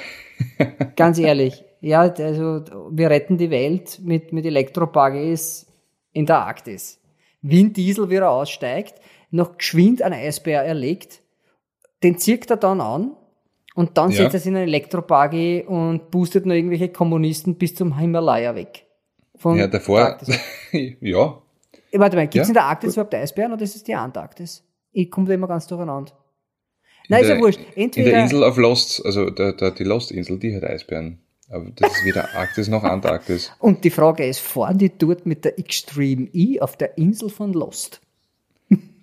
ganz 0.96 1.18
ehrlich, 1.18 1.64
ja, 1.80 2.00
also 2.00 2.62
wir 2.90 3.10
retten 3.10 3.38
die 3.38 3.50
Welt 3.50 4.00
mit, 4.02 4.32
mit 4.32 4.44
Elektrobuggies 4.44 5.66
in 6.12 6.26
der 6.26 6.38
Arktis. 6.38 7.00
Vin 7.42 7.72
Diesel, 7.72 8.10
wie 8.10 8.16
er 8.16 8.30
aussteigt, 8.30 9.00
noch 9.30 9.58
geschwind 9.58 10.02
einen 10.02 10.14
Eisbär 10.14 10.62
erlegt, 10.62 11.22
den 12.02 12.18
zirkt 12.18 12.50
er 12.50 12.56
dann 12.56 12.80
an 12.80 13.16
und 13.74 13.96
dann 13.98 14.10
ja. 14.10 14.18
setzt 14.18 14.34
er 14.34 14.40
sich 14.40 14.48
in 14.48 14.56
einen 14.56 14.68
Elektrobuggy 14.68 15.64
und 15.66 16.10
boostet 16.10 16.46
noch 16.46 16.54
irgendwelche 16.54 16.88
Kommunisten 16.88 17.56
bis 17.56 17.74
zum 17.74 17.98
Himalaya 17.98 18.54
weg. 18.54 18.85
Von 19.36 19.58
ja, 19.58 19.66
davor, 19.66 20.18
ja. 21.00 21.42
Warte 21.92 22.16
mal, 22.16 22.26
gibt 22.26 22.36
es 22.36 22.48
ja? 22.48 22.48
in 22.48 22.54
der 22.54 22.64
Arktis 22.64 22.94
überhaupt 22.94 23.14
Eisbären 23.14 23.52
oder 23.52 23.62
ist 23.62 23.76
es 23.76 23.84
die 23.84 23.94
Antarktis? 23.94 24.64
Ich 24.92 25.10
komme 25.10 25.26
da 25.26 25.34
immer 25.34 25.48
ganz 25.48 25.66
durcheinander. 25.66 26.12
Nein, 27.08 27.22
ist 27.22 27.28
ja 27.28 27.38
wurscht. 27.38 27.60
Entweder 27.74 28.06
in 28.06 28.12
der 28.12 28.22
Insel 28.22 28.44
auf 28.44 28.56
Lost, 28.56 29.04
also 29.04 29.30
der, 29.30 29.52
der, 29.52 29.70
die 29.70 29.84
Lost-Insel, 29.84 30.38
die 30.38 30.54
hat 30.56 30.64
Eisbären. 30.64 31.20
Aber 31.48 31.70
das 31.76 31.92
ist 31.92 32.04
weder 32.04 32.34
Arktis 32.34 32.68
noch 32.68 32.82
Antarktis. 32.82 33.52
Und 33.60 33.84
die 33.84 33.90
Frage 33.90 34.26
ist, 34.26 34.40
fahren 34.40 34.78
die 34.78 34.90
dort 34.96 35.26
mit 35.26 35.44
der 35.44 35.58
Extreme 35.58 36.28
E 36.32 36.60
auf 36.60 36.76
der 36.76 36.98
Insel 36.98 37.30
von 37.30 37.52
Lost? 37.52 38.00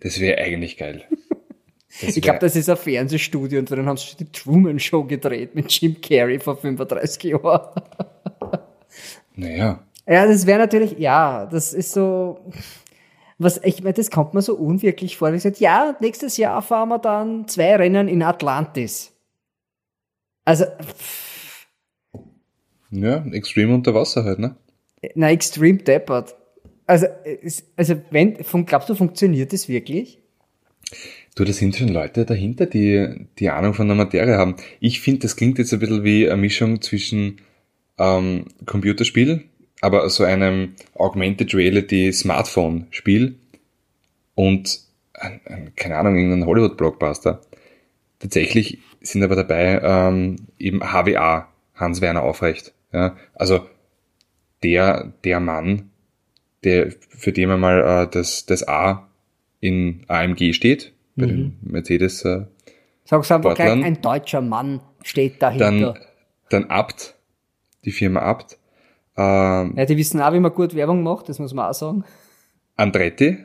Das 0.02 0.20
wäre 0.20 0.40
eigentlich 0.40 0.76
geil. 0.76 1.06
ich 2.02 2.22
glaube, 2.22 2.40
das 2.40 2.58
ist 2.58 2.70
ein 2.70 2.76
Fernsehstudio 2.76 3.60
und 3.60 3.72
dann 3.72 3.86
haben 3.86 3.96
sie 3.96 4.18
die 4.18 4.30
Truman 4.30 4.80
Show 4.80 5.06
gedreht 5.06 5.56
mit 5.56 5.72
Jim 5.72 6.02
Carrey 6.02 6.40
vor 6.40 6.58
35 6.58 7.24
Jahren. 7.24 7.82
Naja. 9.36 9.80
Ja, 10.08 10.28
das 10.28 10.45
wäre 10.45 10.60
natürlich, 10.60 10.97
ja, 10.99 11.45
das 11.45 11.74
ist 11.74 11.91
so, 11.91 12.39
was, 13.38 13.62
ich 13.64 13.82
meine, 13.84 13.93
das 13.93 14.12
kommt 14.12 14.34
mir 14.34 14.41
so 14.41 14.56
unwirklich 14.56 15.18
vor. 15.18 15.30
Ich 15.30 15.36
gesagt, 15.36 15.60
ja, 15.60 15.95
nächstes 16.01 16.38
Jahr 16.38 16.62
fahren 16.62 16.89
wir 16.89 16.99
dann 16.99 17.47
zwei 17.47 17.76
Rennen 17.76 18.08
in 18.08 18.22
Atlantis. 18.22 19.14
Also, 20.45 20.66
pff. 20.66 21.68
Ja, 22.91 23.26
extrem 23.32 23.74
unter 23.74 23.93
Wasser 23.95 24.24
halt, 24.24 24.39
ne? 24.39 24.56
Na, 25.16 25.32
extrem 25.32 25.84
deppert. 25.84 26.36
Also, 26.86 27.08
also 27.76 27.95
wenn, 28.12 28.38
glaubst 28.66 28.89
du, 28.89 28.95
funktioniert 28.95 29.54
das 29.54 29.68
wirklich? 29.68 30.20
Du, 31.36 31.43
da 31.43 31.54
sind 31.54 31.76
schon 31.76 31.88
Leute 31.88 32.26
dahinter, 32.26 32.68
die 32.68 33.28
die 33.39 33.49
Ahnung 33.49 33.74
von 33.74 33.88
der 33.88 33.95
Materie 33.95 34.38
haben. 34.38 34.58
Ich 34.80 35.01
finde, 35.01 35.22
das 35.22 35.36
klingt 35.36 35.58
jetzt 35.58 35.74
ein 35.74 35.80
bisschen 35.80 36.04
wie 36.04 36.30
eine 36.30 36.39
Mischung 36.39 36.82
zwischen 36.82 37.41
ähm, 37.97 38.45
Computerspiel 38.66 39.45
aber 39.84 40.10
so 40.10 40.24
einem 40.24 40.76
Augmented 40.96 41.54
Reality 41.54 42.14
Smartphone 42.14 42.88
Spiel 42.92 43.36
und 44.34 44.80
ein, 45.14 45.42
ein, 45.46 45.74
keine 45.76 45.98
Ahnung, 45.98 46.16
irgendein 46.16 46.48
Hollywood 46.48 46.78
Blockbuster. 46.78 47.42
Tatsächlich 48.20 48.80
sind 49.02 49.24
aber 49.24 49.36
dabei 49.36 49.82
ähm, 49.84 50.38
eben 50.58 50.80
HWA, 50.80 51.50
Hans-Werner 51.76 52.24
Aufrecht. 52.24 52.74
Ja? 52.94 53.18
Also 53.34 53.68
der, 54.64 55.12
der 55.26 55.42
Mann, 55.42 55.90
der, 56.64 56.94
für 57.10 57.34
den 57.34 57.50
man 57.50 57.60
mal 57.60 58.06
äh, 58.06 58.08
das, 58.10 58.46
das 58.46 58.66
A 58.66 59.10
in 59.60 60.06
AMG 60.08 60.54
steht, 60.54 60.94
bei 61.18 61.26
mhm. 61.26 61.30
den 61.30 61.58
Mercedes. 61.62 62.24
Äh, 62.24 62.46
Sag's 63.04 63.30
einfach 63.34 63.56
gleich, 63.56 63.84
ein 63.84 64.02
deutscher 64.02 64.40
Mann 64.40 64.80
steht 65.04 65.42
dahinter. 65.42 65.94
Dann, 65.94 66.00
dann 66.50 66.64
Abt, 66.70 67.16
die 67.84 67.92
Firma 67.92 68.22
Abt, 68.22 68.58
ähm, 69.16 69.74
ja, 69.78 69.86
die 69.86 69.97
wissen 69.97 70.22
auch, 70.22 70.34
wie 70.34 70.39
man 70.39 70.53
gut 70.53 70.76
Werbung 70.76 71.03
macht, 71.03 71.30
das 71.30 71.39
muss 71.39 71.53
man 71.53 71.70
auch 71.70 71.74
sagen. 71.74 72.03
Andretti. 72.76 73.38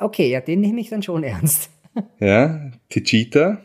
Okay, 0.00 0.30
ja, 0.30 0.40
den 0.40 0.60
nehme 0.60 0.80
ich 0.80 0.88
dann 0.88 1.02
schon 1.02 1.22
ernst. 1.24 1.70
ja, 2.18 2.70
Tichita. 2.88 3.58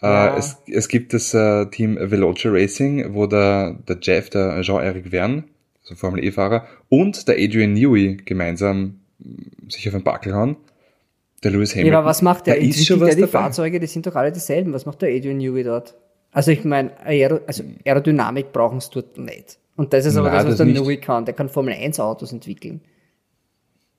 Äh, 0.00 0.06
ja. 0.06 0.34
Äh, 0.34 0.38
es, 0.38 0.58
es 0.66 0.88
gibt 0.88 1.12
das 1.12 1.34
äh, 1.34 1.66
Team 1.66 1.98
Veloce 2.00 2.46
Racing, 2.46 3.14
wo 3.14 3.26
der, 3.26 3.78
der 3.88 3.98
Jeff, 4.00 4.30
der 4.30 4.60
Jean-Eric 4.62 5.10
Verne, 5.10 5.44
also 5.82 5.96
Formel 5.96 6.24
E-Fahrer, 6.24 6.66
und 6.88 7.26
der 7.26 7.36
Adrian 7.36 7.72
Newey 7.72 8.18
gemeinsam 8.24 9.00
mm, 9.18 9.70
sich 9.70 9.88
auf 9.88 9.94
den 9.94 10.04
Backel 10.04 10.34
hauen. 10.34 10.56
Der 11.42 11.50
Lewis 11.50 11.72
Hamilton. 11.72 11.92
Ja, 11.92 11.98
aber 11.98 12.06
was 12.06 12.22
macht 12.22 12.46
der? 12.46 12.54
Da 12.54 12.60
ist 12.60 12.86
schon 12.86 13.00
was 13.00 13.16
die 13.16 13.22
dabei. 13.22 13.32
Fahrzeuge, 13.32 13.80
die 13.80 13.88
sind 13.88 14.06
doch 14.06 14.14
alle 14.14 14.30
dieselben. 14.30 14.72
Was 14.72 14.86
macht 14.86 15.02
der 15.02 15.08
Adrian 15.08 15.38
Newey 15.38 15.64
dort? 15.64 15.96
Also 16.32 16.50
ich 16.50 16.64
meine, 16.64 16.92
Aero, 17.04 17.40
also 17.46 17.62
Aerodynamik 17.84 18.52
brauchen 18.52 18.80
sie 18.80 18.90
dort 18.92 19.18
nicht. 19.18 19.58
Und 19.76 19.92
das 19.92 20.06
ist 20.06 20.16
aber 20.16 20.28
Nein, 20.28 20.36
das, 20.36 20.44
was 20.46 20.56
das 20.58 20.66
der 20.66 20.82
Nui 20.82 20.96
kann. 20.96 21.24
Der 21.24 21.34
kann 21.34 21.48
Formel 21.48 21.74
1 21.74 22.00
Autos 22.00 22.32
entwickeln. 22.32 22.80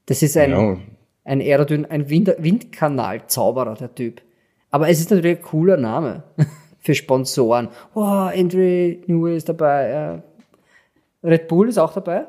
Das 0.07 0.21
ist 0.21 0.35
ein, 0.35 0.51
ja. 0.51 0.77
ein 1.23 1.41
Aerodyn, 1.41 1.85
ein 1.85 2.09
Wind, 2.09 2.35
Windkanal-Zauberer, 2.37 3.75
der 3.75 3.93
Typ. 3.93 4.21
Aber 4.71 4.89
es 4.89 4.99
ist 4.99 5.11
natürlich 5.11 5.37
ein 5.37 5.43
cooler 5.43 5.77
Name 5.77 6.23
für 6.79 6.95
Sponsoren. 6.95 7.69
Oh, 7.93 8.01
Andrew 8.01 8.95
Newey 9.05 9.37
ist 9.37 9.47
dabei. 9.47 9.89
Ja. 9.89 10.23
Red 11.23 11.47
Bull 11.47 11.69
ist 11.69 11.77
auch 11.77 11.93
dabei. 11.93 12.25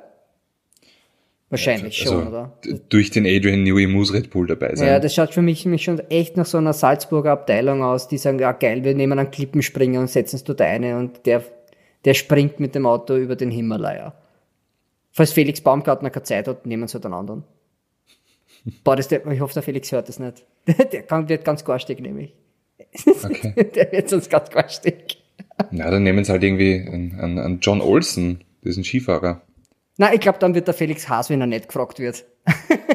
Wahrscheinlich 1.55 2.01
also, 2.03 2.21
schon, 2.21 2.29
oder? 2.29 2.53
Durch 2.89 3.11
den 3.11 3.27
Adrian 3.27 3.63
Newey 3.63 3.87
muss 3.87 4.13
Red 4.13 4.31
Bull 4.31 4.47
dabei 4.47 4.75
sein. 4.75 4.89
Ja, 4.89 4.99
das 4.99 5.15
schaut 5.15 5.33
für 5.33 5.43
mich, 5.43 5.65
mich 5.67 5.85
schon 5.85 6.01
echt 6.11 6.37
nach 6.37 6.47
so 6.47 6.59
einer 6.59 6.73
Salzburger 6.73 7.33
Abteilung 7.33 7.83
aus, 7.83 8.09
die 8.09 8.19
sagen, 8.19 8.39
ja 8.39 8.53
geil, 8.53 8.85
wir 8.85 8.95
nehmen 8.95 9.19
einen 9.19 9.31
Klippenspringer 9.31 10.01
und 10.01 10.09
setzen 10.09 10.37
es 10.37 10.45
dort 10.45 10.61
eine 10.61 10.99
und 10.99 11.27
der 11.27 11.43
der 12.05 12.15
springt 12.15 12.61
mit 12.61 12.75
dem 12.75 12.87
Auto 12.87 13.17
über 13.17 13.37
den 13.37 13.51
Himalaya. 13.51 14.15
Falls 15.13 15.33
Felix 15.33 15.61
Baumgartner 15.61 16.11
keine 16.11 16.25
Zeit 16.25 16.49
hat, 16.49 16.67
nehmen 16.67 16.87
sie 16.89 16.95
halt 16.95 17.05
einen 17.07 17.15
anderen. 17.15 17.45
Boah, 18.85 18.97
das 18.97 19.09
der, 19.09 19.27
ich 19.27 19.41
hoffe, 19.41 19.55
der 19.55 19.63
Felix 19.63 19.91
hört 19.93 20.09
das 20.09 20.19
nicht. 20.19 20.45
Der 20.93 21.03
kann, 21.03 21.29
wird 21.29 21.45
ganz 21.45 21.65
garstig, 21.65 22.01
nämlich. 22.01 22.35
Okay. 23.23 23.53
Der 23.75 23.93
wird 23.93 24.09
sonst 24.09 24.31
ganz 24.31 24.51
garstig. 24.51 25.23
Na, 25.71 25.91
dann 25.91 26.03
nehmen 26.03 26.25
sie 26.25 26.33
halt 26.33 26.43
irgendwie 26.43 26.87
einen, 26.91 27.39
einen 27.39 27.61
John 27.61 27.81
Olsen, 27.81 28.43
diesen 28.65 28.83
Skifahrer. 28.83 29.43
Na, 29.97 30.13
ich 30.13 30.21
glaube, 30.21 30.39
dann 30.39 30.55
wird 30.55 30.67
der 30.67 30.75
Felix 30.75 31.09
Haas, 31.09 31.31
wenn 31.31 31.41
er 31.41 31.47
nicht 31.47 31.69
gefragt 31.69 31.99
wird. 31.99 32.25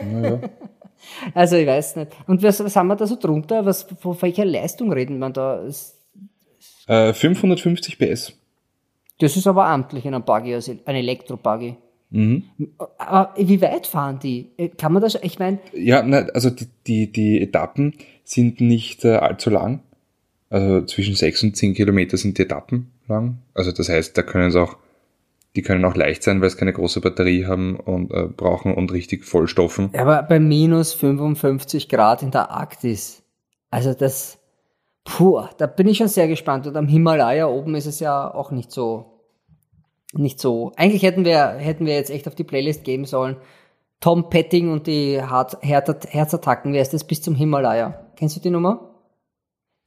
Naja. 0.06 0.40
Also 1.34 1.56
ich 1.56 1.66
weiß 1.66 1.96
nicht. 1.96 2.12
Und 2.28 2.44
was, 2.44 2.64
was 2.64 2.76
haben 2.76 2.88
wir 2.88 2.96
da 2.96 3.08
so 3.08 3.16
drunter? 3.16 3.66
Was, 3.66 3.88
von 4.00 4.22
welcher 4.22 4.46
Leistung 4.46 4.92
reden 4.92 5.18
wir 5.20 5.30
da? 5.30 5.66
Äh, 6.88 7.14
550 7.14 7.98
PS. 7.98 8.34
Das 9.20 9.36
ist 9.36 9.48
aber 9.48 9.66
amtlich 9.68 10.06
in 10.06 10.14
einem 10.14 10.24
Buggy, 10.24 10.54
also 10.54 10.76
ein 10.86 10.96
Elektro-Buggy. 10.96 11.76
Mhm. 12.12 12.44
Aber 12.98 13.34
wie 13.38 13.62
weit 13.62 13.86
fahren 13.86 14.20
die? 14.22 14.50
Kann 14.78 14.94
man 14.94 15.02
das, 15.02 15.16
ich 15.22 15.38
meine. 15.38 15.60
Ja, 15.74 16.02
ne, 16.02 16.30
also 16.34 16.50
die, 16.50 16.68
die, 16.88 17.12
die 17.12 17.42
Etappen 17.42 17.94
sind 18.24 18.62
nicht 18.62 19.06
äh, 19.06 19.16
allzu 19.16 19.50
lang. 19.50 19.82
Also 20.50 20.86
zwischen 20.86 21.16
6 21.16 21.44
und 21.44 21.58
10 21.58 21.76
Kilometer 21.76 22.18
sind 22.18 22.38
die 22.38 22.44
Etappen 22.44 22.92
lang. 23.08 23.38
Also 23.54 23.72
das 23.72 23.90
heißt, 23.90 24.18
da 24.18 24.24
können 24.24 24.50
es 24.50 24.56
auch, 24.56 24.78
die 25.56 25.62
können 25.62 25.84
auch 25.86 25.96
leicht 25.96 26.24
sein, 26.24 26.42
weil 26.42 26.48
es 26.48 26.58
keine 26.58 26.74
große 26.74 27.02
Batterie 27.02 27.46
haben 27.46 27.80
und 27.80 28.12
äh, 28.12 28.28
brauchen 28.28 28.76
und 28.76 28.92
richtig 28.92 29.26
vollstoffen. 29.26 29.90
Aber 29.98 30.22
bei 30.24 30.40
minus 30.40 30.94
55 30.94 31.90
Grad 31.90 32.22
in 32.22 32.32
der 32.32 32.52
Arktis. 32.52 33.24
Also 33.72 33.94
das, 33.94 34.40
puh, 35.04 35.42
da 35.58 35.68
bin 35.68 35.88
ich 35.88 35.98
schon 35.98 36.08
sehr 36.08 36.28
gespannt. 36.28 36.68
Und 36.68 36.78
am 36.78 36.88
Himalaya 36.88 37.48
oben 37.48 37.76
ist 37.76 37.88
es 37.88 38.00
ja 38.00 38.32
auch 38.32 38.52
nicht 38.52 38.72
so, 38.72 39.24
nicht 40.14 40.40
so. 40.40 40.72
Eigentlich 40.76 41.04
hätten 41.04 41.26
wir, 41.26 41.48
hätten 41.58 41.86
wir 41.86 41.96
jetzt 41.96 42.12
echt 42.12 42.28
auf 42.28 42.36
die 42.36 42.44
Playlist 42.44 42.84
geben 42.84 43.06
sollen. 43.06 43.38
Tom 44.02 44.30
Petting 44.30 44.72
und 44.72 44.88
die 44.88 45.22
Herzattacken, 45.22 46.74
wer 46.74 46.82
ist 46.82 46.94
das 46.94 47.04
bis 47.04 47.22
zum 47.22 47.36
Himalaya? 47.36 48.12
Kennst 48.16 48.36
du 48.38 48.40
die 48.40 48.50
Nummer? 48.50 48.89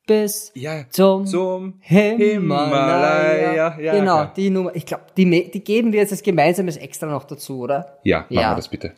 Bis 0.06 0.50
ja, 0.54 0.84
zum, 0.90 1.26
zum 1.26 1.74
Himalaya. 1.80 2.34
Himalaya. 2.34 3.78
Ja, 3.80 3.92
genau, 3.92 4.16
ja. 4.18 4.32
die 4.36 4.50
Nummer. 4.50 4.74
Ich 4.74 4.86
glaube, 4.86 5.04
die, 5.16 5.50
die 5.50 5.64
geben 5.64 5.92
wir 5.92 6.00
jetzt 6.00 6.12
als 6.12 6.22
gemeinsames 6.22 6.76
Extra 6.76 7.06
noch 7.06 7.24
dazu, 7.24 7.60
oder? 7.60 7.98
Ja, 8.02 8.20
machen 8.20 8.26
Ja. 8.34 8.52
wir 8.52 8.56
das 8.56 8.68
bitte. 8.68 8.92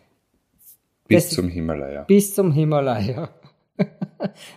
Bis 1.07 1.27
Das- 1.29 1.35
zum 1.35 1.49
Himalaya. 1.49 2.03
Bis 2.05 2.35
zum 2.35 2.53
Himalaya. 2.53 3.29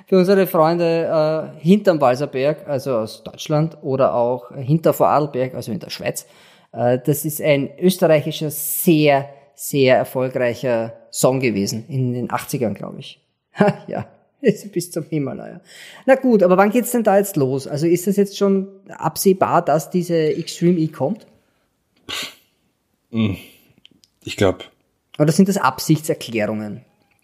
Für 0.07 0.17
unsere 0.19 0.47
Freunde 0.47 1.51
äh, 1.57 1.59
hinterm 1.61 1.99
Walserberg, 1.99 2.67
also 2.67 2.97
aus 2.97 3.23
Deutschland, 3.23 3.77
oder 3.81 4.13
auch 4.13 4.51
hinter 4.55 4.93
Vorarlberg, 4.93 5.55
also 5.55 5.71
in 5.71 5.79
der 5.79 5.89
Schweiz. 5.89 6.25
Äh, 6.71 6.99
das 7.03 7.25
ist 7.25 7.41
ein 7.41 7.69
österreichischer, 7.79 8.49
sehr, 8.51 9.27
sehr 9.55 9.97
erfolgreicher 9.97 10.93
Song 11.11 11.39
gewesen, 11.39 11.85
in 11.89 12.13
den 12.13 12.29
80ern, 12.29 12.75
glaube 12.75 12.99
ich. 12.99 13.19
ja, 13.87 14.05
bis 14.73 14.91
zum 14.91 15.03
Himalaya. 15.09 15.61
Na 16.05 16.15
gut, 16.15 16.43
aber 16.43 16.57
wann 16.57 16.69
geht's 16.71 16.91
denn 16.91 17.03
da 17.03 17.17
jetzt 17.17 17.35
los? 17.35 17.67
Also 17.67 17.87
ist 17.87 18.07
das 18.07 18.15
jetzt 18.15 18.37
schon 18.37 18.67
absehbar, 18.89 19.63
dass 19.63 19.89
diese 19.89 20.15
Extreme 20.35 20.79
E 20.79 20.87
kommt? 20.87 21.25
Ich 24.23 24.37
glaube, 24.37 24.65
Oder 25.17 25.31
sind 25.31 25.47
das 25.49 25.57
Absichtserklärungen? 25.57 26.81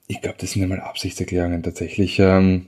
ich 0.07 0.21
glaube, 0.21 0.37
das 0.39 0.51
sind 0.51 0.61
einmal 0.63 0.79
Absichtserklärungen 0.81 1.63
tatsächlich. 1.63 2.19
Ähm, 2.19 2.67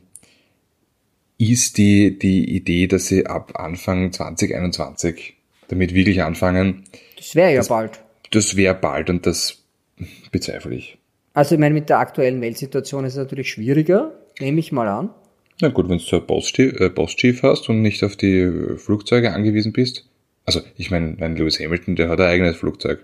ist 1.38 1.78
die, 1.78 2.18
die 2.18 2.56
Idee, 2.56 2.88
dass 2.88 3.08
sie 3.08 3.26
ab 3.28 3.60
Anfang 3.60 4.12
2021 4.12 5.36
damit 5.68 5.94
wirklich 5.94 6.22
anfangen, 6.24 6.84
Das 7.18 7.36
wäre 7.36 7.54
ja 7.54 7.64
bald. 7.64 8.00
das 8.32 8.56
wäre 8.56 8.74
bald 8.76 9.10
und 9.10 9.26
das 9.26 9.64
bezweifle 10.32 10.76
ich. 10.76 10.98
Also 11.34 11.56
ich 11.56 11.60
meine, 11.60 11.74
mit 11.74 11.90
der 11.90 12.00
aktuellen 12.00 12.40
Weltsituation 12.42 13.04
ist 13.06 13.14
es 13.14 13.18
natürlich 13.20 13.50
schwieriger, 13.52 14.14
nehme 14.40 14.60
ich 14.60 14.72
mal 14.72 14.88
an. 14.88 15.10
Na 15.62 15.70
gut, 15.70 15.90
wenn 15.90 15.98
du 15.98 16.04
so 16.04 16.18
ein 16.18 16.26
Boss-Chief 16.26 17.44
äh, 17.44 17.48
hast 17.48 17.70
und 17.70 17.82
nicht 17.82 18.04
auf 18.04 18.16
die 18.16 18.40
äh, 18.40 18.78
Flugzeuge 18.78 19.34
angewiesen 19.34 19.72
bist. 19.74 20.10
Also, 20.46 20.62
ich 20.76 20.92
meine, 20.92 21.16
mein 21.18 21.36
Lewis 21.36 21.60
Hamilton, 21.60 21.96
der 21.96 22.10
hat 22.10 22.20
ein 22.20 22.28
eigenes 22.28 22.58
Flugzeug. 22.58 23.00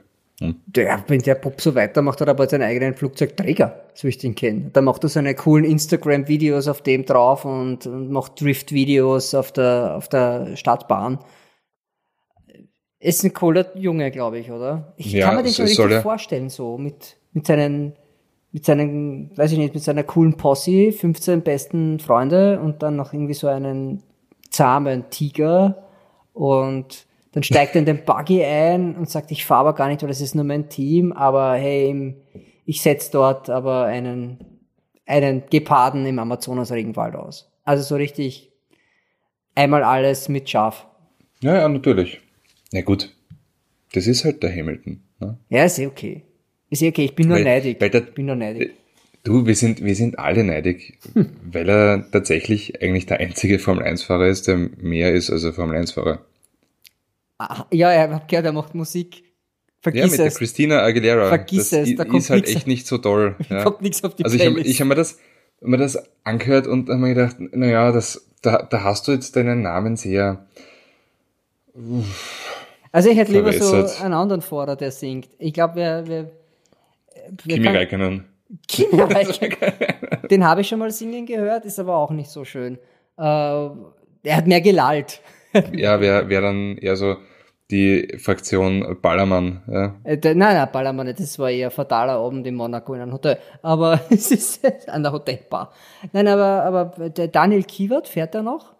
Der, 0.66 1.04
wenn 1.08 1.22
der 1.22 1.36
Pop 1.36 1.62
so 1.62 1.76
weitermacht, 1.76 2.20
hat 2.20 2.28
er 2.28 2.32
aber 2.32 2.50
seinen 2.50 2.64
eigenen 2.64 2.96
Flugzeugträger, 2.96 3.84
so 3.94 4.06
wie 4.06 4.10
ich 4.10 4.18
den 4.18 4.34
kenne. 4.34 4.72
Da 4.74 4.82
macht 4.82 5.04
er 5.04 5.10
seine 5.10 5.36
coolen 5.36 5.66
Instagram-Videos 5.66 6.68
auf 6.68 6.82
dem 6.82 7.06
drauf 7.06 7.46
und, 7.46 7.86
und 7.86 8.10
macht 8.10 8.42
Drift-Videos 8.42 9.36
auf 9.36 9.52
der, 9.52 9.96
auf 9.96 10.10
der 10.10 10.56
Stadtbahn. 10.56 11.20
Ist 13.00 13.24
ein 13.24 13.34
cooler 13.34 13.76
Junge, 13.78 14.10
glaube 14.10 14.40
ich, 14.40 14.50
oder? 14.50 14.94
Ich 14.98 15.12
Ja, 15.12 15.28
kann 15.28 15.36
mir 15.36 15.44
den 15.44 15.54
schon 15.54 15.66
richtig 15.66 15.96
vorstellen, 15.98 16.50
so 16.50 16.78
mit, 16.80 17.18
mit 17.34 17.46
seinen, 17.46 17.94
mit 18.52 18.66
seinen, 18.66 19.36
weiß 19.38 19.54
ich 19.54 19.58
nicht, 19.58 19.74
mit 19.74 19.84
seiner 19.84 20.04
coolen 20.04 20.36
Posse, 20.36 20.92
15 20.92 21.42
besten 21.42 22.00
Freunde 22.00 22.60
und 22.60 22.84
dann 22.84 22.96
noch 22.96 23.14
irgendwie 23.14 23.34
so 23.34 23.48
einen 23.48 24.04
zahmen 24.50 25.10
Tiger 25.10 25.88
und 26.34 27.06
dann 27.32 27.44
steigt 27.44 27.76
er 27.76 27.80
in 27.80 27.86
den 27.86 28.04
Buggy 28.06 28.44
ein 28.44 28.96
und 28.96 29.10
sagt, 29.10 29.32
ich 29.32 29.46
fahre 29.46 29.62
aber 29.62 29.76
gar 29.76 29.88
nicht, 29.88 30.02
weil 30.02 30.10
das 30.10 30.22
ist 30.22 30.36
nur 30.36 30.44
mein 30.44 30.70
Team, 30.70 31.14
aber 31.14 31.54
hey, 31.56 32.16
ich 32.66 32.82
setz 32.82 33.10
dort 33.10 33.50
aber 33.50 33.86
einen, 33.86 34.60
einen 35.06 35.44
Geparden 35.50 36.06
im 36.06 36.20
Amazonas-Regenwald 36.20 37.16
aus. 37.16 37.52
Also 37.64 37.84
so 37.84 37.96
richtig 37.96 38.52
einmal 39.56 39.84
alles 39.84 40.30
mit 40.30 40.50
Schaf. 40.50 40.88
Ja, 41.42 41.56
ja, 41.56 41.70
natürlich. 41.70 42.20
Na 42.72 42.82
gut. 42.82 43.16
Das 43.94 44.08
ist 44.08 44.24
halt 44.24 44.44
der 44.44 44.52
Hamilton. 44.52 45.04
Ne? 45.20 45.38
Ja, 45.50 45.66
ist 45.66 45.80
eh 45.80 45.88
okay. 45.88 46.24
Ist 46.72 46.82
eh 46.82 46.88
okay, 46.90 47.06
ich 47.06 47.14
bin 47.16 47.28
nur 47.28 47.38
Weil- 47.38 47.44
neidig. 47.44 47.80
weil 47.80 47.90
der- 47.92 48.02
ich 48.02 48.14
bin 48.16 48.26
nur 48.26 48.36
neidig. 48.36 48.72
Du, 49.24 49.46
wir 49.46 49.56
sind, 49.56 49.84
wir 49.86 49.94
sind 49.96 50.18
alle 50.18 50.44
neidig, 50.44 50.98
weil 51.44 51.70
er 51.70 52.10
tatsächlich 52.12 52.82
eigentlich 52.82 53.06
der 53.06 53.20
einzige 53.20 53.60
Formel-1-Fahrer 53.60 54.28
ist, 54.28 54.48
der 54.48 54.58
mehr 54.58 55.14
ist 55.14 55.30
als 55.30 55.46
ein 55.46 55.54
Formel-1-Fahrer. 55.54 56.26
Ah, 57.38 57.66
Ja, 57.72 57.94
ich 57.94 58.12
hab 58.12 58.28
gehört, 58.28 58.46
er 58.48 58.52
macht 58.52 58.74
Musik. 58.74 59.18
Ja, 59.22 59.24
Vergiss 59.92 60.12
mit 60.12 60.20
der 60.22 60.26
es. 60.28 60.36
Christina 60.40 60.82
Aguilera. 60.82 61.28
Vergiss 61.28 61.70
das 61.70 61.88
es, 61.90 61.96
da 61.98 62.06
kommt 62.06 62.20
ist 62.24 62.30
halt 62.32 62.48
echt 62.48 62.66
nicht 62.68 62.88
so 62.88 62.98
toll. 62.98 63.36
Ja. 63.50 63.64
Kommt 63.64 63.82
nichts 63.82 64.04
auf 64.04 64.16
die 64.16 64.24
Also 64.26 64.38
ich 64.38 64.46
habe 64.46 64.60
hab 64.64 64.88
mir 64.88 64.96
das 64.96 65.20
mir 65.64 65.78
das 65.78 66.04
angehört 66.24 66.66
und 66.66 66.90
habe 66.90 66.98
mir 67.00 67.14
gedacht, 67.14 67.36
naja, 67.40 67.92
das, 67.92 68.26
da, 68.42 68.64
da 68.64 68.84
hast 68.84 69.08
du 69.08 69.12
jetzt 69.12 69.36
deinen 69.36 69.62
Namen 69.62 69.98
sehr. 69.98 70.48
Also 72.92 73.10
ich 73.10 73.18
hätte 73.18 73.32
lieber 73.32 73.54
so 73.54 73.76
einen 74.04 74.14
anderen 74.14 74.42
Fahrer, 74.42 74.76
der 74.76 74.92
singt. 74.92 75.30
Ich 75.40 75.54
glaube, 75.54 75.76
wir, 75.76 76.04
wir 76.08 76.32
Kimi 77.38 77.68
Räikkönen. 77.68 78.26
Kimi 78.68 79.02
Räikkönen. 79.02 80.28
Den 80.30 80.46
habe 80.46 80.62
ich 80.62 80.68
schon 80.68 80.80
mal 80.80 80.92
singen 80.92 81.26
gehört, 81.26 81.66
ist 81.66 81.80
aber 81.80 81.96
auch 81.98 82.12
nicht 82.12 82.30
so 82.30 82.46
schön. 82.46 82.78
Äh, 83.18 83.24
er 83.24 84.38
hat 84.38 84.48
mehr 84.48 84.62
gelallt. 84.62 85.22
Ja, 85.74 86.00
wäre 86.00 86.30
wär 86.30 86.40
dann 86.40 86.78
eher 86.78 86.96
so 86.96 87.18
die 87.72 88.18
Fraktion 88.20 88.98
Ballermann. 89.02 89.62
Ja. 89.68 89.96
Äh, 90.06 90.18
nein, 90.24 90.38
nein, 90.38 90.70
Ballermann, 90.72 91.14
das 91.14 91.40
war 91.40 91.50
eher 91.50 91.72
fataler 91.72 92.14
Abend 92.14 92.48
in 92.48 92.56
Monaco 92.56 92.94
in 92.94 93.02
einem 93.02 93.14
Hotel. 93.14 93.38
Aber 93.62 94.00
es 94.10 94.32
ist 94.32 94.66
an 94.88 95.04
der 95.04 95.12
Hotelbar. 95.12 95.74
Nein, 96.14 96.28
aber, 96.28 96.64
aber 96.64 97.10
der 97.10 97.28
Daniel 97.28 97.64
Kiewert, 97.64 98.08
fährt 98.08 98.34
er 98.36 98.44
noch? 98.44 98.74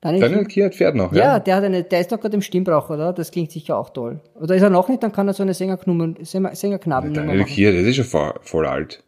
Daniel, 0.00 0.20
Daniel? 0.20 0.44
Kiert 0.44 0.74
fährt 0.74 0.94
noch, 0.94 1.12
Ja, 1.12 1.24
ja. 1.24 1.38
der 1.40 1.56
hat 1.56 1.64
eine, 1.64 1.82
der 1.82 2.00
ist 2.00 2.12
doch 2.12 2.20
gerade 2.20 2.34
im 2.36 2.42
Stimmbruch, 2.42 2.90
oder? 2.90 3.12
Das 3.12 3.30
klingt 3.30 3.50
sicher 3.50 3.76
auch 3.78 3.90
toll. 3.90 4.20
Oder 4.34 4.54
ist 4.54 4.62
er 4.62 4.70
noch 4.70 4.88
nicht? 4.88 5.02
Dann 5.02 5.12
kann 5.12 5.26
er 5.26 5.34
so 5.34 5.42
eine 5.42 5.54
Sängerknummer, 5.54 6.14
Sänger, 6.22 6.54
Sängerknabennummer 6.54 7.22
Daniel 7.26 7.38
machen. 7.40 7.48
Kiert, 7.48 7.74
der 7.74 7.82
ist 7.82 7.96
schon 7.96 8.04
voll, 8.04 8.34
voll 8.42 8.66
alt. 8.66 9.02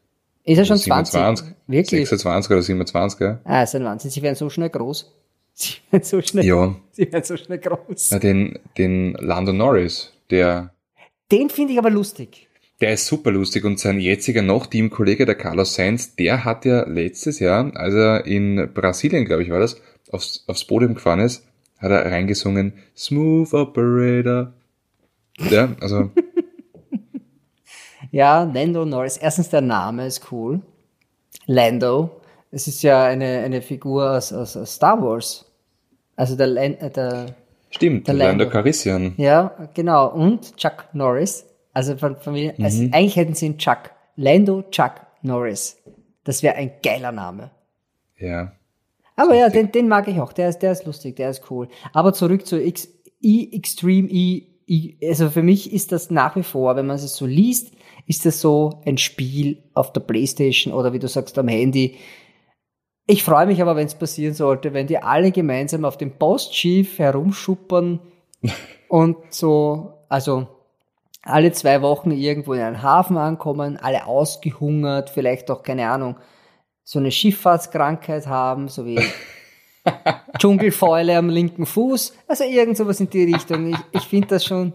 Ist 0.45 0.59
er 0.59 0.65
schon 0.65 0.79
20? 0.79 1.13
27, 1.13 1.47
Wirklich? 1.67 2.09
26 2.09 2.51
oder 2.51 2.63
27, 2.63 3.21
ja. 3.21 3.39
Ah, 3.45 3.63
ist 3.63 3.75
ein 3.75 3.85
Wahnsinn. 3.85 4.11
Sie 4.11 4.23
werden 4.23 4.35
so 4.35 4.49
schnell 4.49 4.71
groß. 4.71 5.15
Sie 5.55 5.73
werden 5.91 6.05
so 6.05 6.23
schnell, 6.23 6.45
Ja, 6.47 6.75
sie 6.93 7.11
werden 7.13 7.25
so 7.25 7.37
schnell 7.37 7.59
groß. 7.59 8.11
na, 8.13 8.19
den, 8.21 8.59
den 8.79 9.13
Lando 9.21 9.53
Norris, 9.53 10.13
der, 10.31 10.73
Den 11.33 11.51
finde 11.51 11.73
ich 11.73 11.79
aber 11.81 11.91
lustig. 11.91 12.47
der 12.81 12.93
ist 12.93 13.07
super 13.07 13.33
lustig 13.33 13.65
und 13.65 13.79
sein 13.81 13.99
jetziger 13.99 14.41
noch 14.43 14.67
Teamkollege, 14.67 15.27
der 15.27 15.35
Carlos 15.35 15.75
Sainz, 15.75 16.15
der 16.15 16.45
hat 16.45 16.65
ja 16.65 16.85
letztes 16.89 17.41
Jahr, 17.41 17.73
als 17.75 17.93
er 17.95 18.25
in 18.25 18.71
Brasilien, 18.73 19.25
glaube 19.25 19.43
ich, 19.43 19.51
war 19.51 19.59
das, 19.59 19.81
aufs, 20.13 20.45
aufs 20.47 20.65
Podium 20.65 20.95
gefahren 20.95 21.21
ist, 21.21 21.45
hat 21.79 21.91
er 21.91 22.05
reingesungen, 22.11 22.73
Smooth 22.97 23.53
Operator. 23.55 24.53
Ja, 25.51 25.69
also, 25.81 26.11
Ja, 28.11 28.45
Lando 28.45 28.85
Norris. 28.85 29.17
Erstens, 29.17 29.51
der 29.51 29.61
Name 29.61 30.07
ist 30.07 30.31
cool. 30.33 30.61
Lando. 31.47 32.21
Es 32.51 32.67
ist 32.67 32.83
ja 32.83 33.05
eine, 33.05 33.41
eine 33.41 33.61
Figur 33.61 34.11
aus, 34.13 34.33
aus, 34.33 34.57
aus 34.57 34.75
Star 34.77 35.01
Wars. 35.03 35.45
Also 36.17 36.35
der, 36.37 36.47
Lan- 36.47 36.79
äh, 36.79 36.91
der, 36.91 37.35
stimmt, 37.71 38.07
Der 38.09 38.15
Lando 38.15 38.45
Lando. 38.45 38.51
Calrissian. 38.53 39.15
ja, 39.19 39.69
genau. 39.75 40.09
Und 40.09 40.57
Chuck 40.57 40.87
Norris. 40.93 41.45
Also 41.75 41.97
von 41.97 42.17
Familie, 42.17 42.55
Mhm. 42.57 42.65
also 42.65 42.83
eigentlich 42.93 43.17
hätten 43.17 43.35
sie 43.35 43.47
ihn 43.47 43.59
Chuck. 43.59 43.91
Lando 44.17 44.63
Chuck 44.71 44.93
Norris. 45.23 45.77
Das 46.25 46.43
wäre 46.43 46.55
ein 46.57 46.73
geiler 46.83 47.13
Name. 47.13 47.51
Ja. 48.17 48.53
Aber 49.19 49.35
ja, 49.35 49.49
den, 49.49 49.73
den 49.73 49.89
mag 49.89 50.07
ich 50.07 50.21
auch. 50.21 50.33
Der 50.33 50.49
ist, 50.49 50.61
der 50.61 50.71
ist 50.71 50.87
lustig, 50.87 51.17
der 51.17 51.31
ist 51.31 51.51
cool. 51.51 51.69
Aber 51.93 52.13
zurück 52.13 52.47
zu 52.47 52.63
X, 52.63 52.89
E 53.21 53.49
Extreme 53.53 54.09
E. 54.09 54.47
Also 55.03 55.29
für 55.29 55.43
mich 55.43 55.73
ist 55.73 55.91
das 55.91 56.11
nach 56.11 56.37
wie 56.37 56.45
vor, 56.45 56.77
wenn 56.77 56.87
man 56.87 56.97
es 56.97 57.17
so 57.17 57.27
liest, 57.27 57.73
ist 58.07 58.27
das 58.27 58.41
so 58.41 58.81
ein 58.87 58.97
Spiel 58.97 59.65
auf 59.75 59.93
der 59.93 60.03
Playstation 60.03 60.73
oder 60.73 60.93
wie 60.93 61.01
du 61.01 61.09
sagst 61.09 61.37
am 61.37 61.49
Handy. 61.49 61.97
Ich 63.09 63.25
freue 63.25 63.47
mich 63.47 63.61
aber, 63.61 63.75
wenn 63.75 63.87
es 63.87 63.97
passieren 63.97 64.35
sollte, 64.35 64.73
wenn 64.73 64.87
die 64.87 64.99
alle 64.99 65.33
gemeinsam 65.33 65.85
auf 65.85 65.97
dem 65.97 66.13
Post 66.17 66.53
Chief 66.53 66.99
herumschuppern 66.99 67.99
und 68.89 69.17
so, 69.31 69.95
also 70.09 70.47
alle 71.23 71.51
zwei 71.51 71.83
Wochen 71.83 72.13
irgendwo 72.13 72.53
in 72.53 72.61
einen 72.61 72.83
Hafen 72.83 73.17
ankommen, 73.17 73.79
alle 73.79 74.07
ausgehungert, 74.07 75.11
vielleicht 75.11 75.51
auch, 75.51 75.65
keine 75.65 75.89
Ahnung, 75.89 76.17
so 76.89 76.99
eine 76.99 77.11
Schifffahrtskrankheit 77.11 78.29
haben, 78.29 78.69
so 78.69 78.87
wie 78.87 78.99
Dschungelfäule 80.39 81.19
am 81.19 81.29
linken 81.29 81.67
Fuß. 81.67 82.15
Also 82.27 82.45
irgend 82.45 82.79
sowas 82.79 82.99
in 82.99 83.11
die 83.11 83.25
Richtung. 83.25 83.69
Ich, 83.69 83.77
ich 83.93 84.03
finde 84.05 84.29
das 84.29 84.47
schon. 84.47 84.73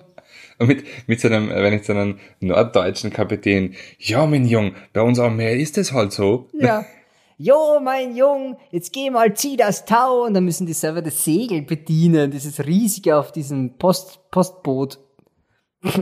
Und 0.60 0.68
mit, 0.68 0.86
mit 1.08 1.20
so 1.20 1.28
einem, 1.28 1.50
wenn 1.50 1.74
ich 1.74 1.88
so 1.88 1.94
einen 1.94 2.20
norddeutschen 2.40 3.12
Kapitän, 3.12 3.74
ja, 3.98 4.28
mein 4.28 4.46
Jung, 4.46 4.76
bei 4.94 5.02
uns 5.02 5.18
am 5.18 5.38
Meer 5.38 5.58
ist 5.58 5.80
es 5.80 5.92
halt 5.92 6.12
so. 6.12 6.50
Ja. 6.54 6.86
Jo, 7.36 7.80
mein 7.84 8.16
Jung, 8.16 8.58
jetzt 8.70 8.94
geh 8.94 9.10
mal, 9.10 9.34
zieh 9.34 9.58
das 9.58 9.86
Tau. 9.86 10.26
Und 10.26 10.36
dann 10.36 10.46
müssen 10.46 10.68
die 10.68 10.74
selber 10.74 11.02
das 11.02 11.26
Segel 11.26 11.64
bedienen, 11.64 12.30
dieses 12.30 12.64
riesige 12.64 13.18
auf 13.18 13.32
diesem 13.32 13.76
Post, 13.80 14.20
Postboot. 14.30 15.00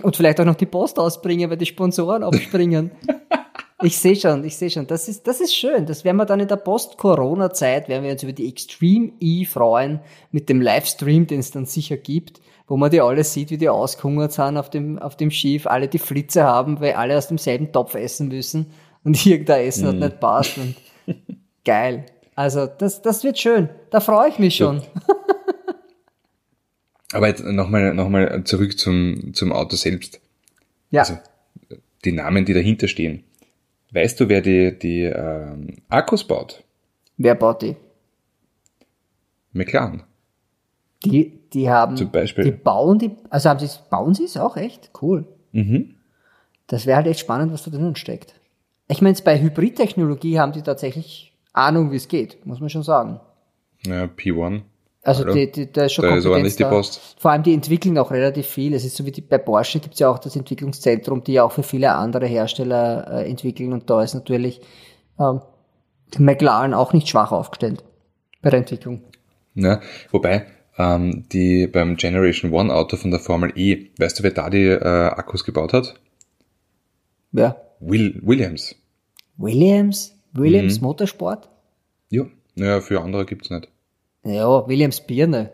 Und 0.04 0.18
vielleicht 0.18 0.42
auch 0.42 0.46
noch 0.46 0.56
die 0.56 0.66
Post 0.66 1.00
ausbringen, 1.00 1.50
weil 1.50 1.58
die 1.58 1.66
Sponsoren 1.66 2.24
abspringen. 2.24 2.92
Ich 3.84 3.98
sehe 3.98 4.16
schon, 4.16 4.44
ich 4.44 4.58
sehe 4.58 4.70
schon. 4.70 4.88
Das 4.88 5.08
ist, 5.08 5.26
das 5.28 5.42
ist 5.42 5.56
schön. 5.56 5.86
Das 5.86 6.04
werden 6.04 6.18
wir 6.18 6.26
dann 6.26 6.40
in 6.40 6.48
der 6.48 6.56
Post-Corona-Zeit, 6.58 7.90
werden 7.90 8.04
wir 8.04 8.12
uns 8.12 8.24
über 8.24 8.34
die 8.34 8.48
Extreme 8.48 9.12
E 9.20 9.46
freuen, 9.46 10.00
mit 10.32 10.50
dem 10.50 10.62
Livestream, 10.62 11.28
den 11.28 11.40
es 11.40 11.52
dann 11.52 11.66
sicher 11.66 11.98
gibt, 11.98 12.42
wo 12.68 12.78
man 12.78 12.92
die 12.92 13.02
alle 13.02 13.24
sieht, 13.24 13.50
wie 13.50 13.58
die 13.58 13.70
ausgehungert 13.70 14.34
sind 14.34 14.58
auf 14.58 14.70
dem, 14.70 15.00
auf 15.00 15.18
dem 15.18 15.32
Schiff, 15.32 15.68
alle 15.68 15.88
die 15.88 16.00
Flitze 16.00 16.44
haben, 16.44 16.80
weil 16.80 16.94
alle 16.94 17.18
aus 17.18 17.28
demselben 17.28 17.72
Topf 17.72 17.96
essen 17.96 18.28
müssen 18.28 18.68
und 19.04 19.26
irgendein 19.26 19.66
Essen 19.66 19.88
hat 19.88 19.96
Mhm. 19.96 20.00
nicht 20.02 20.20
passt. 20.20 20.58
Und 20.58 20.76
geil. 21.66 22.06
Also, 22.36 22.66
das, 22.68 23.02
das 23.02 23.24
wird 23.24 23.40
schön. 23.40 23.70
Da 23.90 24.00
freue 24.00 24.30
ich 24.30 24.40
mich 24.40 24.56
schon. 24.56 24.82
Aber 27.14 27.28
jetzt 27.28 27.44
nochmal 27.44 27.94
noch 27.94 28.08
mal 28.10 28.44
zurück 28.46 28.80
zum, 28.80 29.34
zum 29.34 29.52
Auto 29.52 29.76
selbst. 29.76 30.22
Ja. 30.92 31.02
Also, 31.02 31.18
die 32.06 32.14
Namen, 32.14 32.46
die 32.46 32.54
dahinter 32.54 32.88
stehen. 32.88 33.24
Weißt 33.92 34.20
du, 34.20 34.30
wer 34.30 34.42
die, 34.42 34.78
die 34.78 35.04
ähm, 35.04 35.78
Akkus 35.90 36.24
baut? 36.24 36.64
Wer 37.18 37.36
baut 37.36 37.62
die? 37.62 37.76
McLaren. 39.54 40.04
Die, 41.04 41.40
die 41.54 41.70
haben, 41.70 41.98
Zum 41.98 42.10
Beispiel. 42.10 42.46
die 42.46 42.52
bauen 42.52 43.00
die, 43.00 43.12
also 43.30 43.50
haben 43.50 43.60
sie 43.60 43.66
es, 43.66 43.78
bauen 43.78 44.14
sie 44.14 44.24
es 44.26 44.38
auch 44.38 44.56
echt? 44.56 44.92
Cool. 45.02 45.26
Mhm. 45.52 45.96
Das 46.68 46.86
wäre 46.86 46.98
halt 46.98 47.08
echt 47.08 47.20
spannend, 47.20 47.52
was 47.52 47.64
da 47.64 47.72
drinnen 47.72 47.96
steckt. 47.96 48.36
Ich 48.88 49.02
meine, 49.02 49.18
bei 49.24 49.42
Hybridtechnologie 49.42 50.40
haben 50.40 50.54
die 50.54 50.62
tatsächlich 50.62 51.34
Ahnung, 51.54 51.92
wie 51.92 51.98
es 51.98 52.08
geht, 52.08 52.46
muss 52.46 52.60
man 52.60 52.70
schon 52.70 52.84
sagen. 52.84 53.20
Ja, 53.86 54.06
P1. 54.06 54.62
Also 55.04 55.24
Hallo? 55.24 55.34
die, 55.34 55.52
die, 55.52 55.72
da 55.72 55.86
ist 55.86 55.94
schon 55.94 56.04
Da 56.04 56.10
ist 56.16 56.24
Kompetenz 56.24 56.26
ordentlich 56.32 56.56
die 56.58 56.64
da. 56.64 56.70
Post. 56.70 57.16
Vor 57.20 57.32
allem 57.32 57.44
die 57.44 57.54
entwickeln 57.54 57.98
auch 57.98 58.12
relativ 58.12 58.46
viel. 58.48 58.74
Es 58.74 58.86
ist 58.86 58.96
so 58.96 59.06
wie 59.06 59.12
die, 59.12 59.22
bei 59.22 59.40
Porsche 59.40 59.80
gibt 59.80 59.96
es 59.96 60.00
ja 60.00 60.10
auch 60.10 60.20
das 60.20 60.36
Entwicklungszentrum, 60.36 61.24
die 61.24 61.34
ja 61.34 61.44
auch 61.44 61.52
für 61.52 61.64
viele 61.64 61.94
andere 61.94 62.28
Hersteller 62.28 63.08
äh, 63.22 63.30
entwickeln 63.30 63.74
und 63.74 63.90
da 63.90 64.04
ist 64.04 64.14
natürlich 64.14 64.62
ähm, 65.20 65.42
McLaren 66.20 66.74
auch 66.76 66.94
nicht 66.94 67.08
schwach 67.10 67.32
aufgestellt 67.32 67.84
bei 68.44 68.52
der 68.52 68.60
Entwicklung. 68.60 69.02
Ja, 69.56 69.82
wobei, 70.12 70.46
ähm, 70.78 71.26
die 71.32 71.68
beim 71.68 71.96
Generation 71.98 72.52
One 72.54 72.74
Auto 72.74 72.96
von 72.96 73.10
der 73.12 73.20
Formel 73.20 73.52
E, 73.56 73.90
weißt 73.98 74.20
du, 74.20 74.24
wer 74.24 74.32
da 74.32 74.50
die 74.50 74.66
äh, 74.68 74.84
Akkus 74.86 75.44
gebaut 75.44 75.74
hat? 75.74 75.96
Ja. 77.32 77.56
Will, 77.80 78.20
Williams. 78.24 78.76
Williams? 79.38 80.16
Williams 80.34 80.80
Mhm. 80.80 80.86
Motorsport? 80.88 81.50
Ja. 82.10 82.26
Naja, 82.56 82.82
für 82.82 83.02
andere 83.02 83.26
gibt's 83.26 83.50
nicht. 83.50 83.68
Ja, 84.24 84.68
Williams 84.68 85.02
Birne. 85.02 85.52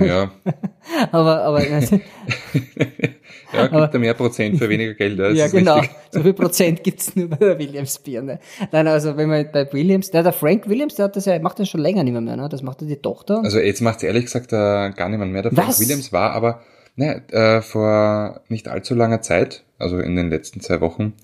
Ja, 0.00 0.30
Aber, 1.12 1.42
aber 1.42 1.68
ja 1.68 1.80
gibt 1.80 3.94
da 3.94 3.98
mehr 3.98 4.14
Prozent 4.14 4.58
für 4.58 4.68
weniger 4.68 4.94
Geld. 4.94 5.18
Das 5.18 5.36
ja, 5.36 5.48
genau. 5.48 5.78
richtig. 5.78 5.96
So 6.10 6.22
viel 6.22 6.32
Prozent 6.32 6.84
gibt's 6.84 7.14
nur 7.16 7.28
bei 7.28 7.36
der 7.36 7.58
Williams-Birne. 7.58 8.38
Nein, 8.72 8.88
also 8.88 9.16
wenn 9.16 9.28
man 9.28 9.46
bei 9.52 9.72
Williams, 9.72 10.10
der, 10.10 10.22
der 10.22 10.32
Frank 10.32 10.68
Williams, 10.68 10.96
der 10.96 11.06
hat 11.06 11.16
das 11.16 11.26
ja, 11.26 11.38
macht 11.38 11.58
das 11.58 11.68
schon 11.68 11.80
länger 11.80 12.02
nicht 12.02 12.12
mehr, 12.12 12.20
mehr 12.20 12.36
ne? 12.36 12.48
Das 12.48 12.62
macht 12.62 12.82
ja 12.82 12.88
die 12.88 12.96
Tochter. 12.96 13.40
Also 13.42 13.58
jetzt 13.58 13.80
macht's 13.80 14.02
ehrlich 14.02 14.24
gesagt 14.24 14.52
äh, 14.52 14.90
gar 14.90 15.08
niemand 15.08 15.32
mehr. 15.32 15.42
Der 15.42 15.52
Frank 15.52 15.68
Was? 15.68 15.80
Williams 15.80 16.12
war 16.12 16.32
aber 16.32 16.60
ne, 16.96 17.22
äh, 17.30 17.62
vor 17.62 18.40
nicht 18.48 18.68
allzu 18.68 18.94
langer 18.94 19.22
Zeit, 19.22 19.64
also 19.78 19.98
in 19.98 20.16
den 20.16 20.30
letzten 20.30 20.60
zwei 20.60 20.80
Wochen, 20.80 21.14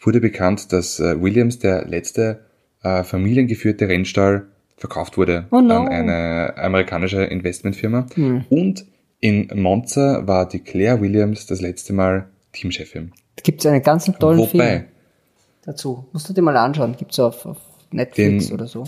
wurde 0.00 0.20
bekannt, 0.20 0.72
dass 0.72 1.00
äh, 1.00 1.20
Williams 1.20 1.58
der 1.58 1.86
letzte 1.86 2.40
äh, 2.82 3.02
familiengeführte 3.02 3.88
Rennstall 3.88 4.46
verkauft 4.76 5.16
wurde 5.16 5.46
Oh 5.50 5.60
no. 5.60 5.74
an 5.82 5.88
eine 5.88 6.54
amerikanische 6.56 7.22
Investmentfirma. 7.24 8.06
Hm. 8.14 8.44
Und 8.50 8.86
in 9.20 9.50
Monza 9.54 10.26
war 10.26 10.46
die 10.48 10.60
Claire 10.60 11.00
Williams 11.00 11.46
das 11.46 11.60
letzte 11.60 11.92
Mal 11.92 12.28
Teamchefin. 12.52 13.12
Da 13.36 13.42
gibt's 13.42 13.64
einen 13.66 13.82
ganz 13.82 14.04
tollen 14.18 14.46
Film 14.46 14.52
Wobei, 14.62 14.84
dazu. 15.64 16.06
Musst 16.12 16.28
du 16.28 16.32
dir 16.32 16.42
mal 16.42 16.56
anschauen. 16.56 16.94
Gibt's 16.96 17.18
auf, 17.18 17.44
auf 17.46 17.58
Netflix 17.90 18.46
Den- 18.48 18.54
oder 18.54 18.66
so. 18.66 18.84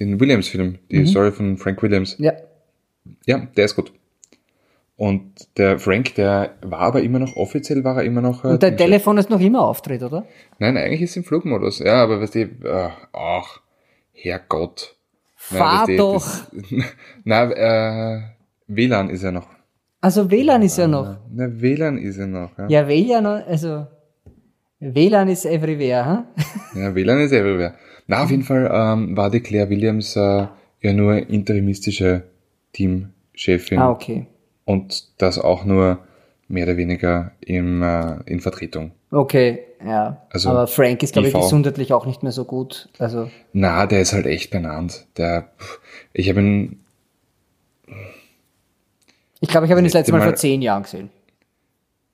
den 0.00 0.18
Williams-Film, 0.18 0.78
die 0.90 0.98
Mhm. 1.00 1.06
Story 1.06 1.30
von 1.32 1.56
Frank 1.56 1.80
Williams, 1.82 2.16
Ja. 2.18 2.32
Ja, 3.26 3.38
der 3.56 3.64
ist 3.66 3.76
gut. 3.76 3.92
Und 4.96 5.48
der 5.58 5.78
Frank, 5.80 6.14
der 6.14 6.54
war 6.62 6.80
aber 6.80 7.02
immer 7.02 7.18
noch, 7.18 7.36
offiziell 7.36 7.82
war 7.84 7.96
er 7.98 8.04
immer 8.04 8.20
noch. 8.20 8.44
äh, 8.44 8.48
Und 8.48 8.62
dein. 8.62 8.76
Telefon 8.76 9.18
ist 9.18 9.28
noch 9.28 9.40
immer 9.40 9.62
auftritt, 9.66 10.02
oder? 10.02 10.24
Nein, 10.60 10.76
eigentlich 10.76 11.02
ist 11.02 11.16
im 11.16 11.24
Flugmodus. 11.24 11.80
Ja, 11.80 12.02
aber 12.02 12.20
weißt 12.20 12.34
du, 12.36 12.40
äh, 12.42 12.90
ach, 13.12 13.60
Herrgott. 14.14 14.96
Fahr 15.36 15.86
du, 15.86 15.96
doch. 15.96 16.24
Das, 16.24 16.50
na, 17.24 17.50
äh, 17.50 18.22
WLAN 18.66 19.10
ist 19.10 19.22
er 19.22 19.32
noch. 19.32 19.48
Also 20.00 20.30
WLAN 20.30 20.62
ist 20.62 20.78
ja 20.78 20.86
noch. 20.86 21.16
Na, 21.30 21.48
WLAN 21.60 21.98
ist 21.98 22.18
er 22.18 22.26
noch. 22.26 22.56
Ja, 22.58 22.68
Ja, 22.68 22.88
WLAN, 22.88 23.26
also 23.26 23.86
WLAN 24.80 25.28
ist 25.28 25.44
everywhere, 25.46 26.04
ha? 26.04 26.26
ja 26.74 26.94
WLAN 26.94 27.20
ist 27.20 27.32
everywhere. 27.32 27.74
Na, 28.06 28.22
auf 28.22 28.30
jeden 28.30 28.42
Fall 28.42 28.70
ähm, 28.72 29.16
war 29.16 29.30
die 29.30 29.40
Claire 29.40 29.70
Williams 29.70 30.16
äh, 30.16 30.46
ja 30.80 30.92
nur 30.92 31.16
interimistische 31.16 32.24
Teamchefin. 32.72 33.78
Ah, 33.78 33.90
okay. 33.90 34.26
Und 34.64 35.20
das 35.20 35.38
auch 35.38 35.64
nur 35.64 35.98
mehr 36.48 36.64
oder 36.64 36.76
weniger 36.76 37.32
im, 37.40 37.82
äh, 37.82 38.16
in 38.26 38.40
Vertretung. 38.40 38.92
Okay, 39.10 39.60
ja. 39.84 40.26
Also, 40.30 40.50
Aber 40.50 40.66
Frank 40.66 41.02
ist, 41.02 41.12
glaube 41.14 41.28
ich, 41.28 41.34
IV. 41.34 41.40
gesundheitlich 41.42 41.92
auch 41.92 42.06
nicht 42.06 42.22
mehr 42.22 42.32
so 42.32 42.44
gut. 42.44 42.88
Also, 42.98 43.30
Na, 43.52 43.86
der 43.86 44.00
ist 44.00 44.12
halt 44.12 44.26
echt 44.26 44.50
benannt. 44.50 45.06
Der, 45.16 45.48
ich 46.12 46.28
habe 46.28 46.40
ihn, 46.40 46.80
ich 49.40 49.48
glaube, 49.48 49.66
ich 49.66 49.70
habe 49.72 49.80
ihn 49.80 49.84
das 49.84 49.92
Letzte 49.92 49.98
letzte 49.98 50.12
Mal 50.12 50.18
Mal- 50.18 50.24
vor 50.24 50.34
zehn 50.36 50.62
Jahren 50.62 50.82
gesehen. 50.84 51.10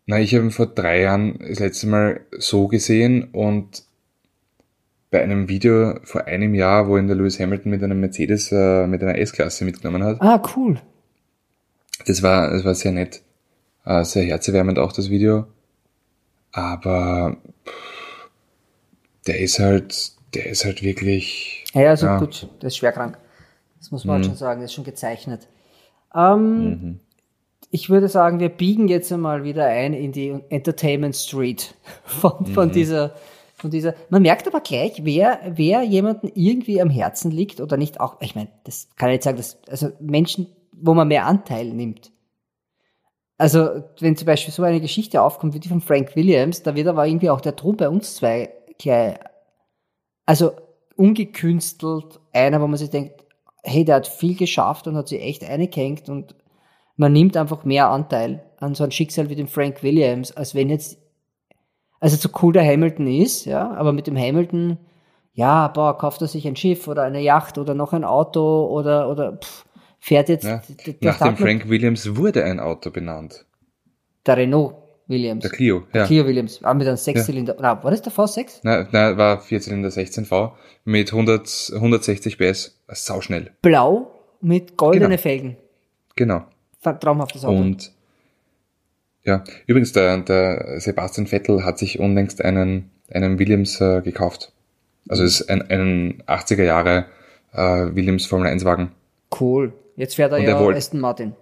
na, 0.07 0.19
ich 0.19 0.35
habe 0.35 0.45
ihn 0.45 0.51
vor 0.51 0.67
drei 0.67 1.03
Jahren 1.03 1.39
das 1.39 1.59
letzte 1.61 1.87
Mal 1.87 2.21
so 2.39 2.67
gesehen 2.69 3.25
und 3.33 3.85
bei 5.11 5.23
einem 5.23 5.49
Video 5.49 5.99
vor 6.05 6.25
einem 6.27 6.55
Jahr, 6.55 6.87
wo 6.89 6.97
ihn 6.97 7.07
der 7.09 7.17
Lewis 7.17 7.41
Hamilton 7.41 7.71
mit 7.71 7.83
einem 7.83 7.99
Mercedes, 8.01 8.53
äh, 8.53 8.87
mit 8.87 9.03
einer 9.03 9.19
S-Klasse 9.19 9.65
mitgenommen 9.65 10.05
hat. 10.05 10.21
Ah, 10.21 10.41
cool. 10.57 10.81
Das 12.07 12.23
war, 12.23 12.51
das 12.51 12.65
war 12.65 12.75
sehr 12.75 12.93
nett. 12.93 13.21
Äh, 13.85 14.05
sehr 14.05 14.25
herzerwärmend 14.25 14.79
auch 14.79 14.93
das 14.93 15.11
Video. 15.11 15.47
Aber 16.53 17.37
pff, 17.67 18.29
der 19.27 19.41
ist 19.41 19.59
halt, 19.59 20.13
der 20.35 20.47
ist 20.47 20.65
halt 20.65 20.83
wirklich. 20.83 21.65
Ja, 21.75 21.91
also 21.91 22.07
Ja. 22.07 22.19
gut, 22.19 22.49
der 22.61 22.69
ist 22.69 22.77
schwer 22.77 22.93
krank. 22.93 23.19
Das 23.79 23.91
muss 23.91 24.05
man 24.05 24.15
Mhm. 24.15 24.17
halt 24.19 24.27
schon 24.27 24.37
sagen, 24.37 24.61
der 24.61 24.65
ist 24.67 24.75
schon 24.75 24.85
gezeichnet. 24.85 25.49
Ähm, 26.15 27.01
Ich 27.73 27.89
würde 27.89 28.09
sagen, 28.09 28.41
wir 28.41 28.49
biegen 28.49 28.89
jetzt 28.89 29.13
einmal 29.13 29.45
wieder 29.45 29.65
ein 29.67 29.93
in 29.95 30.11
die 30.11 30.35
Entertainment 30.49 31.15
Street 31.15 31.75
von, 32.05 32.45
von 32.47 32.69
Mhm. 32.69 32.73
dieser, 32.73 33.15
von 33.55 33.71
dieser. 33.71 33.95
Man 34.09 34.23
merkt 34.23 34.49
aber 34.49 34.61
gleich, 34.61 35.05
wer, 35.05 35.39
wer 35.55 35.83
jemanden 35.83 36.33
irgendwie 36.35 36.83
am 36.83 36.91
Herzen 36.91 37.31
liegt 37.31 37.61
oder 37.61 37.77
nicht 37.77 38.01
auch, 38.01 38.21
ich 38.21 38.35
meine, 38.35 38.49
das 38.65 38.89
kann 38.97 39.11
ich 39.11 39.15
jetzt 39.15 39.25
sagen, 39.25 39.37
dass, 39.37 39.59
also 39.69 39.91
Menschen, 40.01 40.49
wo 40.73 40.95
man 40.95 41.07
mehr 41.07 41.27
Anteil 41.27 41.67
nimmt. 41.73 42.11
Also, 43.41 43.85
wenn 44.01 44.17
zum 44.17 44.27
Beispiel 44.27 44.53
so 44.53 44.63
eine 44.65 44.83
Geschichte 44.83 45.23
aufkommt 45.23 45.55
wie 45.55 45.61
die 45.61 45.71
von 45.71 45.81
Frank 45.81 46.15
Williams, 46.15 46.63
da 46.63 46.75
wird 46.75 46.87
aber 46.87 47.07
irgendwie 47.07 47.31
auch 47.31 47.41
der 47.41 47.57
Ton 47.57 47.75
bei 47.75 47.89
uns 47.89 48.17
zwei 48.17 48.53
gleich, 48.77 49.19
also 50.27 50.53
ungekünstelt, 50.97 52.21
einer, 52.35 52.61
wo 52.61 52.67
man 52.67 52.77
sich 52.77 52.91
denkt, 52.91 53.25
hey, 53.63 53.87
der 53.87 53.97
hat 53.97 54.09
viel 54.09 54.37
geschafft 54.37 54.87
und 54.87 54.95
hat 54.95 55.09
sich 55.09 55.23
echt 55.23 55.43
eingehängt 55.43 56.11
und 56.11 56.35
man 56.97 57.15
nimmt 57.15 57.35
einfach 57.39 57.65
mehr 57.65 57.89
Anteil 57.89 58.45
an 58.59 58.75
so 58.75 58.85
ein 58.85 58.91
Schicksal 58.91 59.31
wie 59.31 59.37
dem 59.37 59.49
Frank 59.49 59.83
Williams, 59.83 60.37
als 60.37 60.55
wenn 60.55 60.69
jetzt, 60.69 60.99
also 61.99 62.19
so 62.19 62.29
cool 62.43 62.53
der 62.53 62.67
Hamilton 62.71 63.07
ist, 63.07 63.47
ja, 63.47 63.71
aber 63.71 63.95
mit 63.95 64.07
dem 64.07 64.19
Hamilton, 64.19 64.77
ja, 65.33 65.69
boah, 65.69 65.97
kauft 65.97 66.21
er 66.21 66.29
sich 66.29 66.47
ein 66.47 66.57
Schiff 66.57 66.87
oder 66.89 67.05
eine 67.05 67.23
Yacht 67.23 67.57
oder 67.57 67.73
noch 67.73 67.95
ein 67.95 68.05
Auto 68.05 68.67
oder, 68.67 69.09
oder 69.09 69.39
pff, 69.39 69.65
fährt 70.01 70.29
jetzt 70.29 70.45
Ja, 70.45 70.63
nach 71.01 71.19
der 71.19 71.29
dem 71.29 71.37
Frank 71.37 71.69
Williams 71.69 72.17
wurde 72.17 72.45
ein 72.45 72.59
Auto 72.61 72.91
benannt. 72.91 73.45
der 74.27 74.37
Renault 74.39 74.75
Williams. 75.07 75.43
Der 75.43 75.51
Clio, 75.51 75.83
ja. 75.93 76.07
Clio 76.07 76.25
Williams, 76.27 76.61
ah, 76.63 76.73
mit 76.73 76.87
einem 76.87 76.97
Sechszylinder, 76.97 77.57
na, 77.61 77.83
war 77.83 77.91
das 77.91 78.01
der 78.03 78.13
V6? 78.13 78.61
Na, 78.63 78.87
na, 78.93 79.17
war 79.17 79.41
Vierzylinder 79.41 79.89
16V 79.89 80.53
mit 80.85 81.13
100, 81.13 81.73
160 81.75 82.39
PS. 82.39 82.81
Sauschnell. 82.89 83.51
Blau 83.63 84.11
mit 84.41 84.77
goldenen 84.77 85.11
Genau. 85.11 85.21
Felgen. 85.21 85.57
Genau. 86.17 86.45
Traumhaftes 86.83 87.45
Auto. 87.45 87.57
Und 87.61 87.93
Ja, 89.25 89.43
übrigens, 89.67 89.93
der, 89.93 90.17
der 90.19 90.81
Sebastian 90.81 91.27
Vettel 91.27 91.65
hat 91.65 91.79
sich 91.79 91.99
unlängst 91.99 92.43
einen, 92.43 92.91
einen 93.13 93.39
Williams 93.39 93.81
äh, 93.81 94.01
gekauft. 94.03 94.53
Also 95.09 95.25
ist 95.25 95.51
ein, 95.51 95.63
ein 95.71 96.23
80er 96.27 96.63
Jahre 96.63 97.07
äh, 97.53 97.95
Williams 97.95 98.27
Formel 98.27 98.47
1 98.47 98.65
Wagen. 98.65 98.93
Cool. 99.39 99.73
Jetzt 99.97 100.15
fährt 100.17 100.33
er 100.33 100.39
Und 100.39 100.45
ja 100.45 100.51
er 100.51 100.61
wollt- 100.61 100.77
Aston 100.77 101.01
Martin. 101.01 101.33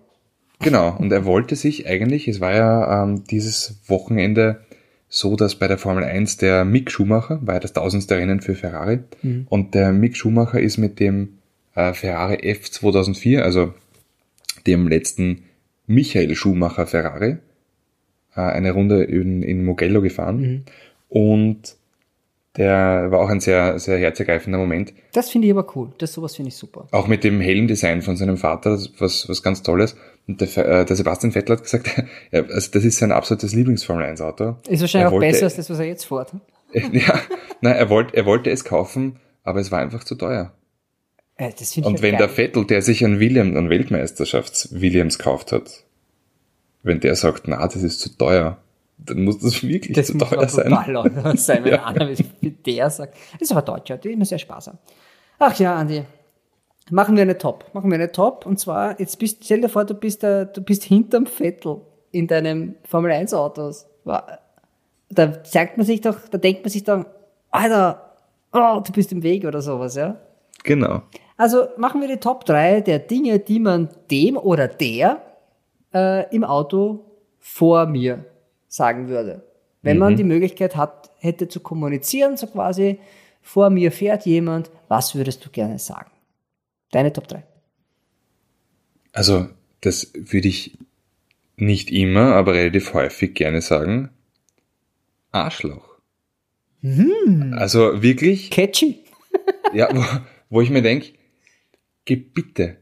Genau, 0.60 0.96
und 0.98 1.12
er 1.12 1.24
wollte 1.24 1.54
sich 1.54 1.86
eigentlich, 1.86 2.26
es 2.26 2.40
war 2.40 2.52
ja 2.54 3.04
ähm, 3.04 3.22
dieses 3.30 3.78
Wochenende 3.86 4.60
so, 5.08 5.36
dass 5.36 5.54
bei 5.54 5.68
der 5.68 5.78
Formel 5.78 6.02
1 6.04 6.36
der 6.38 6.64
Mick 6.64 6.90
Schumacher, 6.90 7.38
war 7.46 7.54
ja 7.54 7.60
das 7.60 7.72
tausendste 7.72 8.16
Rennen 8.16 8.40
für 8.40 8.54
Ferrari, 8.56 8.98
und 9.48 9.74
der 9.74 9.92
Mick 9.92 10.16
Schumacher 10.16 10.60
ist 10.60 10.76
mit 10.76 10.98
dem 11.00 11.38
äh, 11.76 11.94
Ferrari 11.94 12.42
F 12.42 12.70
2004, 12.70 13.44
also 13.44 13.72
dem 14.66 14.88
letzten 14.88 15.44
Michael 15.86 16.34
Schumacher 16.34 16.86
Ferrari, 16.86 17.36
äh, 18.34 18.40
eine 18.40 18.72
Runde 18.72 19.04
in, 19.04 19.42
in 19.44 19.64
Mugello 19.64 20.02
gefahren. 20.02 20.64
Und 21.08 21.76
der 22.56 23.08
war 23.10 23.20
auch 23.20 23.28
ein 23.28 23.40
sehr, 23.40 23.78
sehr 23.78 23.98
herzergreifender 23.98 24.58
Moment. 24.58 24.92
Das 25.12 25.30
finde 25.30 25.46
ich 25.46 25.52
aber 25.54 25.66
cool. 25.76 25.92
Das 25.98 26.12
sowas 26.12 26.34
finde 26.36 26.48
ich 26.48 26.56
super. 26.56 26.88
Auch 26.90 27.06
mit 27.06 27.22
dem 27.22 27.40
Helmdesign 27.40 28.02
von 28.02 28.16
seinem 28.16 28.36
Vater, 28.36 28.78
was, 28.98 29.28
was 29.28 29.42
ganz 29.42 29.62
Tolles. 29.62 29.96
Und 30.26 30.40
der, 30.40 30.56
äh, 30.58 30.84
der 30.84 30.96
Sebastian 30.96 31.32
Vettel 31.32 31.56
hat 31.56 31.62
gesagt, 31.62 32.02
also 32.32 32.70
das 32.72 32.84
ist 32.84 32.98
sein 32.98 33.12
absolutes 33.12 33.52
Lieblings-Formel-1-Auto. 33.54 34.56
Ist 34.68 34.80
wahrscheinlich 34.80 35.04
Er 35.04 35.08
auch 35.08 35.12
wollte- 35.12 35.26
besser 35.28 35.44
als 35.44 35.56
das, 35.56 35.70
was 35.70 35.78
er 35.78 35.86
jetzt 35.86 36.04
fährt. 36.04 36.32
Ja, 36.92 37.18
nein, 37.62 37.76
er 37.76 37.88
wollte, 37.88 38.14
er 38.16 38.26
wollte 38.26 38.50
es 38.50 38.62
kaufen, 38.64 39.16
aber 39.42 39.58
es 39.60 39.70
war 39.72 39.78
einfach 39.78 40.04
zu 40.04 40.16
teuer. 40.16 40.52
Äh, 41.36 41.50
das 41.58 41.74
ich 41.76 41.82
Und 41.84 42.02
wenn 42.02 42.18
geil. 42.18 42.26
der 42.26 42.28
Vettel, 42.28 42.66
der 42.66 42.82
sich 42.82 43.04
an 43.06 43.20
William, 43.20 43.56
an 43.56 43.70
Weltmeisterschafts-Williams 43.70 45.16
gekauft 45.18 45.52
hat, 45.52 45.84
wenn 46.82 47.00
der 47.00 47.14
sagt, 47.14 47.44
na, 47.48 47.64
das 47.66 47.82
ist 47.82 48.00
zu 48.00 48.16
teuer, 48.18 48.58
dann 48.98 49.24
muss 49.24 49.38
das 49.38 49.62
wirklich 49.62 49.96
Das 49.96 50.08
zu 50.08 50.18
teuer 50.18 50.48
sein. 50.48 50.68
brutal 50.68 50.92
laut 50.92 51.12
sein, 51.38 51.64
wenn 51.64 51.72
Ja. 51.74 51.84
einer 51.86 52.14
der 52.42 52.90
sagt. 52.90 53.14
Das 53.32 53.42
ist 53.42 53.52
aber 53.52 53.62
Deutscher, 53.62 53.96
die 53.98 54.08
ist 54.08 54.14
immer 54.14 54.24
sehr 54.24 54.38
sparsam. 54.38 54.78
Ach 55.38 55.58
ja, 55.58 55.76
Andi. 55.76 56.02
Machen 56.90 57.16
wir 57.16 57.22
eine 57.22 57.38
Top. 57.38 57.66
Machen 57.74 57.90
wir 57.90 57.96
eine 57.96 58.10
Top. 58.12 58.46
Und 58.46 58.58
zwar, 58.58 58.98
jetzt 58.98 59.18
bist, 59.18 59.44
stell 59.44 59.60
dir 59.60 59.68
vor, 59.68 59.84
du 59.84 59.94
bist, 59.94 60.22
da, 60.22 60.44
du 60.44 60.62
bist 60.62 60.84
hinterm 60.84 61.26
Vettel 61.26 61.82
in 62.10 62.26
deinem 62.26 62.76
Formel 62.84 63.12
1 63.12 63.34
Autos. 63.34 63.86
Da 65.10 65.42
zeigt 65.44 65.76
man 65.76 65.86
sich 65.86 66.00
doch, 66.00 66.16
da 66.30 66.38
denkt 66.38 66.62
man 66.64 66.70
sich 66.70 66.84
dann, 66.84 67.06
Alter, 67.50 68.14
oh, 68.52 68.80
du 68.84 68.92
bist 68.92 69.12
im 69.12 69.22
Weg 69.22 69.44
oder 69.44 69.60
sowas, 69.62 69.94
ja. 69.96 70.16
Genau. 70.64 71.02
Also 71.36 71.66
machen 71.76 72.00
wir 72.00 72.08
die 72.08 72.16
Top 72.16 72.44
3 72.46 72.80
der 72.80 72.98
Dinge, 72.98 73.38
die 73.38 73.60
man 73.60 73.88
dem 74.10 74.36
oder 74.36 74.66
der 74.68 75.22
äh, 75.94 76.34
im 76.34 76.42
Auto 76.44 77.04
vor 77.38 77.86
mir 77.86 78.24
sagen 78.68 79.08
würde. 79.08 79.44
Wenn 79.82 79.98
man 79.98 80.16
die 80.16 80.24
Möglichkeit 80.24 80.76
hat, 80.76 81.10
hätte 81.18 81.48
zu 81.48 81.60
kommunizieren, 81.60 82.36
so 82.36 82.46
quasi, 82.46 82.98
vor 83.42 83.70
mir 83.70 83.92
fährt 83.92 84.26
jemand, 84.26 84.70
was 84.88 85.14
würdest 85.14 85.44
du 85.44 85.50
gerne 85.50 85.78
sagen? 85.78 86.10
Deine 86.90 87.12
Top 87.12 87.28
3. 87.28 87.44
Also, 89.12 89.48
das 89.80 90.12
würde 90.14 90.48
ich 90.48 90.78
nicht 91.56 91.90
immer, 91.90 92.34
aber 92.34 92.54
relativ 92.54 92.94
häufig 92.94 93.34
gerne 93.34 93.62
sagen. 93.62 94.10
Arschloch. 95.30 95.98
Also 97.56 98.02
wirklich, 98.02 98.50
Catchy. 98.50 99.04
ja, 99.74 99.88
wo, 99.92 100.04
wo 100.50 100.60
ich 100.60 100.70
mir 100.70 100.82
denke, 100.82 101.14
geh 102.04 102.16
bitte, 102.16 102.78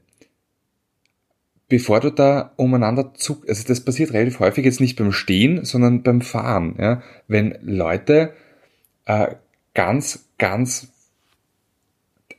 bevor 1.69 2.01
du 2.01 2.11
da 2.11 2.53
umeinander 2.57 3.15
zuck, 3.15 3.49
also 3.49 3.67
das 3.67 3.81
passiert 3.81 4.13
relativ 4.13 4.41
häufig 4.41 4.65
jetzt 4.65 4.81
nicht 4.81 4.97
beim 4.97 5.13
Stehen, 5.13 5.65
sondern 5.65 6.03
beim 6.03 6.21
Fahren, 6.21 6.77
ja, 6.79 7.03
wenn 7.29 7.59
Leute 7.63 8.33
äh, 9.07 9.29
ganz, 9.75 10.29
ganz 10.39 10.89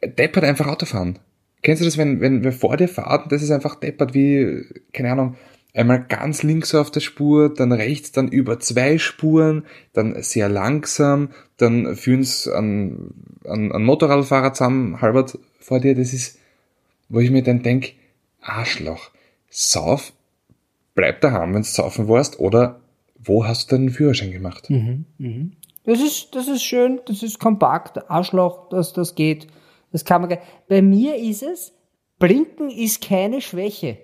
deppert 0.03 0.43
einfach 0.43 0.67
Auto 0.67 0.85
fahren. 0.85 1.19
Kennst 1.61 1.81
du 1.81 1.85
das, 1.85 1.97
wenn, 1.97 2.21
wenn 2.21 2.43
wer 2.43 2.53
vor 2.53 2.77
dir 2.77 2.87
fährt, 2.87 3.31
das 3.31 3.41
ist 3.41 3.51
einfach 3.51 3.75
deppert 3.75 4.13
wie, 4.13 4.63
keine 4.93 5.11
Ahnung, 5.11 5.35
einmal 5.73 6.03
ganz 6.03 6.43
links 6.43 6.73
auf 6.73 6.91
der 6.91 7.01
Spur, 7.01 7.53
dann 7.53 7.71
rechts, 7.71 8.11
dann 8.11 8.29
über 8.29 8.59
zwei 8.59 8.97
Spuren, 8.97 9.65
dann 9.93 10.21
sehr 10.23 10.49
langsam, 10.49 11.29
dann 11.57 11.95
führen 11.95 12.21
es 12.21 12.47
an, 12.47 13.11
an, 13.45 13.71
an 13.71 13.83
Motorradfahrer 13.83 14.53
zusammen, 14.53 15.01
halbert 15.01 15.37
vor 15.59 15.79
dir, 15.79 15.95
das 15.95 16.13
ist, 16.13 16.39
wo 17.09 17.19
ich 17.19 17.31
mir 17.31 17.43
dann 17.43 17.63
denk, 17.63 17.93
Arschloch, 18.41 19.11
sauf, 19.49 20.13
bleib 20.95 21.21
daheim, 21.21 21.53
wenn 21.53 21.61
du 21.61 21.67
saufen 21.67 22.07
warst, 22.07 22.39
oder 22.39 22.81
wo 23.17 23.45
hast 23.45 23.71
du 23.71 23.75
deinen 23.75 23.89
Führerschein 23.89 24.31
gemacht? 24.31 24.69
Das 25.83 26.01
ist, 26.01 26.35
das 26.35 26.47
ist 26.47 26.63
schön, 26.63 26.99
das 27.07 27.23
ist 27.23 27.39
kompakt, 27.39 28.09
Arschloch, 28.09 28.69
das, 28.69 28.93
das 28.93 29.15
geht. 29.15 29.47
Das 29.91 30.03
kann 30.03 30.21
man, 30.21 30.37
bei 30.67 30.81
mir 30.81 31.15
ist 31.15 31.43
es, 31.43 31.73
Blinken 32.19 32.69
ist 32.69 33.01
keine 33.01 33.41
Schwäche. 33.41 33.99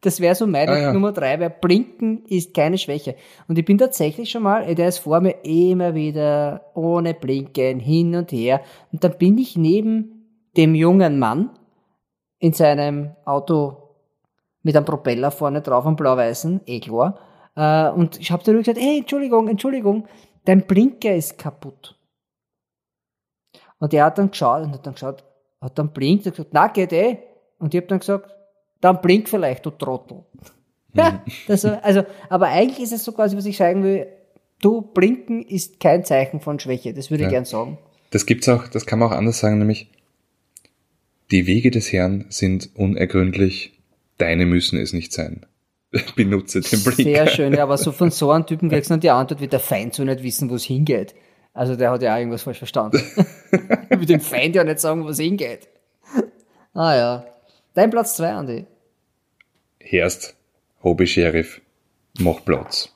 Das 0.00 0.20
wäre 0.20 0.34
so 0.34 0.46
meine 0.46 0.72
Ah, 0.72 0.78
ja. 0.78 0.92
Nummer 0.92 1.12
drei, 1.12 1.40
weil 1.40 1.50
Blinken 1.50 2.24
ist 2.26 2.54
keine 2.54 2.78
Schwäche. 2.78 3.16
Und 3.48 3.58
ich 3.58 3.64
bin 3.64 3.78
tatsächlich 3.78 4.30
schon 4.30 4.44
mal, 4.44 4.74
der 4.74 4.88
ist 4.88 4.98
vor 4.98 5.20
mir 5.20 5.44
immer 5.44 5.94
wieder 5.94 6.70
ohne 6.74 7.14
Blinken 7.14 7.80
hin 7.80 8.14
und 8.14 8.30
her. 8.30 8.60
Und 8.92 9.02
dann 9.02 9.18
bin 9.18 9.38
ich 9.38 9.56
neben 9.56 10.26
dem 10.56 10.74
jungen 10.74 11.18
Mann 11.18 11.50
in 12.38 12.52
seinem 12.52 13.10
Auto 13.24 13.87
mit 14.62 14.76
einem 14.76 14.84
Propeller 14.84 15.30
vorne 15.30 15.60
drauf, 15.62 15.86
am 15.86 15.96
blau-weißen, 15.96 16.60
eh 16.66 16.80
klar. 16.80 17.18
Äh, 17.56 17.90
und 17.90 18.18
ich 18.20 18.30
habe 18.30 18.42
dann 18.44 18.56
gesagt, 18.58 18.78
hey, 18.78 18.98
Entschuldigung, 18.98 19.48
Entschuldigung, 19.48 20.06
dein 20.44 20.66
Blinker 20.66 21.14
ist 21.14 21.38
kaputt. 21.38 21.96
Und 23.78 23.94
er 23.94 24.06
hat 24.06 24.18
dann 24.18 24.30
geschaut 24.30 24.62
und 24.64 24.72
hat 24.72 24.86
dann 24.86 24.94
geschaut, 24.94 25.24
hat 25.60 25.78
dann 25.78 25.92
blinkt 25.92 26.26
und 26.26 26.32
gesagt, 26.32 26.50
na, 26.52 26.66
geht 26.68 26.92
eh. 26.92 27.18
Und 27.58 27.74
ich 27.74 27.78
habe 27.80 27.86
dann 27.88 28.00
gesagt, 28.00 28.34
dann 28.80 29.00
blink 29.00 29.28
vielleicht, 29.28 29.64
du 29.66 29.70
Trottel. 29.70 30.24
Ja, 30.94 31.22
das, 31.48 31.64
war- 31.64 31.84
also, 31.84 32.04
aber 32.28 32.46
eigentlich 32.48 32.80
ist 32.80 32.92
es 32.92 33.04
so 33.04 33.12
quasi, 33.12 33.36
was 33.36 33.46
ich 33.46 33.56
sagen 33.56 33.82
will, 33.84 34.06
du, 34.60 34.82
blinken 34.82 35.42
ist 35.42 35.78
kein 35.80 36.04
Zeichen 36.04 36.40
von 36.40 36.58
Schwäche, 36.58 36.92
das 36.94 37.10
würde 37.10 37.22
ich 37.24 37.26
Ja. 37.26 37.30
gern 37.30 37.44
sagen. 37.44 37.78
Das 38.10 38.26
gibt's 38.26 38.48
auch, 38.48 38.66
das 38.68 38.86
kann 38.86 38.98
man 38.98 39.08
auch 39.10 39.16
anders 39.16 39.38
sagen, 39.38 39.58
nämlich 39.58 39.90
die 41.30 41.46
Wege 41.46 41.70
des 41.70 41.92
Herrn 41.92 42.24
sind 42.30 42.70
unergründlich, 42.74 43.77
deine 44.18 44.46
müssen 44.46 44.78
es 44.78 44.92
nicht 44.92 45.12
sein. 45.12 45.46
Benutze 46.16 46.60
den 46.60 46.82
Blinker. 46.84 47.02
Sehr 47.02 47.26
schön, 47.28 47.54
ja, 47.54 47.62
aber 47.62 47.78
so 47.78 47.92
von 47.92 48.10
so 48.10 48.30
einem 48.30 48.46
Typen 48.46 48.68
kriegst 48.68 48.90
du 48.90 48.94
dann 48.94 49.00
die 49.00 49.10
Antwort, 49.10 49.40
wird 49.40 49.52
der 49.52 49.60
Feind 49.60 49.94
so 49.94 50.04
nicht 50.04 50.22
wissen, 50.22 50.50
wo 50.50 50.56
es 50.56 50.64
hingeht. 50.64 51.14
Also 51.54 51.76
der 51.76 51.90
hat 51.90 52.02
ja 52.02 52.14
auch 52.14 52.18
irgendwas 52.18 52.42
falsch 52.42 52.58
verstanden. 52.58 53.02
Mit 53.90 54.08
dem 54.08 54.20
Feind 54.20 54.54
ja 54.54 54.64
nicht 54.64 54.80
sagen, 54.80 55.04
wo 55.04 55.08
es 55.08 55.18
hingeht. 55.18 55.68
Ah 56.74 56.94
ja. 56.94 57.26
Dein 57.74 57.90
Platz 57.90 58.16
zwei, 58.16 58.32
Andi. 58.32 58.66
Herst, 59.80 60.36
Hobby 60.82 61.06
Sheriff, 61.06 61.60
mach 62.18 62.44
Platz. 62.44 62.92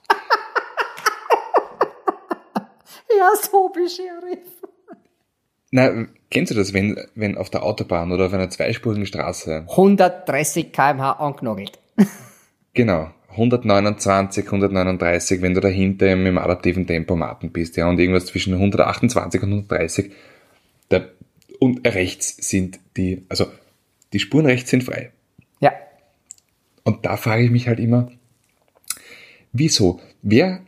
Ja, 3.17 3.31
Hobby 3.53 3.89
Sheriff. 3.89 4.63
Na, 5.75 6.07
kennst 6.31 6.53
du 6.53 6.55
das, 6.55 6.75
wenn, 6.75 7.01
wenn 7.15 7.39
auf 7.39 7.49
der 7.49 7.63
Autobahn 7.63 8.13
oder 8.13 8.27
auf 8.27 8.35
einer 8.35 8.51
zweispurigen 8.51 9.07
Straße, 9.07 9.65
130 9.71 10.71
kmh 10.71 11.13
angenagelt. 11.13 11.79
genau, 12.75 13.11
129, 13.31 14.45
139, 14.45 15.41
wenn 15.41 15.55
du 15.55 15.61
dahinter 15.61 16.13
im, 16.13 16.27
im 16.27 16.37
adaptiven 16.37 16.87
Tempomaten 16.87 17.53
bist, 17.53 17.79
ja, 17.79 17.89
und 17.89 17.99
irgendwas 17.99 18.27
zwischen 18.27 18.53
128 18.53 19.43
und 19.43 19.49
130, 19.49 20.13
da, 20.91 21.07
und 21.59 21.87
rechts 21.89 22.37
sind 22.47 22.79
die, 22.99 23.25
also, 23.31 23.47
die 24.13 24.19
Spuren 24.19 24.45
rechts 24.45 24.69
sind 24.69 24.85
frei. 24.85 25.11
Ja. 25.61 25.73
Und 26.85 27.07
da 27.07 27.17
frage 27.17 27.45
ich 27.45 27.51
mich 27.51 27.67
halt 27.67 27.81
immer, 27.81 28.13
wieso? 29.55 30.01
Wer, 30.21 30.61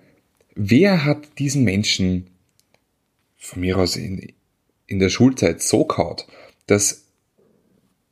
wer 0.55 1.05
hat 1.05 1.39
diesen 1.39 1.63
Menschen 1.63 2.31
von 3.37 3.61
mir 3.61 3.77
aus 3.77 3.97
in, 3.97 4.33
in 4.87 4.99
der 4.99 5.09
Schulzeit 5.09 5.63
so 5.63 5.85
kaut, 5.85 6.27
dass 6.67 7.05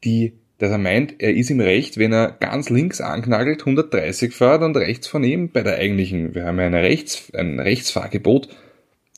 die, 0.05 0.35
dass 0.59 0.71
er 0.71 0.79
meint, 0.79 1.21
er 1.21 1.35
ist 1.35 1.51
im 1.51 1.61
Recht, 1.61 1.99
wenn 1.99 2.13
er 2.13 2.33
ganz 2.33 2.71
links 2.71 3.01
anknagelt, 3.01 3.61
130 3.61 4.35
fährt 4.35 4.63
und 4.63 4.77
rechts 4.77 5.07
von 5.07 5.25
ihm 5.25 5.51
bei 5.51 5.63
der 5.63 5.77
eigentlichen, 5.77 6.35
wir 6.35 6.45
haben 6.45 6.59
ja 6.59 6.67
eine 6.67 6.83
Rechts, 6.83 7.33
ein 7.35 7.61
Rechtsfahrgebot, 7.61 8.49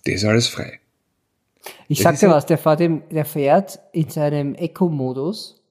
das 0.05 0.15
ist 0.15 0.25
alles 0.25 0.49
frei. 0.49 0.81
Ich 1.89 1.99
Das 2.03 2.21
sag 2.21 2.21
dir 2.21 2.35
was, 2.35 2.47
der 2.47 2.59
fährt, 2.59 2.81
im, 2.81 3.03
der 3.11 3.25
fährt 3.25 3.81
in 3.93 4.09
seinem 4.09 4.55
Eco-Modus, 4.55 5.63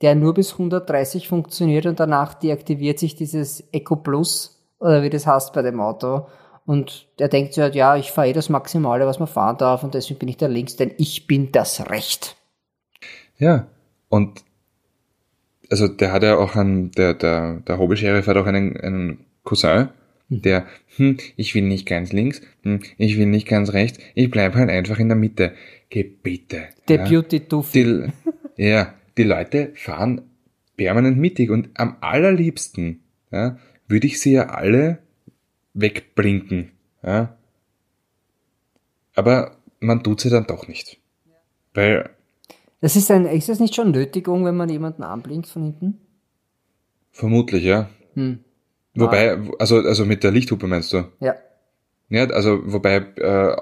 der 0.00 0.14
nur 0.14 0.34
bis 0.34 0.52
130 0.52 1.28
funktioniert 1.28 1.86
und 1.86 2.00
danach 2.00 2.34
deaktiviert 2.34 2.98
sich 2.98 3.14
dieses 3.14 3.64
Eco 3.72 3.96
Plus, 3.96 4.62
oder 4.78 5.02
wie 5.02 5.10
das 5.10 5.26
heißt 5.26 5.52
bei 5.52 5.62
dem 5.62 5.80
Auto. 5.80 6.26
Und 6.66 7.06
der 7.20 7.28
denkt 7.28 7.54
sich 7.54 7.62
halt, 7.62 7.76
ja, 7.76 7.96
ich 7.96 8.10
fahre 8.10 8.28
eh 8.28 8.32
das 8.32 8.48
Maximale, 8.48 9.06
was 9.06 9.20
man 9.20 9.28
fahren 9.28 9.56
darf 9.56 9.84
und 9.84 9.94
deswegen 9.94 10.18
bin 10.18 10.28
ich 10.28 10.36
da 10.36 10.48
links, 10.48 10.76
denn 10.76 10.92
ich 10.98 11.26
bin 11.28 11.52
das 11.52 11.88
Recht. 11.88 12.36
Ja, 13.38 13.68
und 14.08 14.44
also 15.70 15.88
der 15.88 16.12
hat 16.12 16.24
ja 16.24 16.36
auch 16.36 16.56
einen, 16.56 16.90
der, 16.92 17.14
der, 17.14 17.60
der 17.60 17.78
Hobby-Sheriff 17.78 18.26
hat 18.26 18.36
auch 18.36 18.46
einen, 18.46 18.76
einen 18.76 19.26
Cousin, 19.44 19.88
der, 20.28 20.66
hm, 20.96 21.18
ich 21.36 21.54
will 21.54 21.62
nicht 21.62 21.86
ganz 21.86 22.12
links, 22.12 22.40
hm, 22.62 22.80
ich 22.98 23.16
will 23.16 23.26
nicht 23.26 23.46
ganz 23.46 23.72
rechts, 23.72 23.98
ich 24.14 24.30
bleib 24.30 24.54
halt 24.54 24.70
einfach 24.70 24.98
in 24.98 25.08
der 25.08 25.16
Mitte. 25.16 25.52
Geh 25.88 26.02
bitte. 26.02 26.64
Der 26.88 26.98
Beauty 26.98 27.46
Duffy. 27.46 28.10
Die, 28.56 28.64
ja, 28.64 28.94
die 29.16 29.22
Leute 29.22 29.70
fahren 29.76 30.22
permanent 30.76 31.16
mittig 31.16 31.50
und 31.50 31.70
am 31.74 31.96
allerliebsten 32.00 33.00
ja, 33.30 33.56
würde 33.86 34.06
ich 34.08 34.20
sie 34.20 34.32
ja 34.32 34.48
alle 34.48 34.98
wegblinken. 35.76 36.72
Ja. 37.02 37.36
Aber 39.14 39.56
man 39.80 40.02
tut 40.02 40.20
sie 40.20 40.30
dann 40.30 40.46
doch 40.46 40.66
nicht. 40.68 40.98
Weil 41.74 42.10
Das 42.80 42.96
ist 42.96 43.10
ein, 43.10 43.26
ist 43.26 43.48
das 43.48 43.60
nicht 43.60 43.74
schon 43.74 43.92
Nötigung, 43.92 44.44
wenn 44.44 44.56
man 44.56 44.68
jemanden 44.68 45.02
anblinkt 45.02 45.46
von 45.46 45.62
hinten? 45.62 46.00
vermutlich, 47.16 47.64
ja. 47.64 47.88
Hm. 48.14 48.40
Wobei, 48.94 49.38
also, 49.58 49.78
also 49.78 50.04
mit 50.04 50.22
der 50.22 50.30
Lichthupe 50.30 50.66
meinst 50.66 50.92
du? 50.92 51.04
Ja. 51.20 51.34
Ja, 52.08 52.24
also 52.26 52.60
wobei 52.72 52.96
äh, 52.96 53.56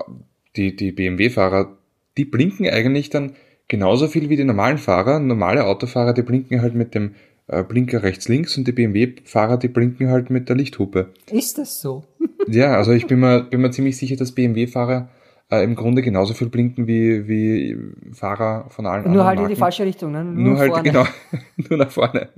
die, 0.56 0.76
die 0.76 0.92
BMW-Fahrer, 0.92 1.76
die 2.16 2.24
blinken 2.24 2.68
eigentlich 2.68 3.10
dann 3.10 3.34
genauso 3.68 4.08
viel 4.08 4.28
wie 4.28 4.36
die 4.36 4.44
normalen 4.44 4.78
Fahrer. 4.78 5.18
Normale 5.18 5.64
Autofahrer, 5.64 6.12
die 6.12 6.22
blinken 6.22 6.62
halt 6.62 6.74
mit 6.74 6.94
dem 6.94 7.14
Blinker 7.46 8.02
rechts 8.02 8.28
links 8.28 8.56
und 8.56 8.66
die 8.66 8.72
BMW-Fahrer, 8.72 9.58
die 9.58 9.68
blinken 9.68 10.08
halt 10.08 10.30
mit 10.30 10.48
der 10.48 10.56
Lichthupe. 10.56 11.12
Ist 11.30 11.58
das 11.58 11.80
so? 11.80 12.04
Ja, 12.46 12.74
also 12.76 12.92
ich 12.92 13.06
bin 13.06 13.20
mir, 13.20 13.44
bin 13.44 13.62
mir 13.62 13.70
ziemlich 13.70 13.96
sicher, 13.96 14.16
dass 14.16 14.32
BMW-Fahrer 14.32 15.08
äh, 15.50 15.64
im 15.64 15.74
Grunde 15.76 16.02
genauso 16.02 16.34
viel 16.34 16.50
blinken 16.50 16.86
wie, 16.86 17.26
wie 17.26 17.78
Fahrer 18.12 18.66
von 18.68 18.84
allen 18.84 19.04
Nur 19.04 19.12
anderen 19.12 19.26
halt 19.26 19.38
in 19.38 19.44
die 19.44 19.48
Marken. 19.52 19.60
falsche 19.60 19.84
Richtung, 19.86 20.12
ne? 20.12 20.22
Nur, 20.24 20.50
Nur 20.50 20.58
halt, 20.58 20.72
vorne. 20.72 20.82
genau, 20.90 21.06
nur 21.70 21.78
nach 21.78 21.90
vorne. 21.90 22.28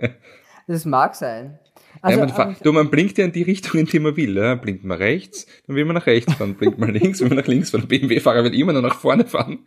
Das 0.68 0.84
mag 0.84 1.16
sein. 1.16 1.58
Also, 2.02 2.20
ja, 2.20 2.26
man, 2.26 2.56
du, 2.62 2.72
man 2.72 2.88
blinkt 2.90 3.18
ja 3.18 3.24
in 3.24 3.32
die 3.32 3.42
Richtung, 3.42 3.80
in 3.80 3.86
die 3.86 3.98
man 3.98 4.16
will. 4.16 4.36
Ja. 4.36 4.54
Blinkt 4.54 4.84
man 4.84 4.98
rechts, 4.98 5.46
dann 5.66 5.74
will 5.74 5.84
man 5.86 5.94
nach 5.94 6.06
rechts 6.06 6.34
fahren. 6.34 6.54
Blinkt 6.54 6.78
man 6.78 6.90
links, 6.94 7.20
will 7.20 7.28
man 7.28 7.38
nach 7.38 7.46
links 7.48 7.70
fahren. 7.70 7.88
Der 7.88 7.98
BMW-Fahrer 7.98 8.44
will 8.44 8.54
immer 8.54 8.74
nur 8.74 8.82
nach 8.82 8.94
vorne 9.00 9.24
fahren. 9.24 9.58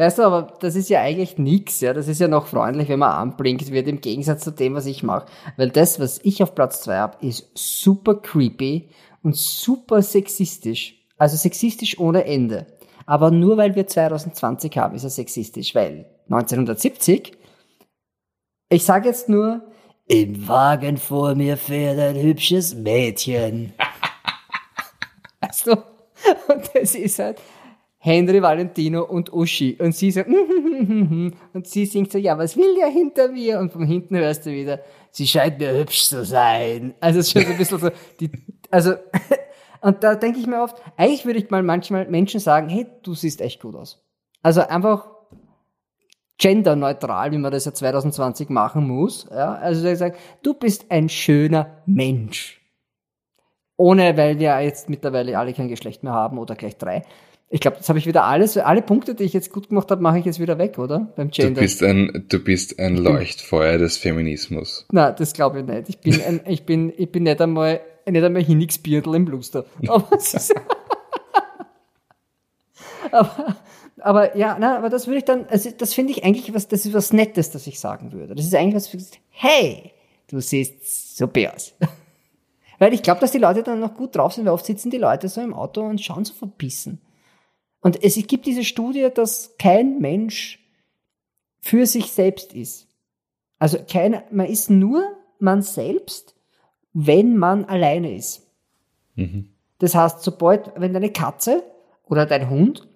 Weißt 0.00 0.16
du, 0.16 0.22
aber 0.22 0.54
das 0.60 0.76
ist 0.76 0.88
ja 0.88 1.02
eigentlich 1.02 1.36
nix, 1.36 1.82
ja. 1.82 1.92
Das 1.92 2.08
ist 2.08 2.22
ja 2.22 2.26
noch 2.26 2.46
freundlich, 2.46 2.88
wenn 2.88 3.00
man 3.00 3.10
anblinkt 3.12 3.70
wird, 3.70 3.86
im 3.86 4.00
Gegensatz 4.00 4.42
zu 4.42 4.50
dem, 4.50 4.74
was 4.74 4.86
ich 4.86 5.02
mache. 5.02 5.26
Weil 5.58 5.68
das, 5.68 6.00
was 6.00 6.20
ich 6.24 6.42
auf 6.42 6.54
Platz 6.54 6.80
zwei 6.80 6.96
hab, 6.96 7.22
ist 7.22 7.50
super 7.52 8.14
creepy 8.14 8.88
und 9.22 9.36
super 9.36 10.00
sexistisch. 10.00 10.94
Also 11.18 11.36
sexistisch 11.36 11.98
ohne 11.98 12.24
Ende. 12.24 12.66
Aber 13.04 13.30
nur 13.30 13.58
weil 13.58 13.74
wir 13.74 13.86
2020 13.86 14.78
haben, 14.78 14.96
ist 14.96 15.04
er 15.04 15.10
sexistisch, 15.10 15.74
weil 15.74 16.06
1970, 16.30 17.36
ich 18.70 18.84
sage 18.86 19.08
jetzt 19.08 19.28
nur, 19.28 19.60
im 20.08 20.48
Wagen 20.48 20.96
vor 20.96 21.34
mir 21.34 21.58
fährt 21.58 21.98
ein 21.98 22.16
hübsches 22.16 22.74
Mädchen. 22.74 23.74
weißt 25.42 25.66
du? 25.66 25.72
Und 26.48 26.70
das 26.72 26.94
ist 26.94 27.18
halt 27.18 27.38
Henry 28.02 28.40
Valentino 28.40 29.04
und 29.04 29.30
Uschi. 29.30 29.76
Und 29.78 29.94
sie 29.94 30.10
so, 30.10 30.20
und 30.24 31.66
sie 31.66 31.84
singt 31.84 32.10
so, 32.10 32.18
ja, 32.18 32.36
was 32.38 32.56
will 32.56 32.74
der 32.74 32.88
hinter 32.88 33.28
mir? 33.28 33.60
Und 33.60 33.72
von 33.72 33.84
hinten 33.84 34.16
hörst 34.16 34.46
du 34.46 34.50
wieder, 34.50 34.80
sie 35.10 35.26
scheint 35.26 35.58
mir 35.58 35.74
hübsch 35.74 36.04
zu 36.04 36.24
sein. 36.24 36.94
Also 36.98 37.20
es 37.20 37.26
ist 37.26 37.32
schon 37.32 37.42
so 37.42 37.52
ein 37.52 37.58
bisschen 37.58 37.78
so, 37.78 37.90
die, 38.18 38.30
also, 38.70 38.94
und 39.82 40.02
da 40.02 40.14
denke 40.14 40.40
ich 40.40 40.46
mir 40.46 40.62
oft, 40.62 40.80
eigentlich 40.96 41.26
würde 41.26 41.40
ich 41.40 41.50
mal 41.50 41.62
manchmal 41.62 42.08
Menschen 42.08 42.40
sagen, 42.40 42.70
hey, 42.70 42.86
du 43.02 43.14
siehst 43.14 43.42
echt 43.42 43.60
gut 43.60 43.76
aus. 43.76 44.02
Also 44.42 44.62
einfach 44.62 45.06
genderneutral, 46.38 47.32
wie 47.32 47.38
man 47.38 47.52
das 47.52 47.66
ja 47.66 47.74
2020 47.74 48.48
machen 48.48 48.88
muss. 48.88 49.28
Ja? 49.30 49.56
Also 49.56 49.86
ich 49.86 49.98
sage, 49.98 50.16
du 50.42 50.54
bist 50.54 50.90
ein 50.90 51.10
schöner 51.10 51.82
Mensch. 51.84 52.62
Ohne, 53.76 54.16
weil 54.16 54.38
wir 54.38 54.58
jetzt 54.60 54.88
mittlerweile 54.88 55.38
alle 55.38 55.52
kein 55.52 55.68
Geschlecht 55.68 56.02
mehr 56.02 56.14
haben 56.14 56.38
oder 56.38 56.54
gleich 56.54 56.78
drei. 56.78 57.02
Ich 57.52 57.60
glaube, 57.60 57.78
das 57.78 57.88
habe 57.88 57.98
ich 57.98 58.06
wieder 58.06 58.22
alles, 58.24 58.56
alle 58.56 58.80
Punkte, 58.80 59.16
die 59.16 59.24
ich 59.24 59.32
jetzt 59.32 59.52
gut 59.52 59.70
gemacht 59.70 59.90
habe, 59.90 60.00
mache 60.00 60.20
ich 60.20 60.24
jetzt 60.24 60.38
wieder 60.38 60.56
weg, 60.58 60.78
oder? 60.78 61.12
Beim 61.16 61.32
Du 61.32 61.42
Gender. 61.42 61.60
bist 61.60 61.82
ein, 61.82 62.24
du 62.28 62.38
bist 62.38 62.78
ein 62.78 62.96
Leuchtfeuer 62.96 63.76
des 63.76 63.96
Feminismus. 63.96 64.86
Na, 64.92 65.10
das 65.10 65.32
glaube 65.32 65.58
ich 65.58 65.66
nicht. 65.66 65.88
Ich 65.88 65.98
bin, 65.98 66.22
ein, 66.22 66.40
ich 66.46 66.64
bin, 66.64 66.92
ich 66.96 67.10
bin 67.10 67.24
nicht 67.24 67.40
einmal, 67.40 67.80
nicht 68.08 68.22
einmal 68.22 68.44
Hinigsbiertel 68.44 69.16
im 69.16 69.24
Bluster. 69.24 69.64
Aber, 69.88 70.16
ist, 70.16 70.54
aber, 73.10 73.56
aber 73.98 74.36
ja, 74.36 74.56
na, 74.60 74.78
aber 74.78 74.88
das 74.88 75.08
würde 75.08 75.18
ich 75.18 75.24
dann, 75.24 75.46
also 75.46 75.70
das 75.76 75.92
finde 75.92 76.12
ich 76.12 76.22
eigentlich 76.22 76.54
was, 76.54 76.68
das 76.68 76.86
ist 76.86 76.94
was 76.94 77.12
Nettes, 77.12 77.50
das 77.50 77.66
ich 77.66 77.80
sagen 77.80 78.12
würde. 78.12 78.36
Das 78.36 78.46
ist 78.46 78.54
eigentlich 78.54 78.76
was, 78.94 79.10
hey, 79.30 79.90
du 80.28 80.38
siehst 80.38 81.16
super 81.16 81.52
aus. 81.52 81.74
Weil 82.78 82.94
ich 82.94 83.02
glaube, 83.02 83.20
dass 83.20 83.32
die 83.32 83.38
Leute 83.38 83.64
dann 83.64 83.80
noch 83.80 83.94
gut 83.96 84.14
drauf 84.14 84.34
sind, 84.34 84.44
weil 84.44 84.52
oft 84.52 84.66
sitzen 84.66 84.90
die 84.90 84.98
Leute 84.98 85.28
so 85.28 85.40
im 85.40 85.52
Auto 85.52 85.82
und 85.82 86.00
schauen 86.00 86.24
so 86.24 86.32
verbissen. 86.32 87.00
Und 87.80 88.02
es 88.02 88.14
gibt 88.26 88.46
diese 88.46 88.64
Studie, 88.64 89.08
dass 89.12 89.56
kein 89.58 90.00
Mensch 90.00 90.58
für 91.60 91.86
sich 91.86 92.12
selbst 92.12 92.52
ist. 92.52 92.88
Also 93.58 93.78
kein, 93.86 94.22
man 94.30 94.46
ist 94.46 94.70
nur 94.70 95.16
man 95.38 95.62
selbst, 95.62 96.34
wenn 96.92 97.36
man 97.36 97.64
alleine 97.64 98.14
ist. 98.14 98.46
Das 99.78 99.94
heißt, 99.94 100.20
sobald, 100.22 100.72
wenn 100.76 100.92
deine 100.92 101.10
Katze 101.10 101.62
oder 102.04 102.26
dein 102.26 102.50
Hund 102.50 102.88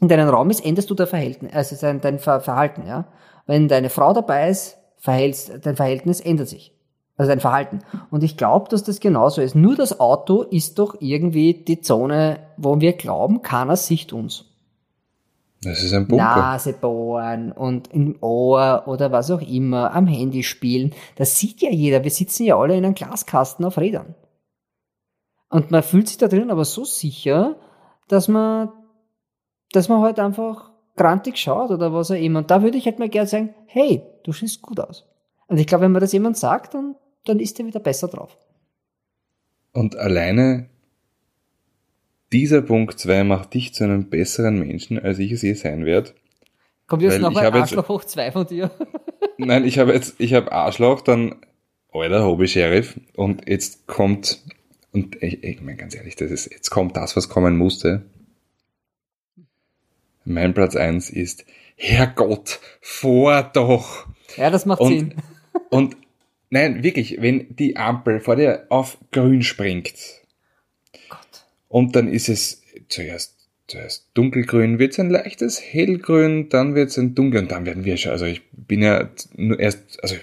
in 0.00 0.08
deinem 0.08 0.28
Raum 0.28 0.50
ist, 0.50 0.64
änderst 0.64 0.90
du 0.90 0.94
dein 0.94 1.06
Verhältnis, 1.06 1.52
also 1.52 1.76
dein, 1.80 2.00
dein 2.00 2.18
Ver 2.18 2.40
Verhalten, 2.40 2.86
ja. 2.86 3.12
Wenn 3.46 3.68
deine 3.68 3.90
Frau 3.90 4.12
dabei 4.12 4.50
ist, 4.50 4.78
verhältst, 4.96 5.52
dein 5.62 5.76
Verhältnis 5.76 6.20
ändert 6.20 6.48
sich. 6.48 6.74
Also 7.16 7.30
dein 7.30 7.40
Verhalten. 7.40 7.80
Und 8.10 8.24
ich 8.24 8.36
glaube, 8.36 8.68
dass 8.70 8.84
das 8.84 9.00
genauso 9.00 9.42
ist. 9.42 9.54
Nur 9.54 9.76
das 9.76 10.00
Auto 10.00 10.42
ist 10.42 10.78
doch 10.78 10.96
irgendwie 11.00 11.54
die 11.54 11.80
Zone, 11.80 12.40
wo 12.56 12.80
wir 12.80 12.94
glauben, 12.94 13.42
keiner 13.42 13.76
sieht 13.76 14.12
uns. 14.12 14.46
Das 15.62 15.82
ist 15.82 15.92
ein 15.92 16.08
Bunker. 16.08 16.24
Nase 16.24 16.72
bohren 16.72 17.52
und 17.52 17.92
im 17.92 18.16
Ohr 18.20 18.84
oder 18.86 19.12
was 19.12 19.30
auch 19.30 19.42
immer, 19.42 19.94
am 19.94 20.08
Handy 20.08 20.42
spielen. 20.42 20.92
Das 21.16 21.38
sieht 21.38 21.60
ja 21.62 21.70
jeder. 21.70 22.02
Wir 22.02 22.10
sitzen 22.10 22.44
ja 22.44 22.58
alle 22.58 22.76
in 22.76 22.84
einem 22.84 22.94
Glaskasten 22.94 23.64
auf 23.64 23.78
Rädern. 23.78 24.16
Und 25.50 25.70
man 25.70 25.82
fühlt 25.82 26.08
sich 26.08 26.18
da 26.18 26.26
drin 26.26 26.50
aber 26.50 26.64
so 26.64 26.84
sicher, 26.84 27.56
dass 28.08 28.26
man, 28.26 28.70
dass 29.70 29.88
man 29.88 30.00
halt 30.00 30.18
einfach 30.18 30.72
grantig 30.96 31.36
schaut 31.36 31.70
oder 31.70 31.92
was 31.92 32.10
auch 32.10 32.16
immer. 32.16 32.40
Und 32.40 32.50
da 32.50 32.62
würde 32.62 32.78
ich 32.78 32.86
halt 32.86 32.98
mal 32.98 33.08
gerne 33.08 33.28
sagen, 33.28 33.54
hey, 33.66 34.02
du 34.24 34.32
siehst 34.32 34.62
gut 34.62 34.80
aus. 34.80 35.04
Und 35.52 35.58
ich 35.58 35.66
glaube, 35.66 35.84
wenn 35.84 35.92
man 35.92 36.00
das 36.00 36.12
jemand 36.14 36.38
sagt, 36.38 36.72
dann, 36.72 36.94
dann 37.26 37.38
ist 37.38 37.60
er 37.60 37.66
wieder 37.66 37.78
besser 37.78 38.08
drauf. 38.08 38.38
Und 39.72 39.96
alleine 39.96 40.70
dieser 42.32 42.62
Punkt 42.62 42.98
2 42.98 43.22
macht 43.24 43.52
dich 43.52 43.74
zu 43.74 43.84
einem 43.84 44.08
besseren 44.08 44.58
Menschen, 44.60 44.98
als 44.98 45.18
ich 45.18 45.30
es 45.30 45.42
je 45.42 45.52
sein 45.52 45.84
werde. 45.84 46.14
Kommt 46.86 47.02
jetzt 47.02 47.20
noch 47.20 47.32
jetzt- 47.32 47.52
Arschloch 47.52 47.88
hoch 47.90 48.04
zwei 48.04 48.32
von 48.32 48.46
dir? 48.46 48.70
Nein, 49.36 49.66
ich 49.66 49.78
habe 49.78 49.92
jetzt, 49.92 50.14
ich 50.16 50.32
habe 50.32 50.50
Arschloch, 50.52 51.02
dann 51.02 51.36
alter 51.92 52.24
Hobby-Sheriff 52.24 52.98
und 53.14 53.46
jetzt 53.46 53.86
kommt, 53.86 54.42
und 54.90 55.22
ich, 55.22 55.44
ich 55.44 55.60
meine 55.60 55.76
ganz 55.76 55.94
ehrlich, 55.94 56.16
das 56.16 56.30
ist, 56.30 56.50
jetzt 56.50 56.70
kommt 56.70 56.96
das, 56.96 57.14
was 57.14 57.28
kommen 57.28 57.58
musste. 57.58 58.06
Mein 60.24 60.54
Platz 60.54 60.76
1 60.76 61.10
ist, 61.10 61.44
Herrgott, 61.76 62.58
vor 62.80 63.42
doch! 63.52 64.06
Ja, 64.38 64.48
das 64.48 64.64
macht 64.64 64.80
Und, 64.80 64.88
Sinn. 64.98 65.14
Und 65.70 65.96
nein, 66.50 66.82
wirklich, 66.82 67.20
wenn 67.20 67.54
die 67.56 67.76
Ampel 67.76 68.20
vor 68.20 68.36
dir 68.36 68.66
auf 68.68 68.98
grün 69.10 69.42
springt 69.42 69.94
Gott. 71.08 71.44
und 71.68 71.96
dann 71.96 72.08
ist 72.08 72.28
es 72.28 72.62
zuerst, 72.88 73.36
zuerst 73.66 74.08
dunkelgrün, 74.14 74.78
wird 74.78 74.92
es 74.92 75.00
ein 75.00 75.10
leichtes 75.10 75.60
hellgrün, 75.60 76.48
dann 76.48 76.74
wird 76.74 76.90
es 76.90 76.98
ein 76.98 77.14
dunkel 77.14 77.42
und 77.42 77.50
dann 77.50 77.66
werden 77.66 77.84
wir 77.84 77.96
schon, 77.96 78.12
also 78.12 78.26
ich 78.26 78.42
bin 78.52 78.82
ja 78.82 79.10
nur 79.36 79.58
erst, 79.58 80.02
also 80.02 80.16
ich 80.16 80.22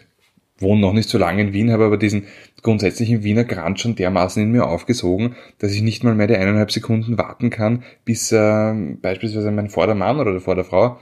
wohne 0.62 0.82
noch 0.82 0.94
nicht 0.94 1.10
so 1.10 1.18
lange 1.18 1.42
in 1.42 1.54
Wien, 1.54 1.72
habe 1.72 1.86
aber 1.86 1.98
diesen 1.98 2.28
grundsätzlichen 2.62 3.24
Wiener 3.24 3.46
Grand 3.46 3.80
schon 3.80 3.96
dermaßen 3.96 4.44
in 4.44 4.52
mir 4.52 4.68
aufgesogen, 4.68 5.36
dass 5.60 5.74
ich 5.74 5.82
nicht 5.82 6.04
mal 6.04 6.16
mehr 6.16 6.28
die 6.28 6.36
eineinhalb 6.36 6.72
Sekunden 6.72 7.18
warten 7.18 7.50
kann, 7.50 7.84
bis 8.06 8.32
äh, 8.32 8.74
beispielsweise 9.02 9.52
mein 9.52 9.70
Vordermann 9.70 10.20
oder 10.20 10.34
die 10.34 10.40
Vorderfrau 10.40 11.00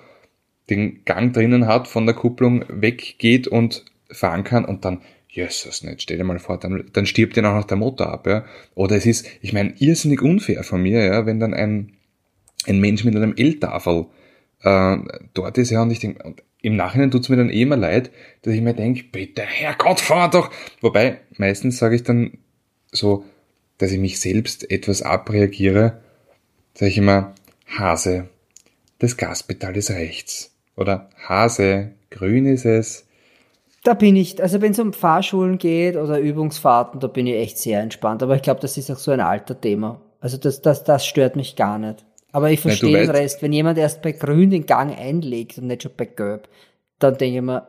den 0.69 1.03
Gang 1.05 1.33
drinnen 1.33 1.65
hat, 1.65 1.87
von 1.87 2.05
der 2.05 2.15
Kupplung 2.15 2.65
weggeht 2.69 3.47
und 3.47 3.85
fahren 4.11 4.43
kann 4.43 4.65
und 4.65 4.85
dann, 4.85 5.01
Jesus, 5.29 5.83
nicht, 5.83 6.01
stell 6.01 6.17
dir 6.17 6.23
mal 6.23 6.39
vor, 6.39 6.59
dann, 6.59 6.89
dann 6.93 7.05
stirbt 7.05 7.35
dir 7.35 7.47
auch 7.47 7.55
noch 7.55 7.65
der 7.65 7.77
Motor 7.77 8.09
ab, 8.09 8.27
ja. 8.27 8.45
Oder 8.75 8.95
es 8.95 9.05
ist, 9.05 9.27
ich 9.41 9.53
meine, 9.53 9.73
irrsinnig 9.77 10.21
unfair 10.21 10.63
von 10.63 10.81
mir, 10.81 11.03
ja, 11.03 11.25
wenn 11.25 11.39
dann 11.39 11.53
ein, 11.53 11.93
ein 12.65 12.79
Mensch 12.79 13.03
mit 13.03 13.15
einem 13.15 13.35
L-Tafel 13.35 14.07
äh, 14.63 14.97
dort 15.33 15.57
ist, 15.57 15.69
ja, 15.69 15.81
und 15.81 15.91
ich 15.91 15.99
denke, 15.99 16.35
im 16.61 16.75
Nachhinein 16.75 17.11
tut's 17.11 17.29
mir 17.29 17.37
dann 17.37 17.49
eh 17.49 17.61
immer 17.61 17.77
leid, 17.77 18.11
dass 18.41 18.53
ich 18.53 18.61
mir 18.61 18.73
denke, 18.73 19.03
bitte, 19.11 19.43
Herrgott, 19.43 19.99
fahr 19.99 20.29
doch! 20.29 20.51
Wobei, 20.81 21.19
meistens 21.37 21.77
sage 21.77 21.95
ich 21.95 22.03
dann 22.03 22.39
so, 22.91 23.25
dass 23.77 23.91
ich 23.91 23.99
mich 23.99 24.19
selbst 24.19 24.69
etwas 24.71 25.01
abreagiere, 25.01 26.01
sage 26.73 26.91
ich 26.91 26.97
immer, 26.97 27.35
Hase, 27.67 28.29
das 28.99 29.17
Gaspedal 29.17 29.75
ist 29.77 29.91
rechts. 29.91 30.55
Oder 30.75 31.09
Hase, 31.27 31.93
grün 32.09 32.45
ist 32.45 32.65
es. 32.65 33.06
Da 33.87 33.93
bin 33.93 34.17
ich, 34.17 34.43
also 34.43 34.61
wenn 34.61 34.73
es 34.73 34.79
um 34.79 34.91
Fahrschulen 34.91 35.57
geht 35.59 35.95
oder 35.95 36.19
Übungsfahrten, 36.19 36.99
da 36.99 37.07
bin 37.07 37.25
ich 37.25 37.35
echt 37.35 37.57
sehr 37.57 37.79
entspannt. 37.79 38.21
Aber 38.21 38.35
ich 38.35 38.41
glaube, 38.41 38.59
das 38.59 38.75
ist 38.75 38.91
auch 38.91 38.97
so 38.97 39.11
ein 39.11 39.21
alter 39.21 39.61
Thema. 39.61 40.01
Also 40.19 40.35
das, 40.35 40.61
das, 40.61 40.83
das 40.83 41.05
stört 41.05 41.37
mich 41.37 41.55
gar 41.55 41.79
nicht. 41.79 42.05
Aber 42.33 42.51
ich 42.51 42.59
verstehe 42.59 42.97
den 42.97 43.09
Rest. 43.09 43.41
Wenn 43.41 43.53
jemand 43.53 43.77
erst 43.77 44.01
bei 44.01 44.11
Grün 44.11 44.49
den 44.49 44.65
Gang 44.65 44.93
einlegt 44.93 45.57
und 45.57 45.67
nicht 45.67 45.83
schon 45.83 45.93
bei 45.95 46.03
Gelb, 46.03 46.49
dann 46.99 47.17
denke 47.17 47.37
ich 47.37 47.41
mir, 47.41 47.65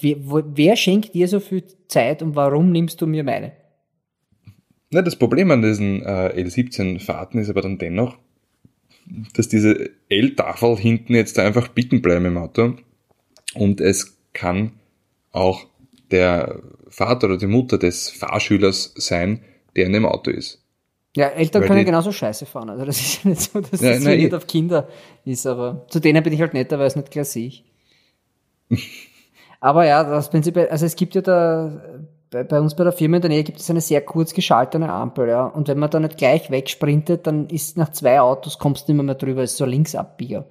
wer, 0.00 0.16
wer 0.56 0.76
schenkt 0.76 1.12
dir 1.12 1.28
so 1.28 1.40
viel 1.40 1.64
Zeit 1.88 2.22
und 2.22 2.36
warum 2.36 2.72
nimmst 2.72 2.98
du 3.02 3.06
mir 3.06 3.22
meine? 3.22 3.52
Na, 4.90 5.02
das 5.02 5.16
Problem 5.16 5.50
an 5.50 5.60
diesen 5.60 6.00
äh, 6.06 6.40
L17-Fahrten 6.42 7.38
ist 7.38 7.50
aber 7.50 7.60
dann 7.60 7.76
dennoch, 7.76 8.16
dass 9.34 9.48
diese 9.48 9.90
L-Tafel 10.08 10.78
hinten 10.78 11.14
jetzt 11.14 11.36
da 11.36 11.44
einfach 11.44 11.68
bicken 11.68 12.00
bleiben 12.00 12.24
im 12.24 12.38
Auto 12.38 12.76
und 13.52 13.82
es 13.82 14.16
kann 14.32 14.79
auch 15.32 15.66
der 16.10 16.60
Vater 16.88 17.26
oder 17.28 17.36
die 17.38 17.46
Mutter 17.46 17.78
des 17.78 18.08
Fahrschülers 18.10 18.92
sein, 18.96 19.44
der 19.76 19.86
in 19.86 19.92
dem 19.92 20.04
Auto 20.06 20.30
ist. 20.30 20.64
Ja, 21.16 21.26
Eltern 21.28 21.62
Weil 21.62 21.68
können 21.68 21.78
die- 21.80 21.84
genauso 21.86 22.12
scheiße 22.12 22.46
fahren. 22.46 22.70
Also 22.70 22.84
das 22.84 23.00
ist 23.00 23.24
ja 23.24 23.30
nicht 23.30 23.40
so, 23.42 23.60
dass 23.60 23.80
Ja, 23.80 23.90
das 23.90 24.02
nein, 24.04 24.16
nicht 24.18 24.26
ich- 24.28 24.34
auf 24.34 24.46
Kinder 24.46 24.88
ist, 25.24 25.46
aber 25.46 25.86
zu 25.88 26.00
denen 26.00 26.22
bin 26.22 26.32
ich 26.32 26.40
halt 26.40 26.54
netter, 26.54 26.78
weil 26.78 26.86
es 26.86 26.96
nicht 26.96 27.10
klassisch. 27.10 27.64
aber 29.60 29.86
ja, 29.86 30.04
das 30.04 30.30
Prinzip, 30.30 30.56
also 30.56 30.86
es 30.86 30.96
gibt 30.96 31.14
ja 31.14 31.20
da, 31.22 31.80
bei, 32.30 32.44
bei 32.44 32.60
uns 32.60 32.74
bei 32.76 32.84
der 32.84 32.92
Firma 32.92 33.16
in 33.16 33.22
der 33.22 33.28
Nähe 33.30 33.42
gibt 33.44 33.58
es 33.58 33.68
eine 33.70 33.80
sehr 33.80 34.00
kurz 34.02 34.32
geschaltete 34.34 34.88
Ampel, 34.88 35.28
ja. 35.28 35.46
Und 35.46 35.66
wenn 35.68 35.78
man 35.78 35.90
da 35.90 35.98
nicht 36.00 36.16
gleich 36.16 36.50
wegsprintet, 36.50 37.26
dann 37.26 37.48
ist 37.48 37.76
nach 37.76 37.90
zwei 37.90 38.20
Autos 38.20 38.58
kommst 38.58 38.86
du 38.88 38.92
nicht 38.92 38.96
mehr, 38.98 39.04
mehr 39.04 39.14
drüber, 39.16 39.42
ist 39.42 39.56
so 39.56 39.64
Linksabbieger. 39.64 40.46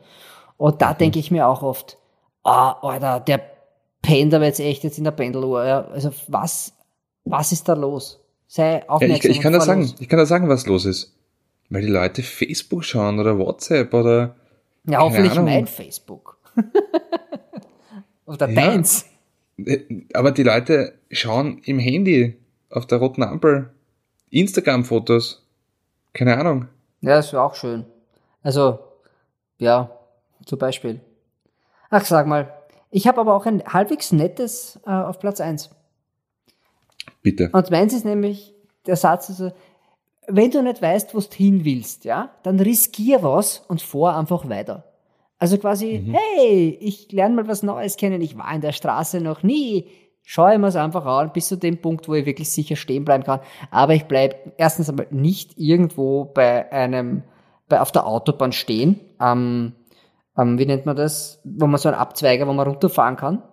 Und 0.57 0.81
da 0.81 0.93
denke 0.93 1.19
ich 1.19 1.31
mir 1.31 1.47
auch 1.47 1.63
oft, 1.63 1.97
ah, 2.43 2.71
Alter, 2.81 3.21
der 3.21 3.41
pennt 4.09 4.33
aber 4.33 4.45
jetzt 4.45 4.59
echt 4.59 4.83
jetzt 4.83 4.97
in 4.97 5.03
der 5.03 5.11
Pendeluhr, 5.11 5.65
ja. 5.65 5.85
Also 5.87 6.11
was, 6.27 6.73
was 7.25 7.51
ist 7.51 7.67
da 7.69 7.73
los? 7.73 8.19
Sei 8.47 8.79
Ja, 8.79 8.89
aufmerksam. 8.89 9.31
ich, 9.31 9.37
ich 9.37 9.43
kann 9.43 9.53
da 9.53 9.61
sagen, 9.61 9.81
los. 9.81 9.95
ich 9.99 10.09
kann 10.09 10.19
da 10.19 10.25
sagen, 10.25 10.49
was 10.49 10.65
los 10.65 10.85
ist. 10.85 11.13
Weil 11.69 11.81
die 11.83 11.87
Leute 11.87 12.23
Facebook 12.23 12.83
schauen 12.83 13.19
oder 13.19 13.37
WhatsApp 13.37 13.93
oder 13.93 14.35
Ja, 14.87 14.99
hoffentlich 15.01 15.33
Ahnung. 15.33 15.45
mein 15.45 15.67
Facebook. 15.67 16.37
Oder 18.25 18.47
Ja. 18.49 18.55
deins. 18.55 19.05
Äh, 19.57 19.79
Aber 20.13 20.31
die 20.31 20.43
Leute 20.43 20.93
schauen 21.11 21.61
im 21.65 21.79
Handy 21.79 22.37
auf 22.69 22.85
der 22.85 22.99
roten 22.99 23.23
Ampel 23.23 23.71
Instagram-Fotos. 24.29 25.45
Keine 26.13 26.37
Ahnung. 26.37 26.67
Ja, 27.01 27.15
das 27.15 27.33
wäre 27.33 27.43
auch 27.43 27.55
schön. 27.55 27.85
Also, 28.43 28.79
ja, 29.57 29.89
zum 30.45 30.59
Beispiel. 30.59 30.99
Ach, 31.89 32.05
sag 32.05 32.27
mal, 32.27 32.53
ich 32.91 33.07
habe 33.07 33.21
aber 33.21 33.35
auch 33.35 33.45
ein 33.45 33.63
halbwegs 33.65 34.11
nettes 34.11 34.79
äh, 34.85 34.91
auf 34.91 35.19
Platz 35.19 35.41
eins. 35.41 35.69
Bitte. 37.21 37.49
Und 37.51 37.71
meins 37.71 37.93
ist 37.93 38.05
nämlich 38.05 38.53
der 38.85 38.95
Satz, 38.95 39.29
also, 39.29 39.51
wenn 40.27 40.51
du 40.51 40.61
nicht 40.61 40.81
weißt, 40.81 41.13
wo 41.13 41.19
du 41.19 41.27
hin 41.33 41.65
willst, 41.65 42.05
ja, 42.05 42.31
dann 42.43 42.59
riskier 42.59 43.23
was 43.23 43.59
und 43.67 43.81
fahr 43.81 44.17
einfach 44.17 44.47
weiter. 44.47 44.85
Also 45.39 45.57
quasi, 45.57 46.03
hey, 46.11 46.77
ich 46.81 47.11
lerne 47.11 47.35
mal 47.35 47.47
was 47.47 47.63
Neues 47.63 47.95
kennen, 47.95 48.21
ich 48.21 48.37
war 48.37 48.53
in 48.53 48.61
der 48.61 48.73
Straße 48.73 49.21
noch 49.21 49.41
nie. 49.41 49.87
Schaue 50.21 50.59
mir 50.59 50.67
es 50.67 50.75
einfach 50.75 51.05
an, 51.05 51.31
bis 51.31 51.47
zu 51.47 51.55
dem 51.55 51.81
Punkt, 51.81 52.07
wo 52.07 52.13
ich 52.13 52.25
wirklich 52.25 52.51
sicher 52.51 52.75
stehen 52.75 53.05
bleiben 53.05 53.23
kann. 53.23 53.39
Aber 53.71 53.95
ich 53.95 54.05
bleib 54.05 54.53
erstens 54.57 54.89
einmal 54.89 55.07
nicht 55.11 55.57
irgendwo 55.57 56.25
bei 56.25 56.71
einem, 56.71 57.23
bei, 57.69 57.79
auf 57.79 57.91
der 57.91 58.05
Autobahn 58.05 58.51
stehen, 58.51 58.99
am, 59.17 59.73
am, 60.39 60.57
wie 60.59 60.65
nennt 60.65 60.85
man 60.85 60.95
das, 60.95 61.39
wo 61.43 61.67
man 61.67 61.79
so 61.79 61.89
einen 61.89 61.97
Abzweiger, 61.97 62.47
wo 62.47 62.53
man 62.53 62.67
runterfahren 62.67 63.15
kann. 63.15 63.43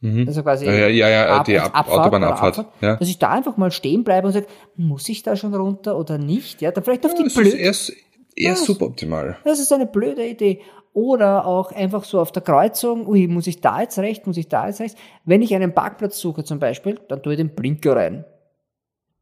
Mhm. 0.00 0.24
Also 0.26 0.42
quasi 0.42 0.66
Ja, 0.66 0.72
ja, 0.72 0.88
ja, 0.88 1.08
ja, 1.08 1.36
Ab- 1.36 1.44
die 1.44 1.58
Ab 1.60 1.70
Abfahrt 1.74 2.00
Autobahnabfahrt. 2.00 2.58
oder 2.58 2.68
Ja. 2.80 2.96
dass 2.96 3.08
ich 3.08 3.18
da 3.18 3.30
einfach 3.30 3.56
mal 3.56 3.70
stehen 3.70 4.02
bleibe 4.04 4.26
und 4.26 4.32
sage, 4.32 4.46
muss 4.76 5.08
ich 5.08 5.22
da 5.22 5.36
schon 5.36 5.54
runter 5.54 5.96
oder 5.96 6.18
nicht? 6.18 6.60
Ja, 6.60 6.72
dann 6.72 6.82
vielleicht 6.82 7.06
auf 7.06 7.14
die 7.14 7.22
Das 7.24 7.36
ist 7.36 7.88
eher, 7.90 7.96
eher 8.34 8.50
Ja. 8.50 8.56
suboptimal. 8.56 9.36
Das 9.44 9.60
ist 9.60 9.72
eine 9.72 9.86
blöde 9.86 10.26
Idee. 10.26 10.60
Oder 10.94 11.46
auch 11.46 11.72
einfach 11.72 12.04
so 12.04 12.20
auf 12.20 12.32
der 12.32 12.42
Kreuzung, 12.42 13.06
ui, 13.06 13.26
muss 13.26 13.46
ich 13.46 13.60
da 13.62 13.80
jetzt 13.80 13.98
rechts, 13.98 14.26
muss 14.26 14.36
ich 14.36 14.48
da 14.48 14.66
jetzt 14.66 14.80
rechts? 14.80 15.00
Wenn 15.24 15.40
ich 15.40 15.54
einen 15.54 15.72
Parkplatz 15.72 16.18
suche 16.18 16.44
zum 16.44 16.58
Beispiel, 16.58 16.98
dann 17.08 17.22
tue 17.22 17.32
ich 17.32 17.38
den 17.38 17.54
Blinker 17.54 17.96
rein. 17.96 18.24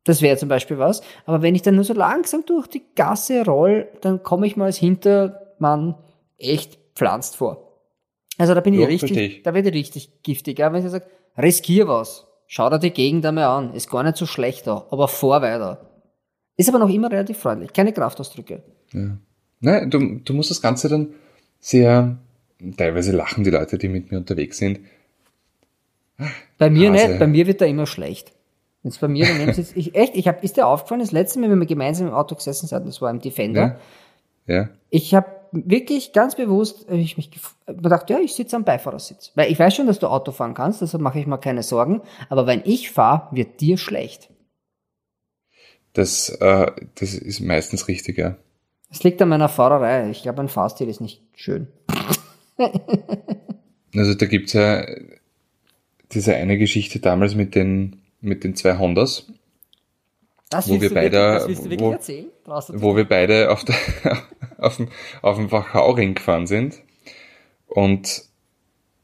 Das 0.05 0.21
wäre 0.23 0.37
zum 0.39 0.49
Beispiel 0.49 0.79
was. 0.79 1.03
Aber 1.27 1.43
wenn 1.43 1.55
ich 1.55 1.63
dann 1.63 1.75
nur 1.77 1.85
so 1.85 1.93
langsam 1.95 2.45
durch 2.47 2.67
die 2.67 2.83
Gasse 2.97 3.45
roll, 3.45 3.87
dann 4.01 4.23
komme 4.25 4.47
ich 4.49 4.57
mal 4.57 4.65
als 4.65 4.79
Hintermann 4.79 5.95
echt 6.39 6.79
pflanzt 6.95 7.37
vor. 7.37 7.67
Also 8.39 8.55
da 8.55 8.61
bin 8.61 8.75
ich 8.75 8.81
Ja, 8.81 8.87
richtig, 8.87 9.17
ich. 9.17 9.43
da 9.43 9.53
werde 9.55 9.69
ich 9.71 9.75
richtig 9.75 10.23
giftig. 10.23 10.59
Ja? 10.59 10.73
Wenn 10.73 10.85
ich 10.85 10.91
sage, 10.91 11.05
riskier 11.37 11.89
was, 11.89 12.27
schau 12.47 12.71
dir 12.71 12.79
die 12.79 12.91
Gegend 12.91 13.25
einmal 13.27 13.45
an, 13.45 13.75
ist 13.75 13.91
gar 13.91 14.03
nicht 14.03 14.17
so 14.17 14.27
schlecht 14.27 14.67
da, 14.67 14.87
aber 14.91 15.09
fahr 15.09 15.43
weiter. 15.43 15.87
Ist 16.57 16.69
aber 16.69 16.79
noch 16.79 16.89
immer 16.89 17.11
relativ 17.11 17.39
freundlich, 17.39 17.73
keine 17.73 17.93
Kraftausdrücke. 17.93 18.63
Ja. 18.93 19.17
Nein, 19.61 19.91
du, 19.91 20.21
du 20.25 20.33
musst 20.35 20.51
das 20.51 20.63
Ganze 20.63 20.89
dann 20.89 21.15
sehr, 21.59 22.17
teilweise 22.77 23.13
lachen 23.13 23.45
die 23.45 23.51
Leute, 23.51 23.77
die 23.79 23.89
mit 23.89 24.11
mir 24.11 24.19
unterwegs 24.19 24.59
sind. 24.59 24.81
Bei 26.59 26.69
mir 26.71 26.93
Hase. 26.93 27.09
nicht, 27.09 27.19
bei 27.19 27.27
mir 27.27 27.47
wird 27.47 27.61
da 27.61 27.65
immer 27.67 27.87
schlecht. 27.87 28.33
Jetzt 28.83 29.01
bei 29.01 29.09
mir, 29.09 29.27
dann 29.27 29.47
jetzt, 29.47 29.77
ich, 29.77 29.95
echt, 29.95 30.17
ich 30.17 30.27
hab, 30.29 30.43
ist 30.43 30.57
dir 30.57 30.67
aufgefallen, 30.67 31.01
das 31.01 31.13
letzte 31.13 31.39
Mal, 31.39 31.51
wenn 31.51 31.59
wir 31.61 31.67
gemeinsam 31.67 32.09
im 32.09 32.15
Auto 32.15 32.35
gesessen 32.35 32.67
sind, 32.67 32.87
das 32.87 33.01
war 33.03 33.11
im 33.11 33.21
Defender, 33.21 33.79
Ja. 34.47 34.55
Ja. 34.55 34.69
ich 34.89 35.15
habe 35.15 35.27
wirklich 35.53 36.13
ganz 36.13 36.37
bewusst, 36.37 36.89
äh, 36.89 36.97
ich 36.97 37.17
mich 37.17 37.31
gef- 37.31 37.73
gedacht, 37.75 38.11
ja, 38.11 38.19
ich 38.19 38.35
sitze 38.35 38.57
am 38.57 38.65
Beifahrersitz. 38.65 39.33
Weil 39.35 39.51
ich 39.51 39.59
weiß 39.59 39.75
schon, 39.75 39.87
dass 39.87 39.99
du 39.99 40.07
Auto 40.09 40.33
fahren 40.33 40.55
kannst, 40.55 40.83
deshalb 40.83 41.03
mache 41.03 41.19
ich 41.19 41.27
mir 41.27 41.39
keine 41.39 41.63
Sorgen, 41.63 42.03
aber 42.29 42.47
wenn 42.47 42.63
ich 42.65 42.91
fahre, 42.91 43.35
wird 43.35 43.61
dir 43.61 43.77
schlecht. 43.79 44.31
Das, 45.93 46.29
äh, 46.29 46.71
das 46.95 47.15
ist 47.15 47.41
meistens 47.41 47.89
richtig, 47.89 48.19
ja. 48.19 48.37
Es 48.91 49.03
liegt 49.03 49.21
an 49.23 49.29
meiner 49.29 49.49
Fahrerei. 49.49 50.11
Ich 50.11 50.23
glaube, 50.23 50.41
ein 50.41 50.49
Fahrstil 50.49 50.89
ist 50.89 51.01
nicht 51.01 51.23
schön. 51.35 51.69
Also 53.93 54.15
da 54.15 54.27
gibt's 54.27 54.53
ja 54.53 54.87
diese 56.13 56.37
eine 56.37 56.59
Geschichte 56.59 57.01
damals 57.01 57.35
mit 57.35 57.57
den, 57.57 58.03
mit 58.21 58.45
den 58.45 58.55
zwei 58.55 58.79
Hondas, 58.79 59.27
Das 60.51 60.69
Wo 60.69 60.81
wir 60.81 60.93
beide- 60.93 61.47
wirklich, 61.49 61.81
wo- 61.81 61.93
erzählen? 61.93 62.27
Wo 62.45 62.97
wir 62.97 63.09
beide 63.09 63.51
auf, 63.51 63.65
der, 63.65 63.77
auf 64.59 64.77
dem, 64.77 64.89
auf 65.23 65.37
dem 65.37 65.51
Wachauring 65.53 66.15
gefahren 66.15 66.47
sind. 66.47 66.83
Und, 67.69 68.25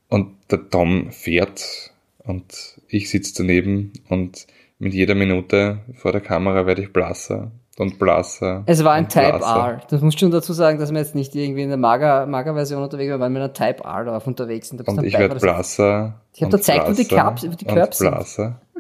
und 0.09 0.35
der 0.51 0.69
Tom 0.71 1.13
fährt 1.13 1.93
und 2.25 2.79
ich 2.89 3.09
sitze 3.11 3.35
daneben 3.39 3.93
und 4.09 4.47
mit 4.79 4.93
jeder 4.93 5.15
Minute 5.15 5.79
vor 5.95 6.11
der 6.13 6.21
Kamera 6.21 6.67
werde 6.67 6.83
ich 6.83 6.93
blasser 6.93 7.53
und 7.79 7.99
blasser. 8.01 8.65
Es 8.67 8.83
war 8.83 8.95
ein 8.95 9.05
und 9.05 9.13
Type 9.13 9.39
blasser. 9.39 9.69
R. 9.75 9.81
Das 9.89 10.01
muss 10.03 10.19
schon 10.19 10.33
dazu 10.33 10.53
sagen, 10.53 10.79
dass 10.81 10.91
wir 10.93 10.99
jetzt 10.99 11.15
nicht 11.15 11.35
irgendwie 11.37 11.63
in 11.63 11.69
der 11.69 11.79
Mager- 11.79 12.27
Mager-Version 12.27 12.83
unterwegs 12.83 13.11
waren, 13.13 13.21
weil 13.21 13.31
wir 13.31 13.41
mit 13.41 13.43
einer 13.43 13.53
Type 13.75 13.85
R 13.89 14.05
drauf 14.05 14.27
unterwegs 14.27 14.73
Und 14.73 14.87
am 14.89 15.05
ich 15.05 15.17
werde 15.17 15.37
blasser. 15.37 16.21
Ich 16.35 16.43
hab 16.43 16.47
und 16.47 16.55
da 16.55 16.57
gezeigt, 16.59 16.89
wo 16.89 16.93
die 16.93 17.05
Curbs- 17.05 17.45
wo 17.47 17.55
die 17.55 17.67
und 17.67 17.75
Curbs 17.75 17.99
sind. 17.99 18.11
blasser. 18.11 18.61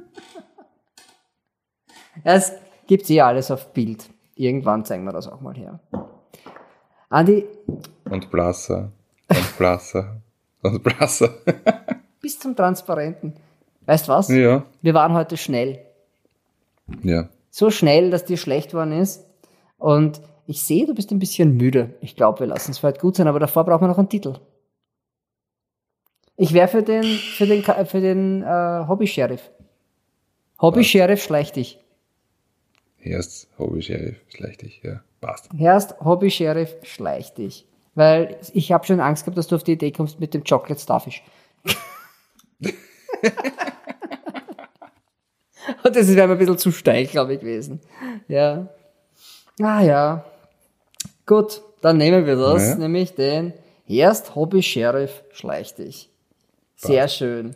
Ja, 2.24 2.34
es 2.34 2.52
gibt 2.86 3.08
eh 3.10 3.20
alles 3.20 3.50
auf 3.50 3.72
Bild. 3.72 4.08
Irgendwann 4.34 4.84
zeigen 4.84 5.04
wir 5.04 5.12
das 5.12 5.28
auch 5.28 5.40
mal 5.40 5.54
her. 5.54 5.80
Andi, 7.08 7.46
Und 8.10 8.30
blasser. 8.30 8.92
Und 9.28 9.58
blasser. 9.58 10.20
Und 10.62 10.82
blasser. 10.82 11.34
bis 12.20 12.38
zum 12.38 12.56
Transparenten. 12.56 13.34
Weißt 13.86 14.08
was? 14.08 14.28
ja. 14.28 14.64
Wir 14.82 14.94
waren 14.94 15.14
heute 15.14 15.36
schnell. 15.36 15.78
Ja. 17.02 17.28
So 17.50 17.70
schnell, 17.70 18.10
dass 18.10 18.24
dir 18.24 18.36
schlecht 18.36 18.74
worden 18.74 18.92
ist. 18.92 19.24
Und 19.78 20.20
ich 20.46 20.62
sehe, 20.62 20.86
du 20.86 20.94
bist 20.94 21.10
ein 21.10 21.18
bisschen 21.18 21.56
müde. 21.56 21.94
Ich 22.00 22.16
glaube, 22.16 22.40
wir 22.40 22.46
lassen 22.46 22.72
es 22.72 22.78
vielleicht 22.78 23.00
gut 23.00 23.16
sein, 23.16 23.28
aber 23.28 23.40
davor 23.40 23.64
brauchen 23.64 23.82
wir 23.82 23.88
noch 23.88 23.98
einen 23.98 24.08
Titel. 24.08 24.34
Ich 26.36 26.52
wäre 26.52 26.68
für 26.68 26.82
den, 26.82 27.04
für 27.04 27.46
den, 27.46 27.62
für 27.62 28.00
den 28.00 28.42
äh, 28.42 28.84
Hobby-Sheriff. 28.86 29.50
Hobby-Sheriff 30.60 31.22
schleich 31.22 31.52
dich. 31.52 31.78
Erst 33.06 33.48
Hobby-Sheriff, 33.58 34.16
schlecht 34.28 34.62
ich, 34.62 34.82
ja. 34.82 35.00
Passt. 35.20 35.48
Erst 35.58 35.98
Hobby-Sheriff 36.00 36.76
schleich 36.82 37.32
dich. 37.34 37.66
Weil 37.94 38.36
ich 38.52 38.72
habe 38.72 38.84
schon 38.86 39.00
Angst 39.00 39.24
gehabt, 39.24 39.38
dass 39.38 39.46
du 39.46 39.56
auf 39.56 39.64
die 39.64 39.72
Idee 39.72 39.90
kommst 39.92 40.20
mit 40.20 40.34
dem 40.34 40.44
Chocolate 40.44 40.80
Starfish. 40.80 41.22
Und 45.82 45.96
das 45.96 46.14
wäre 46.14 46.26
mir 46.28 46.34
ein 46.34 46.38
bisschen 46.38 46.58
zu 46.58 46.70
steil, 46.72 47.06
glaube 47.06 47.34
ich, 47.34 47.40
gewesen. 47.40 47.80
Ja. 48.28 48.68
Ah 49.60 49.82
ja. 49.82 50.24
Gut, 51.24 51.62
dann 51.80 51.96
nehmen 51.96 52.26
wir 52.26 52.36
das, 52.36 52.68
Ja. 52.70 52.74
nämlich 52.76 53.14
den 53.14 53.52
Erst 53.88 54.34
Hobby-Sheriff 54.34 55.22
schleich 55.32 55.74
dich. 55.74 56.10
Sehr 56.76 57.08
schön. 57.08 57.54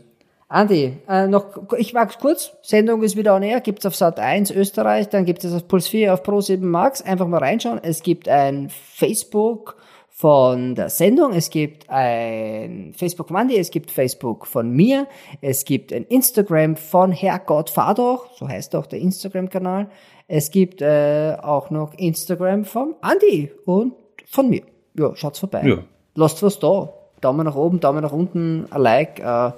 Andi, 0.51 0.98
äh, 1.09 1.28
noch, 1.28 1.47
ich 1.78 1.93
mag's 1.93 2.18
kurz, 2.18 2.51
Sendung 2.62 3.05
ist 3.05 3.16
wieder 3.16 3.36
on 3.36 3.43
air, 3.44 3.60
gibt's 3.60 3.86
auf 3.86 3.94
Sat 3.94 4.18
1 4.18 4.51
Österreich, 4.51 5.09
dann 5.09 5.24
gibt 5.24 5.44
es 5.44 5.55
auf 5.55 5.68
Puls 5.68 5.86
4 5.86 6.12
auf 6.12 6.24
Pro 6.24 6.40
7 6.40 6.68
Max, 6.68 7.02
einfach 7.02 7.28
mal 7.28 7.39
reinschauen. 7.39 7.78
Es 7.81 8.02
gibt 8.02 8.28
ein 8.28 8.68
Facebook 8.68 9.77
von 10.09 10.74
der 10.74 10.90
Sendung. 10.90 11.32
Es 11.32 11.51
gibt 11.51 11.89
ein 11.89 12.93
Facebook 12.97 13.31
Monday, 13.31 13.59
es 13.59 13.70
gibt 13.70 13.93
Facebook 13.93 14.44
von 14.44 14.70
mir, 14.70 15.06
es 15.40 15.64
gibt 15.64 15.93
ein 15.93 16.05
Instagram 16.05 16.74
von 16.74 17.12
Herrgott 17.12 17.70
Fador, 17.70 18.27
so 18.35 18.48
heißt 18.48 18.74
auch 18.74 18.86
der 18.86 18.98
Instagram-Kanal. 18.98 19.89
Es 20.27 20.51
gibt 20.51 20.82
äh, 20.82 21.36
auch 21.40 21.70
noch 21.70 21.94
Instagram 21.94 22.64
vom 22.64 22.97
Andi 23.02 23.52
und 23.66 23.94
von 24.27 24.51
mir. 24.51 24.62
Ja, 24.98 25.14
schaut's 25.14 25.39
vorbei. 25.39 25.62
Ja. 25.64 25.78
Lasst 26.16 26.43
was 26.43 26.59
da. 26.59 26.93
Daumen 27.20 27.44
nach 27.44 27.55
oben, 27.55 27.78
Daumen 27.78 28.02
nach 28.02 28.12
unten, 28.12 28.66
ein 28.70 28.82
Like. 28.82 29.20
Äh, 29.20 29.52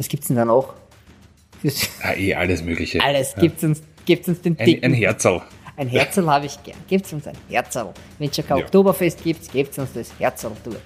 was 0.00 0.08
gibt's 0.08 0.28
denn 0.28 0.36
da 0.36 0.46
noch? 0.46 0.72
Ah, 2.02 2.14
eh, 2.14 2.34
alles 2.34 2.62
Mögliche. 2.62 3.00
Alles. 3.04 3.34
Gibt's 3.38 3.62
uns, 3.62 3.82
gibt's 4.06 4.26
uns 4.28 4.40
den 4.40 4.58
Ein, 4.58 4.64
dicken. 4.64 4.84
ein 4.86 4.94
Herzl. 4.94 5.42
Ein 5.76 5.88
Herzl 5.88 6.26
habe 6.26 6.46
ich 6.46 6.60
gern. 6.62 6.78
Gibt's 6.88 7.12
uns 7.12 7.26
ein 7.26 7.36
Herzl. 7.50 7.92
Wenn 8.18 8.30
es 8.30 8.36
schon 8.36 8.46
kein 8.46 8.58
Ja. 8.58 8.64
Oktoberfest 8.64 9.22
gibt, 9.22 9.52
gibt's 9.52 9.78
uns 9.78 9.92
das 9.92 10.10
Herzl 10.18 10.52
durch. 10.64 10.76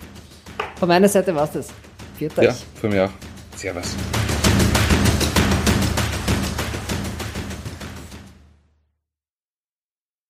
Von 0.77 0.89
meiner 0.89 1.09
Seite 1.09 1.32
war's 1.32 1.53
das. 1.53 1.69
Viert 2.19 2.36
euch. 2.39 2.45
Ja, 2.47 2.55
von 2.81 2.91
mir 2.91 3.05
auch. 3.05 3.11
Servus. 3.57 3.95